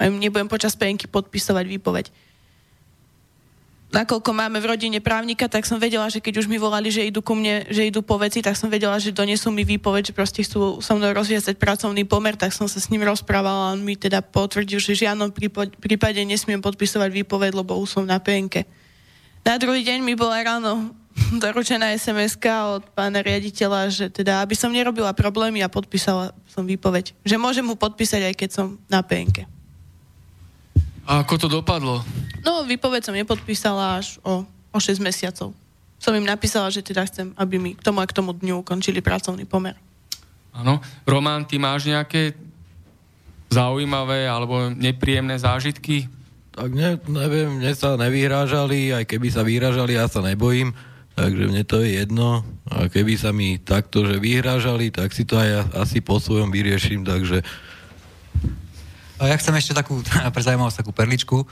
Nebudem 0.01 0.49
počas 0.51 0.75
penky 0.75 1.07
podpisovať 1.07 1.65
výpoveď 1.77 2.05
nakoľko 3.91 4.31
máme 4.31 4.57
v 4.63 4.69
rodine 4.72 4.99
právnika, 5.03 5.51
tak 5.51 5.68
som 5.68 5.76
vedela, 5.77 6.07
že 6.07 6.23
keď 6.23 6.41
už 6.41 6.47
mi 6.47 6.55
volali, 6.55 6.88
že 6.88 7.03
idú 7.03 7.19
ku 7.19 7.35
mne, 7.35 7.68
že 7.68 7.91
idú 7.91 7.99
po 7.99 8.15
veci, 8.15 8.39
tak 8.39 8.55
som 8.55 8.72
vedela, 8.72 8.95
že 8.97 9.11
donesú 9.11 9.51
mi 9.51 9.68
výpoveď, 9.68 10.11
že 10.11 10.18
proste 10.18 10.41
chcú 10.47 10.80
so 10.80 10.93
mnou 10.95 11.11
rozviazať 11.11 11.59
pracovný 11.59 12.07
pomer, 12.07 12.39
tak 12.39 12.55
som 12.55 12.72
sa 12.72 12.80
s 12.80 12.88
ním 12.88 13.03
rozprávala 13.03 13.69
a 13.69 13.73
on 13.76 13.84
mi 13.84 13.99
teda 13.99 14.23
potvrdil, 14.23 14.80
že 14.80 14.95
v 14.95 15.03
žiadnom 15.05 15.30
prípade 15.76 16.19
nesmiem 16.23 16.63
podpisovať 16.63 17.11
výpoveď, 17.11 17.51
lebo 17.51 17.76
už 17.77 17.99
som 17.99 18.03
na 18.07 18.18
penke. 18.23 18.63
Na 19.43 19.59
druhý 19.59 19.84
deň 19.84 19.99
mi 19.99 20.15
bola 20.15 20.39
ráno 20.39 20.95
doručená 21.43 21.91
sms 21.99 22.39
od 22.80 22.88
pána 22.95 23.19
riaditeľa, 23.19 23.91
že 23.91 24.05
teda, 24.07 24.39
aby 24.39 24.55
som 24.55 24.72
nerobila 24.72 25.11
problémy 25.11 25.59
a 25.59 25.68
podpísala 25.68 26.31
som 26.47 26.63
výpoveď. 26.63 27.11
Že 27.27 27.35
môžem 27.35 27.65
mu 27.68 27.76
podpísať, 27.76 28.31
aj 28.31 28.35
keď 28.39 28.49
som 28.55 28.68
na 28.88 29.03
penke. 29.03 29.50
A 31.11 31.27
ako 31.27 31.35
to 31.35 31.47
dopadlo? 31.51 31.99
No, 32.47 32.63
výpoveď 32.63 33.11
som 33.11 33.15
nepodpísala 33.19 33.99
až 33.99 34.15
o, 34.23 34.47
o 34.47 34.77
6 34.79 35.03
mesiacov. 35.03 35.51
Som 35.99 36.15
im 36.15 36.23
napísala, 36.23 36.71
že 36.71 36.79
teda 36.79 37.03
chcem, 37.03 37.35
aby 37.35 37.59
mi 37.59 37.75
k 37.75 37.83
tomu 37.83 37.99
a 37.99 38.07
k 38.07 38.15
tomu 38.15 38.31
dňu 38.31 38.63
ukončili 38.63 39.03
pracovný 39.03 39.43
pomer. 39.43 39.75
Áno. 40.55 40.79
Román, 41.03 41.43
ty 41.43 41.59
máš 41.59 41.91
nejaké 41.91 42.31
zaujímavé 43.51 44.23
alebo 44.23 44.71
nepríjemné 44.71 45.35
zážitky? 45.35 46.07
Tak 46.55 46.71
ne, 46.71 46.95
neviem, 47.11 47.59
mne 47.59 47.75
sa 47.75 47.99
nevyhrážali, 47.99 48.95
aj 48.95 49.03
keby 49.03 49.27
sa 49.27 49.43
vyhrážali, 49.43 49.99
ja 49.99 50.07
sa 50.07 50.23
nebojím, 50.23 50.71
takže 51.19 51.43
mne 51.51 51.63
to 51.67 51.83
je 51.83 51.99
jedno. 52.03 52.47
A 52.71 52.88
keby 52.88 53.19
sa 53.19 53.35
mi 53.35 53.59
takto, 53.59 54.07
že 54.07 54.15
vyhrážali, 54.15 54.95
tak 54.95 55.11
si 55.11 55.27
to 55.27 55.35
aj 55.35 55.75
asi 55.75 55.99
po 55.99 56.23
svojom 56.23 56.55
vyrieším, 56.55 57.03
takže 57.03 57.43
ja 59.27 59.35
chcem 59.38 59.53
ešte 59.57 59.77
takú, 59.77 60.02
pre 60.35 60.41
zaujímavosť, 60.41 60.85
takú 60.85 60.91
perličku. 60.93 61.45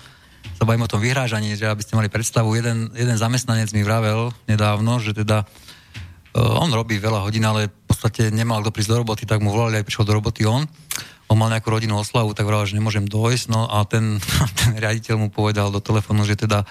Sa 0.55 0.63
bavím 0.63 0.87
o 0.87 0.91
tom 0.91 1.03
vyhrážaní, 1.03 1.59
že 1.59 1.67
aby 1.67 1.83
ste 1.83 1.99
mali 1.99 2.07
predstavu, 2.07 2.55
jeden, 2.55 2.89
jeden 2.95 3.17
zamestnanec 3.19 3.69
mi 3.75 3.83
vravel 3.83 4.31
nedávno, 4.47 5.03
že 5.03 5.11
teda 5.11 5.43
uh, 5.43 6.63
on 6.63 6.71
robí 6.71 6.95
veľa 6.95 7.27
hodín, 7.27 7.43
ale 7.43 7.67
v 7.67 7.85
podstate 7.85 8.31
nemal 8.31 8.63
kto 8.63 8.71
prísť 8.71 8.91
do 8.95 8.99
roboty, 9.03 9.23
tak 9.27 9.43
mu 9.43 9.51
volali, 9.51 9.79
aj 9.79 9.85
prišiel 9.87 10.07
do 10.07 10.15
roboty 10.15 10.47
on. 10.47 10.63
On 11.29 11.37
mal 11.37 11.51
nejakú 11.51 11.69
rodinnú 11.69 11.99
oslavu, 11.99 12.31
tak 12.33 12.47
vravel, 12.47 12.65
že 12.65 12.79
nemôžem 12.79 13.05
dojsť, 13.05 13.45
no 13.51 13.67
a 13.67 13.83
ten, 13.83 14.17
ten 14.59 14.79
riaditeľ 14.79 15.15
mu 15.19 15.27
povedal 15.27 15.67
do 15.69 15.83
telefónu, 15.83 16.23
že 16.23 16.39
teda 16.39 16.63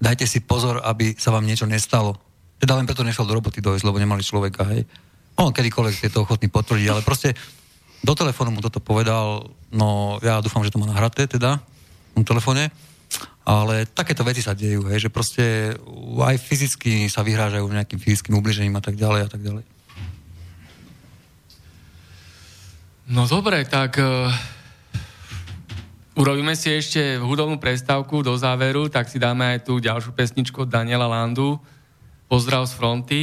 dajte 0.00 0.24
si 0.24 0.40
pozor, 0.40 0.80
aby 0.80 1.12
sa 1.20 1.28
vám 1.28 1.44
niečo 1.44 1.68
nestalo. 1.68 2.16
Teda 2.56 2.76
len 2.76 2.88
preto 2.88 3.04
nešiel 3.04 3.28
do 3.28 3.36
roboty 3.36 3.60
dojsť, 3.60 3.84
lebo 3.84 4.00
nemali 4.00 4.24
človeka, 4.24 4.64
hej. 4.72 4.88
On 5.40 5.52
kedykoľvek 5.52 6.08
je 6.08 6.12
to 6.12 6.24
ochotný 6.28 6.52
potvrdiť, 6.52 6.88
ale 6.92 7.00
proste 7.00 7.32
do 8.00 8.12
telefónu 8.16 8.50
mu 8.52 8.60
toto 8.64 8.80
povedal, 8.80 9.48
no 9.70 10.16
ja 10.24 10.40
dúfam, 10.40 10.64
že 10.64 10.72
to 10.72 10.80
má 10.80 10.88
nahraté 10.88 11.28
teda, 11.28 11.60
v 12.16 12.24
telefóne, 12.26 12.68
ale 13.44 13.88
takéto 13.88 14.22
veci 14.22 14.44
sa 14.44 14.52
dejú, 14.52 14.84
hej, 14.92 15.08
že 15.08 15.10
proste 15.10 15.74
aj 16.20 16.36
fyzicky 16.36 17.08
sa 17.08 17.24
vyhrážajú 17.24 17.64
nejakým 17.64 17.98
fyzickým 17.98 18.36
ubližením 18.36 18.76
a 18.76 18.84
tak 18.84 19.00
ďalej 19.00 19.20
a 19.24 19.28
tak 19.30 19.40
ďalej. 19.40 19.64
No 23.10 23.26
dobre, 23.26 23.66
tak 23.66 23.98
uh, 23.98 24.30
urobíme 26.14 26.54
si 26.54 26.70
ešte 26.70 27.18
hudobnú 27.18 27.58
prestávku 27.58 28.22
do 28.22 28.38
záveru, 28.38 28.86
tak 28.86 29.10
si 29.10 29.18
dáme 29.18 29.56
aj 29.56 29.66
tú 29.66 29.82
ďalšiu 29.82 30.14
pesničku 30.14 30.62
od 30.62 30.70
Daniela 30.70 31.10
Landu, 31.10 31.58
Pozdrav 32.30 32.62
z 32.70 32.78
fronty 32.78 33.20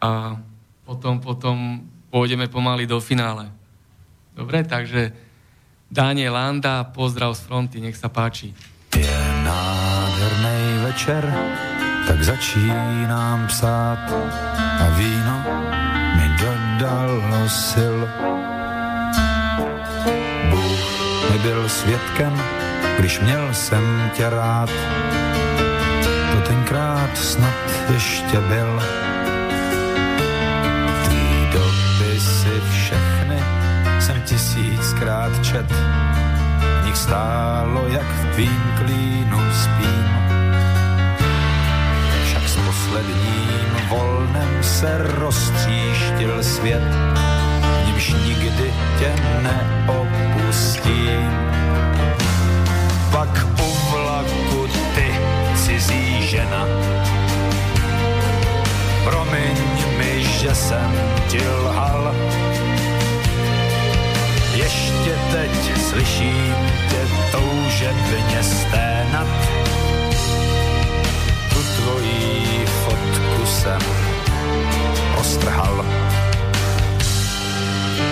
a 0.00 0.40
potom, 0.88 1.20
potom 1.20 1.84
pôjdeme 2.08 2.48
pomaly 2.48 2.88
do 2.88 2.96
finále. 3.04 3.57
Dobre, 4.38 4.62
takže 4.62 5.10
Daniel 5.90 6.38
Landa, 6.38 6.86
pozdrav 6.86 7.34
z 7.34 7.42
fronty, 7.42 7.82
nech 7.82 7.98
sa 7.98 8.06
páči. 8.06 8.54
Je 8.94 9.18
nádherný 9.42 10.86
večer, 10.86 11.26
tak 12.06 12.22
začínám 12.22 13.50
psát 13.50 13.98
a 14.54 14.84
víno 14.94 15.36
mi 16.14 16.26
dodalo 16.38 17.50
sil. 17.66 17.96
Bůh 20.54 20.86
mi 21.34 21.38
byl 21.42 21.68
svědkem, 21.68 22.34
když 22.98 23.20
měl 23.20 23.54
jsem 23.54 24.10
tě 24.14 24.30
rád. 24.30 24.70
To 26.32 26.38
tenkrát 26.46 27.10
snad 27.18 27.58
ještě 27.90 28.38
byl. 28.40 29.07
Tisíckrát 34.28 35.32
čet, 35.44 35.72
v 36.82 36.84
nich 36.84 36.96
stálo, 36.96 37.88
jak 37.88 38.06
v 38.06 38.34
tvým 38.34 38.62
klínu 38.76 39.40
spím. 39.52 40.08
Však 42.24 42.48
s 42.48 42.56
posledním 42.56 43.70
volnem 43.88 44.62
se 44.62 44.98
roztříštil 44.98 46.42
svět, 46.42 46.82
nímž 47.86 48.14
nikdy 48.26 48.72
tě 48.98 49.12
neopustím. 49.42 51.30
Pak 53.12 53.46
u 53.60 53.96
vlaku 53.96 54.68
ty, 54.94 55.14
cizí 55.56 56.22
žena, 56.22 56.66
promiň 59.04 59.56
mi, 59.98 60.22
že 60.24 60.54
jsem 60.54 60.92
ti 61.28 61.40
lhal, 61.48 62.14
ještě 64.68 65.18
teď 65.32 65.80
slyším 65.80 66.54
tě 66.90 67.08
toužebně 67.32 68.42
sténat. 68.42 69.28
Tu 71.48 71.62
tvojí 71.76 72.66
fotku 72.84 73.46
jsem 73.46 73.80
ostrhal. 75.20 75.84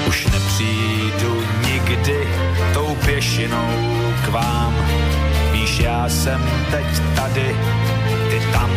Už 0.09 0.27
nepřijdu 0.27 1.45
nikdy 1.66 2.28
tou 2.74 2.97
pěšinou 3.05 3.69
k 4.24 4.28
vám. 4.28 4.74
Víš, 5.53 5.78
já 5.78 6.09
jsem 6.09 6.51
teď 6.70 6.87
tady, 7.16 7.57
ty 8.31 8.41
tam. 8.53 8.70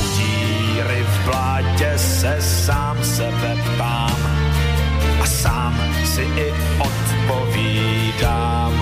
U 0.00 0.16
díry 0.16 1.02
v 1.02 1.24
blátě 1.24 1.92
se 1.96 2.36
sám 2.40 3.04
sebe 3.04 3.56
ptám 3.64 4.49
sám 5.30 5.74
si 6.04 6.22
i 6.22 6.54
odpovídám. 6.78 8.74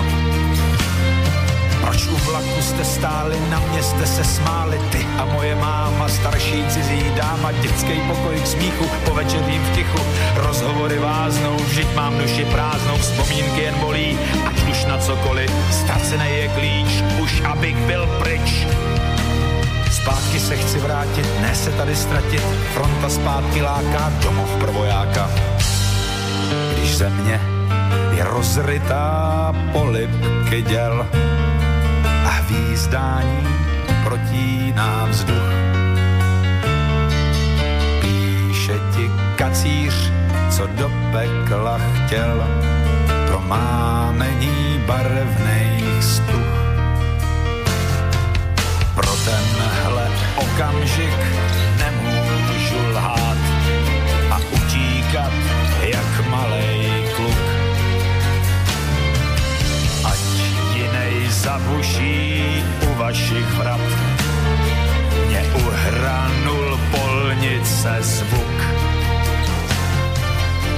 Proč 1.81 2.07
u 2.07 2.15
vlaku 2.15 2.61
jste 2.61 2.85
stáli, 2.85 3.35
na 3.49 3.59
mě 3.59 3.83
jste 3.83 4.05
se 4.05 4.23
smáli, 4.23 4.79
ty 4.91 5.07
a 5.17 5.25
moje 5.25 5.55
máma, 5.55 6.09
starší 6.09 6.63
cizí 6.69 7.05
dáma, 7.15 7.51
dětský 7.51 8.01
pokoj 8.07 8.39
k 8.41 8.47
smíchu, 8.47 8.85
po 9.05 9.13
večerním 9.13 9.61
v 9.63 9.75
tichu, 9.75 9.99
rozhovory 10.35 10.99
váznou, 10.99 11.55
vždyť 11.57 11.95
mám 11.95 12.17
duši 12.17 12.45
prázdnou, 12.45 12.97
vzpomínky 12.97 13.61
jen 13.61 13.75
bolí, 13.79 14.17
ať 14.45 14.69
už 14.71 14.85
na 14.85 14.97
cokoliv, 14.97 15.51
ztracený 15.71 16.29
je 16.29 16.47
klíč, 16.47 17.03
už 17.21 17.41
abych 17.41 17.77
byl 17.77 18.07
pryč. 18.19 18.67
Zpátky 19.91 20.39
se 20.39 20.57
chci 20.57 20.79
vrátit, 20.79 21.25
ne 21.41 21.55
se 21.55 21.71
tady 21.71 21.95
ztratit, 21.95 22.43
fronta 22.73 23.09
zpátky 23.09 23.61
láká, 23.61 24.13
domov 24.23 24.49
pro 24.59 24.71
vojáka. 24.71 25.29
Když 26.73 26.97
země 26.97 27.41
je 28.11 28.23
rozrytá 28.23 29.53
polipky 29.71 30.61
děl 30.61 31.05
a 32.25 32.29
hvízdání 32.29 33.47
protíná 34.03 35.05
vzduch. 35.09 35.49
Píše 38.01 38.73
ti 38.95 39.11
kacíř, 39.35 40.11
co 40.49 40.67
do 40.67 40.91
pekla 41.11 41.77
chtěl, 41.77 42.47
pro 43.27 43.39
mámení 43.39 44.81
barevných 44.85 46.03
stuch. 46.03 46.59
Pro 48.95 49.11
tenhle 49.25 50.07
okamžik 50.35 51.19
zabuší 61.59 62.63
u 62.91 62.93
vašich 62.97 63.53
vrat, 63.57 63.81
mě 65.27 65.43
uhranul 65.65 66.79
polnice 66.91 67.97
zvuk. 68.01 68.59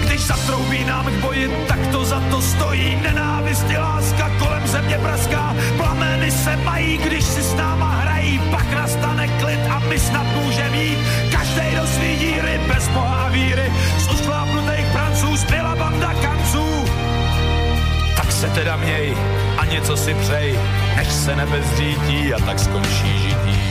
Když 0.02 0.22
zatroubí 0.26 0.86
nám 0.86 1.06
k 1.06 1.22
boji, 1.22 1.52
tak 1.68 1.88
to 1.92 2.06
za 2.06 2.20
to 2.32 2.42
stojí. 2.42 2.98
Nenávist 3.04 3.70
je 3.70 3.80
láska, 3.80 4.32
kolem 4.40 4.68
země 4.68 4.98
praská. 4.98 5.56
Plameny 5.78 6.32
se 6.32 6.58
mají, 6.58 6.98
když 6.98 7.24
si 7.24 7.44
s 7.44 7.54
náma 7.54 7.90
hrají. 7.90 8.42
Pak 8.52 8.74
nastane 8.74 9.28
klid 9.28 9.60
a 9.70 9.80
my 9.80 10.00
snad 10.00 10.26
můžeme 10.44 10.78
jít. 10.78 10.98
Každej 11.32 11.76
do 11.76 11.88
svý 11.88 12.16
díry, 12.16 12.60
bez 12.68 12.88
boha 12.88 13.26
a 13.26 13.30
víry. 13.30 13.72
Z 13.98 14.14
ušklápnutých 14.14 14.86
pranců 14.92 15.36
zbyla 15.36 15.76
banda 15.76 16.14
kanců. 16.14 16.71
Se 18.42 18.50
teda 18.50 18.76
měj 18.76 19.18
a 19.58 19.66
něco 19.66 19.98
si 19.98 20.14
přej, 20.14 20.60
než 20.96 21.08
se 21.08 21.36
nebe 21.36 21.62
zřítí 21.62 22.34
a 22.34 22.40
tak 22.46 22.60
skončí 22.60 23.20
žití. 23.20 23.62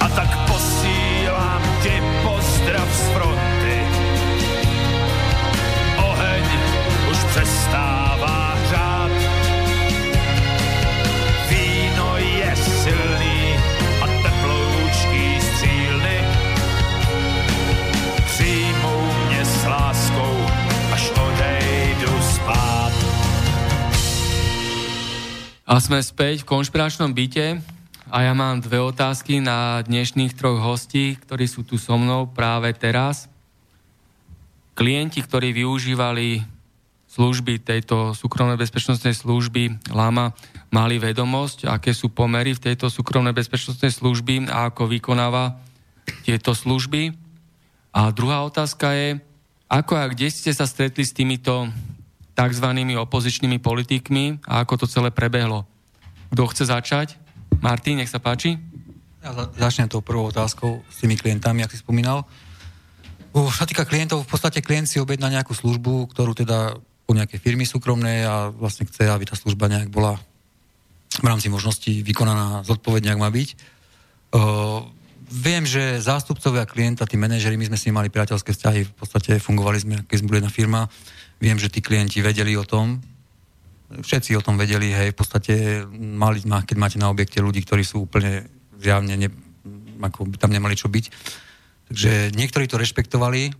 A 0.00 0.08
tak 0.08 0.38
posílám 0.46 1.62
ti 1.82 2.02
pozdrav 2.22 2.88
z 2.92 3.08
fronty. 3.08 3.80
Oheň 5.96 6.44
už 7.10 7.24
přestává 7.24 8.45
A 25.66 25.82
sme 25.82 25.98
späť 25.98 26.46
v 26.46 26.62
konšpiračnom 26.62 27.10
byte 27.10 27.58
a 28.06 28.16
ja 28.22 28.38
mám 28.38 28.62
dve 28.62 28.78
otázky 28.78 29.42
na 29.42 29.82
dnešných 29.82 30.38
troch 30.38 30.62
hostí, 30.62 31.18
ktorí 31.18 31.50
sú 31.50 31.66
tu 31.66 31.74
so 31.74 31.98
mnou 31.98 32.30
práve 32.30 32.70
teraz. 32.70 33.26
Klienti, 34.78 35.18
ktorí 35.18 35.50
využívali 35.50 36.46
služby 37.10 37.66
tejto 37.66 38.14
súkromnej 38.14 38.54
bezpečnostnej 38.54 39.10
služby 39.18 39.90
LAMA, 39.90 40.38
mali 40.70 41.02
vedomosť, 41.02 41.66
aké 41.66 41.90
sú 41.90 42.14
pomery 42.14 42.54
v 42.54 42.62
tejto 42.70 42.86
súkromnej 42.86 43.34
bezpečnostnej 43.34 43.90
služby 43.90 44.46
a 44.46 44.70
ako 44.70 44.86
vykonáva 44.86 45.58
tieto 46.22 46.54
služby. 46.54 47.10
A 47.90 48.14
druhá 48.14 48.46
otázka 48.46 48.94
je, 48.94 49.18
ako 49.66 49.98
a 49.98 50.06
kde 50.14 50.30
ste 50.30 50.54
sa 50.54 50.62
stretli 50.62 51.02
s 51.02 51.10
týmito 51.10 51.66
tzv. 52.36 52.68
opozičnými 53.00 53.56
politikmi 53.58 54.44
a 54.44 54.60
ako 54.60 54.84
to 54.84 54.86
celé 54.86 55.08
prebehlo. 55.08 55.64
Kto 56.30 56.44
chce 56.52 56.64
začať? 56.68 57.16
Martin, 57.64 57.96
nech 57.96 58.12
sa 58.12 58.20
páči. 58.20 58.60
Ja 59.24 59.32
za- 59.32 59.50
začnem 59.56 59.88
tou 59.88 60.04
prvou 60.04 60.28
otázkou 60.28 60.84
s 60.86 61.00
tými 61.00 61.16
klientami, 61.16 61.64
ak 61.64 61.72
si 61.72 61.80
spomínal. 61.80 62.28
Čo 63.32 63.64
týka 63.68 63.84
klientov, 63.88 64.24
v 64.24 64.30
podstate 64.32 64.64
klient 64.64 64.88
si 64.88 65.00
objedná 65.00 65.28
nejakú 65.28 65.52
službu, 65.52 66.12
ktorú 66.12 66.32
teda 66.32 66.76
u 67.06 67.12
nejakej 67.12 67.38
firmy 67.40 67.68
súkromnej 67.68 68.24
a 68.24 68.48
vlastne 68.48 68.88
chce, 68.88 69.08
aby 69.08 69.28
tá 69.28 69.36
služba 69.36 69.68
nejak 69.68 69.92
bola 69.92 70.16
v 71.20 71.26
rámci 71.26 71.48
možností 71.48 72.00
vykonaná 72.00 72.64
zodpovedne, 72.64 73.12
ak 73.12 73.20
má 73.20 73.28
byť. 73.28 73.48
Uh, 74.34 74.88
viem, 75.30 75.64
že 75.64 76.02
zástupcovia 76.02 76.66
klienta, 76.66 77.06
tí 77.06 77.16
manažeri, 77.16 77.56
my 77.56 77.68
sme 77.72 77.78
s 77.78 77.84
nimi 77.86 77.94
mali 77.94 78.08
priateľské 78.10 78.52
vzťahy, 78.52 78.80
v 78.88 78.94
podstate 78.94 79.38
fungovali 79.38 79.78
sme, 79.80 79.94
keď 80.04 80.16
sme 80.18 80.28
boli 80.28 80.38
jedna 80.42 80.52
firma. 80.52 80.80
Viem, 81.36 81.60
že 81.60 81.68
tí 81.68 81.84
klienti 81.84 82.24
vedeli 82.24 82.56
o 82.56 82.64
tom, 82.64 83.00
všetci 83.90 84.34
o 84.34 84.42
tom 84.42 84.58
vedeli, 84.58 84.90
hej, 84.90 85.14
v 85.14 85.18
podstate 85.18 85.52
mali, 85.94 86.42
ma- 86.48 86.66
keď 86.66 86.76
máte 86.76 86.98
na 86.98 87.12
objekte 87.12 87.38
ľudí, 87.38 87.62
ktorí 87.62 87.86
sú 87.86 88.08
úplne 88.08 88.48
zjavne, 88.82 89.14
ne, 89.14 89.28
ako 90.02 90.26
by 90.26 90.36
tam 90.40 90.50
nemali 90.50 90.74
čo 90.74 90.90
byť. 90.90 91.04
Takže 91.92 92.12
niektorí 92.34 92.66
to 92.66 92.80
rešpektovali, 92.80 93.54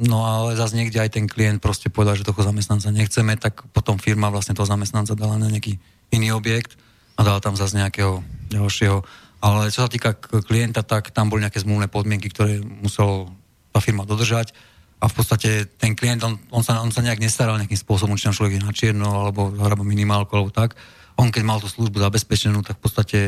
no 0.00 0.24
ale 0.24 0.56
zase 0.56 0.80
niekde 0.80 1.02
aj 1.02 1.20
ten 1.20 1.28
klient 1.28 1.60
proste 1.60 1.92
povedal, 1.92 2.16
že 2.16 2.24
toho 2.24 2.40
zamestnanca 2.40 2.88
nechceme, 2.88 3.36
tak 3.36 3.68
potom 3.76 4.00
firma 4.00 4.32
vlastne 4.32 4.56
toho 4.56 4.64
zamestnanca 4.64 5.12
dala 5.12 5.36
na 5.36 5.52
nejaký 5.52 5.76
iný 6.14 6.32
objekt 6.32 6.80
a 7.20 7.26
dala 7.26 7.42
tam 7.44 7.52
zase 7.52 7.76
nejakého 7.76 8.24
ďalšieho. 8.48 9.04
Ale 9.40 9.72
čo 9.72 9.84
sa 9.84 9.92
týka 9.92 10.16
klienta, 10.20 10.80
tak 10.84 11.12
tam 11.12 11.28
boli 11.28 11.44
nejaké 11.44 11.60
zmluvné 11.60 11.88
podmienky, 11.92 12.32
ktoré 12.32 12.60
musel 12.60 13.28
tá 13.72 13.80
firma 13.80 14.08
dodržať 14.08 14.56
a 15.00 15.08
v 15.08 15.14
podstate 15.16 15.64
ten 15.80 15.96
klient, 15.96 16.20
on, 16.28 16.36
on, 16.52 16.60
sa, 16.60 16.84
on 16.84 16.92
sa 16.92 17.00
nejak 17.00 17.24
nestaral 17.24 17.56
nejakým 17.56 17.80
spôsobom, 17.80 18.20
či 18.20 18.28
tam 18.28 18.36
človek 18.36 18.60
je 18.60 18.66
na 18.68 18.72
čierno, 18.76 19.08
alebo 19.24 19.48
zarába 19.56 19.80
minimálku, 19.80 20.36
alebo 20.36 20.52
tak. 20.52 20.76
On 21.16 21.32
keď 21.32 21.42
mal 21.44 21.56
tú 21.56 21.72
službu 21.72 21.96
zabezpečenú, 21.96 22.60
tak 22.60 22.76
v 22.76 22.82
podstate 22.84 23.18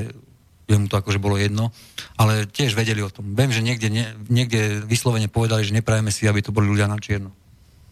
jemu 0.69 0.89
to 0.89 1.01
akože 1.01 1.19
bolo 1.21 1.37
jedno, 1.37 1.73
ale 2.17 2.49
tiež 2.49 2.77
vedeli 2.77 3.03
o 3.03 3.11
tom. 3.11 3.35
Viem, 3.35 3.53
že 3.53 3.65
niekde, 3.65 3.89
nie, 3.93 4.07
niekde 4.29 4.85
vyslovene 4.85 5.29
povedali, 5.29 5.67
že 5.67 5.77
neprajeme 5.77 6.09
si, 6.09 6.25
aby 6.25 6.41
to 6.41 6.55
boli 6.55 6.69
ľudia 6.69 6.89
na 6.89 6.97
čierno. 7.01 7.35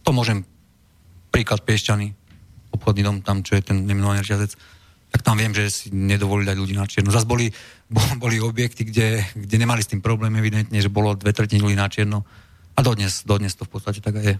To 0.07 0.17
môžem, 0.17 0.47
príklad 1.29 1.65
Piešťany, 1.65 2.15
obchodný 2.71 3.03
dom, 3.03 3.17
tam, 3.21 3.43
čo 3.43 3.59
je 3.59 3.63
ten 3.65 3.85
nemenovaný 3.85 4.23
reťazec, 4.23 4.55
tak 5.11 5.27
tam 5.27 5.35
viem, 5.37 5.51
že 5.51 5.67
si 5.69 5.87
nedovolili 5.91 6.47
dať 6.47 6.59
ľudí 6.59 6.75
na 6.79 6.87
čierno. 6.87 7.11
Zas 7.11 7.27
boli, 7.27 7.51
bo- 7.91 8.15
boli 8.23 8.39
objekty, 8.39 8.87
kde, 8.87 9.27
kde 9.35 9.57
nemali 9.59 9.83
s 9.83 9.91
tým 9.91 10.01
problém, 10.01 10.31
evidentne, 10.39 10.79
že 10.79 10.93
bolo 10.93 11.19
dve 11.19 11.35
tretiny 11.35 11.61
ľudí 11.61 11.77
na 11.77 11.91
čierno. 11.91 12.23
A 12.77 12.81
dodnes, 12.83 13.23
dodnes 13.27 13.55
to 13.57 13.65
v 13.67 13.71
podstate 13.73 14.01
tak 14.01 14.17
aj 14.21 14.27
je. 14.35 14.37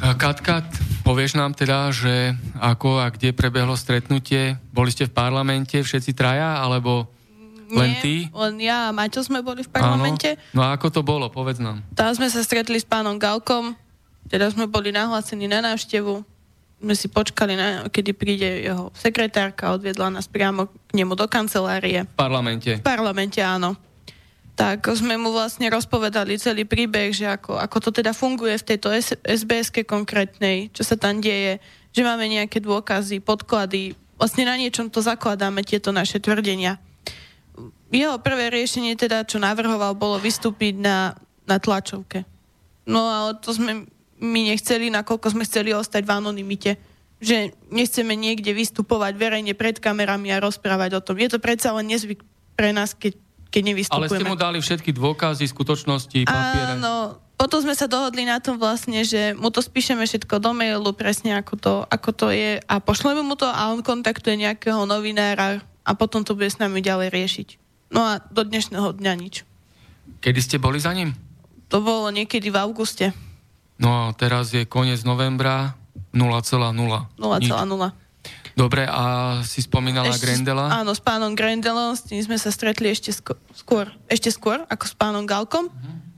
Katka, 0.00 0.62
povieš 1.02 1.34
nám 1.34 1.50
teda, 1.58 1.90
že 1.90 2.38
ako 2.62 3.02
a 3.02 3.10
kde 3.10 3.34
prebehlo 3.34 3.74
stretnutie? 3.74 4.54
Boli 4.70 4.94
ste 4.94 5.10
v 5.10 5.12
parlamente 5.12 5.74
všetci 5.82 6.14
traja, 6.14 6.62
alebo 6.62 7.10
len 7.74 7.98
Nie, 7.98 8.02
ty? 8.02 8.14
len 8.30 8.54
ja 8.62 8.90
a 8.90 8.94
Maťo 8.94 9.22
sme 9.26 9.42
boli 9.42 9.66
v 9.66 9.70
parlamente. 9.70 10.38
Áno. 10.38 10.54
No 10.54 10.60
a 10.62 10.78
ako 10.78 10.94
to 10.94 11.00
bolo? 11.02 11.26
Povedz 11.26 11.58
nám. 11.58 11.82
Tam 11.98 12.14
sme 12.14 12.30
sa 12.30 12.38
stretli 12.46 12.78
s 12.78 12.86
pánom 12.86 13.18
Galkom, 13.18 13.74
teda 14.30 14.46
sme 14.54 14.70
boli 14.70 14.94
nahlásení 14.94 15.50
na 15.50 15.58
návštevu. 15.58 16.22
Sme 16.80 16.94
si 16.96 17.10
počkali, 17.10 17.58
na, 17.58 17.90
kedy 17.90 18.10
príde 18.14 18.48
jeho 18.64 18.94
sekretárka, 18.94 19.74
odviedla 19.74 20.08
nás 20.08 20.30
priamo 20.30 20.70
k 20.70 20.90
nemu 20.96 21.18
do 21.18 21.26
kancelárie. 21.26 22.06
V 22.06 22.16
parlamente. 22.16 22.78
V 22.78 22.86
parlamente, 22.86 23.42
áno. 23.42 23.74
Tak 24.60 24.92
sme 24.92 25.16
mu 25.16 25.32
vlastne 25.32 25.72
rozpovedali 25.72 26.36
celý 26.36 26.68
príbeh, 26.68 27.16
že 27.16 27.24
ako, 27.24 27.56
ako 27.56 27.76
to 27.88 27.90
teda 27.96 28.12
funguje 28.12 28.60
v 28.60 28.66
tejto 28.68 28.92
SBS-ke 29.24 29.88
konkrétnej, 29.88 30.68
čo 30.76 30.84
sa 30.84 31.00
tam 31.00 31.24
deje, 31.24 31.64
že 31.96 32.04
máme 32.04 32.28
nejaké 32.28 32.60
dôkazy, 32.60 33.24
podklady, 33.24 33.96
vlastne 34.20 34.44
na 34.44 34.60
niečom 34.60 34.92
to 34.92 35.00
zakladáme, 35.00 35.64
tieto 35.64 35.96
naše 35.96 36.20
tvrdenia. 36.20 36.76
Jeho 37.88 38.20
prvé 38.20 38.52
riešenie 38.52 39.00
teda, 39.00 39.24
čo 39.24 39.40
navrhoval, 39.40 39.96
bolo 39.96 40.20
vystúpiť 40.20 40.76
na, 40.76 41.16
na 41.48 41.56
tlačovke. 41.56 42.28
No 42.84 43.08
ale 43.08 43.40
to 43.40 43.56
sme 43.56 43.88
my 44.20 44.40
nechceli, 44.52 44.92
nakoľko 44.92 45.32
sme 45.32 45.48
chceli 45.48 45.72
ostať 45.72 46.04
v 46.04 46.12
anonimite. 46.12 46.76
Že 47.20 47.56
nechceme 47.72 48.12
niekde 48.12 48.52
vystupovať 48.52 49.16
verejne 49.16 49.56
pred 49.56 49.80
kamerami 49.80 50.32
a 50.32 50.40
rozprávať 50.40 51.00
o 51.00 51.04
tom. 51.04 51.16
Je 51.16 51.32
to 51.32 51.40
predsa 51.40 51.72
len 51.72 51.88
nezvyk 51.88 52.20
pre 52.56 52.76
nás, 52.76 52.92
keď, 52.92 53.16
keď 53.50 53.62
Ale 53.62 53.68
nevystupujeme. 53.74 54.16
ste 54.16 54.24
mu 54.24 54.36
dali 54.38 54.58
všetky 54.62 54.90
dôkazy, 54.94 55.44
skutočnosti, 55.50 56.18
papiere. 56.24 56.78
Áno, 56.78 57.18
potom 57.34 57.58
sme 57.60 57.74
sa 57.74 57.90
dohodli 57.90 58.22
na 58.22 58.38
tom 58.38 58.56
vlastne, 58.56 59.02
že 59.02 59.34
mu 59.34 59.50
to 59.50 59.58
spíšeme 59.58 60.06
všetko 60.06 60.38
do 60.38 60.54
mailu, 60.54 60.92
presne 60.94 61.34
ako 61.34 61.54
to, 61.58 61.74
ako 61.90 62.10
to 62.14 62.26
je 62.30 62.62
a 62.62 62.74
pošleme 62.78 63.26
mu 63.26 63.34
to 63.34 63.48
a 63.48 63.74
on 63.74 63.82
kontaktuje 63.82 64.38
nejakého 64.38 64.86
novinára 64.86 65.64
a 65.82 65.90
potom 65.96 66.22
to 66.22 66.38
bude 66.38 66.52
s 66.52 66.60
nami 66.62 66.84
ďalej 66.84 67.10
riešiť. 67.10 67.48
No 67.90 68.06
a 68.06 68.22
do 68.30 68.46
dnešného 68.46 68.94
dňa 68.94 69.12
nič. 69.18 69.42
Kedy 70.22 70.40
ste 70.44 70.56
boli 70.62 70.78
za 70.78 70.94
ním? 70.94 71.16
To 71.72 71.82
bolo 71.82 72.12
niekedy 72.12 72.52
v 72.52 72.60
auguste. 72.60 73.10
No 73.80 73.88
a 73.88 74.14
teraz 74.14 74.52
je 74.52 74.68
koniec 74.68 75.00
novembra 75.02 75.74
0,0. 76.12 77.16
0,0. 77.16 77.18
Dobre, 78.58 78.82
a 78.84 79.38
si 79.46 79.62
spomínala 79.62 80.10
Ešte 80.10 80.26
Grendela? 80.26 80.68
Áno, 80.70 80.90
s 80.92 81.00
pánom 81.00 81.32
Grendelom, 81.32 81.94
s 81.94 82.04
tým 82.04 82.20
sme 82.20 82.36
sa 82.36 82.50
stretli 82.50 82.90
ešte 82.90 83.14
skôr, 83.54 83.86
ešte 84.06 84.28
skôr 84.28 84.66
ako 84.66 84.84
s 84.84 84.94
pánom 84.94 85.24
Galkom. 85.24 85.70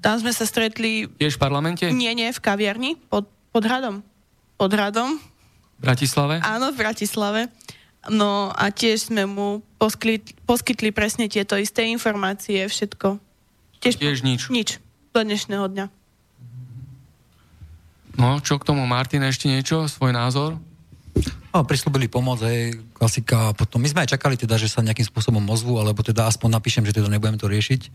Tam 0.03 0.19
sme 0.19 0.35
sa 0.35 0.43
stretli, 0.49 1.07
Tiež 1.21 1.37
v 1.37 1.41
parlamente? 1.41 1.85
nie, 1.93 2.11
nie, 2.13 2.33
v 2.33 2.41
kaviarni, 2.43 2.99
pod, 3.07 3.29
pod 3.55 3.63
hradom. 3.63 4.03
Pod 4.59 4.71
hradom, 4.75 5.21
V 5.79 5.83
Bratislave? 5.83 6.41
áno, 6.43 6.73
v 6.73 6.77
Bratislave. 6.79 7.41
No 8.11 8.51
a 8.51 8.75
tiež 8.75 9.15
sme 9.15 9.31
mu 9.31 9.63
poskytli, 9.79 10.35
poskytli 10.43 10.91
presne 10.91 11.31
tieto 11.31 11.55
isté 11.55 11.87
informácie, 11.87 12.67
všetko. 12.67 13.23
Tiež, 13.79 13.95
Tiež 14.03 14.27
nič. 14.27 14.51
Nič, 14.51 14.83
do 15.15 15.23
dnešného 15.23 15.67
dňa. 15.71 15.87
No, 18.19 18.43
čo 18.43 18.59
k 18.59 18.67
tomu, 18.67 18.85
Martin, 18.85 19.23
ešte 19.23 19.47
niečo? 19.47 19.87
Svoj 19.87 20.13
názor? 20.13 20.59
No, 21.53 21.69
prislúbili 21.69 22.09
pomoc, 22.09 22.41
hej, 22.49 22.81
klasika. 22.97 23.53
Potom 23.53 23.77
my 23.85 23.89
sme 23.93 24.03
aj 24.09 24.17
čakali 24.17 24.41
teda, 24.41 24.57
že 24.57 24.73
sa 24.73 24.81
nejakým 24.81 25.05
spôsobom 25.05 25.45
ozvu, 25.53 25.77
alebo 25.77 26.01
teda 26.01 26.25
aspoň 26.25 26.57
napíšem, 26.57 26.89
že 26.89 26.97
teda 26.97 27.13
nebudeme 27.13 27.37
to 27.37 27.45
riešiť. 27.45 27.93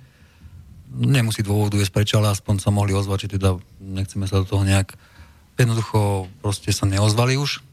Nemusí 1.01 1.41
dôvodu 1.41 1.73
jesť 1.81 1.93
prečo, 1.97 2.21
ale 2.21 2.37
aspoň 2.37 2.61
sa 2.61 2.69
mohli 2.69 2.93
ozvať, 2.93 3.25
že 3.25 3.41
teda 3.41 3.57
nechceme 3.81 4.29
sa 4.29 4.41
do 4.41 4.45
toho 4.45 4.61
nejak... 4.61 4.93
Jednoducho 5.57 6.29
proste 6.37 6.69
sa 6.69 6.85
neozvali 6.85 7.33
už. 7.33 7.65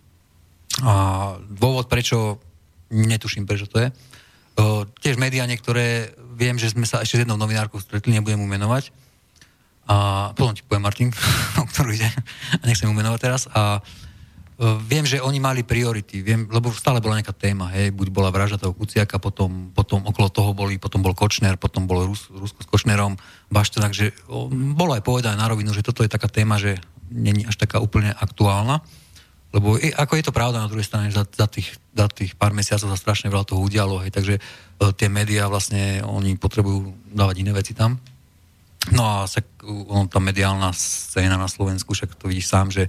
A 0.81 1.37
dôvod, 1.53 1.93
prečo, 1.93 2.41
netuším, 2.89 3.45
prečo 3.45 3.69
to 3.69 3.85
je. 3.85 3.89
O, 4.57 4.89
tiež 5.05 5.21
médiá 5.21 5.45
niektoré, 5.45 6.17
viem, 6.33 6.57
že 6.57 6.73
sme 6.73 6.89
sa 6.89 7.05
ešte 7.05 7.21
s 7.21 7.23
jednou 7.29 7.37
novinárkou 7.37 7.77
stretli, 7.77 8.17
nebudem 8.17 8.41
mu 8.41 8.49
menovať. 8.49 8.89
A 9.85 10.33
potom 10.33 10.57
ti 10.57 10.65
poviem, 10.65 10.89
Martin, 10.89 11.13
o 11.61 11.69
ktorú 11.69 11.93
ide. 11.93 12.09
A 12.57 12.65
nechcem 12.65 12.89
mu 12.89 12.97
menovať 12.97 13.21
teraz. 13.21 13.53
A 13.53 13.85
viem, 14.61 15.03
že 15.03 15.19
oni 15.19 15.43
mali 15.43 15.67
priority, 15.67 16.23
viem, 16.23 16.47
lebo 16.47 16.71
stále 16.71 17.03
bola 17.03 17.19
nejaká 17.19 17.35
téma, 17.35 17.75
hej, 17.75 17.91
buď 17.91 18.09
bola 18.15 18.31
vražda 18.31 18.63
toho 18.63 18.71
Kuciaka, 18.71 19.19
potom, 19.19 19.75
potom 19.75 20.07
okolo 20.07 20.31
toho 20.31 20.55
boli, 20.55 20.79
potom 20.79 21.03
bol 21.03 21.11
Kočner, 21.11 21.59
potom 21.59 21.91
bol 21.91 22.07
Rus, 22.07 22.31
Rusko 22.31 22.63
s 22.63 22.69
Kočnerom, 22.71 23.19
Baštenák, 23.51 23.91
že 23.91 24.15
o, 24.31 24.47
bolo 24.51 24.95
aj 24.95 25.03
povedané 25.03 25.35
na 25.35 25.51
rovinu, 25.51 25.75
že 25.75 25.83
toto 25.83 26.07
je 26.07 26.11
taká 26.11 26.31
téma, 26.31 26.63
že 26.63 26.79
není 27.11 27.43
až 27.43 27.59
taká 27.59 27.83
úplne 27.83 28.15
aktuálna, 28.15 28.79
lebo 29.51 29.75
je, 29.75 29.91
ako 29.91 30.19
je 30.19 30.25
to 30.27 30.35
pravda 30.35 30.63
na 30.63 30.71
druhej 30.71 30.87
strane, 30.87 31.11
že 31.11 31.19
za, 31.19 31.27
za, 31.27 31.47
tých, 31.51 31.75
za 31.91 32.07
tých 32.07 32.39
pár 32.39 32.55
mesiacov 32.55 32.95
sa 32.95 32.99
strašne 32.99 33.35
veľa 33.35 33.47
toho 33.47 33.59
udialo, 33.59 34.07
hej, 34.07 34.15
takže 34.15 34.39
uh, 34.39 34.95
tie 34.95 35.11
médiá 35.11 35.51
vlastne, 35.51 36.03
oni 36.07 36.39
potrebujú 36.39 36.95
dávať 37.11 37.43
iné 37.43 37.51
veci 37.51 37.75
tam. 37.75 37.99
No 38.95 39.03
a 39.03 39.15
sa, 39.27 39.43
on, 39.67 40.07
tá 40.07 40.19
mediálna 40.23 40.75
scéna 40.75 41.39
na 41.39 41.49
Slovensku, 41.51 41.95
však 41.95 42.19
to 42.19 42.31
vidíš 42.31 42.51
sám, 42.51 42.71
že 42.71 42.87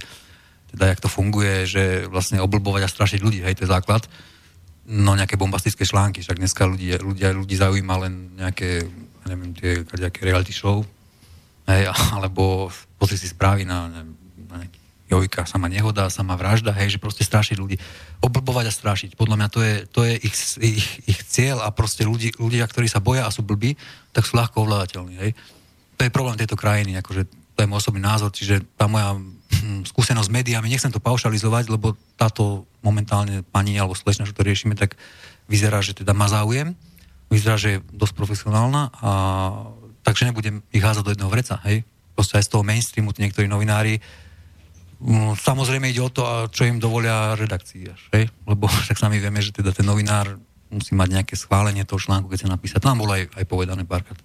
teda 0.76 0.92
jak 0.92 1.00
to 1.00 1.08
funguje, 1.08 1.64
že 1.64 2.04
vlastne 2.04 2.36
oblbovať 2.44 2.84
a 2.84 2.92
strašiť 2.92 3.20
ľudí, 3.24 3.40
hej, 3.40 3.56
to 3.56 3.64
je 3.64 3.72
základ. 3.72 4.04
No 4.84 5.16
nejaké 5.16 5.40
bombastické 5.40 5.88
články, 5.88 6.20
však 6.20 6.36
dneska 6.36 6.68
ľudí, 6.68 7.00
ľudia, 7.00 7.32
ľudí 7.32 7.56
zaujíma 7.56 7.94
len 8.04 8.36
nejaké, 8.36 8.84
ja 8.84 9.26
neviem, 9.32 9.56
tie 9.56 9.80
nejaké 9.88 10.20
reality 10.28 10.52
show, 10.52 10.84
hej, 11.64 11.88
alebo 12.16 12.68
pozri 13.00 13.16
si 13.16 13.32
správy 13.32 13.64
na, 13.64 13.88
neviem, 13.88 14.12
na 14.52 14.56
nejaký 14.62 14.80
Jojka, 15.06 15.46
sama 15.46 15.70
nehoda, 15.70 16.10
sama 16.10 16.34
vražda, 16.34 16.74
hej, 16.76 16.98
že 16.98 17.02
proste 17.02 17.22
strašiť 17.22 17.56
ľudí. 17.56 17.78
Oblbovať 18.20 18.64
a 18.66 18.72
strašiť. 18.74 19.10
Podľa 19.14 19.38
mňa 19.38 19.48
to 19.54 19.60
je, 19.62 19.74
to 19.86 20.00
je 20.02 20.14
ich, 20.18 20.34
ich, 20.58 20.88
ich 21.06 21.20
cieľ 21.30 21.62
a 21.62 21.70
proste 21.70 22.02
ľudí, 22.02 22.34
ľudia, 22.36 22.66
ktorí 22.66 22.90
sa 22.90 22.98
boja 22.98 23.22
a 23.22 23.30
sú 23.30 23.46
blbí, 23.46 23.78
tak 24.10 24.26
sú 24.26 24.34
ľahko 24.34 24.66
ovládateľní, 24.66 25.14
hej. 25.24 25.32
To 25.96 26.04
je 26.04 26.12
problém 26.12 26.36
tejto 26.36 26.58
krajiny, 26.58 26.98
akože 26.98 27.22
to 27.56 27.58
je 27.64 27.70
môj 27.70 27.80
osobný 27.80 28.02
názor, 28.02 28.34
čiže 28.34 28.66
tá 28.76 28.90
moja 28.90 29.16
skúsenosť 29.86 30.28
s 30.28 30.34
médiami, 30.34 30.70
nechcem 30.70 30.90
to 30.90 31.02
paušalizovať, 31.02 31.70
lebo 31.70 31.94
táto 32.18 32.66
momentálne 32.82 33.46
pani 33.46 33.78
alebo 33.78 33.94
slečna, 33.94 34.26
čo 34.26 34.36
to 34.36 34.46
riešime, 34.46 34.74
tak 34.74 34.98
vyzerá, 35.46 35.78
že 35.82 35.94
teda 35.94 36.14
má 36.14 36.26
záujem, 36.26 36.74
vyzerá, 37.30 37.58
že 37.58 37.78
je 37.78 37.84
dosť 37.94 38.14
profesionálna 38.14 38.90
a 39.02 39.10
takže 40.02 40.30
nebudem 40.30 40.62
ich 40.70 40.82
házať 40.82 41.02
do 41.02 41.12
jedného 41.14 41.30
vreca, 41.30 41.58
hej. 41.66 41.82
Proste 42.14 42.38
aj 42.38 42.46
z 42.48 42.52
toho 42.56 42.64
mainstreamu 42.64 43.12
tí 43.12 43.20
niektorí 43.26 43.44
novinári 43.44 44.00
mm, 45.04 45.36
Samozrejme 45.36 45.92
ide 45.92 46.00
o 46.00 46.08
to, 46.08 46.48
čo 46.48 46.64
im 46.64 46.80
dovolia 46.80 47.36
redakcii 47.36 47.82
hej? 48.16 48.24
Lebo 48.48 48.66
však 48.86 48.96
sami 48.96 49.20
vieme, 49.20 49.42
že 49.42 49.52
teda 49.52 49.74
ten 49.74 49.84
novinár 49.84 50.38
musí 50.72 50.96
mať 50.96 51.08
nejaké 51.22 51.34
schválenie 51.38 51.86
toho 51.86 52.02
článku, 52.02 52.26
keď 52.26 52.46
sa 52.46 52.48
napísať. 52.50 52.82
To 52.82 52.90
nám 52.90 53.04
bolo 53.04 53.14
aj, 53.14 53.30
aj 53.38 53.44
povedané 53.46 53.86
párkrát. 53.86 54.18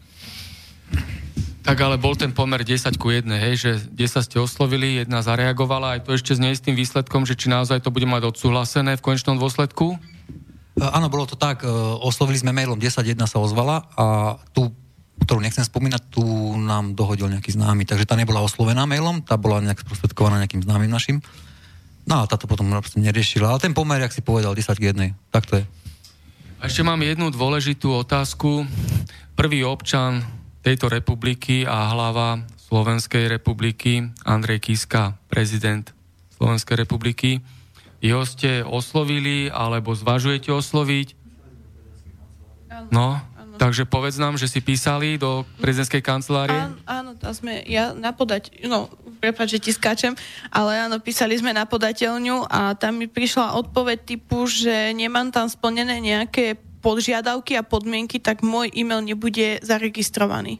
Tak 1.61 1.77
ale 1.77 2.01
bol 2.01 2.17
ten 2.17 2.33
pomer 2.33 2.65
10 2.65 2.97
ku 2.97 3.13
1, 3.13 3.29
hej, 3.37 3.53
že 3.53 3.71
10 3.93 4.25
ste 4.25 4.37
oslovili, 4.41 4.97
jedna 4.97 5.21
zareagovala, 5.21 5.97
aj 5.97 6.09
to 6.09 6.17
ešte 6.17 6.33
s 6.33 6.41
neistým 6.41 6.73
výsledkom, 6.73 7.21
že 7.29 7.37
či 7.37 7.53
naozaj 7.53 7.85
to 7.85 7.93
bude 7.93 8.09
mať 8.09 8.33
odsúhlasené 8.33 8.97
v 8.97 9.05
konečnom 9.05 9.37
dôsledku? 9.37 9.93
E, 9.93 10.81
Áno, 10.81 11.05
bolo 11.13 11.29
to 11.29 11.37
tak. 11.37 11.61
e, 11.61 11.69
Oslovili 12.01 12.41
sme 12.41 12.49
mailom 12.49 12.81
10, 12.81 13.05
jedna 13.05 13.29
sa 13.29 13.37
ozvala 13.37 13.85
a 13.93 14.35
tú, 14.57 14.73
ktorú 15.21 15.37
nechcem 15.37 15.61
spomínať, 15.61 16.09
tu 16.09 16.25
nám 16.57 16.97
dohodil 16.97 17.29
nejaký 17.29 17.53
známy. 17.53 17.85
Takže 17.85 18.09
tá 18.09 18.17
nebola 18.17 18.41
oslovená 18.41 18.89
mailom, 18.89 19.21
tá 19.21 19.37
bola 19.37 19.61
nejak 19.61 19.85
sprostredkovaná 19.85 20.41
nejakým 20.41 20.65
známym 20.65 20.89
našim. 20.89 21.21
No 22.09 22.25
a 22.25 22.27
táto 22.27 22.49
potom 22.49 22.65
neriešila. 22.97 23.53
Ale 23.53 23.61
ten 23.61 23.77
pomer, 23.77 24.01
jak 24.01 24.09
si 24.09 24.25
povedal, 24.25 24.57
10 24.57 24.81
k 24.81 24.97
1. 24.97 25.13
Tak 25.29 25.45
to 25.45 25.53
je. 25.61 25.63
A 26.57 26.65
ešte 26.65 26.81
mám 26.81 26.97
jednu 27.05 27.29
dôležitú 27.29 27.93
otázku. 27.93 28.65
Prvý 29.37 29.61
občan 29.61 30.25
tejto 30.61 30.89
republiky 30.89 31.65
a 31.65 31.89
hlava 31.93 32.45
Slovenskej 32.69 33.27
republiky, 33.27 34.13
Andrej 34.23 34.71
Kiska, 34.71 35.17
prezident 35.27 35.89
Slovenskej 36.37 36.79
republiky. 36.79 37.43
Jeho 38.01 38.25
ste 38.25 38.65
oslovili, 38.65 39.51
alebo 39.51 39.93
zvažujete 39.93 40.49
osloviť? 40.49 41.13
No, 42.89 43.21
takže 43.61 43.85
povedz 43.85 44.17
nám, 44.17 44.41
že 44.41 44.49
si 44.49 44.57
písali 44.63 45.21
do 45.21 45.45
prezidentskej 45.61 46.01
kancelárie. 46.01 46.57
Áno, 46.57 46.77
áno, 46.89 47.11
tam 47.13 47.33
sme, 47.35 47.61
ja 47.69 47.93
na 47.93 48.09
podať, 48.09 48.49
no, 48.65 48.89
prepáč, 49.21 49.59
že 49.59 49.63
ti 49.69 49.71
skáčem, 49.75 50.17
ale 50.49 50.81
áno, 50.81 50.97
písali 50.97 51.37
sme 51.37 51.53
na 51.53 51.69
podateľňu 51.69 52.49
a 52.49 52.73
tam 52.73 52.97
mi 52.97 53.05
prišla 53.05 53.53
odpoveď 53.61 54.01
typu, 54.01 54.49
že 54.49 54.97
nemám 54.97 55.29
tam 55.29 55.45
splnené 55.45 56.01
nejaké 56.01 56.57
požiadavky 56.81 57.53
a 57.53 57.63
podmienky, 57.63 58.17
tak 58.17 58.41
môj 58.41 58.73
e-mail 58.73 59.01
nebude 59.01 59.61
zaregistrovaný. 59.61 60.59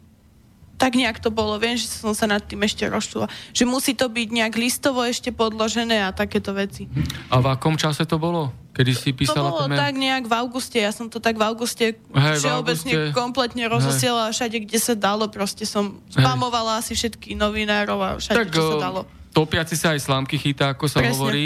Tak 0.78 0.94
nejak 0.94 1.18
to 1.18 1.30
bolo, 1.30 1.58
viem, 1.58 1.78
že 1.78 1.86
som 1.86 2.14
sa 2.14 2.26
nad 2.26 2.42
tým 2.42 2.58
ešte 2.60 2.86
rozčula. 2.86 3.30
Že 3.52 3.64
musí 3.66 3.94
to 3.94 4.10
byť 4.10 4.28
nejak 4.32 4.54
listovo 4.56 5.02
ešte 5.02 5.30
podložené 5.30 6.02
a 6.02 6.10
takéto 6.10 6.54
veci. 6.54 6.90
A 7.30 7.38
v 7.38 7.48
akom 7.48 7.78
čase 7.78 8.02
to 8.02 8.18
bolo? 8.18 8.50
Kedy 8.72 8.92
si 8.92 9.10
To 9.12 9.18
písala 9.20 9.52
bolo 9.52 9.62
ten 9.62 9.70
mail? 9.70 9.80
tak 9.80 9.94
nejak 9.96 10.24
v 10.26 10.34
auguste, 10.34 10.78
ja 10.78 10.90
som 10.90 11.06
to 11.06 11.20
tak 11.20 11.36
v 11.36 11.44
auguste 11.44 11.86
Hej, 11.94 12.34
v 12.34 12.40
všeobecne 12.40 12.92
auguste. 12.96 13.14
kompletne 13.14 13.64
rozosielala 13.68 14.32
všade, 14.32 14.58
kde 14.60 14.80
sa 14.80 14.96
dalo, 14.96 15.28
proste 15.28 15.66
som 15.66 16.02
spamovala 16.08 16.80
asi 16.80 16.96
všetkých 16.96 17.36
novinárov 17.36 18.00
a 18.00 18.10
všade, 18.18 18.38
Tak 18.40 18.50
čo 18.50 18.64
sa 18.72 18.78
dalo. 18.82 19.02
topiaci 19.30 19.76
sa 19.76 19.94
aj 19.94 20.02
slámky 20.02 20.34
chytá, 20.36 20.72
ako 20.72 20.88
sa 20.88 20.98
Presne. 20.98 21.14
hovorí. 21.14 21.46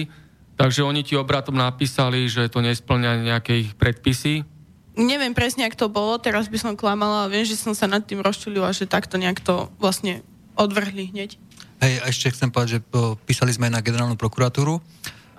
Takže 0.55 0.79
oni 0.79 1.01
ti 1.01 1.13
obratom 1.13 1.51
napísali, 1.51 2.31
že 2.31 2.47
to 2.47 2.63
nesplňa 2.63 3.27
nejaké 3.27 3.59
ich 3.59 3.75
predpisy. 3.75 4.47
Neviem 4.95 5.35
presne, 5.35 5.67
ak 5.67 5.75
to 5.75 5.91
bolo, 5.91 6.15
teraz 6.17 6.47
by 6.47 6.55
som 6.55 6.79
klamala, 6.79 7.27
viem, 7.27 7.43
že 7.43 7.59
som 7.59 7.75
sa 7.75 7.83
nad 7.83 8.07
tým 8.07 8.23
rozčulila, 8.23 8.71
že 8.71 8.87
takto 8.87 9.19
nejak 9.19 9.43
to 9.43 9.67
vlastne 9.75 10.23
odvrhli 10.55 11.11
hneď. 11.11 11.35
Hej, 11.83 11.93
a 11.99 12.05
ešte 12.07 12.31
chcem 12.31 12.47
povedať, 12.47 12.79
že 12.79 12.87
písali 13.27 13.51
sme 13.51 13.67
aj 13.67 13.73
na 13.75 13.83
generálnu 13.83 14.15
prokuratúru. 14.15 14.79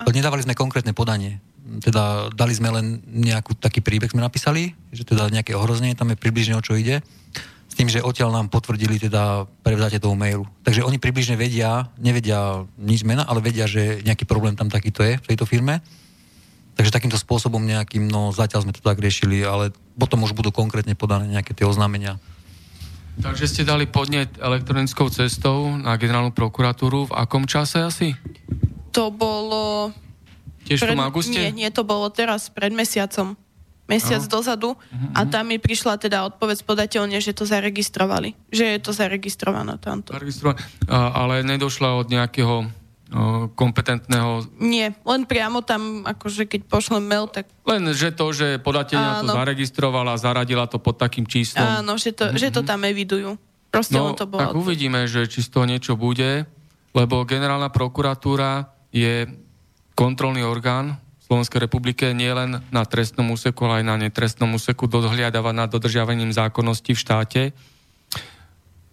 Nedávali 0.04 0.44
sme 0.44 0.52
konkrétne 0.52 0.92
podanie. 0.92 1.40
Teda 1.80 2.28
dali 2.30 2.52
sme 2.52 2.68
len 2.68 3.00
nejakú 3.08 3.56
taký 3.56 3.80
príbeh 3.80 4.12
sme 4.12 4.20
napísali, 4.20 4.76
že 4.92 5.08
teda 5.08 5.32
nejaké 5.32 5.56
ohrozenie, 5.56 5.96
tam 5.96 6.12
je 6.12 6.20
približne 6.20 6.54
o 6.54 6.62
čo 6.62 6.76
ide. 6.76 7.00
S 7.66 7.74
tým, 7.74 7.88
že 7.88 8.04
odtiaľ 8.04 8.36
nám 8.36 8.52
potvrdili 8.52 9.00
teda 9.00 9.48
prevzatie 9.64 9.96
toho 9.96 10.12
mailu. 10.12 10.44
Takže 10.62 10.84
oni 10.84 11.00
približne 11.00 11.40
vedia, 11.40 11.88
nevedia 11.96 12.62
nič 12.76 13.02
mena, 13.08 13.24
ale 13.24 13.40
vedia, 13.40 13.64
že 13.64 14.04
nejaký 14.04 14.28
problém 14.28 14.52
tam 14.52 14.68
takýto 14.68 15.00
je 15.00 15.16
v 15.16 15.28
tejto 15.32 15.48
firme. 15.48 15.80
Takže 16.76 16.92
takýmto 16.92 17.16
spôsobom 17.16 17.64
nejakým, 17.64 18.04
no 18.04 18.36
zatiaľ 18.36 18.68
sme 18.68 18.76
to 18.76 18.84
tak 18.84 19.00
riešili, 19.00 19.40
ale 19.40 19.72
potom 19.96 20.20
už 20.28 20.36
budú 20.36 20.52
konkrétne 20.52 20.92
podané 20.92 21.24
nejaké 21.32 21.56
tie 21.56 21.64
oznámenia. 21.64 22.20
Takže 23.16 23.48
ste 23.48 23.64
dali 23.64 23.88
podnet 23.88 24.28
elektronickou 24.36 25.08
cestou 25.08 25.72
na 25.72 25.96
generálnu 25.96 26.36
prokuratúru. 26.36 27.08
V 27.08 27.16
akom 27.16 27.48
čase 27.48 27.80
asi? 27.80 28.12
To 28.92 29.08
bolo... 29.08 29.88
Tiež 30.68 30.84
v 30.84 30.92
tom 30.92 31.00
auguste? 31.00 31.32
Nie, 31.32 31.48
nie, 31.48 31.70
to 31.72 31.80
bolo 31.80 32.12
teraz, 32.12 32.52
pred 32.52 32.76
mesiacom. 32.76 33.40
mesiac 33.86 34.22
dozadu 34.26 34.74
a 35.14 35.22
tam 35.24 35.46
mi 35.48 35.62
prišla 35.62 35.96
teda 35.96 36.26
odpoveď 36.26 36.66
podateľne, 36.66 37.22
že 37.22 37.32
to 37.32 37.46
zaregistrovali. 37.46 38.34
Že 38.50 38.64
je 38.76 38.78
to 38.82 38.90
zaregistrované 38.90 39.78
tamto. 39.78 40.10
Zaregistrované. 40.10 40.58
Ale 40.90 41.46
nedošla 41.46 41.94
od 42.02 42.10
nejakého 42.10 42.66
kompetentného... 43.54 44.50
Nie, 44.58 44.90
len 44.98 45.22
priamo 45.30 45.62
tam, 45.62 46.02
akože 46.02 46.50
keď 46.50 46.66
pošlem 46.66 47.06
mail, 47.06 47.30
tak 47.30 47.46
Len, 47.62 47.86
že 47.94 48.10
to, 48.10 48.34
že 48.34 48.58
podateľňa 48.58 49.22
to 49.22 49.26
zaregistrovala, 49.30 50.18
zaradila 50.18 50.66
to 50.66 50.82
pod 50.82 50.98
takým 50.98 51.22
číslom. 51.22 51.62
áno, 51.62 51.94
že 52.02 52.10
to, 52.10 52.34
že 52.34 52.50
to 52.50 52.66
tam 52.66 52.82
evidujú. 52.82 53.38
Proste 53.70 53.94
No, 53.94 54.10
len 54.10 54.18
to 54.18 54.26
bolo. 54.26 54.42
tak 54.42 54.58
uvidíme, 54.58 55.06
že 55.06 55.30
či 55.30 55.38
z 55.38 55.48
toho 55.54 55.70
niečo 55.70 55.94
bude, 55.94 56.50
lebo 56.98 57.22
generálna 57.22 57.70
prokuratúra 57.70 58.74
je 58.90 59.30
kontrolný 59.94 60.42
orgán 60.42 60.98
Slovenskej 61.26 61.66
republike 61.66 62.14
nielen 62.14 62.62
na 62.70 62.82
trestnom 62.86 63.26
úseku, 63.34 63.66
ale 63.66 63.82
aj 63.82 63.86
na 63.86 63.96
netrestnom 63.98 64.50
úseku 64.54 64.86
dohliadava 64.86 65.50
nad 65.50 65.66
dodržiavaním 65.66 66.30
zákonnosti 66.30 66.94
v 66.94 67.02
štáte. 67.02 67.42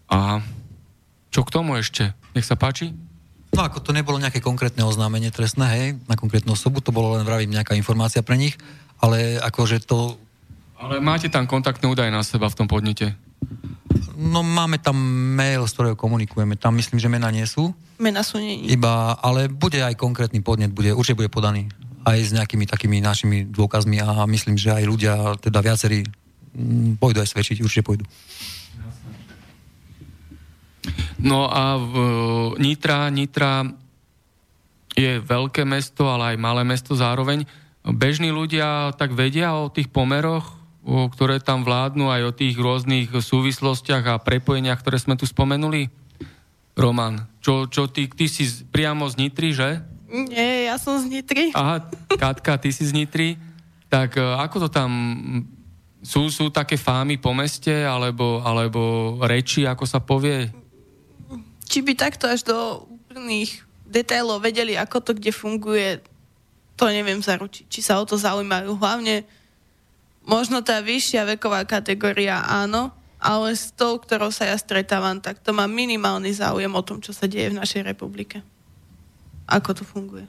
A 0.10 0.42
čo 1.30 1.46
k 1.46 1.54
tomu 1.54 1.78
ešte? 1.78 2.14
Nech 2.34 2.46
sa 2.46 2.58
páči. 2.58 2.94
No 3.54 3.62
ako 3.62 3.86
to 3.86 3.94
nebolo 3.94 4.18
nejaké 4.18 4.42
konkrétne 4.42 4.82
oznámenie 4.82 5.30
trestné, 5.30 5.66
hej, 5.70 5.88
na 6.10 6.18
konkrétnu 6.18 6.58
osobu, 6.58 6.82
to 6.82 6.90
bolo 6.90 7.14
len, 7.14 7.22
vravím, 7.22 7.54
nejaká 7.54 7.78
informácia 7.78 8.26
pre 8.26 8.34
nich, 8.34 8.58
ale 8.98 9.38
akože 9.38 9.86
to, 9.86 10.18
Ale 10.82 10.98
máte 11.00 11.30
tam 11.30 11.46
kontaktné 11.46 11.86
údaje 11.86 12.10
na 12.10 12.26
seba 12.26 12.50
v 12.50 12.58
tom 12.58 12.68
podnete. 12.68 13.14
no 14.18 14.42
máme 14.42 14.82
tam 14.82 14.98
mail, 15.38 15.70
z 15.70 15.74
ktorého 15.78 15.96
komunikujeme, 15.96 16.58
tam 16.58 16.74
myslím, 16.82 16.98
že 16.98 17.14
mená 17.14 17.30
nie 17.30 17.46
sú, 17.46 17.72
Mena 18.02 18.26
sú 18.26 18.42
nie. 18.42 18.74
iba, 18.74 19.14
ale 19.22 19.48
bude 19.48 19.78
aj 19.80 20.02
konkrétny 20.02 20.42
podnet, 20.42 20.74
bude, 20.74 20.90
určite 20.90 21.22
bude 21.22 21.30
podaný 21.30 21.70
aj 22.04 22.18
s 22.20 22.32
nejakými 22.36 22.66
takými 22.68 22.98
našimi 23.00 23.48
dôkazmi 23.48 24.02
a 24.04 24.28
myslím, 24.28 24.60
že 24.60 24.76
aj 24.76 24.84
ľudia, 24.84 25.14
teda 25.40 25.64
viacerí, 25.64 26.04
pôjdu 27.00 27.24
aj 27.24 27.32
svedčiť, 27.32 27.64
určite 27.64 27.86
pôjdu. 27.86 28.04
No 31.24 31.48
a 31.48 31.80
v 31.80 31.96
Nitra, 32.60 33.08
Nitra 33.08 33.64
je 34.94 35.24
veľké 35.24 35.64
mesto, 35.64 36.12
ale 36.12 36.36
aj 36.36 36.38
malé 36.44 36.68
mesto 36.68 36.94
zároveň. 37.00 37.48
Bežní 37.84 38.30
ľudia 38.30 38.92
tak 39.00 39.16
vedia 39.16 39.56
o 39.56 39.72
tých 39.72 39.88
pomeroch, 39.88 40.60
o, 40.84 41.08
ktoré 41.08 41.40
tam 41.40 41.64
vládnu, 41.64 42.12
aj 42.12 42.22
o 42.28 42.36
tých 42.36 42.60
rôznych 42.60 43.10
súvislostiach 43.10 44.04
a 44.04 44.22
prepojeniach, 44.22 44.84
ktoré 44.84 45.00
sme 45.00 45.16
tu 45.16 45.24
spomenuli? 45.24 45.88
Roman, 46.74 47.30
čo, 47.40 47.70
čo 47.70 47.86
ty, 47.88 48.10
ty 48.10 48.26
si 48.26 48.44
priamo 48.74 49.06
z 49.06 49.16
Nitry, 49.22 49.50
že? 49.54 49.70
Nie, 50.10 50.70
ja 50.70 50.76
som 50.82 50.98
z 51.00 51.10
Nitry. 51.10 51.54
Aha, 51.54 51.86
Katka, 52.20 52.58
ty 52.58 52.70
si 52.74 52.84
z 52.84 52.94
Nitry. 52.94 53.38
Tak 53.88 54.18
e, 54.18 54.22
ako 54.22 54.68
to 54.68 54.70
tam... 54.70 54.92
Sú, 56.04 56.28
sú 56.28 56.52
také 56.52 56.76
fámy 56.76 57.16
po 57.16 57.32
meste, 57.32 57.72
alebo, 57.88 58.44
alebo 58.44 59.16
reči, 59.24 59.64
ako 59.64 59.88
sa 59.88 60.04
povie? 60.04 60.52
Či 61.68 61.80
by 61.82 61.94
takto 61.96 62.28
až 62.28 62.44
do 62.48 62.88
úplných 62.88 63.64
detailov 63.88 64.42
vedeli, 64.42 64.74
ako 64.74 64.98
to 65.00 65.12
kde 65.14 65.32
funguje, 65.32 66.02
to 66.74 66.90
neviem 66.90 67.22
zaručiť. 67.22 67.66
Či 67.70 67.80
sa 67.86 68.02
o 68.02 68.08
to 68.08 68.18
zaujímajú. 68.18 68.76
Hlavne 68.78 69.24
možno 70.26 70.66
tá 70.66 70.82
vyššia 70.82 71.38
veková 71.38 71.64
kategória 71.64 72.42
áno, 72.42 72.90
ale 73.24 73.56
s 73.56 73.72
tou, 73.72 73.96
ktorou 73.96 74.34
sa 74.36 74.52
ja 74.52 74.58
stretávam, 74.60 75.24
tak 75.24 75.40
to 75.40 75.56
má 75.56 75.64
minimálny 75.64 76.36
záujem 76.36 76.74
o 76.76 76.84
tom, 76.84 77.00
čo 77.00 77.16
sa 77.16 77.24
deje 77.24 77.56
v 77.56 77.60
našej 77.60 77.88
republike. 77.88 78.44
Ako 79.48 79.72
to 79.72 79.84
funguje. 79.88 80.28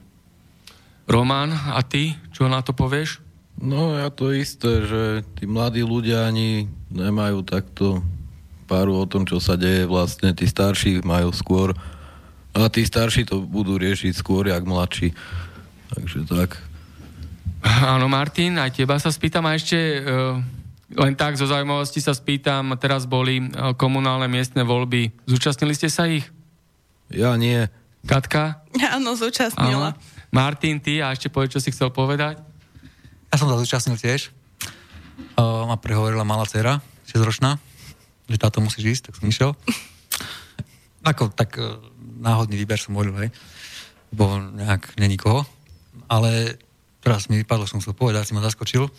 Roman, 1.05 1.51
a 1.51 1.83
ty, 1.83 2.15
čo 2.31 2.47
na 2.47 2.63
to 2.63 2.71
povieš? 2.71 3.19
No 3.59 3.95
ja 3.95 4.11
to 4.11 4.35
isté, 4.35 4.83
že 4.83 5.03
tí 5.39 5.47
mladí 5.47 5.79
ľudia 5.83 6.27
ani 6.27 6.67
nemajú 6.91 7.43
takto 7.47 8.03
páru 8.65 8.97
o 8.97 9.05
tom, 9.05 9.23
čo 9.29 9.37
sa 9.37 9.55
deje 9.55 9.85
vlastne. 9.85 10.33
Tí 10.33 10.49
starší 10.49 11.05
majú 11.05 11.29
skôr 11.31 11.77
a 12.55 12.71
tí 12.71 12.87
starší 12.87 13.27
to 13.27 13.43
budú 13.43 13.75
riešiť 13.75 14.15
skôr, 14.15 14.47
jak 14.47 14.63
mladší. 14.63 15.11
Takže 15.91 16.23
tak. 16.25 16.55
Áno, 17.65 18.07
Martin, 18.07 18.55
aj 18.61 18.77
teba 18.77 18.95
sa 19.01 19.11
spýtam 19.11 19.43
a 19.49 19.57
ešte 19.57 19.75
uh, 19.75 20.39
len 20.95 21.13
tak 21.17 21.35
zo 21.35 21.49
zaujímavosti 21.49 21.99
sa 21.99 22.15
spýtam, 22.15 22.77
teraz 22.79 23.09
boli 23.09 23.41
uh, 23.41 23.75
komunálne 23.75 24.29
miestne 24.31 24.63
voľby. 24.63 25.11
Zúčastnili 25.27 25.75
ste 25.75 25.91
sa 25.91 26.07
ich? 26.07 26.23
Ja 27.11 27.35
nie. 27.35 27.67
Katka? 28.05 28.63
Áno, 28.95 29.17
zúčastnila. 29.17 29.97
Martin, 30.31 30.79
ty 30.79 31.01
a 31.01 31.11
ešte 31.11 31.27
povedz, 31.27 31.57
čo 31.57 31.63
si 31.63 31.73
chcel 31.73 31.91
povedať? 31.91 32.39
Ja 33.33 33.35
som 33.35 33.49
sa 33.49 33.59
zúčastnil 33.59 33.99
tiež. 33.99 34.31
Uh, 35.35 35.67
ma 35.67 35.75
prehovorila 35.75 36.23
malá 36.23 36.47
dcera, 36.47 36.79
6-ročná, 37.07 37.59
že 38.25 38.41
táto 38.41 38.61
musíš 38.61 38.99
ísť, 38.99 39.03
tak 39.11 39.17
som 39.21 39.29
išiel. 39.29 39.51
Ako 41.05 41.29
tak 41.33 41.57
uh, 41.61 41.77
náhodný 42.17 42.57
výber 42.57 42.81
som 42.81 42.97
volil, 42.97 43.13
hej. 43.21 43.29
Bo 44.09 44.41
nejak 44.41 44.97
není 44.97 45.17
koho. 45.17 45.45
Ale 46.09 46.57
teraz 47.01 47.29
mi 47.29 47.41
vypadlo, 47.41 47.69
som 47.69 47.77
chcel 47.77 47.93
povedať, 47.93 48.29
si 48.29 48.33
ma 48.33 48.41
zaskočil. 48.41 48.89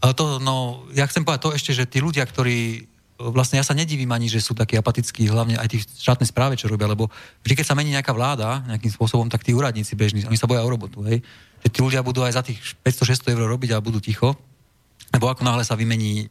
Ale 0.00 0.12
to, 0.16 0.40
no, 0.40 0.84
ja 0.92 1.08
chcem 1.08 1.24
povedať 1.24 1.42
to 1.44 1.56
ešte, 1.56 1.72
že 1.72 1.88
tí 1.88 2.00
ľudia, 2.00 2.24
ktorí 2.24 2.88
vlastne 3.16 3.56
ja 3.56 3.64
sa 3.64 3.72
nedivím 3.72 4.12
ani, 4.12 4.28
že 4.28 4.44
sú 4.44 4.52
takí 4.52 4.76
apatickí, 4.76 5.24
hlavne 5.28 5.56
aj 5.56 5.68
tí 5.72 5.80
v 5.80 5.88
štátnej 5.88 6.28
správe, 6.28 6.54
čo 6.60 6.68
robia, 6.68 6.84
lebo 6.84 7.08
vždy, 7.40 7.54
keď 7.56 7.66
sa 7.72 7.76
mení 7.76 7.96
nejaká 7.96 8.12
vláda 8.12 8.60
nejakým 8.68 8.92
spôsobom, 8.92 9.26
tak 9.32 9.40
tí 9.40 9.56
úradníci 9.56 9.96
bežní, 9.96 10.28
oni 10.28 10.36
sa 10.36 10.44
boja 10.44 10.60
o 10.60 10.68
robotu, 10.68 11.00
hej. 11.08 11.24
Že 11.64 11.68
tí 11.72 11.78
ľudia 11.80 12.04
budú 12.04 12.20
aj 12.28 12.36
za 12.36 12.42
tých 12.44 12.60
500-600 12.84 13.32
eur 13.32 13.48
robiť 13.48 13.72
a 13.72 13.80
budú 13.80 14.04
ticho, 14.04 14.36
lebo 15.16 15.32
ako 15.32 15.48
náhle 15.48 15.64
sa 15.64 15.80
vymení 15.80 16.28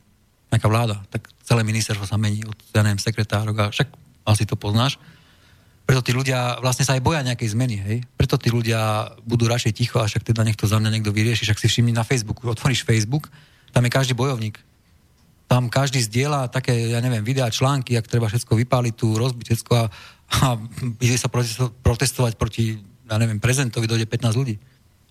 nejaká 0.53 0.67
vláda, 0.69 1.01
tak 1.09 1.27
celé 1.45 1.61
ministerstvo 1.65 2.05
sa 2.05 2.17
mení 2.17 2.45
od, 2.45 2.57
ja 2.73 2.81
neviem, 2.81 3.01
sekretárok 3.01 3.57
a 3.59 3.65
však 3.73 3.89
asi 4.25 4.43
to 4.45 4.57
poznáš. 4.57 4.97
Preto 5.85 6.01
tí 6.01 6.17
ľudia 6.17 6.57
vlastne 6.65 6.81
sa 6.81 6.97
aj 6.97 7.05
boja 7.05 7.21
nejakej 7.21 7.53
zmeny, 7.53 7.77
hej. 7.77 7.97
Preto 8.17 8.41
tí 8.41 8.49
ľudia 8.49 9.13
budú 9.21 9.45
radšej 9.45 9.73
ticho 9.77 10.01
a 10.01 10.09
však 10.09 10.25
teda 10.25 10.41
nech 10.41 10.57
to 10.57 10.65
za 10.65 10.81
mňa 10.81 10.97
niekto 10.97 11.13
vyrieši, 11.13 11.45
však 11.45 11.61
si 11.61 11.69
všimni 11.69 11.93
na 11.93 12.01
Facebooku, 12.01 12.49
otvoríš 12.53 12.81
Facebook, 12.81 13.29
tam 13.69 13.85
je 13.85 13.93
každý 13.93 14.13
bojovník. 14.17 14.57
Tam 15.45 15.69
každý 15.69 16.01
zdieľa 16.01 16.49
také, 16.49 16.73
ja 16.89 16.97
neviem, 17.05 17.21
videá, 17.21 17.53
články, 17.53 17.93
ak 17.93 18.09
treba 18.09 18.25
všetko 18.25 18.57
vypáliť 18.65 18.93
tu, 18.97 19.13
rozbiť 19.13 19.45
všetko 19.45 19.73
a, 19.77 19.85
a 20.41 20.47
ide 20.97 21.21
sa 21.21 21.29
protesto- 21.29 21.69
protestovať 21.85 22.33
proti, 22.33 22.81
ja 23.05 23.21
neviem, 23.21 23.37
prezentovi, 23.37 23.85
dojde 23.85 24.09
15 24.09 24.33
ľudí. 24.33 24.57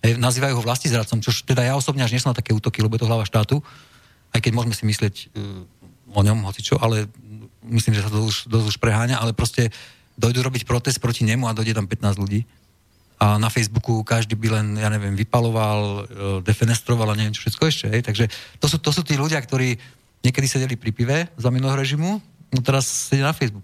Hej, 0.03 0.19
nazývajú 0.19 0.59
ho 0.59 0.65
vlastizradcom, 0.67 1.23
čo 1.23 1.31
teda 1.47 1.63
ja 1.63 1.79
osobne 1.79 2.03
až 2.03 2.11
nie 2.11 2.19
som 2.19 2.35
na 2.35 2.37
také 2.37 2.51
útoky, 2.51 2.83
lebo 2.83 2.99
je 2.99 3.07
to 3.07 3.09
hlava 3.09 3.23
štátu, 3.23 3.63
aj 4.35 4.43
keď 4.43 4.51
môžeme 4.51 4.75
si 4.75 4.83
myslieť 4.83 5.15
uh, 5.31 5.63
o 6.11 6.21
ňom, 6.21 6.43
hocičo, 6.43 6.75
ale 6.83 7.07
myslím, 7.63 7.95
že 7.95 8.03
sa 8.03 8.11
to 8.11 8.27
už, 8.27 8.51
dosť 8.51 8.67
už 8.75 8.77
preháňa, 8.83 9.23
ale 9.23 9.31
proste 9.31 9.71
dojdu 10.19 10.43
robiť 10.43 10.67
protest 10.67 10.99
proti 10.99 11.23
nemu 11.23 11.47
a 11.47 11.55
dojde 11.55 11.75
tam 11.75 11.87
15 11.87 12.19
ľudí. 12.19 12.43
A 13.15 13.39
na 13.39 13.47
Facebooku 13.47 14.03
každý 14.03 14.35
by 14.35 14.47
len, 14.59 14.67
ja 14.75 14.91
neviem, 14.91 15.15
vypaloval, 15.15 15.79
e, 15.79 15.99
defenestroval 16.43 17.15
a 17.15 17.17
neviem 17.17 17.31
čo 17.31 17.47
všetko 17.47 17.63
ešte. 17.67 17.85
Hej. 17.87 18.01
Takže 18.11 18.25
to 18.59 18.67
sú, 18.67 18.77
to 18.79 18.91
sú 18.91 19.01
tí 19.07 19.15
ľudia, 19.15 19.39
ktorí 19.39 19.79
niekedy 20.19 20.47
sedeli 20.51 20.75
pri 20.75 20.91
pive 20.91 21.17
za 21.39 21.47
minulého 21.47 21.79
režimu, 21.79 22.19
no 22.51 22.59
teraz 22.59 22.87
sedia 22.87 23.31
na 23.31 23.35
Facebooku. 23.35 23.63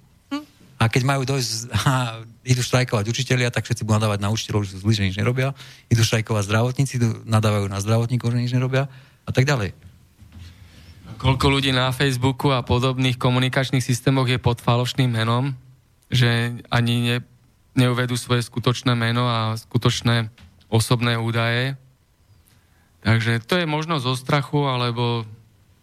A 0.81 0.89
keď 0.89 1.03
majú 1.05 1.21
dojsť 1.29 1.51
a 1.85 2.23
idú 2.41 2.63
štrajkovať 2.63 3.05
učitelia, 3.11 3.53
tak 3.53 3.67
všetci 3.67 3.85
budú 3.85 4.01
nadávať 4.01 4.19
na 4.23 4.31
učiteľov, 4.33 4.65
že 4.65 4.79
sú 4.79 4.87
zlí, 4.87 4.93
že 4.97 5.05
nič 5.11 5.17
nerobia. 5.19 5.53
Idú 5.91 6.01
štrajkovať 6.01 6.47
zdravotníci, 6.47 6.97
idú, 6.97 7.21
nadávajú 7.27 7.67
na 7.69 7.79
zdravotníkov, 7.83 8.33
že 8.33 8.41
nič 8.41 8.51
nerobia 8.55 8.89
a 9.27 9.31
tak 9.35 9.45
ďalej. 9.45 9.90
Koľko 11.21 11.53
ľudí 11.53 11.69
na 11.69 11.93
Facebooku 11.93 12.49
a 12.49 12.65
podobných 12.65 13.21
komunikačných 13.21 13.85
systémoch 13.85 14.25
je 14.25 14.41
pod 14.41 14.57
falošným 14.57 15.05
menom, 15.05 15.53
že 16.09 16.57
ani 16.73 16.95
ne, 17.05 17.17
neuvedú 17.77 18.17
svoje 18.17 18.41
skutočné 18.41 18.97
meno 18.97 19.29
a 19.29 19.53
skutočné 19.53 20.33
osobné 20.65 21.21
údaje. 21.21 21.77
Takže 23.05 23.37
to 23.45 23.53
je 23.61 23.69
možno 23.69 24.01
zo 24.01 24.17
strachu, 24.17 24.65
alebo 24.65 25.21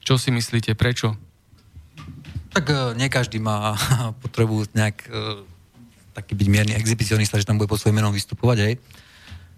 čo 0.02 0.18
si 0.18 0.34
myslíte, 0.34 0.74
prečo? 0.74 1.14
Tak 2.50 2.64
e, 2.66 2.74
nie 2.98 3.06
každý 3.06 3.38
má 3.38 3.78
potrebu 4.26 4.66
nejak 4.74 5.06
e, 5.06 5.46
taký 6.18 6.34
byť 6.34 6.48
mierny 6.50 6.74
exhibicionista, 6.74 7.38
že 7.38 7.46
tam 7.46 7.62
bude 7.62 7.70
pod 7.70 7.78
svojím 7.78 8.02
menom 8.02 8.10
vystupovať, 8.10 8.58
hej. 8.66 8.74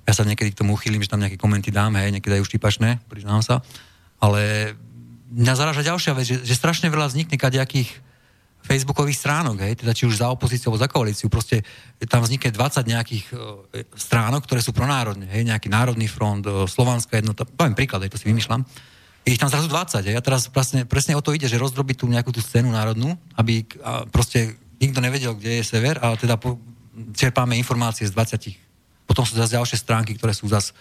Ja 0.04 0.12
sa 0.12 0.28
niekedy 0.28 0.52
k 0.52 0.60
tomu 0.60 0.76
uchýlim, 0.76 1.00
že 1.00 1.08
tam 1.08 1.24
nejaké 1.24 1.40
komenty 1.40 1.72
dám, 1.72 1.96
hej, 1.96 2.12
niekedy 2.12 2.36
aj 2.36 2.44
už 2.44 2.52
štipačné, 2.52 3.00
priznám 3.08 3.40
sa. 3.40 3.64
Ale 4.20 4.76
mňa 5.30 5.54
zaráža 5.54 5.86
ďalšia 5.86 6.12
vec, 6.18 6.26
že, 6.26 6.36
že 6.42 6.54
strašne 6.58 6.90
veľa 6.90 7.08
vznikne 7.10 7.38
kadejakých 7.38 7.90
facebookových 8.60 9.16
stránok, 9.16 9.56
hej, 9.64 9.74
teda 9.80 9.96
či 9.96 10.04
už 10.04 10.20
za 10.20 10.28
opozíciu 10.28 10.68
alebo 10.68 10.84
za 10.84 10.90
koalíciu, 10.90 11.32
proste 11.32 11.64
tam 12.04 12.20
vznikne 12.20 12.52
20 12.52 12.92
nejakých 12.92 13.24
e, 13.32 13.34
stránok, 13.96 14.44
ktoré 14.44 14.60
sú 14.60 14.76
pronárodné, 14.76 15.24
hej, 15.32 15.48
nejaký 15.48 15.72
národný 15.72 16.04
front, 16.12 16.44
e, 16.44 16.68
slovanská 16.68 17.18
jednota, 17.18 17.48
poviem 17.48 17.72
príklad, 17.72 18.04
hej, 18.04 18.12
to 18.12 18.20
si 18.20 18.28
vymýšľam. 18.28 18.60
Je 19.24 19.36
ich 19.36 19.40
tam 19.40 19.48
zrazu 19.48 19.64
20, 19.64 20.12
hej, 20.12 20.16
a 20.16 20.20
teraz 20.20 20.52
presne, 20.52 20.84
presne 20.84 21.16
o 21.16 21.24
to 21.24 21.32
ide, 21.32 21.48
že 21.48 21.56
rozdrobiť 21.56 22.04
tú 22.04 22.06
nejakú 22.12 22.36
tú 22.36 22.44
scénu 22.44 22.68
národnú, 22.68 23.16
aby 23.40 23.64
a 23.80 24.04
proste 24.04 24.60
nikto 24.76 25.00
nevedel, 25.00 25.32
kde 25.40 25.60
je 25.60 25.64
sever, 25.64 25.96
a 25.96 26.12
teda 26.20 26.36
po, 26.36 26.60
čerpáme 27.16 27.56
informácie 27.56 28.04
z 28.04 28.12
20. 28.12 29.08
Potom 29.08 29.24
sú 29.24 29.40
zase 29.40 29.56
ďalšie 29.56 29.80
stránky, 29.80 30.14
ktoré 30.20 30.36
sú 30.36 30.46
zase 30.52 30.76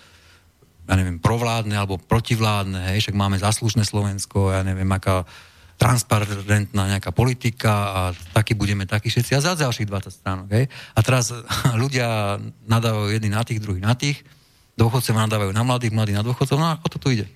ja 0.89 0.93
neviem, 0.97 1.21
provládne 1.21 1.77
alebo 1.77 2.01
protivládne, 2.01 2.89
hej, 2.89 3.05
však 3.05 3.13
máme 3.13 3.37
zaslušné 3.37 3.85
Slovensko, 3.85 4.49
ja 4.49 4.65
neviem, 4.65 4.89
aká 4.89 5.21
transparentná 5.79 6.91
nejaká 6.91 7.15
politika 7.15 7.71
a 7.71 8.01
taký 8.35 8.51
budeme 8.57 8.83
takí 8.83 9.07
všetci 9.07 9.31
a 9.37 9.39
za 9.39 9.55
ďalších 9.55 9.87
20 9.87 10.11
stránok. 10.11 10.47
Hej. 10.51 10.65
A 10.67 10.99
teraz 10.99 11.31
ľudia 11.81 12.41
nadávajú 12.67 13.15
jedni 13.15 13.29
na 13.31 13.45
tých, 13.45 13.61
druhí 13.61 13.79
na 13.79 13.93
tých, 13.93 14.19
dôchodcov 14.75 15.15
nadávajú 15.15 15.51
na 15.55 15.63
mladých, 15.63 15.95
mladí 15.95 16.11
na 16.11 16.25
dôchodcov, 16.25 16.57
no 16.57 16.67
a 16.67 16.81
o 16.81 16.87
to 16.91 16.97
tu 16.97 17.15
ide. 17.15 17.29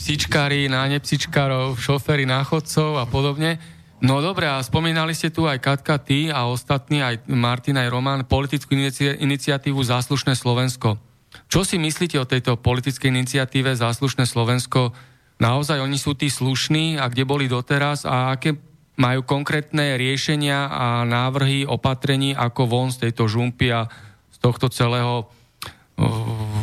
Psičkári 0.00 0.70
na 0.72 0.88
nepsičkárov, 0.88 1.76
šoféry 1.76 2.24
na 2.24 2.40
chodcov 2.46 2.96
a 2.96 3.04
podobne. 3.04 3.60
No 4.00 4.24
dobre, 4.24 4.48
a 4.48 4.64
spomínali 4.64 5.12
ste 5.12 5.28
tu 5.28 5.44
aj 5.44 5.60
Katka, 5.60 6.00
ty 6.00 6.32
a 6.32 6.48
ostatní, 6.48 7.04
aj 7.04 7.28
Martin, 7.28 7.76
aj 7.76 7.92
Roman, 7.92 8.24
politickú 8.24 8.72
inici- 8.72 9.20
iniciatívu 9.20 9.76
Záslušné 9.76 10.32
Slovensko. 10.32 11.09
Čo 11.46 11.62
si 11.62 11.78
myslíte 11.78 12.18
o 12.18 12.26
tejto 12.26 12.58
politickej 12.58 13.10
iniciatíve 13.10 13.74
Záslušné 13.74 14.26
Slovensko? 14.26 14.94
naozaj 15.40 15.80
oni 15.80 15.96
sú 15.96 16.12
tí 16.12 16.28
slušní 16.28 17.00
a 17.00 17.08
kde 17.08 17.24
boli 17.24 17.48
doteraz 17.48 18.04
a 18.04 18.36
aké 18.36 18.54
majú 19.00 19.24
konkrétne 19.24 19.96
riešenia 19.96 20.68
a 20.68 20.86
návrhy 21.08 21.64
opatrení, 21.64 22.36
ako 22.36 22.68
von 22.68 22.92
z 22.92 23.08
tejto 23.08 23.24
žumpy 23.24 23.72
a 23.72 23.88
z 24.28 24.36
tohto 24.44 24.68
celého 24.68 25.32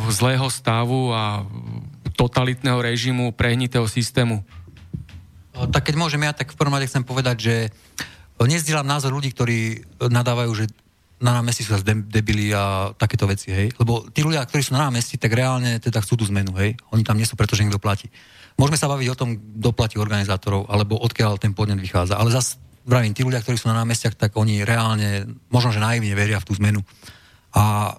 zlého 0.06 0.46
stavu 0.46 1.10
a 1.10 1.42
totalitného 2.14 2.78
režimu, 2.78 3.34
prehnitého 3.34 3.86
systému. 3.90 4.46
Tak 5.74 5.90
keď 5.90 5.94
môžem 5.98 6.22
ja, 6.22 6.30
tak 6.30 6.54
v 6.54 6.58
prvom 6.58 6.78
rade 6.78 6.86
chcem 6.86 7.02
povedať, 7.02 7.36
že 7.42 7.54
nezdielam 8.38 8.86
názor 8.86 9.10
ľudí, 9.10 9.34
ktorí 9.34 9.82
nadávajú, 9.98 10.50
že 10.54 10.66
na 11.18 11.42
námestí 11.42 11.66
sú 11.66 11.74
zase 11.74 11.86
debili 12.06 12.54
a 12.54 12.94
takéto 12.94 13.26
veci, 13.26 13.50
hej. 13.50 13.74
Lebo 13.74 14.06
tí 14.14 14.22
ľudia, 14.22 14.46
ktorí 14.46 14.62
sú 14.62 14.78
na 14.78 14.86
námestí, 14.86 15.18
tak 15.18 15.34
reálne 15.34 15.82
teda 15.82 15.98
chcú 15.98 16.22
tú 16.22 16.24
zmenu, 16.30 16.54
hej. 16.62 16.78
Oni 16.94 17.02
tam 17.02 17.18
nie 17.18 17.26
sú, 17.26 17.34
pretože 17.34 17.66
niekto 17.66 17.82
platí. 17.82 18.06
Môžeme 18.54 18.78
sa 18.78 18.90
baviť 18.90 19.08
o 19.10 19.18
tom, 19.18 19.38
kto 19.38 19.70
platí 19.74 19.96
organizátorov, 19.98 20.70
alebo 20.70 20.98
odkiaľ 20.98 21.38
ten 21.42 21.54
podnet 21.54 21.78
vychádza. 21.78 22.18
Ale 22.18 22.30
zase, 22.30 22.58
vravím, 22.86 23.14
tí 23.14 23.26
ľudia, 23.26 23.42
ktorí 23.42 23.58
sú 23.58 23.66
na 23.70 23.78
námestiach, 23.82 24.14
tak 24.14 24.34
oni 24.38 24.62
reálne, 24.62 25.26
možno, 25.50 25.74
že 25.74 25.82
naivne 25.82 26.14
veria 26.14 26.38
v 26.38 26.46
tú 26.46 26.54
zmenu. 26.58 26.82
A 27.54 27.94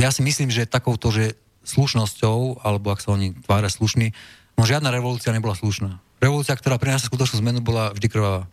ja 0.00 0.10
si 0.12 0.24
myslím, 0.24 0.48
že 0.48 0.64
takouto, 0.64 1.12
že 1.12 1.36
slušnosťou, 1.64 2.64
alebo 2.64 2.92
ak 2.92 3.00
sa 3.00 3.16
oni 3.16 3.32
tvária 3.44 3.68
slušní, 3.68 4.12
no 4.56 4.64
žiadna 4.64 4.92
revolúcia 4.92 5.32
nebola 5.32 5.56
slušná. 5.56 6.00
Revolúcia, 6.20 6.56
ktorá 6.56 6.80
prináša 6.80 7.08
skutočnú 7.08 7.40
zmenu, 7.44 7.60
bola 7.60 7.92
vždy 7.92 8.08
krvavá. 8.08 8.48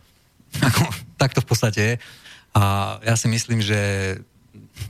tak 1.21 1.31
to 1.31 1.43
v 1.43 1.47
podstate 1.47 1.79
je. 1.79 1.93
A 2.51 2.97
ja 3.03 3.15
si 3.15 3.31
myslím, 3.31 3.63
že 3.63 3.79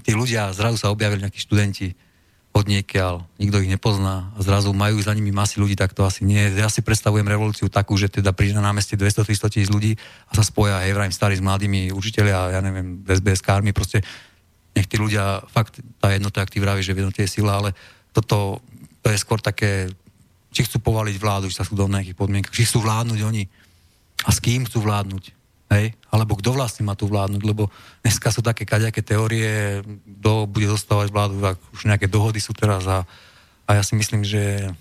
tí 0.01 0.17
ľudia, 0.17 0.53
zrazu 0.55 0.81
sa 0.81 0.89
objavili 0.89 1.21
nejakí 1.21 1.37
študenti, 1.37 1.93
od 2.51 2.67
niekiaľ, 2.67 3.23
nikto 3.39 3.63
ich 3.63 3.71
nepozná 3.71 4.27
a 4.35 4.39
zrazu 4.43 4.75
majú 4.75 4.99
za 4.99 5.15
nimi 5.15 5.31
masy 5.31 5.63
ľudí, 5.63 5.79
tak 5.79 5.95
to 5.95 6.03
asi 6.03 6.27
nie. 6.27 6.51
Ja 6.51 6.67
si 6.67 6.83
predstavujem 6.83 7.23
revolúciu 7.23 7.71
takú, 7.71 7.95
že 7.95 8.11
teda 8.11 8.35
príde 8.35 8.59
na 8.59 8.63
námestie 8.67 8.99
200-300 8.99 9.55
tisíc 9.55 9.69
ľudí 9.71 9.95
a 10.27 10.31
sa 10.35 10.43
spoja, 10.43 10.83
hej, 10.83 10.91
vrajím, 10.91 11.15
starí 11.15 11.39
s 11.39 11.43
mladými 11.43 11.95
učiteľia, 11.95 12.51
ja 12.51 12.59
neviem, 12.59 13.07
SBS 13.07 13.39
kármi, 13.39 13.71
proste 13.71 14.03
nech 14.75 14.83
tí 14.83 14.99
ľudia, 14.99 15.47
fakt 15.47 15.79
tá 16.03 16.11
jednota, 16.11 16.43
ak 16.43 16.51
ty 16.51 16.59
vravíš, 16.59 16.91
že 16.91 16.95
v 16.95 16.99
jednote 17.07 17.23
je 17.23 17.31
sila, 17.31 17.55
ale 17.55 17.71
toto, 18.11 18.59
to 18.99 19.07
je 19.07 19.17
skôr 19.19 19.39
také, 19.39 19.87
či 20.51 20.67
chcú 20.67 20.83
povaliť 20.83 21.15
vládu, 21.23 21.47
či 21.47 21.55
sa 21.55 21.63
sú 21.63 21.79
do 21.79 21.87
nejakých 21.87 22.19
podmienkach, 22.19 22.51
či 22.51 22.67
chcú 22.67 22.83
vládnuť 22.83 23.19
oni. 23.23 23.47
A 24.27 24.29
s 24.35 24.43
kým 24.43 24.67
chcú 24.67 24.83
vládnuť 24.83 25.23
Hej? 25.71 25.95
Alebo 26.11 26.35
kto 26.35 26.51
vlastne 26.51 26.83
má 26.83 26.99
tu 26.99 27.07
vládnuť, 27.07 27.41
lebo 27.47 27.71
dneska 28.03 28.27
sú 28.27 28.43
také 28.43 28.67
kaďaké 28.67 28.99
teórie, 28.99 29.79
kto 30.19 30.43
bude 30.43 30.67
zostávať 30.67 31.15
vládu, 31.15 31.39
ak 31.39 31.57
už 31.71 31.87
nejaké 31.87 32.11
dohody 32.11 32.43
sú 32.43 32.51
teraz 32.51 32.83
a, 32.91 33.07
a 33.63 33.79
ja 33.79 33.83
si 33.87 33.95
myslím, 33.95 34.27
že, 34.27 34.75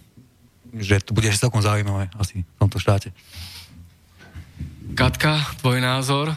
že 0.74 0.98
to 0.98 1.14
bude 1.14 1.30
celkom 1.30 1.62
zaujímavé 1.62 2.10
asi 2.18 2.42
v 2.42 2.56
tomto 2.58 2.82
štáte. 2.82 3.14
Katka, 4.98 5.38
tvoj 5.62 5.78
názor? 5.78 6.34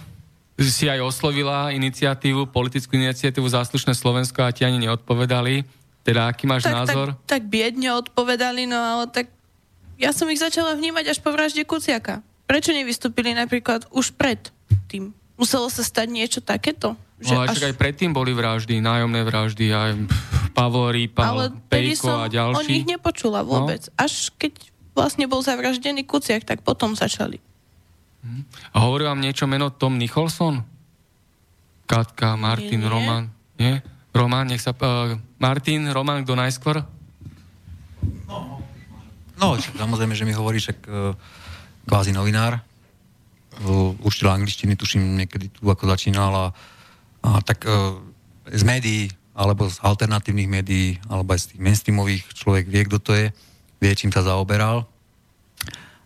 Si 0.62 0.86
aj 0.86 1.02
oslovila 1.02 1.74
iniciatívu, 1.74 2.54
politickú 2.54 2.94
iniciatívu 2.94 3.50
Záslušné 3.50 3.98
Slovensko 3.98 4.46
a 4.46 4.54
ti 4.54 4.62
ani 4.62 4.86
neodpovedali. 4.86 5.66
Teda 6.06 6.30
aký 6.30 6.46
máš 6.46 6.70
tak, 6.70 6.78
názor? 6.78 7.18
Tak, 7.26 7.42
tak 7.42 7.44
biedne 7.50 7.90
odpovedali, 7.98 8.70
no 8.70 8.78
ale 8.78 9.10
tak 9.10 9.34
ja 9.98 10.14
som 10.14 10.30
ich 10.30 10.38
začala 10.38 10.78
vnímať 10.78 11.10
až 11.10 11.18
po 11.26 11.34
vražde 11.34 11.66
Kuciaka. 11.66 12.22
Prečo 12.44 12.76
nevystúpili 12.76 13.32
napríklad 13.32 13.88
už 13.90 14.14
pred 14.14 14.52
tým? 14.92 15.16
Muselo 15.40 15.72
sa 15.72 15.82
stať 15.82 16.08
niečo 16.12 16.40
takéto? 16.44 16.94
Že 17.24 17.34
no, 17.34 17.42
až... 17.48 17.58
aj 17.72 17.76
predtým 17.80 18.12
boli 18.12 18.36
vraždy, 18.36 18.84
nájomné 18.84 19.24
vraždy, 19.24 19.72
aj 19.72 19.92
Pavlo 20.52 20.92
Rýpal, 20.92 21.56
Pejko 21.72 22.28
a 22.28 22.28
ďalší. 22.30 22.60
o 22.60 22.62
nich 22.68 22.86
nepočula 22.86 23.42
no. 23.42 23.50
vôbec. 23.50 23.88
No? 23.90 23.96
Až 24.04 24.30
keď 24.36 24.70
vlastne 24.94 25.26
bol 25.26 25.42
zavraždený 25.42 26.06
Kuciak, 26.06 26.46
tak 26.46 26.62
potom 26.62 26.94
začali. 26.94 27.42
Hm. 28.22 28.44
A 28.76 28.78
hovorí 28.86 29.08
vám 29.08 29.24
niečo 29.24 29.50
meno 29.50 29.74
Tom 29.74 29.98
Nicholson? 29.98 30.62
Katka, 31.90 32.40
Martin, 32.40 32.80
nie, 32.80 32.88
nie. 32.88 32.92
Roman. 32.92 33.24
Nie? 33.60 33.74
Roman, 34.14 34.46
nech 34.48 34.62
sa... 34.62 34.72
Uh, 34.78 35.18
Martin, 35.42 35.90
Roman, 35.90 36.22
kto 36.24 36.38
najskôr? 36.38 36.86
No, 38.30 38.62
no 39.42 39.48
samozrejme, 39.58 40.14
že 40.14 40.24
mi 40.24 40.32
hovorí, 40.38 40.62
však 40.62 40.78
uh, 40.86 41.18
kvázi 41.88 42.12
novinár. 42.16 42.62
Učiteľ 44.02 44.42
angličtiny, 44.42 44.74
tuším, 44.74 45.20
niekedy 45.24 45.54
tu 45.54 45.70
ako 45.70 45.86
začínal 45.86 46.34
a, 46.34 46.46
tak 47.46 47.70
e, 47.70 47.72
z 48.50 48.64
médií, 48.66 49.04
alebo 49.38 49.70
z 49.70 49.78
alternatívnych 49.82 50.50
médií, 50.50 50.98
alebo 51.06 51.38
aj 51.38 51.40
z 51.40 51.48
tých 51.54 51.62
mainstreamových, 51.62 52.24
človek 52.34 52.66
vie, 52.66 52.82
kto 52.90 52.98
to 53.00 53.12
je, 53.14 53.26
vie, 53.78 53.92
čím 53.94 54.10
sa 54.10 54.26
zaoberal. 54.26 54.90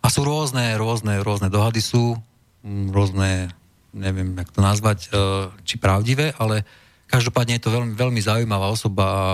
A 0.04 0.06
sú 0.12 0.22
rôzne, 0.22 0.76
rôzne, 0.76 1.18
rôzne 1.24 1.48
dohady 1.48 1.80
sú, 1.80 2.20
rôzne, 2.92 3.48
neviem, 3.96 4.36
jak 4.36 4.50
to 4.52 4.60
nazvať, 4.60 5.08
e, 5.08 5.20
či 5.64 5.80
pravdivé, 5.80 6.36
ale 6.36 6.68
každopádne 7.08 7.56
je 7.56 7.64
to 7.64 7.72
veľmi, 7.72 7.96
veľmi 7.96 8.20
zaujímavá 8.20 8.68
osoba 8.68 9.04
a 9.08 9.28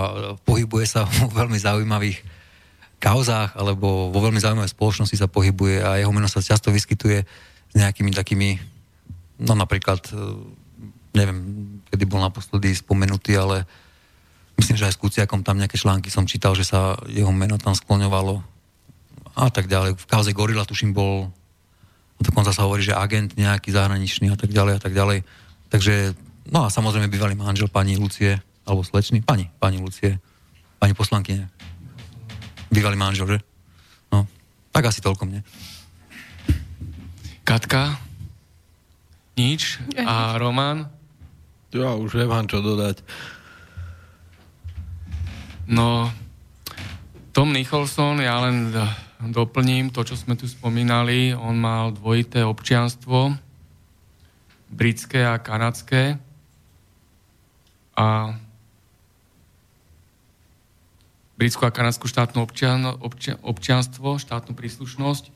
pohybuje 0.47 0.85
sa 0.87 1.03
v 1.29 1.35
veľmi 1.35 1.59
zaujímavých 1.59 2.34
kauzách 3.05 3.53
alebo 3.53 4.09
vo 4.09 4.19
veľmi 4.25 4.41
zaujímavej 4.41 4.73
spoločnosti 4.73 5.13
sa 5.13 5.29
pohybuje 5.29 5.85
a 5.85 6.01
jeho 6.01 6.09
meno 6.09 6.25
sa 6.25 6.41
často 6.41 6.73
vyskytuje 6.73 7.21
s 7.69 7.73
nejakými 7.77 8.09
takými, 8.09 8.57
no 9.45 9.53
napríklad, 9.53 10.01
e, 10.09 10.17
neviem, 11.13 11.37
kedy 11.93 12.03
bol 12.09 12.25
naposledy 12.25 12.73
spomenutý, 12.73 13.37
ale 13.37 13.69
myslím, 14.57 14.81
že 14.81 14.89
aj 14.89 14.93
s 14.97 15.01
Kuciakom 15.01 15.45
tam 15.45 15.61
nejaké 15.61 15.77
články 15.77 16.09
som 16.09 16.25
čítal, 16.25 16.57
že 16.57 16.65
sa 16.65 16.97
jeho 17.05 17.29
meno 17.29 17.61
tam 17.61 17.77
skloňovalo 17.77 18.41
a 19.37 19.47
tak 19.53 19.69
ďalej. 19.69 20.01
V 20.01 20.09
kauze 20.09 20.33
Gorila 20.33 20.65
tuším 20.65 20.97
bol 20.97 21.29
dokonca 22.15 22.55
sa 22.55 22.63
hovorí, 22.63 22.81
že 22.81 22.95
agent 22.95 23.35
nejaký 23.35 23.75
zahraničný 23.75 24.31
a 24.31 24.37
tak 24.39 24.49
ďalej 24.55 24.73
a 24.79 24.81
tak 24.81 24.93
ďalej. 24.95 25.27
Takže, 25.67 26.15
no 26.47 26.63
a 26.63 26.71
samozrejme 26.71 27.11
bývalý 27.11 27.35
manžel 27.35 27.67
pani 27.67 27.99
Lucie, 27.99 28.39
alebo 28.63 28.87
slečný, 28.87 29.19
pani, 29.19 29.51
pani 29.59 29.77
Lucie, 29.83 30.17
pani 30.79 30.95
poslankyne 30.95 31.51
bývalý 32.75 32.99
manžel, 32.99 33.25
že? 33.31 33.39
No, 34.11 34.27
tak 34.75 34.91
asi 34.91 34.99
toľko 34.99 35.23
mne. 35.23 35.47
Katka? 37.47 37.95
Nič? 39.39 39.79
A 40.03 40.35
Roman? 40.35 40.91
Ja 41.71 41.95
už 41.95 42.19
nemám 42.19 42.51
čo 42.51 42.59
dodať. 42.59 42.99
No, 45.71 46.11
Tom 47.31 47.55
Nicholson, 47.55 48.19
ja 48.19 48.43
len 48.43 48.75
doplním 49.31 49.95
to, 49.95 50.03
čo 50.03 50.19
sme 50.19 50.35
tu 50.35 50.43
spomínali. 50.47 51.31
On 51.31 51.55
mal 51.55 51.95
dvojité 51.95 52.43
občianstvo, 52.43 53.35
britské 54.67 55.23
a 55.23 55.39
kanadské. 55.39 56.19
A 57.95 58.35
britskú 61.35 61.67
a 61.67 61.71
kanadskú 61.71 62.07
štátnu 62.07 62.39
občian, 62.43 62.87
občia, 63.03 63.35
občianstvo, 63.43 64.15
štátnu 64.19 64.55
príslušnosť. 64.55 65.31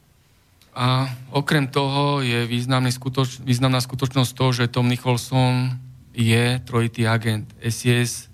A 0.76 1.12
okrem 1.36 1.68
toho 1.68 2.24
je 2.24 2.48
významný 2.48 2.94
skutoč, 2.94 3.44
významná 3.44 3.84
skutočnosť 3.84 4.32
to, 4.32 4.46
že 4.56 4.72
Tom 4.72 4.88
Nicholson 4.88 5.76
je 6.16 6.60
trojitý 6.64 7.04
agent 7.04 7.52
SIS, 7.60 8.32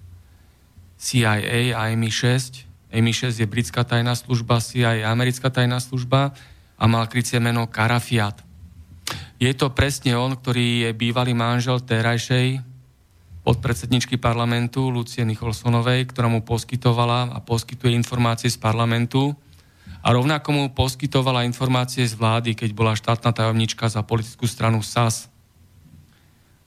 CIA 0.95 1.73
a 1.73 1.89
MI6. 1.93 2.65
MI6 2.93 3.41
je 3.41 3.47
britská 3.49 3.83
tajná 3.83 4.13
služba, 4.15 4.61
CIA 4.61 5.01
je 5.01 5.03
americká 5.05 5.49
tajná 5.49 5.81
služba 5.81 6.37
a 6.77 6.83
mal 6.85 7.09
krycie 7.09 7.41
meno 7.41 7.65
Karafiat. 7.65 8.45
Je 9.41 9.51
to 9.53 9.73
presne 9.73 10.15
on, 10.15 10.33
ktorý 10.37 10.87
je 10.87 10.89
bývalý 10.95 11.35
manžel 11.35 11.83
terajšej 11.83 12.74
podpredsedničky 13.45 14.17
parlamentu 14.17 14.89
Lucie 14.89 15.21
Nicholsonovej, 15.21 16.09
ktorá 16.09 16.25
mu 16.25 16.41
poskytovala 16.41 17.29
a 17.29 17.37
poskytuje 17.37 17.93
informácie 17.93 18.49
z 18.49 18.57
parlamentu 18.57 19.37
a 20.01 20.09
rovnako 20.09 20.49
mu 20.49 20.63
poskytovala 20.73 21.45
informácie 21.45 22.09
z 22.09 22.17
vlády, 22.17 22.57
keď 22.57 22.73
bola 22.73 22.97
štátna 22.97 23.29
tajomnička 23.29 23.85
za 23.85 24.01
politickú 24.01 24.49
stranu 24.49 24.81
SAS. 24.81 25.29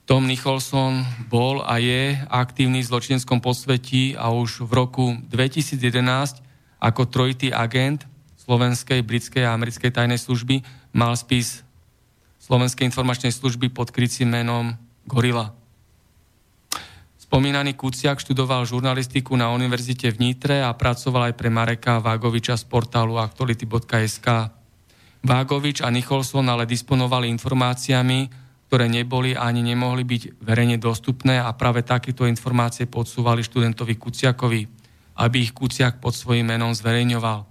Tom 0.07 0.25
Nicholson 0.25 1.03
bol 1.27 1.61
a 1.67 1.83
je 1.83 2.15
aktívny 2.31 2.79
v 2.81 2.89
zločineckom 2.89 3.43
posvetí 3.43 4.15
a 4.15 4.31
už 4.31 4.63
v 4.63 4.71
roku 4.71 5.05
2011 5.27 6.39
ako 6.79 7.11
trojitý 7.11 7.51
agent 7.51 8.07
slovenskej, 8.39 9.03
britskej 9.03 9.43
a 9.43 9.53
americkej 9.53 9.91
tajnej 9.91 10.17
služby 10.17 10.63
mal 10.95 11.13
spis 11.19 11.67
Slovenskej 12.39 12.87
informačnej 12.87 13.35
služby 13.35 13.69
pod 13.69 13.93
krycím 13.93 14.33
menom 14.33 14.73
Gorila. 15.05 15.58
Spomínaný 17.29 17.77
Kuciak 17.77 18.17
študoval 18.17 18.65
žurnalistiku 18.65 19.37
na 19.37 19.53
univerzite 19.53 20.09
v 20.09 20.17
Nitre 20.17 20.65
a 20.65 20.73
pracoval 20.73 21.29
aj 21.29 21.37
pre 21.37 21.53
Mareka 21.53 22.01
Vágoviča 22.01 22.57
z 22.57 22.65
portálu 22.65 23.21
aktuality.sk. 23.21 24.49
Vágovič 25.21 25.85
a 25.85 25.93
Nicholson 25.93 26.49
ale 26.49 26.65
disponovali 26.65 27.29
informáciami, 27.29 28.19
ktoré 28.65 28.89
neboli 28.89 29.37
ani 29.37 29.61
nemohli 29.61 30.09
byť 30.09 30.41
verejne 30.41 30.81
dostupné 30.81 31.37
a 31.37 31.53
práve 31.53 31.85
takéto 31.85 32.25
informácie 32.25 32.89
podsúvali 32.89 33.45
študentovi 33.45 33.93
Kuciakovi, 33.93 34.65
aby 35.21 35.37
ich 35.37 35.53
Kuciak 35.53 36.01
pod 36.01 36.17
svojím 36.17 36.57
menom 36.57 36.73
zverejňoval. 36.73 37.45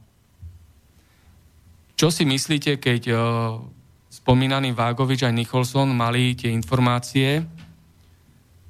Čo 1.94 2.10
si 2.10 2.26
myslíte, 2.26 2.82
keď 2.82 3.02
uh, 3.14 3.18
spomínaný 4.10 4.74
Vágovič 4.74 5.22
a 5.22 5.30
Nicholson 5.30 5.94
mali 5.94 6.34
tie 6.34 6.50
informácie, 6.50 7.46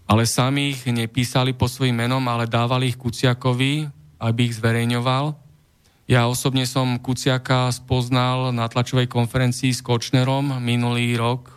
ale 0.08 0.24
sami 0.24 0.72
ich 0.72 0.88
nepísali 0.88 1.52
po 1.52 1.68
svojim 1.68 2.00
menom, 2.00 2.24
ale 2.32 2.48
dávali 2.48 2.88
ich 2.88 2.96
Kuciakovi, 2.96 3.84
aby 4.16 4.40
ich 4.48 4.56
zverejňoval. 4.56 5.36
Ja 6.08 6.24
osobne 6.24 6.64
som 6.64 6.96
Kuciaka 6.96 7.68
spoznal 7.68 8.48
na 8.56 8.64
tlačovej 8.64 9.12
konferencii 9.12 9.76
s 9.76 9.84
Kočnerom 9.84 10.56
minulý 10.64 11.12
rok. 11.20 11.52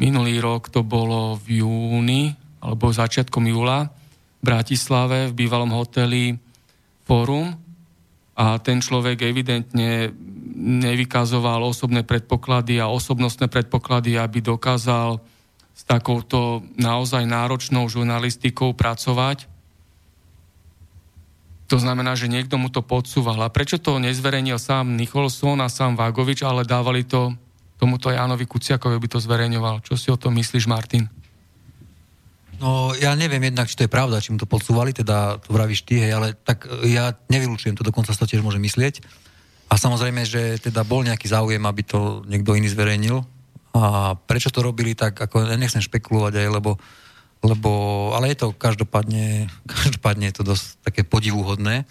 Minulý 0.00 0.40
rok 0.40 0.72
to 0.72 0.80
bolo 0.80 1.36
v 1.36 1.60
júni, 1.60 2.32
alebo 2.64 2.88
začiatkom 2.88 3.44
júla 3.44 3.92
v 4.40 4.42
Bratislave 4.42 5.28
v 5.28 5.36
bývalom 5.44 5.68
hoteli 5.76 6.40
Forum 7.04 7.52
a 8.38 8.56
ten 8.56 8.80
človek 8.80 9.20
evidentne 9.20 10.08
nevykazoval 10.58 11.60
osobné 11.60 12.06
predpoklady 12.08 12.80
a 12.80 12.88
osobnostné 12.88 13.52
predpoklady, 13.52 14.16
aby 14.16 14.40
dokázal 14.40 15.20
s 15.78 15.86
takouto 15.86 16.66
naozaj 16.74 17.22
náročnou 17.22 17.86
žurnalistikou 17.86 18.74
pracovať. 18.74 19.46
To 21.70 21.78
znamená, 21.78 22.18
že 22.18 22.26
niekto 22.26 22.58
mu 22.58 22.66
to 22.66 22.82
podsúval. 22.82 23.38
A 23.46 23.52
prečo 23.52 23.78
to 23.78 24.02
nezverejnil 24.02 24.58
sám 24.58 24.98
Nicholson 24.98 25.62
a 25.62 25.70
sám 25.70 25.94
Vágovič, 25.94 26.42
ale 26.42 26.66
dávali 26.66 27.06
to 27.06 27.30
tomuto 27.78 28.10
Jánovi 28.10 28.42
Kuciakovi, 28.42 28.98
by 28.98 29.08
to 29.08 29.22
zverejňoval. 29.22 29.86
Čo 29.86 29.94
si 29.94 30.10
o 30.10 30.18
tom 30.18 30.34
myslíš, 30.34 30.66
Martin? 30.66 31.06
No, 32.58 32.90
ja 32.98 33.14
neviem 33.14 33.38
jednak, 33.38 33.70
či 33.70 33.78
to 33.78 33.86
je 33.86 33.94
pravda, 33.94 34.18
či 34.18 34.34
mu 34.34 34.38
to 34.42 34.50
podsúvali, 34.50 34.90
teda 34.90 35.38
to 35.38 35.54
vravíš 35.54 35.86
ty, 35.86 36.02
hej, 36.02 36.10
ale 36.10 36.34
tak 36.34 36.66
ja 36.82 37.14
nevylučujem 37.30 37.78
to, 37.78 37.86
dokonca 37.86 38.10
sa 38.10 38.26
tiež 38.26 38.42
môže 38.42 38.58
myslieť. 38.58 38.98
A 39.70 39.78
samozrejme, 39.78 40.26
že 40.26 40.58
teda 40.58 40.82
bol 40.82 41.06
nejaký 41.06 41.30
záujem, 41.30 41.62
aby 41.62 41.86
to 41.86 42.26
niekto 42.26 42.58
iný 42.58 42.66
zverejnil, 42.66 43.22
a 43.74 44.14
prečo 44.16 44.48
to 44.48 44.64
robili, 44.64 44.96
tak 44.96 45.18
ako 45.18 45.44
nechcem 45.56 45.84
špekulovať 45.84 46.40
aj, 46.40 46.48
lebo, 46.48 46.80
lebo 47.44 47.70
ale 48.16 48.32
je 48.32 48.44
to 48.44 48.56
každopádne, 48.56 49.48
každopádne 49.68 50.30
je 50.32 50.36
to 50.40 50.44
dosť 50.44 50.64
také 50.84 51.02
podivuhodné, 51.04 51.84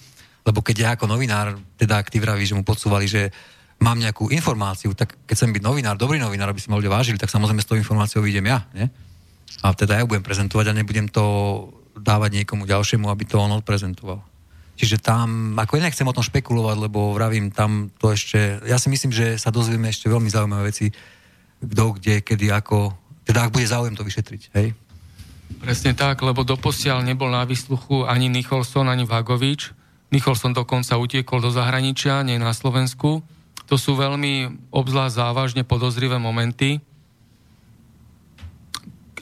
lebo 0.48 0.64
keď 0.64 0.76
ja 0.80 0.90
ako 0.96 1.12
novinár, 1.12 1.60
teda 1.76 2.00
ak 2.00 2.10
ty 2.10 2.24
vraví, 2.24 2.48
že 2.48 2.56
mu 2.56 2.64
podsúvali, 2.64 3.06
že 3.06 3.30
mám 3.78 4.00
nejakú 4.00 4.34
informáciu, 4.34 4.96
tak 4.98 5.14
keď 5.30 5.36
chcem 5.38 5.54
byť 5.54 5.64
novinár, 5.64 6.00
dobrý 6.00 6.18
novinár, 6.18 6.50
aby 6.50 6.62
si 6.64 6.72
ma 6.72 6.80
ľudia 6.80 6.90
vážili, 6.90 7.20
tak 7.20 7.30
samozrejme 7.30 7.62
s 7.62 7.70
tou 7.70 7.78
informáciou 7.78 8.26
vidím 8.26 8.50
ja. 8.50 8.66
Nie? 8.74 8.90
A 9.62 9.74
teda 9.76 10.02
ja 10.02 10.08
budem 10.08 10.26
prezentovať 10.26 10.72
a 10.72 10.78
nebudem 10.78 11.06
to 11.12 11.24
dávať 11.98 12.42
niekomu 12.42 12.66
ďalšiemu, 12.66 13.10
aby 13.10 13.24
to 13.26 13.38
on 13.38 13.54
odprezentoval. 13.54 14.22
Čiže 14.78 15.02
tam, 15.02 15.58
ako 15.58 15.82
ja 15.82 15.90
nechcem 15.90 16.06
o 16.06 16.14
tom 16.14 16.22
špekulovať, 16.22 16.78
lebo 16.78 17.10
vravím, 17.18 17.50
tam 17.50 17.90
to 17.98 18.14
ešte, 18.14 18.62
ja 18.62 18.78
si 18.78 18.94
myslím, 18.94 19.10
že 19.10 19.42
sa 19.42 19.50
dozvieme 19.50 19.90
ešte 19.90 20.06
veľmi 20.06 20.30
zaujímavé 20.30 20.70
veci, 20.70 20.94
kto, 21.62 21.98
kde, 21.98 22.22
kedy, 22.22 22.54
ako, 22.54 22.94
teda 23.26 23.48
ak 23.48 23.54
bude 23.54 23.66
záujem 23.66 23.98
to 23.98 24.06
vyšetriť, 24.06 24.42
hej? 24.54 24.78
Presne 25.58 25.96
tak, 25.98 26.22
lebo 26.22 26.46
doposiaľ 26.46 27.02
nebol 27.02 27.32
na 27.32 27.48
vysluchu 27.48 28.06
ani 28.06 28.30
Nicholson, 28.30 28.92
ani 28.92 29.08
Vagovič. 29.08 29.74
Nicholson 30.14 30.54
dokonca 30.54 31.00
utiekol 31.00 31.42
do 31.42 31.52
zahraničia, 31.52 32.24
nie 32.24 32.38
na 32.38 32.54
Slovensku. 32.54 33.26
To 33.68 33.76
sú 33.76 34.00
veľmi 34.00 34.68
obzvlášť 34.72 35.18
závažne 35.18 35.64
podozrivé 35.68 36.16
momenty. 36.22 36.80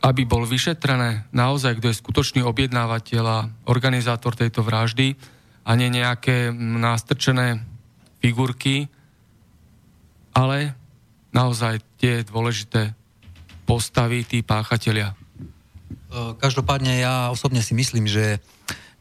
Aby 0.05 0.21
bol 0.29 0.45
vyšetrené 0.45 1.25
naozaj, 1.33 1.81
kto 1.81 1.89
je 1.89 2.01
skutočný 2.03 2.41
objednávateľ 2.45 3.23
a 3.25 3.49
organizátor 3.65 4.37
tejto 4.37 4.61
vraždy 4.61 5.17
a 5.65 5.71
nie 5.73 5.89
nejaké 5.89 6.53
nástrčené 6.53 7.65
figurky, 8.21 8.85
ale 10.35 10.77
naozaj 11.35 11.83
tie 11.99 12.23
dôležité 12.23 12.95
postavy, 13.67 14.23
tí 14.23 14.39
páchatelia? 14.39 15.11
E, 15.11 15.15
každopádne 16.39 17.03
ja 17.03 17.27
osobne 17.35 17.59
si 17.59 17.75
myslím, 17.75 18.07
že 18.07 18.39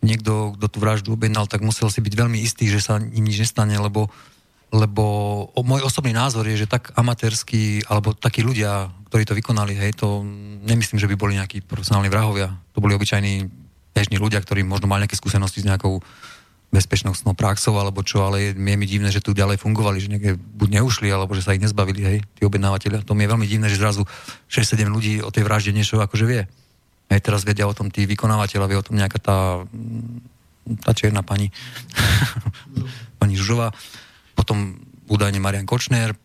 niekto, 0.02 0.59
kto 0.59 0.66
tú 0.66 0.78
vraždu 0.82 1.09
objednal, 1.15 1.47
tak 1.47 1.62
musel 1.62 1.86
si 1.89 2.02
byť 2.02 2.15
veľmi 2.19 2.43
istý, 2.43 2.66
že 2.66 2.82
sa 2.82 2.98
im 2.98 3.24
nič 3.24 3.40
nestane, 3.40 3.78
lebo, 3.78 4.11
lebo 4.74 5.05
môj 5.55 5.86
osobný 5.86 6.12
názor 6.12 6.44
je, 6.44 6.66
že 6.66 6.69
tak 6.69 6.93
amatérský, 6.98 7.86
alebo 7.89 8.12
takí 8.12 8.43
ľudia, 8.43 8.93
ktorí 9.09 9.23
to 9.24 9.39
vykonali, 9.39 9.78
hej, 9.78 9.97
to 9.97 10.27
nemyslím, 10.66 10.98
že 10.98 11.09
by 11.09 11.16
boli 11.16 11.39
nejakí 11.39 11.65
profesionálni 11.65 12.12
vrahovia. 12.12 12.52
To 12.77 12.82
boli 12.82 12.93
obyčajní 12.98 13.48
bežní 13.94 14.19
ľudia, 14.19 14.43
ktorí 14.43 14.66
možno 14.66 14.90
mali 14.90 15.06
nejaké 15.06 15.16
skúsenosti 15.16 15.62
s 15.62 15.69
nejakou 15.70 16.02
bezpečnostnou 16.74 17.38
praxou 17.38 17.78
alebo 17.78 18.02
čo, 18.02 18.26
ale 18.26 18.51
je, 18.51 18.59
je 18.59 18.74
mi 18.74 18.86
divné, 18.90 19.14
že 19.14 19.22
tu 19.22 19.30
ďalej 19.30 19.62
fungovali, 19.62 20.02
že 20.02 20.10
niekde 20.10 20.34
buď 20.34 20.82
neušli, 20.82 21.06
alebo 21.06 21.38
že 21.38 21.46
sa 21.46 21.55
ich 21.55 21.62
nezbavili, 21.62 22.02
hej, 22.02 22.18
tí 22.34 22.42
objednávateľia. 22.42 23.06
To 23.06 23.14
mi 23.14 23.22
je 23.22 23.30
veľmi 23.30 23.46
divné, 23.46 23.70
že 23.70 23.78
zrazu 23.78 24.02
6-7 24.51 24.90
ľudí 24.90 25.22
o 25.22 25.30
tej 25.30 25.46
vražde 25.46 25.70
niečo 25.70 26.02
akože 26.02 26.26
vie. 26.26 26.42
Hej, 27.14 27.20
teraz 27.22 27.46
vedia 27.46 27.70
o 27.70 27.76
tom 27.76 27.94
tí 27.94 28.10
vykonávateľa, 28.10 28.66
vie 28.66 28.80
o 28.80 28.86
tom 28.86 28.98
nejaká 28.98 29.18
tá, 29.22 29.38
tá 30.82 30.90
čierna 30.90 31.22
pani, 31.22 31.55
pani 33.22 33.38
Žužová, 33.38 33.70
potom 34.34 34.82
údajne 35.06 35.38
Marian 35.38 35.68
Kočner, 35.68 36.16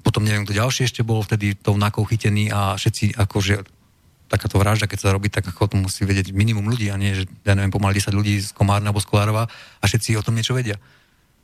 potom 0.00 0.24
neviem, 0.24 0.48
kto 0.48 0.56
ďalší 0.56 0.88
ešte 0.88 1.04
bol 1.04 1.20
vtedy 1.20 1.52
tou 1.58 1.76
nakou 1.76 2.08
chytený 2.08 2.48
a 2.48 2.78
všetci 2.78 3.18
akože 3.18 3.79
takáto 4.30 4.62
vražda, 4.62 4.86
keď 4.86 4.98
sa 5.02 5.10
robí, 5.10 5.26
tak 5.26 5.42
ako 5.50 5.74
to 5.74 5.76
musí 5.76 6.06
vedieť 6.06 6.30
minimum 6.30 6.70
ľudí 6.70 6.86
a 6.86 6.96
nie, 6.96 7.18
že 7.18 7.26
ja 7.42 7.58
neviem, 7.58 7.74
pomaly 7.74 7.98
10 7.98 8.14
ľudí 8.14 8.38
z 8.38 8.54
Komárna 8.54 8.94
alebo 8.94 9.02
z 9.02 9.10
Kolárova 9.10 9.50
a 9.50 9.84
všetci 9.84 10.14
o 10.14 10.22
tom 10.22 10.38
niečo 10.38 10.54
vedia. 10.54 10.78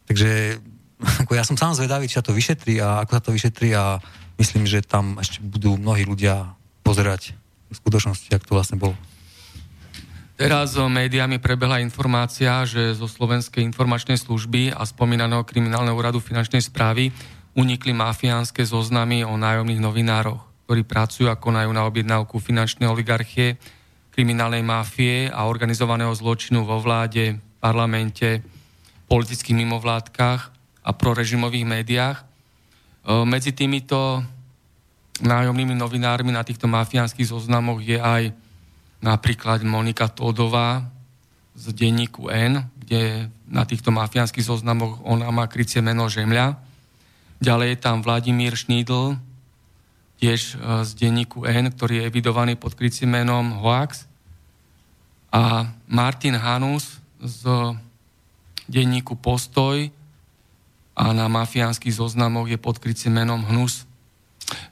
Takže 0.07 0.63
ako 1.27 1.35
ja 1.35 1.43
som 1.43 1.59
sám 1.59 1.75
zvedavý, 1.75 2.07
či 2.07 2.23
sa 2.23 2.25
to 2.25 2.31
vyšetrí 2.31 2.79
a 2.79 3.03
ako 3.03 3.11
sa 3.19 3.23
to 3.27 3.35
vyšetrí 3.35 3.75
a 3.75 3.99
myslím, 4.39 4.71
že 4.71 4.87
tam 4.87 5.19
ešte 5.19 5.43
budú 5.43 5.75
mnohí 5.75 6.07
ľudia 6.07 6.55
pozerať 6.87 7.35
v 7.67 7.75
skutočnosti, 7.75 8.31
ak 8.31 8.47
to 8.47 8.55
vlastne 8.55 8.79
bolo. 8.79 8.95
Teraz 10.37 10.77
médiami 10.77 11.41
prebehla 11.41 11.81
informácia, 11.81 12.63
že 12.69 12.93
zo 12.93 13.09
Slovenskej 13.09 13.65
informačnej 13.65 14.21
služby 14.21 14.69
a 14.69 14.85
spomínaného 14.85 15.43
kriminálneho 15.49 15.97
úradu 15.97 16.21
finančnej 16.21 16.61
správy 16.61 17.09
unikli 17.57 17.97
mafiánske 17.97 18.63
zoznamy 18.69 19.25
o 19.25 19.33
nájomných 19.41 19.81
novinároch 19.81 20.56
ktorí 20.67 20.83
pracujú 20.83 21.31
a 21.31 21.39
konajú 21.39 21.71
na 21.71 21.87
objednávku 21.87 22.43
finančnej 22.43 22.91
oligarchie, 22.91 23.55
kriminálnej 24.11 24.67
mafie 24.67 25.31
a 25.31 25.47
organizovaného 25.47 26.11
zločinu 26.11 26.67
vo 26.67 26.83
vláde, 26.83 27.39
parlamente, 27.63 28.43
politických 29.07 29.63
mimovládkach 29.63 30.41
a 30.83 30.91
prorežimových 30.91 31.67
médiách. 31.71 32.19
E, 32.19 32.25
medzi 33.23 33.55
týmito 33.55 34.27
nájomnými 35.23 35.79
novinármi 35.79 36.35
na 36.35 36.43
týchto 36.43 36.67
mafiánskych 36.67 37.31
zoznamoch 37.31 37.79
je 37.87 38.03
aj 38.03 38.35
napríklad 38.99 39.63
Monika 39.63 40.11
Todová 40.11 40.83
z 41.55 41.71
denníku 41.73 42.27
N, 42.27 42.67
kde 42.75 43.31
na 43.47 43.63
týchto 43.63 43.95
mafiánskych 43.95 44.45
zoznamoch 44.45 44.99
ona 45.07 45.31
má 45.31 45.47
krycie 45.47 45.79
meno 45.79 46.11
Žemľa. 46.11 46.59
Ďalej 47.39 47.69
je 47.71 47.79
tam 47.79 48.03
Vladimír 48.03 48.59
Šnídl, 48.59 49.15
tiež 50.21 50.57
e, 50.57 50.85
z 50.85 50.91
denníku 50.97 51.45
N, 51.45 51.69
ktorý 51.73 52.03
je 52.03 52.07
evidovaný 52.09 52.57
pod 52.57 52.73
krycím 52.73 53.17
menom 53.17 53.61
Hoax. 53.61 54.09
A 55.33 55.69
Martin 55.87 56.37
Hanus 56.37 57.01
z 57.21 57.45
denníku 58.67 59.15
Postoj 59.17 59.93
a 60.97 61.05
na 61.13 61.29
mafiánskych 61.29 61.93
zoznamoch 61.93 62.49
je 62.49 62.57
pod 62.57 62.81
krycím 62.81 63.21
menom 63.21 63.45
Hnus. 63.45 63.85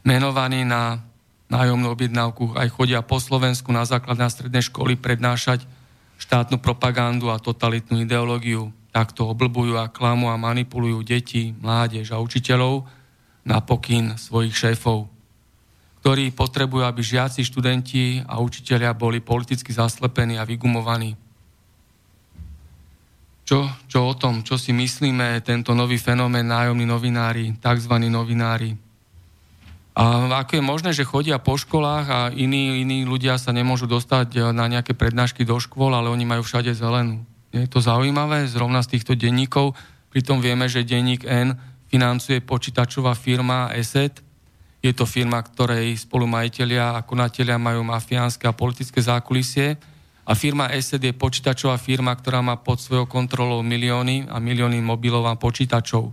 Menovaný 0.00 0.64
na 0.64 1.04
nájomnú 1.52 1.92
objednávku 1.92 2.56
aj 2.56 2.72
chodia 2.72 3.04
po 3.04 3.20
Slovensku 3.20 3.68
na 3.70 3.84
základné 3.84 4.26
stredné 4.32 4.60
školy 4.64 4.96
prednášať 4.96 5.68
štátnu 6.16 6.56
propagandu 6.58 7.28
a 7.28 7.42
totalitnú 7.42 8.00
ideológiu. 8.00 8.72
Takto 8.94 9.28
oblbujú 9.28 9.76
a 9.76 9.90
klamu 9.90 10.30
a 10.32 10.40
manipulujú 10.40 11.04
deti, 11.04 11.52
mládež 11.60 12.14
a 12.14 12.22
učiteľov 12.22 12.86
na 13.44 13.60
pokyn 13.60 14.16
svojich 14.16 14.54
šéfov 14.56 15.13
ktorí 16.04 16.36
potrebujú, 16.36 16.84
aby 16.84 17.00
žiaci, 17.00 17.40
študenti 17.40 18.20
a 18.28 18.36
učitelia 18.36 18.92
boli 18.92 19.24
politicky 19.24 19.72
zaslepení 19.72 20.36
a 20.36 20.44
vygumovaní. 20.44 21.16
čo, 23.44 23.68
čo 23.92 24.08
o 24.08 24.14
tom, 24.16 24.40
čo 24.40 24.56
si 24.56 24.72
myslíme, 24.72 25.44
tento 25.44 25.76
nový 25.76 26.00
fenomén 26.00 26.48
nájomní 26.48 26.88
novinári, 26.88 27.52
tzv. 27.60 27.94
novinári. 28.08 28.72
A 29.94 30.26
ako 30.42 30.58
je 30.58 30.64
možné, 30.64 30.90
že 30.90 31.06
chodia 31.06 31.38
po 31.38 31.54
školách 31.54 32.06
a 32.10 32.20
iní, 32.34 32.82
iní 32.82 33.06
ľudia 33.06 33.38
sa 33.38 33.54
nemôžu 33.54 33.86
dostať 33.86 34.28
e, 34.34 34.38
na 34.50 34.66
nejaké 34.66 34.90
prednášky 34.90 35.46
do 35.46 35.54
škôl, 35.54 35.94
ale 35.94 36.10
oni 36.10 36.26
majú 36.26 36.42
všade 36.42 36.74
zelenú. 36.74 37.22
Je 37.54 37.70
to 37.70 37.78
zaujímavé, 37.78 38.50
zrovna 38.50 38.82
z 38.82 38.98
týchto 38.98 39.14
denníkov, 39.14 39.78
pritom 40.10 40.42
vieme, 40.42 40.66
že 40.66 40.82
denník 40.82 41.22
N 41.22 41.54
financuje 41.86 42.42
počítačová 42.42 43.14
firma 43.14 43.70
ESET. 43.70 44.18
Je 44.84 44.92
to 44.92 45.08
firma, 45.08 45.40
ktorej 45.40 45.96
spolumajiteľia 45.96 47.00
a 47.00 47.06
konatelia 47.08 47.56
majú 47.56 47.80
mafiánske 47.88 48.44
a 48.44 48.52
politické 48.52 49.00
zákulisie. 49.00 49.80
A 50.28 50.36
firma 50.36 50.68
ESET 50.68 51.00
je 51.00 51.16
počítačová 51.16 51.80
firma, 51.80 52.12
ktorá 52.12 52.44
má 52.44 52.60
pod 52.60 52.84
svojou 52.84 53.08
kontrolou 53.08 53.64
milióny 53.64 54.28
a 54.28 54.36
milióny 54.36 54.84
mobilov 54.84 55.24
a 55.24 55.40
počítačov 55.40 56.12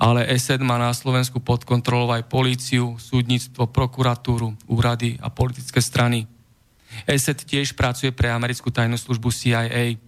ale 0.00 0.24
ESET 0.32 0.64
má 0.64 0.80
na 0.80 0.96
Slovensku 0.96 1.44
pod 1.44 1.68
kontrolou 1.68 2.08
aj 2.16 2.24
políciu, 2.24 2.96
súdnictvo, 2.96 3.68
prokuratúru, 3.68 4.56
úrady 4.64 5.20
a 5.20 5.28
politické 5.28 5.84
strany. 5.84 6.24
ESET 7.04 7.44
tiež 7.44 7.76
pracuje 7.76 8.08
pre 8.08 8.32
americkú 8.32 8.72
tajnú 8.72 8.96
službu 8.96 9.28
CIA, 9.28 10.00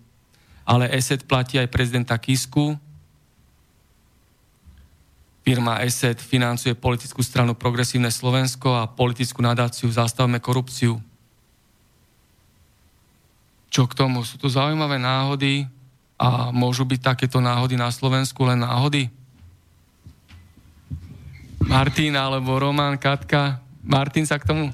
ale 0.64 0.85
ESET 0.97 1.28
platí 1.28 1.60
aj 1.60 1.69
prezidenta 1.69 2.16
Kisku. 2.16 2.81
Firma 5.43 5.82
ESET 5.82 6.23
financuje 6.23 6.78
politickú 6.78 7.19
stranu 7.19 7.59
Progresívne 7.59 8.14
Slovensko 8.14 8.78
a 8.78 8.86
politickú 8.86 9.43
nadáciu 9.43 9.90
Zastavme 9.90 10.39
korupciu. 10.39 11.02
Čo 13.66 13.90
k 13.90 13.97
tomu? 13.98 14.23
Sú 14.23 14.39
to 14.39 14.47
zaujímavé 14.47 15.02
náhody 15.02 15.66
a 16.14 16.55
môžu 16.55 16.86
byť 16.86 17.01
takéto 17.02 17.43
náhody 17.43 17.74
na 17.74 17.90
Slovensku 17.90 18.47
len 18.47 18.62
náhody? 18.62 19.10
Martin 21.66 22.14
alebo 22.14 22.62
Roman, 22.62 22.94
Katka. 22.94 23.59
Martin 23.82 24.23
sa 24.23 24.39
k 24.39 24.47
tomu? 24.47 24.70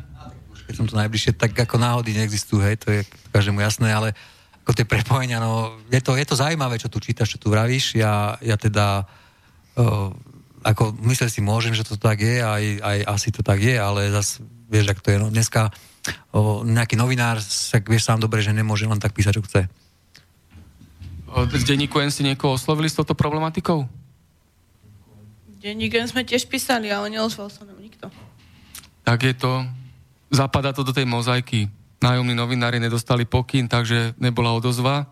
Keď 0.68 0.74
som 0.76 0.84
tu 0.84 1.00
najbližšie, 1.00 1.32
tak 1.32 1.56
ako 1.56 1.80
náhody 1.80 2.12
neexistujú, 2.12 2.60
hej, 2.60 2.76
to 2.76 2.92
je 2.92 3.00
každému 3.32 3.64
jasné, 3.64 3.88
ale 3.88 4.12
ako 4.68 4.76
tie 4.76 4.84
prepojenia, 4.84 5.40
no, 5.40 5.80
je 5.88 6.00
to, 6.04 6.12
je 6.12 6.28
to 6.28 6.36
zaujímavé, 6.36 6.76
čo 6.76 6.92
tu 6.92 7.00
čítaš, 7.00 7.32
čo 7.32 7.40
tu 7.40 7.48
vravíš. 7.48 7.96
Ja, 7.96 8.36
ja 8.44 8.60
teda, 8.60 9.08
uh, 9.80 10.12
ako 10.68 10.92
mysleť 11.00 11.30
si 11.32 11.40
môžem, 11.40 11.72
že 11.72 11.80
to 11.80 11.96
tak 11.96 12.20
je, 12.20 12.44
aj, 12.44 12.64
aj 12.84 12.98
asi 13.08 13.32
to 13.32 13.40
tak 13.40 13.64
je, 13.64 13.80
ale 13.80 14.12
zase, 14.12 14.44
vieš, 14.68 14.92
ak 14.92 15.00
to 15.00 15.08
je, 15.08 15.16
no, 15.16 15.32
dneska 15.32 15.72
uh, 15.72 16.60
nejaký 16.60 17.00
novinár, 17.00 17.40
tak 17.40 17.88
vieš 17.88 18.04
sám 18.04 18.20
dobre, 18.20 18.44
že 18.44 18.52
nemôže 18.52 18.84
len 18.84 19.00
tak 19.00 19.16
písať, 19.16 19.32
čo 19.32 19.44
chce. 19.48 19.64
Z 21.28 21.64
denníku 21.64 21.96
N 22.00 22.12
si 22.12 22.20
niekoho 22.20 22.56
oslovili 22.56 22.92
s 22.92 22.96
touto 22.96 23.16
problematikou? 23.16 23.88
Denník 25.58 25.96
sme 26.04 26.24
tiež 26.24 26.44
písali, 26.48 26.92
ale 26.92 27.08
neozval 27.12 27.48
sa 27.48 27.64
nám 27.64 27.80
nikto. 27.80 28.12
Tak 29.04 29.18
je 29.24 29.34
to, 29.36 29.64
zapadá 30.28 30.76
to 30.76 30.84
do 30.84 30.92
tej 30.92 31.08
mozaiky. 31.08 31.72
Nájomní 31.98 32.36
novinári 32.36 32.78
nedostali 32.78 33.24
pokyn, 33.24 33.66
takže 33.66 34.14
nebola 34.20 34.54
odozva. 34.54 35.08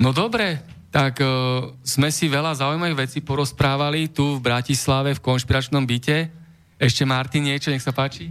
No 0.00 0.14
dobre, 0.16 0.64
tak 0.92 1.24
uh, 1.24 1.72
sme 1.80 2.12
si 2.12 2.28
veľa 2.28 2.52
zaujímavých 2.52 3.08
vecí 3.08 3.18
porozprávali 3.24 4.12
tu 4.12 4.36
v 4.36 4.44
Bratislave 4.44 5.16
v 5.16 5.24
konšpiračnom 5.24 5.88
byte. 5.88 6.28
Ešte 6.76 7.08
Martin 7.08 7.48
niečo, 7.48 7.72
nech 7.72 7.80
sa 7.80 7.96
páči. 7.96 8.28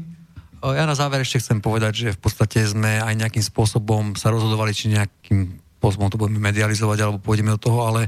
Ja 0.62 0.86
na 0.86 0.94
záver 0.94 1.26
ešte 1.26 1.42
chcem 1.42 1.58
povedať, 1.58 1.94
že 2.06 2.10
v 2.14 2.22
podstate 2.22 2.62
sme 2.62 3.02
aj 3.02 3.18
nejakým 3.18 3.42
spôsobom 3.42 4.14
sa 4.14 4.30
rozhodovali, 4.30 4.78
či 4.78 4.94
nejakým 4.94 5.58
spôsobom 5.82 6.14
to 6.14 6.22
budeme 6.22 6.38
medializovať, 6.38 7.02
alebo 7.02 7.18
pôjdeme 7.18 7.50
do 7.50 7.58
toho, 7.58 7.82
ale 7.82 8.06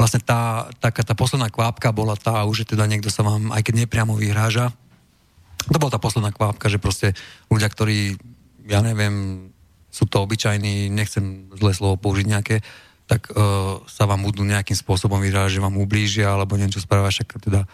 vlastne 0.00 0.24
tá, 0.24 0.72
taká 0.80 1.04
tá 1.04 1.12
posledná 1.12 1.52
kvapka 1.52 1.92
bola 1.92 2.16
tá, 2.16 2.48
už 2.48 2.64
že 2.64 2.72
teda 2.72 2.88
niekto 2.88 3.12
sa 3.12 3.20
vám, 3.20 3.52
aj 3.52 3.60
keď 3.60 3.84
nepriamo 3.84 4.16
vyhráža, 4.16 4.72
to 5.68 5.76
bola 5.76 5.92
tá 5.92 6.00
posledná 6.00 6.32
kvapka, 6.32 6.72
že 6.72 6.80
proste 6.80 7.12
ľudia, 7.52 7.68
ktorí, 7.68 8.16
ja 8.72 8.80
neviem, 8.80 9.46
sú 9.92 10.08
to 10.08 10.24
obyčajní, 10.24 10.88
nechcem 10.88 11.52
zlé 11.60 11.76
slovo 11.76 12.00
použiť 12.00 12.26
nejaké, 12.26 12.56
tak 13.12 13.28
uh, 13.28 13.84
sa 13.84 14.08
vám 14.08 14.24
budú 14.24 14.40
nejakým 14.40 14.72
spôsobom 14.72 15.20
vyhrážať, 15.20 15.60
že 15.60 15.64
vám 15.68 15.76
ublížia, 15.76 16.32
alebo 16.32 16.56
niečo 16.56 16.80
spravia, 16.80 17.12
však 17.12 17.44
teda 17.44 17.68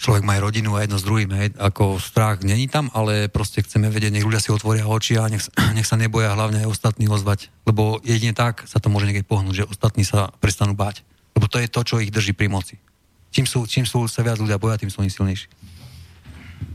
človek 0.00 0.24
má 0.24 0.40
aj 0.40 0.44
rodinu 0.48 0.72
a 0.72 0.80
jedno 0.80 0.96
s 0.96 1.04
druhým, 1.04 1.28
hej, 1.36 1.52
ako 1.60 2.00
strach 2.00 2.40
není 2.40 2.64
tam, 2.64 2.88
ale 2.96 3.28
proste 3.28 3.60
chceme 3.60 3.92
vedieť, 3.92 4.16
nech 4.16 4.24
ľudia 4.24 4.40
si 4.40 4.48
otvoria 4.48 4.88
oči 4.88 5.20
a 5.20 5.28
nech, 5.28 5.44
nech 5.76 5.84
sa 5.84 6.00
neboja 6.00 6.32
hlavne 6.32 6.64
aj 6.64 6.72
ostatní 6.72 7.04
ozvať, 7.04 7.52
lebo 7.68 8.00
jedine 8.00 8.32
tak 8.32 8.64
sa 8.64 8.80
to 8.80 8.88
môže 8.88 9.04
niekedy 9.04 9.28
pohnúť, 9.28 9.64
že 9.64 9.68
ostatní 9.68 10.08
sa 10.08 10.32
prestanú 10.40 10.72
báť. 10.72 11.04
Lebo 11.36 11.52
to 11.52 11.60
je 11.60 11.68
to, 11.68 11.84
čo 11.84 12.00
ich 12.00 12.08
drží 12.08 12.32
pri 12.32 12.48
moci. 12.48 12.80
Čím 13.28 13.44
sú, 13.44 13.68
čím 13.68 13.84
sú 13.84 14.08
sa 14.08 14.24
viac 14.24 14.40
ľudia 14.40 14.56
boja, 14.56 14.80
tým 14.80 14.88
sú 14.88 15.04
oni 15.04 15.12
silnejší. 15.12 15.52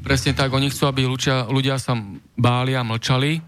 Presne 0.05 0.37
tak, 0.37 0.53
oni 0.53 0.69
chcú, 0.69 0.85
aby 0.85 1.09
ľudia, 1.09 1.49
ľudia 1.49 1.81
sa 1.81 1.97
báli 2.37 2.77
a 2.77 2.85
mlčali. 2.85 3.41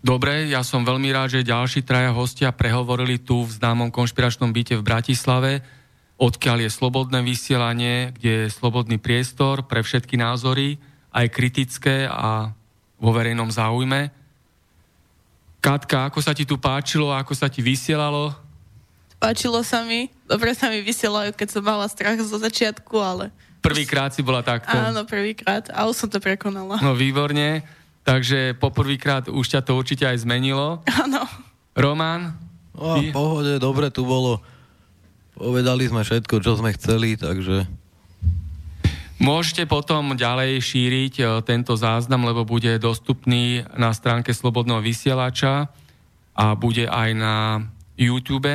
Dobre, 0.00 0.48
ja 0.48 0.64
som 0.64 0.80
veľmi 0.80 1.12
rád, 1.12 1.36
že 1.36 1.44
ďalší 1.44 1.84
traja 1.84 2.16
hostia 2.16 2.56
prehovorili 2.56 3.20
tu 3.20 3.44
v 3.44 3.52
známom 3.52 3.92
konšpiračnom 3.92 4.48
byte 4.48 4.80
v 4.80 4.86
Bratislave, 4.86 5.52
odkiaľ 6.16 6.64
je 6.64 6.70
slobodné 6.72 7.20
vysielanie, 7.20 8.16
kde 8.16 8.48
je 8.48 8.54
slobodný 8.54 8.96
priestor 8.96 9.68
pre 9.68 9.84
všetky 9.84 10.16
názory, 10.16 10.80
aj 11.12 11.26
kritické 11.28 12.08
a 12.08 12.52
vo 12.96 13.10
verejnom 13.12 13.52
záujme. 13.52 14.08
Katka, 15.60 16.08
ako 16.08 16.24
sa 16.24 16.32
ti 16.32 16.48
tu 16.48 16.56
páčilo, 16.56 17.12
ako 17.12 17.36
sa 17.36 17.52
ti 17.52 17.60
vysielalo? 17.60 18.32
Páčilo 19.20 19.60
sa 19.60 19.84
mi. 19.84 20.08
Dobre 20.24 20.56
sa 20.56 20.72
mi 20.72 20.80
vysielajú, 20.80 21.36
keď 21.36 21.48
som 21.52 21.60
mala 21.60 21.84
strach 21.92 22.16
zo 22.24 22.40
začiatku, 22.40 22.96
ale... 22.96 23.28
Prvýkrát 23.60 24.08
si 24.16 24.24
bola 24.24 24.40
takto. 24.40 24.72
Áno, 24.72 25.04
prvýkrát. 25.04 25.68
A 25.76 25.84
už 25.84 25.92
som 25.92 26.08
to 26.08 26.16
prekonala. 26.16 26.80
No 26.80 26.96
výborne. 26.96 27.60
Takže 28.10 28.58
poprvýkrát 28.58 29.30
už 29.30 29.46
ťa 29.46 29.62
to 29.62 29.78
určite 29.78 30.02
aj 30.02 30.26
zmenilo. 30.26 30.82
Áno. 31.06 31.22
Román? 31.78 32.34
No, 32.74 32.98
v 32.98 33.14
pohode, 33.14 33.62
dobre 33.62 33.94
tu 33.94 34.02
bolo. 34.02 34.42
Povedali 35.38 35.86
sme 35.86 36.02
všetko, 36.02 36.42
čo 36.42 36.58
sme 36.58 36.74
chceli, 36.74 37.14
takže... 37.14 37.70
Môžete 39.22 39.68
potom 39.70 40.18
ďalej 40.18 40.58
šíriť 40.58 41.14
e, 41.20 41.24
tento 41.44 41.76
záznam, 41.76 42.24
lebo 42.24 42.42
bude 42.42 42.80
dostupný 42.80 43.62
na 43.76 43.92
stránke 43.92 44.32
Slobodného 44.32 44.80
vysielača 44.80 45.68
a 46.32 46.46
bude 46.56 46.88
aj 46.88 47.10
na 47.14 47.36
YouTube 48.00 48.48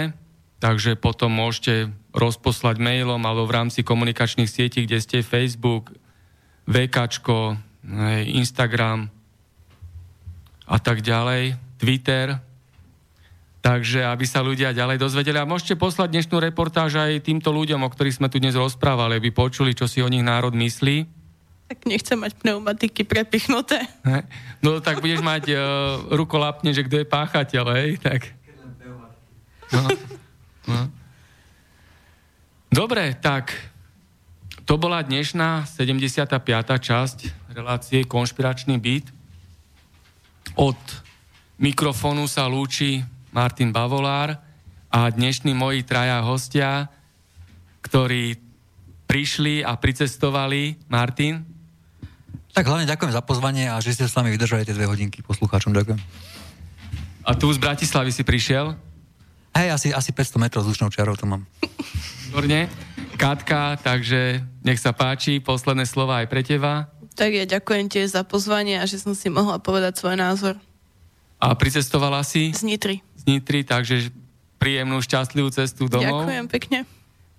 takže 0.66 0.98
potom 0.98 1.30
môžete 1.30 1.94
rozposlať 2.16 2.82
mailom 2.82 3.22
alebo 3.22 3.46
v 3.46 3.56
rámci 3.62 3.86
komunikačných 3.86 4.50
sietí, 4.50 4.90
kde 4.90 4.98
ste 4.98 5.22
Facebook, 5.22 5.94
VK, 6.66 7.14
Instagram 8.26 9.14
a 10.66 10.78
tak 10.82 11.06
ďalej, 11.06 11.56
Twitter. 11.78 12.42
Takže 13.66 14.06
aby 14.06 14.26
sa 14.30 14.46
ľudia 14.46 14.78
ďalej 14.78 15.02
dozvedeli. 15.02 15.42
A 15.42 15.50
môžete 15.50 15.74
poslať 15.74 16.14
dnešnú 16.14 16.38
reportáž 16.38 17.02
aj 17.02 17.26
týmto 17.26 17.50
ľuďom, 17.50 17.82
o 17.82 17.90
ktorých 17.90 18.22
sme 18.22 18.30
tu 18.30 18.38
dnes 18.38 18.54
rozprávali, 18.54 19.18
aby 19.18 19.34
počuli, 19.34 19.74
čo 19.74 19.90
si 19.90 20.06
o 20.06 20.10
nich 20.10 20.22
národ 20.22 20.54
myslí. 20.54 21.10
Tak 21.66 21.90
nechcem 21.90 22.14
mať 22.14 22.38
pneumatiky 22.46 23.02
prepichnuté. 23.10 23.82
No 24.62 24.78
tak 24.86 25.02
budeš 25.02 25.26
mať 25.26 25.50
uh, 25.50 25.58
rukolapne, 26.14 26.70
že 26.70 26.86
kto 26.86 27.02
je 27.02 27.06
páchateľ, 27.10 27.66
hej? 27.74 27.98
Tak. 27.98 28.22
No. 29.74 29.82
No. 30.70 30.82
Dobre, 32.70 33.18
tak 33.18 33.50
to 34.66 34.78
bola 34.78 35.02
dnešná 35.02 35.64
75. 35.64 36.38
časť 36.82 37.18
relácie 37.54 38.06
Konšpiračný 38.06 38.78
byt. 38.78 39.15
Od 40.56 40.80
mikrofónu 41.60 42.32
sa 42.32 42.48
lúči 42.48 43.04
Martin 43.36 43.76
Bavolár 43.76 44.40
a 44.88 45.12
dnešní 45.12 45.52
moji 45.52 45.84
traja 45.84 46.24
hostia, 46.24 46.88
ktorí 47.84 48.40
prišli 49.04 49.68
a 49.68 49.76
pricestovali. 49.76 50.80
Martin? 50.88 51.44
Tak 52.56 52.72
hlavne 52.72 52.88
ďakujem 52.88 53.12
za 53.12 53.20
pozvanie 53.20 53.68
a 53.68 53.84
že 53.84 54.00
ste 54.00 54.08
s 54.08 54.16
nami 54.16 54.32
vydržali 54.32 54.64
tie 54.64 54.72
dve 54.72 54.88
hodinky 54.88 55.20
poslucháčom. 55.20 55.76
Ďakujem. 55.76 56.00
A 57.28 57.32
tu 57.36 57.52
z 57.52 57.60
Bratislavy 57.60 58.16
si 58.16 58.24
prišiel? 58.24 58.80
Hej, 59.52 59.76
asi, 59.76 59.88
asi 59.92 60.16
500 60.16 60.40
metrov 60.40 60.64
vzdušnou 60.64 60.88
čiarou 60.88 61.20
to 61.20 61.28
mám. 61.28 61.44
Výborne. 62.32 62.72
Katka, 63.20 63.76
takže 63.80 64.40
nech 64.64 64.80
sa 64.80 64.96
páči, 64.96 65.44
posledné 65.44 65.84
slova 65.84 66.24
aj 66.24 66.28
pre 66.32 66.48
teba. 66.48 66.95
Tak 67.16 67.32
ja 67.32 67.48
ďakujem 67.48 67.88
tiež 67.88 68.12
za 68.12 68.28
pozvanie 68.28 68.76
a 68.76 68.84
že 68.84 69.00
som 69.00 69.16
si 69.16 69.32
mohla 69.32 69.56
povedať 69.56 69.96
svoj 69.96 70.20
názor. 70.20 70.60
A 71.40 71.56
pricestovala 71.56 72.24
si? 72.28 72.52
Z 72.52 72.68
Nitry. 72.68 73.00
Z 73.16 73.24
Nitry, 73.24 73.64
takže 73.64 74.12
príjemnú, 74.60 75.00
šťastlivú 75.00 75.48
cestu 75.52 75.88
domov. 75.88 76.28
Ďakujem 76.28 76.46
pekne. 76.52 76.80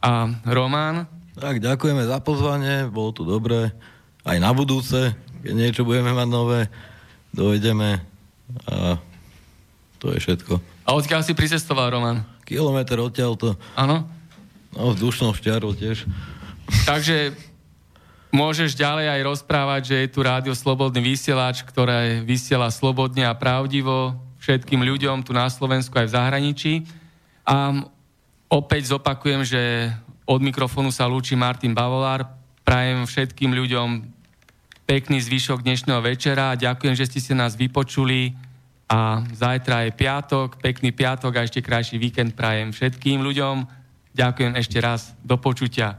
A 0.00 0.32
Román? 0.48 1.04
Tak, 1.36 1.60
ďakujeme 1.60 2.08
za 2.08 2.24
pozvanie, 2.24 2.88
bolo 2.88 3.12
tu 3.12 3.28
dobré. 3.28 3.68
Aj 4.24 4.36
na 4.40 4.56
budúce, 4.56 5.12
keď 5.44 5.52
niečo 5.52 5.82
budeme 5.84 6.16
mať 6.16 6.28
nové, 6.28 6.60
dojdeme 7.36 8.00
a 8.64 8.96
to 10.00 10.12
je 10.16 10.18
všetko. 10.24 10.56
A 10.88 10.96
odkiaľ 10.96 11.20
si 11.20 11.36
pricestoval, 11.36 11.92
Roman? 11.92 12.24
Kilometr 12.48 12.96
odtiaľto. 12.96 13.60
Áno? 13.76 14.08
No, 14.72 14.96
vzdušnou 14.96 15.36
šťarou 15.36 15.76
tiež. 15.76 16.08
Takže 16.88 17.36
môžeš 18.36 18.76
ďalej 18.76 19.08
aj 19.08 19.20
rozprávať, 19.24 19.82
že 19.88 19.96
je 20.04 20.12
tu 20.12 20.20
rádio 20.20 20.52
Slobodný 20.52 21.00
vysielač, 21.00 21.64
ktoré 21.64 22.20
vysiela 22.20 22.68
slobodne 22.68 23.24
a 23.24 23.32
pravdivo 23.32 24.12
všetkým 24.44 24.84
ľuďom 24.84 25.24
tu 25.24 25.32
na 25.32 25.48
Slovensku 25.48 25.96
aj 25.96 26.06
v 26.06 26.14
zahraničí. 26.14 26.72
A 27.48 27.72
opäť 28.52 28.92
zopakujem, 28.92 29.42
že 29.42 29.90
od 30.28 30.44
mikrofónu 30.44 30.92
sa 30.92 31.08
lúči 31.08 31.32
Martin 31.32 31.72
Bavolár. 31.72 32.28
Prajem 32.62 33.08
všetkým 33.08 33.56
ľuďom 33.56 34.04
pekný 34.84 35.18
zvyšok 35.18 35.64
dnešného 35.66 35.98
večera. 35.98 36.54
Ďakujem, 36.54 36.94
že 36.94 37.08
ste 37.08 37.18
si 37.18 37.32
nás 37.34 37.58
vypočuli 37.58 38.36
a 38.86 39.22
zajtra 39.34 39.88
je 39.88 39.90
piatok, 39.98 40.62
pekný 40.62 40.94
piatok 40.94 41.32
a 41.34 41.44
ešte 41.46 41.58
krajší 41.58 41.98
víkend 41.98 42.38
prajem 42.38 42.70
všetkým 42.70 43.18
ľuďom. 43.18 43.66
Ďakujem 44.14 44.52
ešte 44.54 44.78
raz, 44.78 45.14
do 45.26 45.34
počutia. 45.42 45.98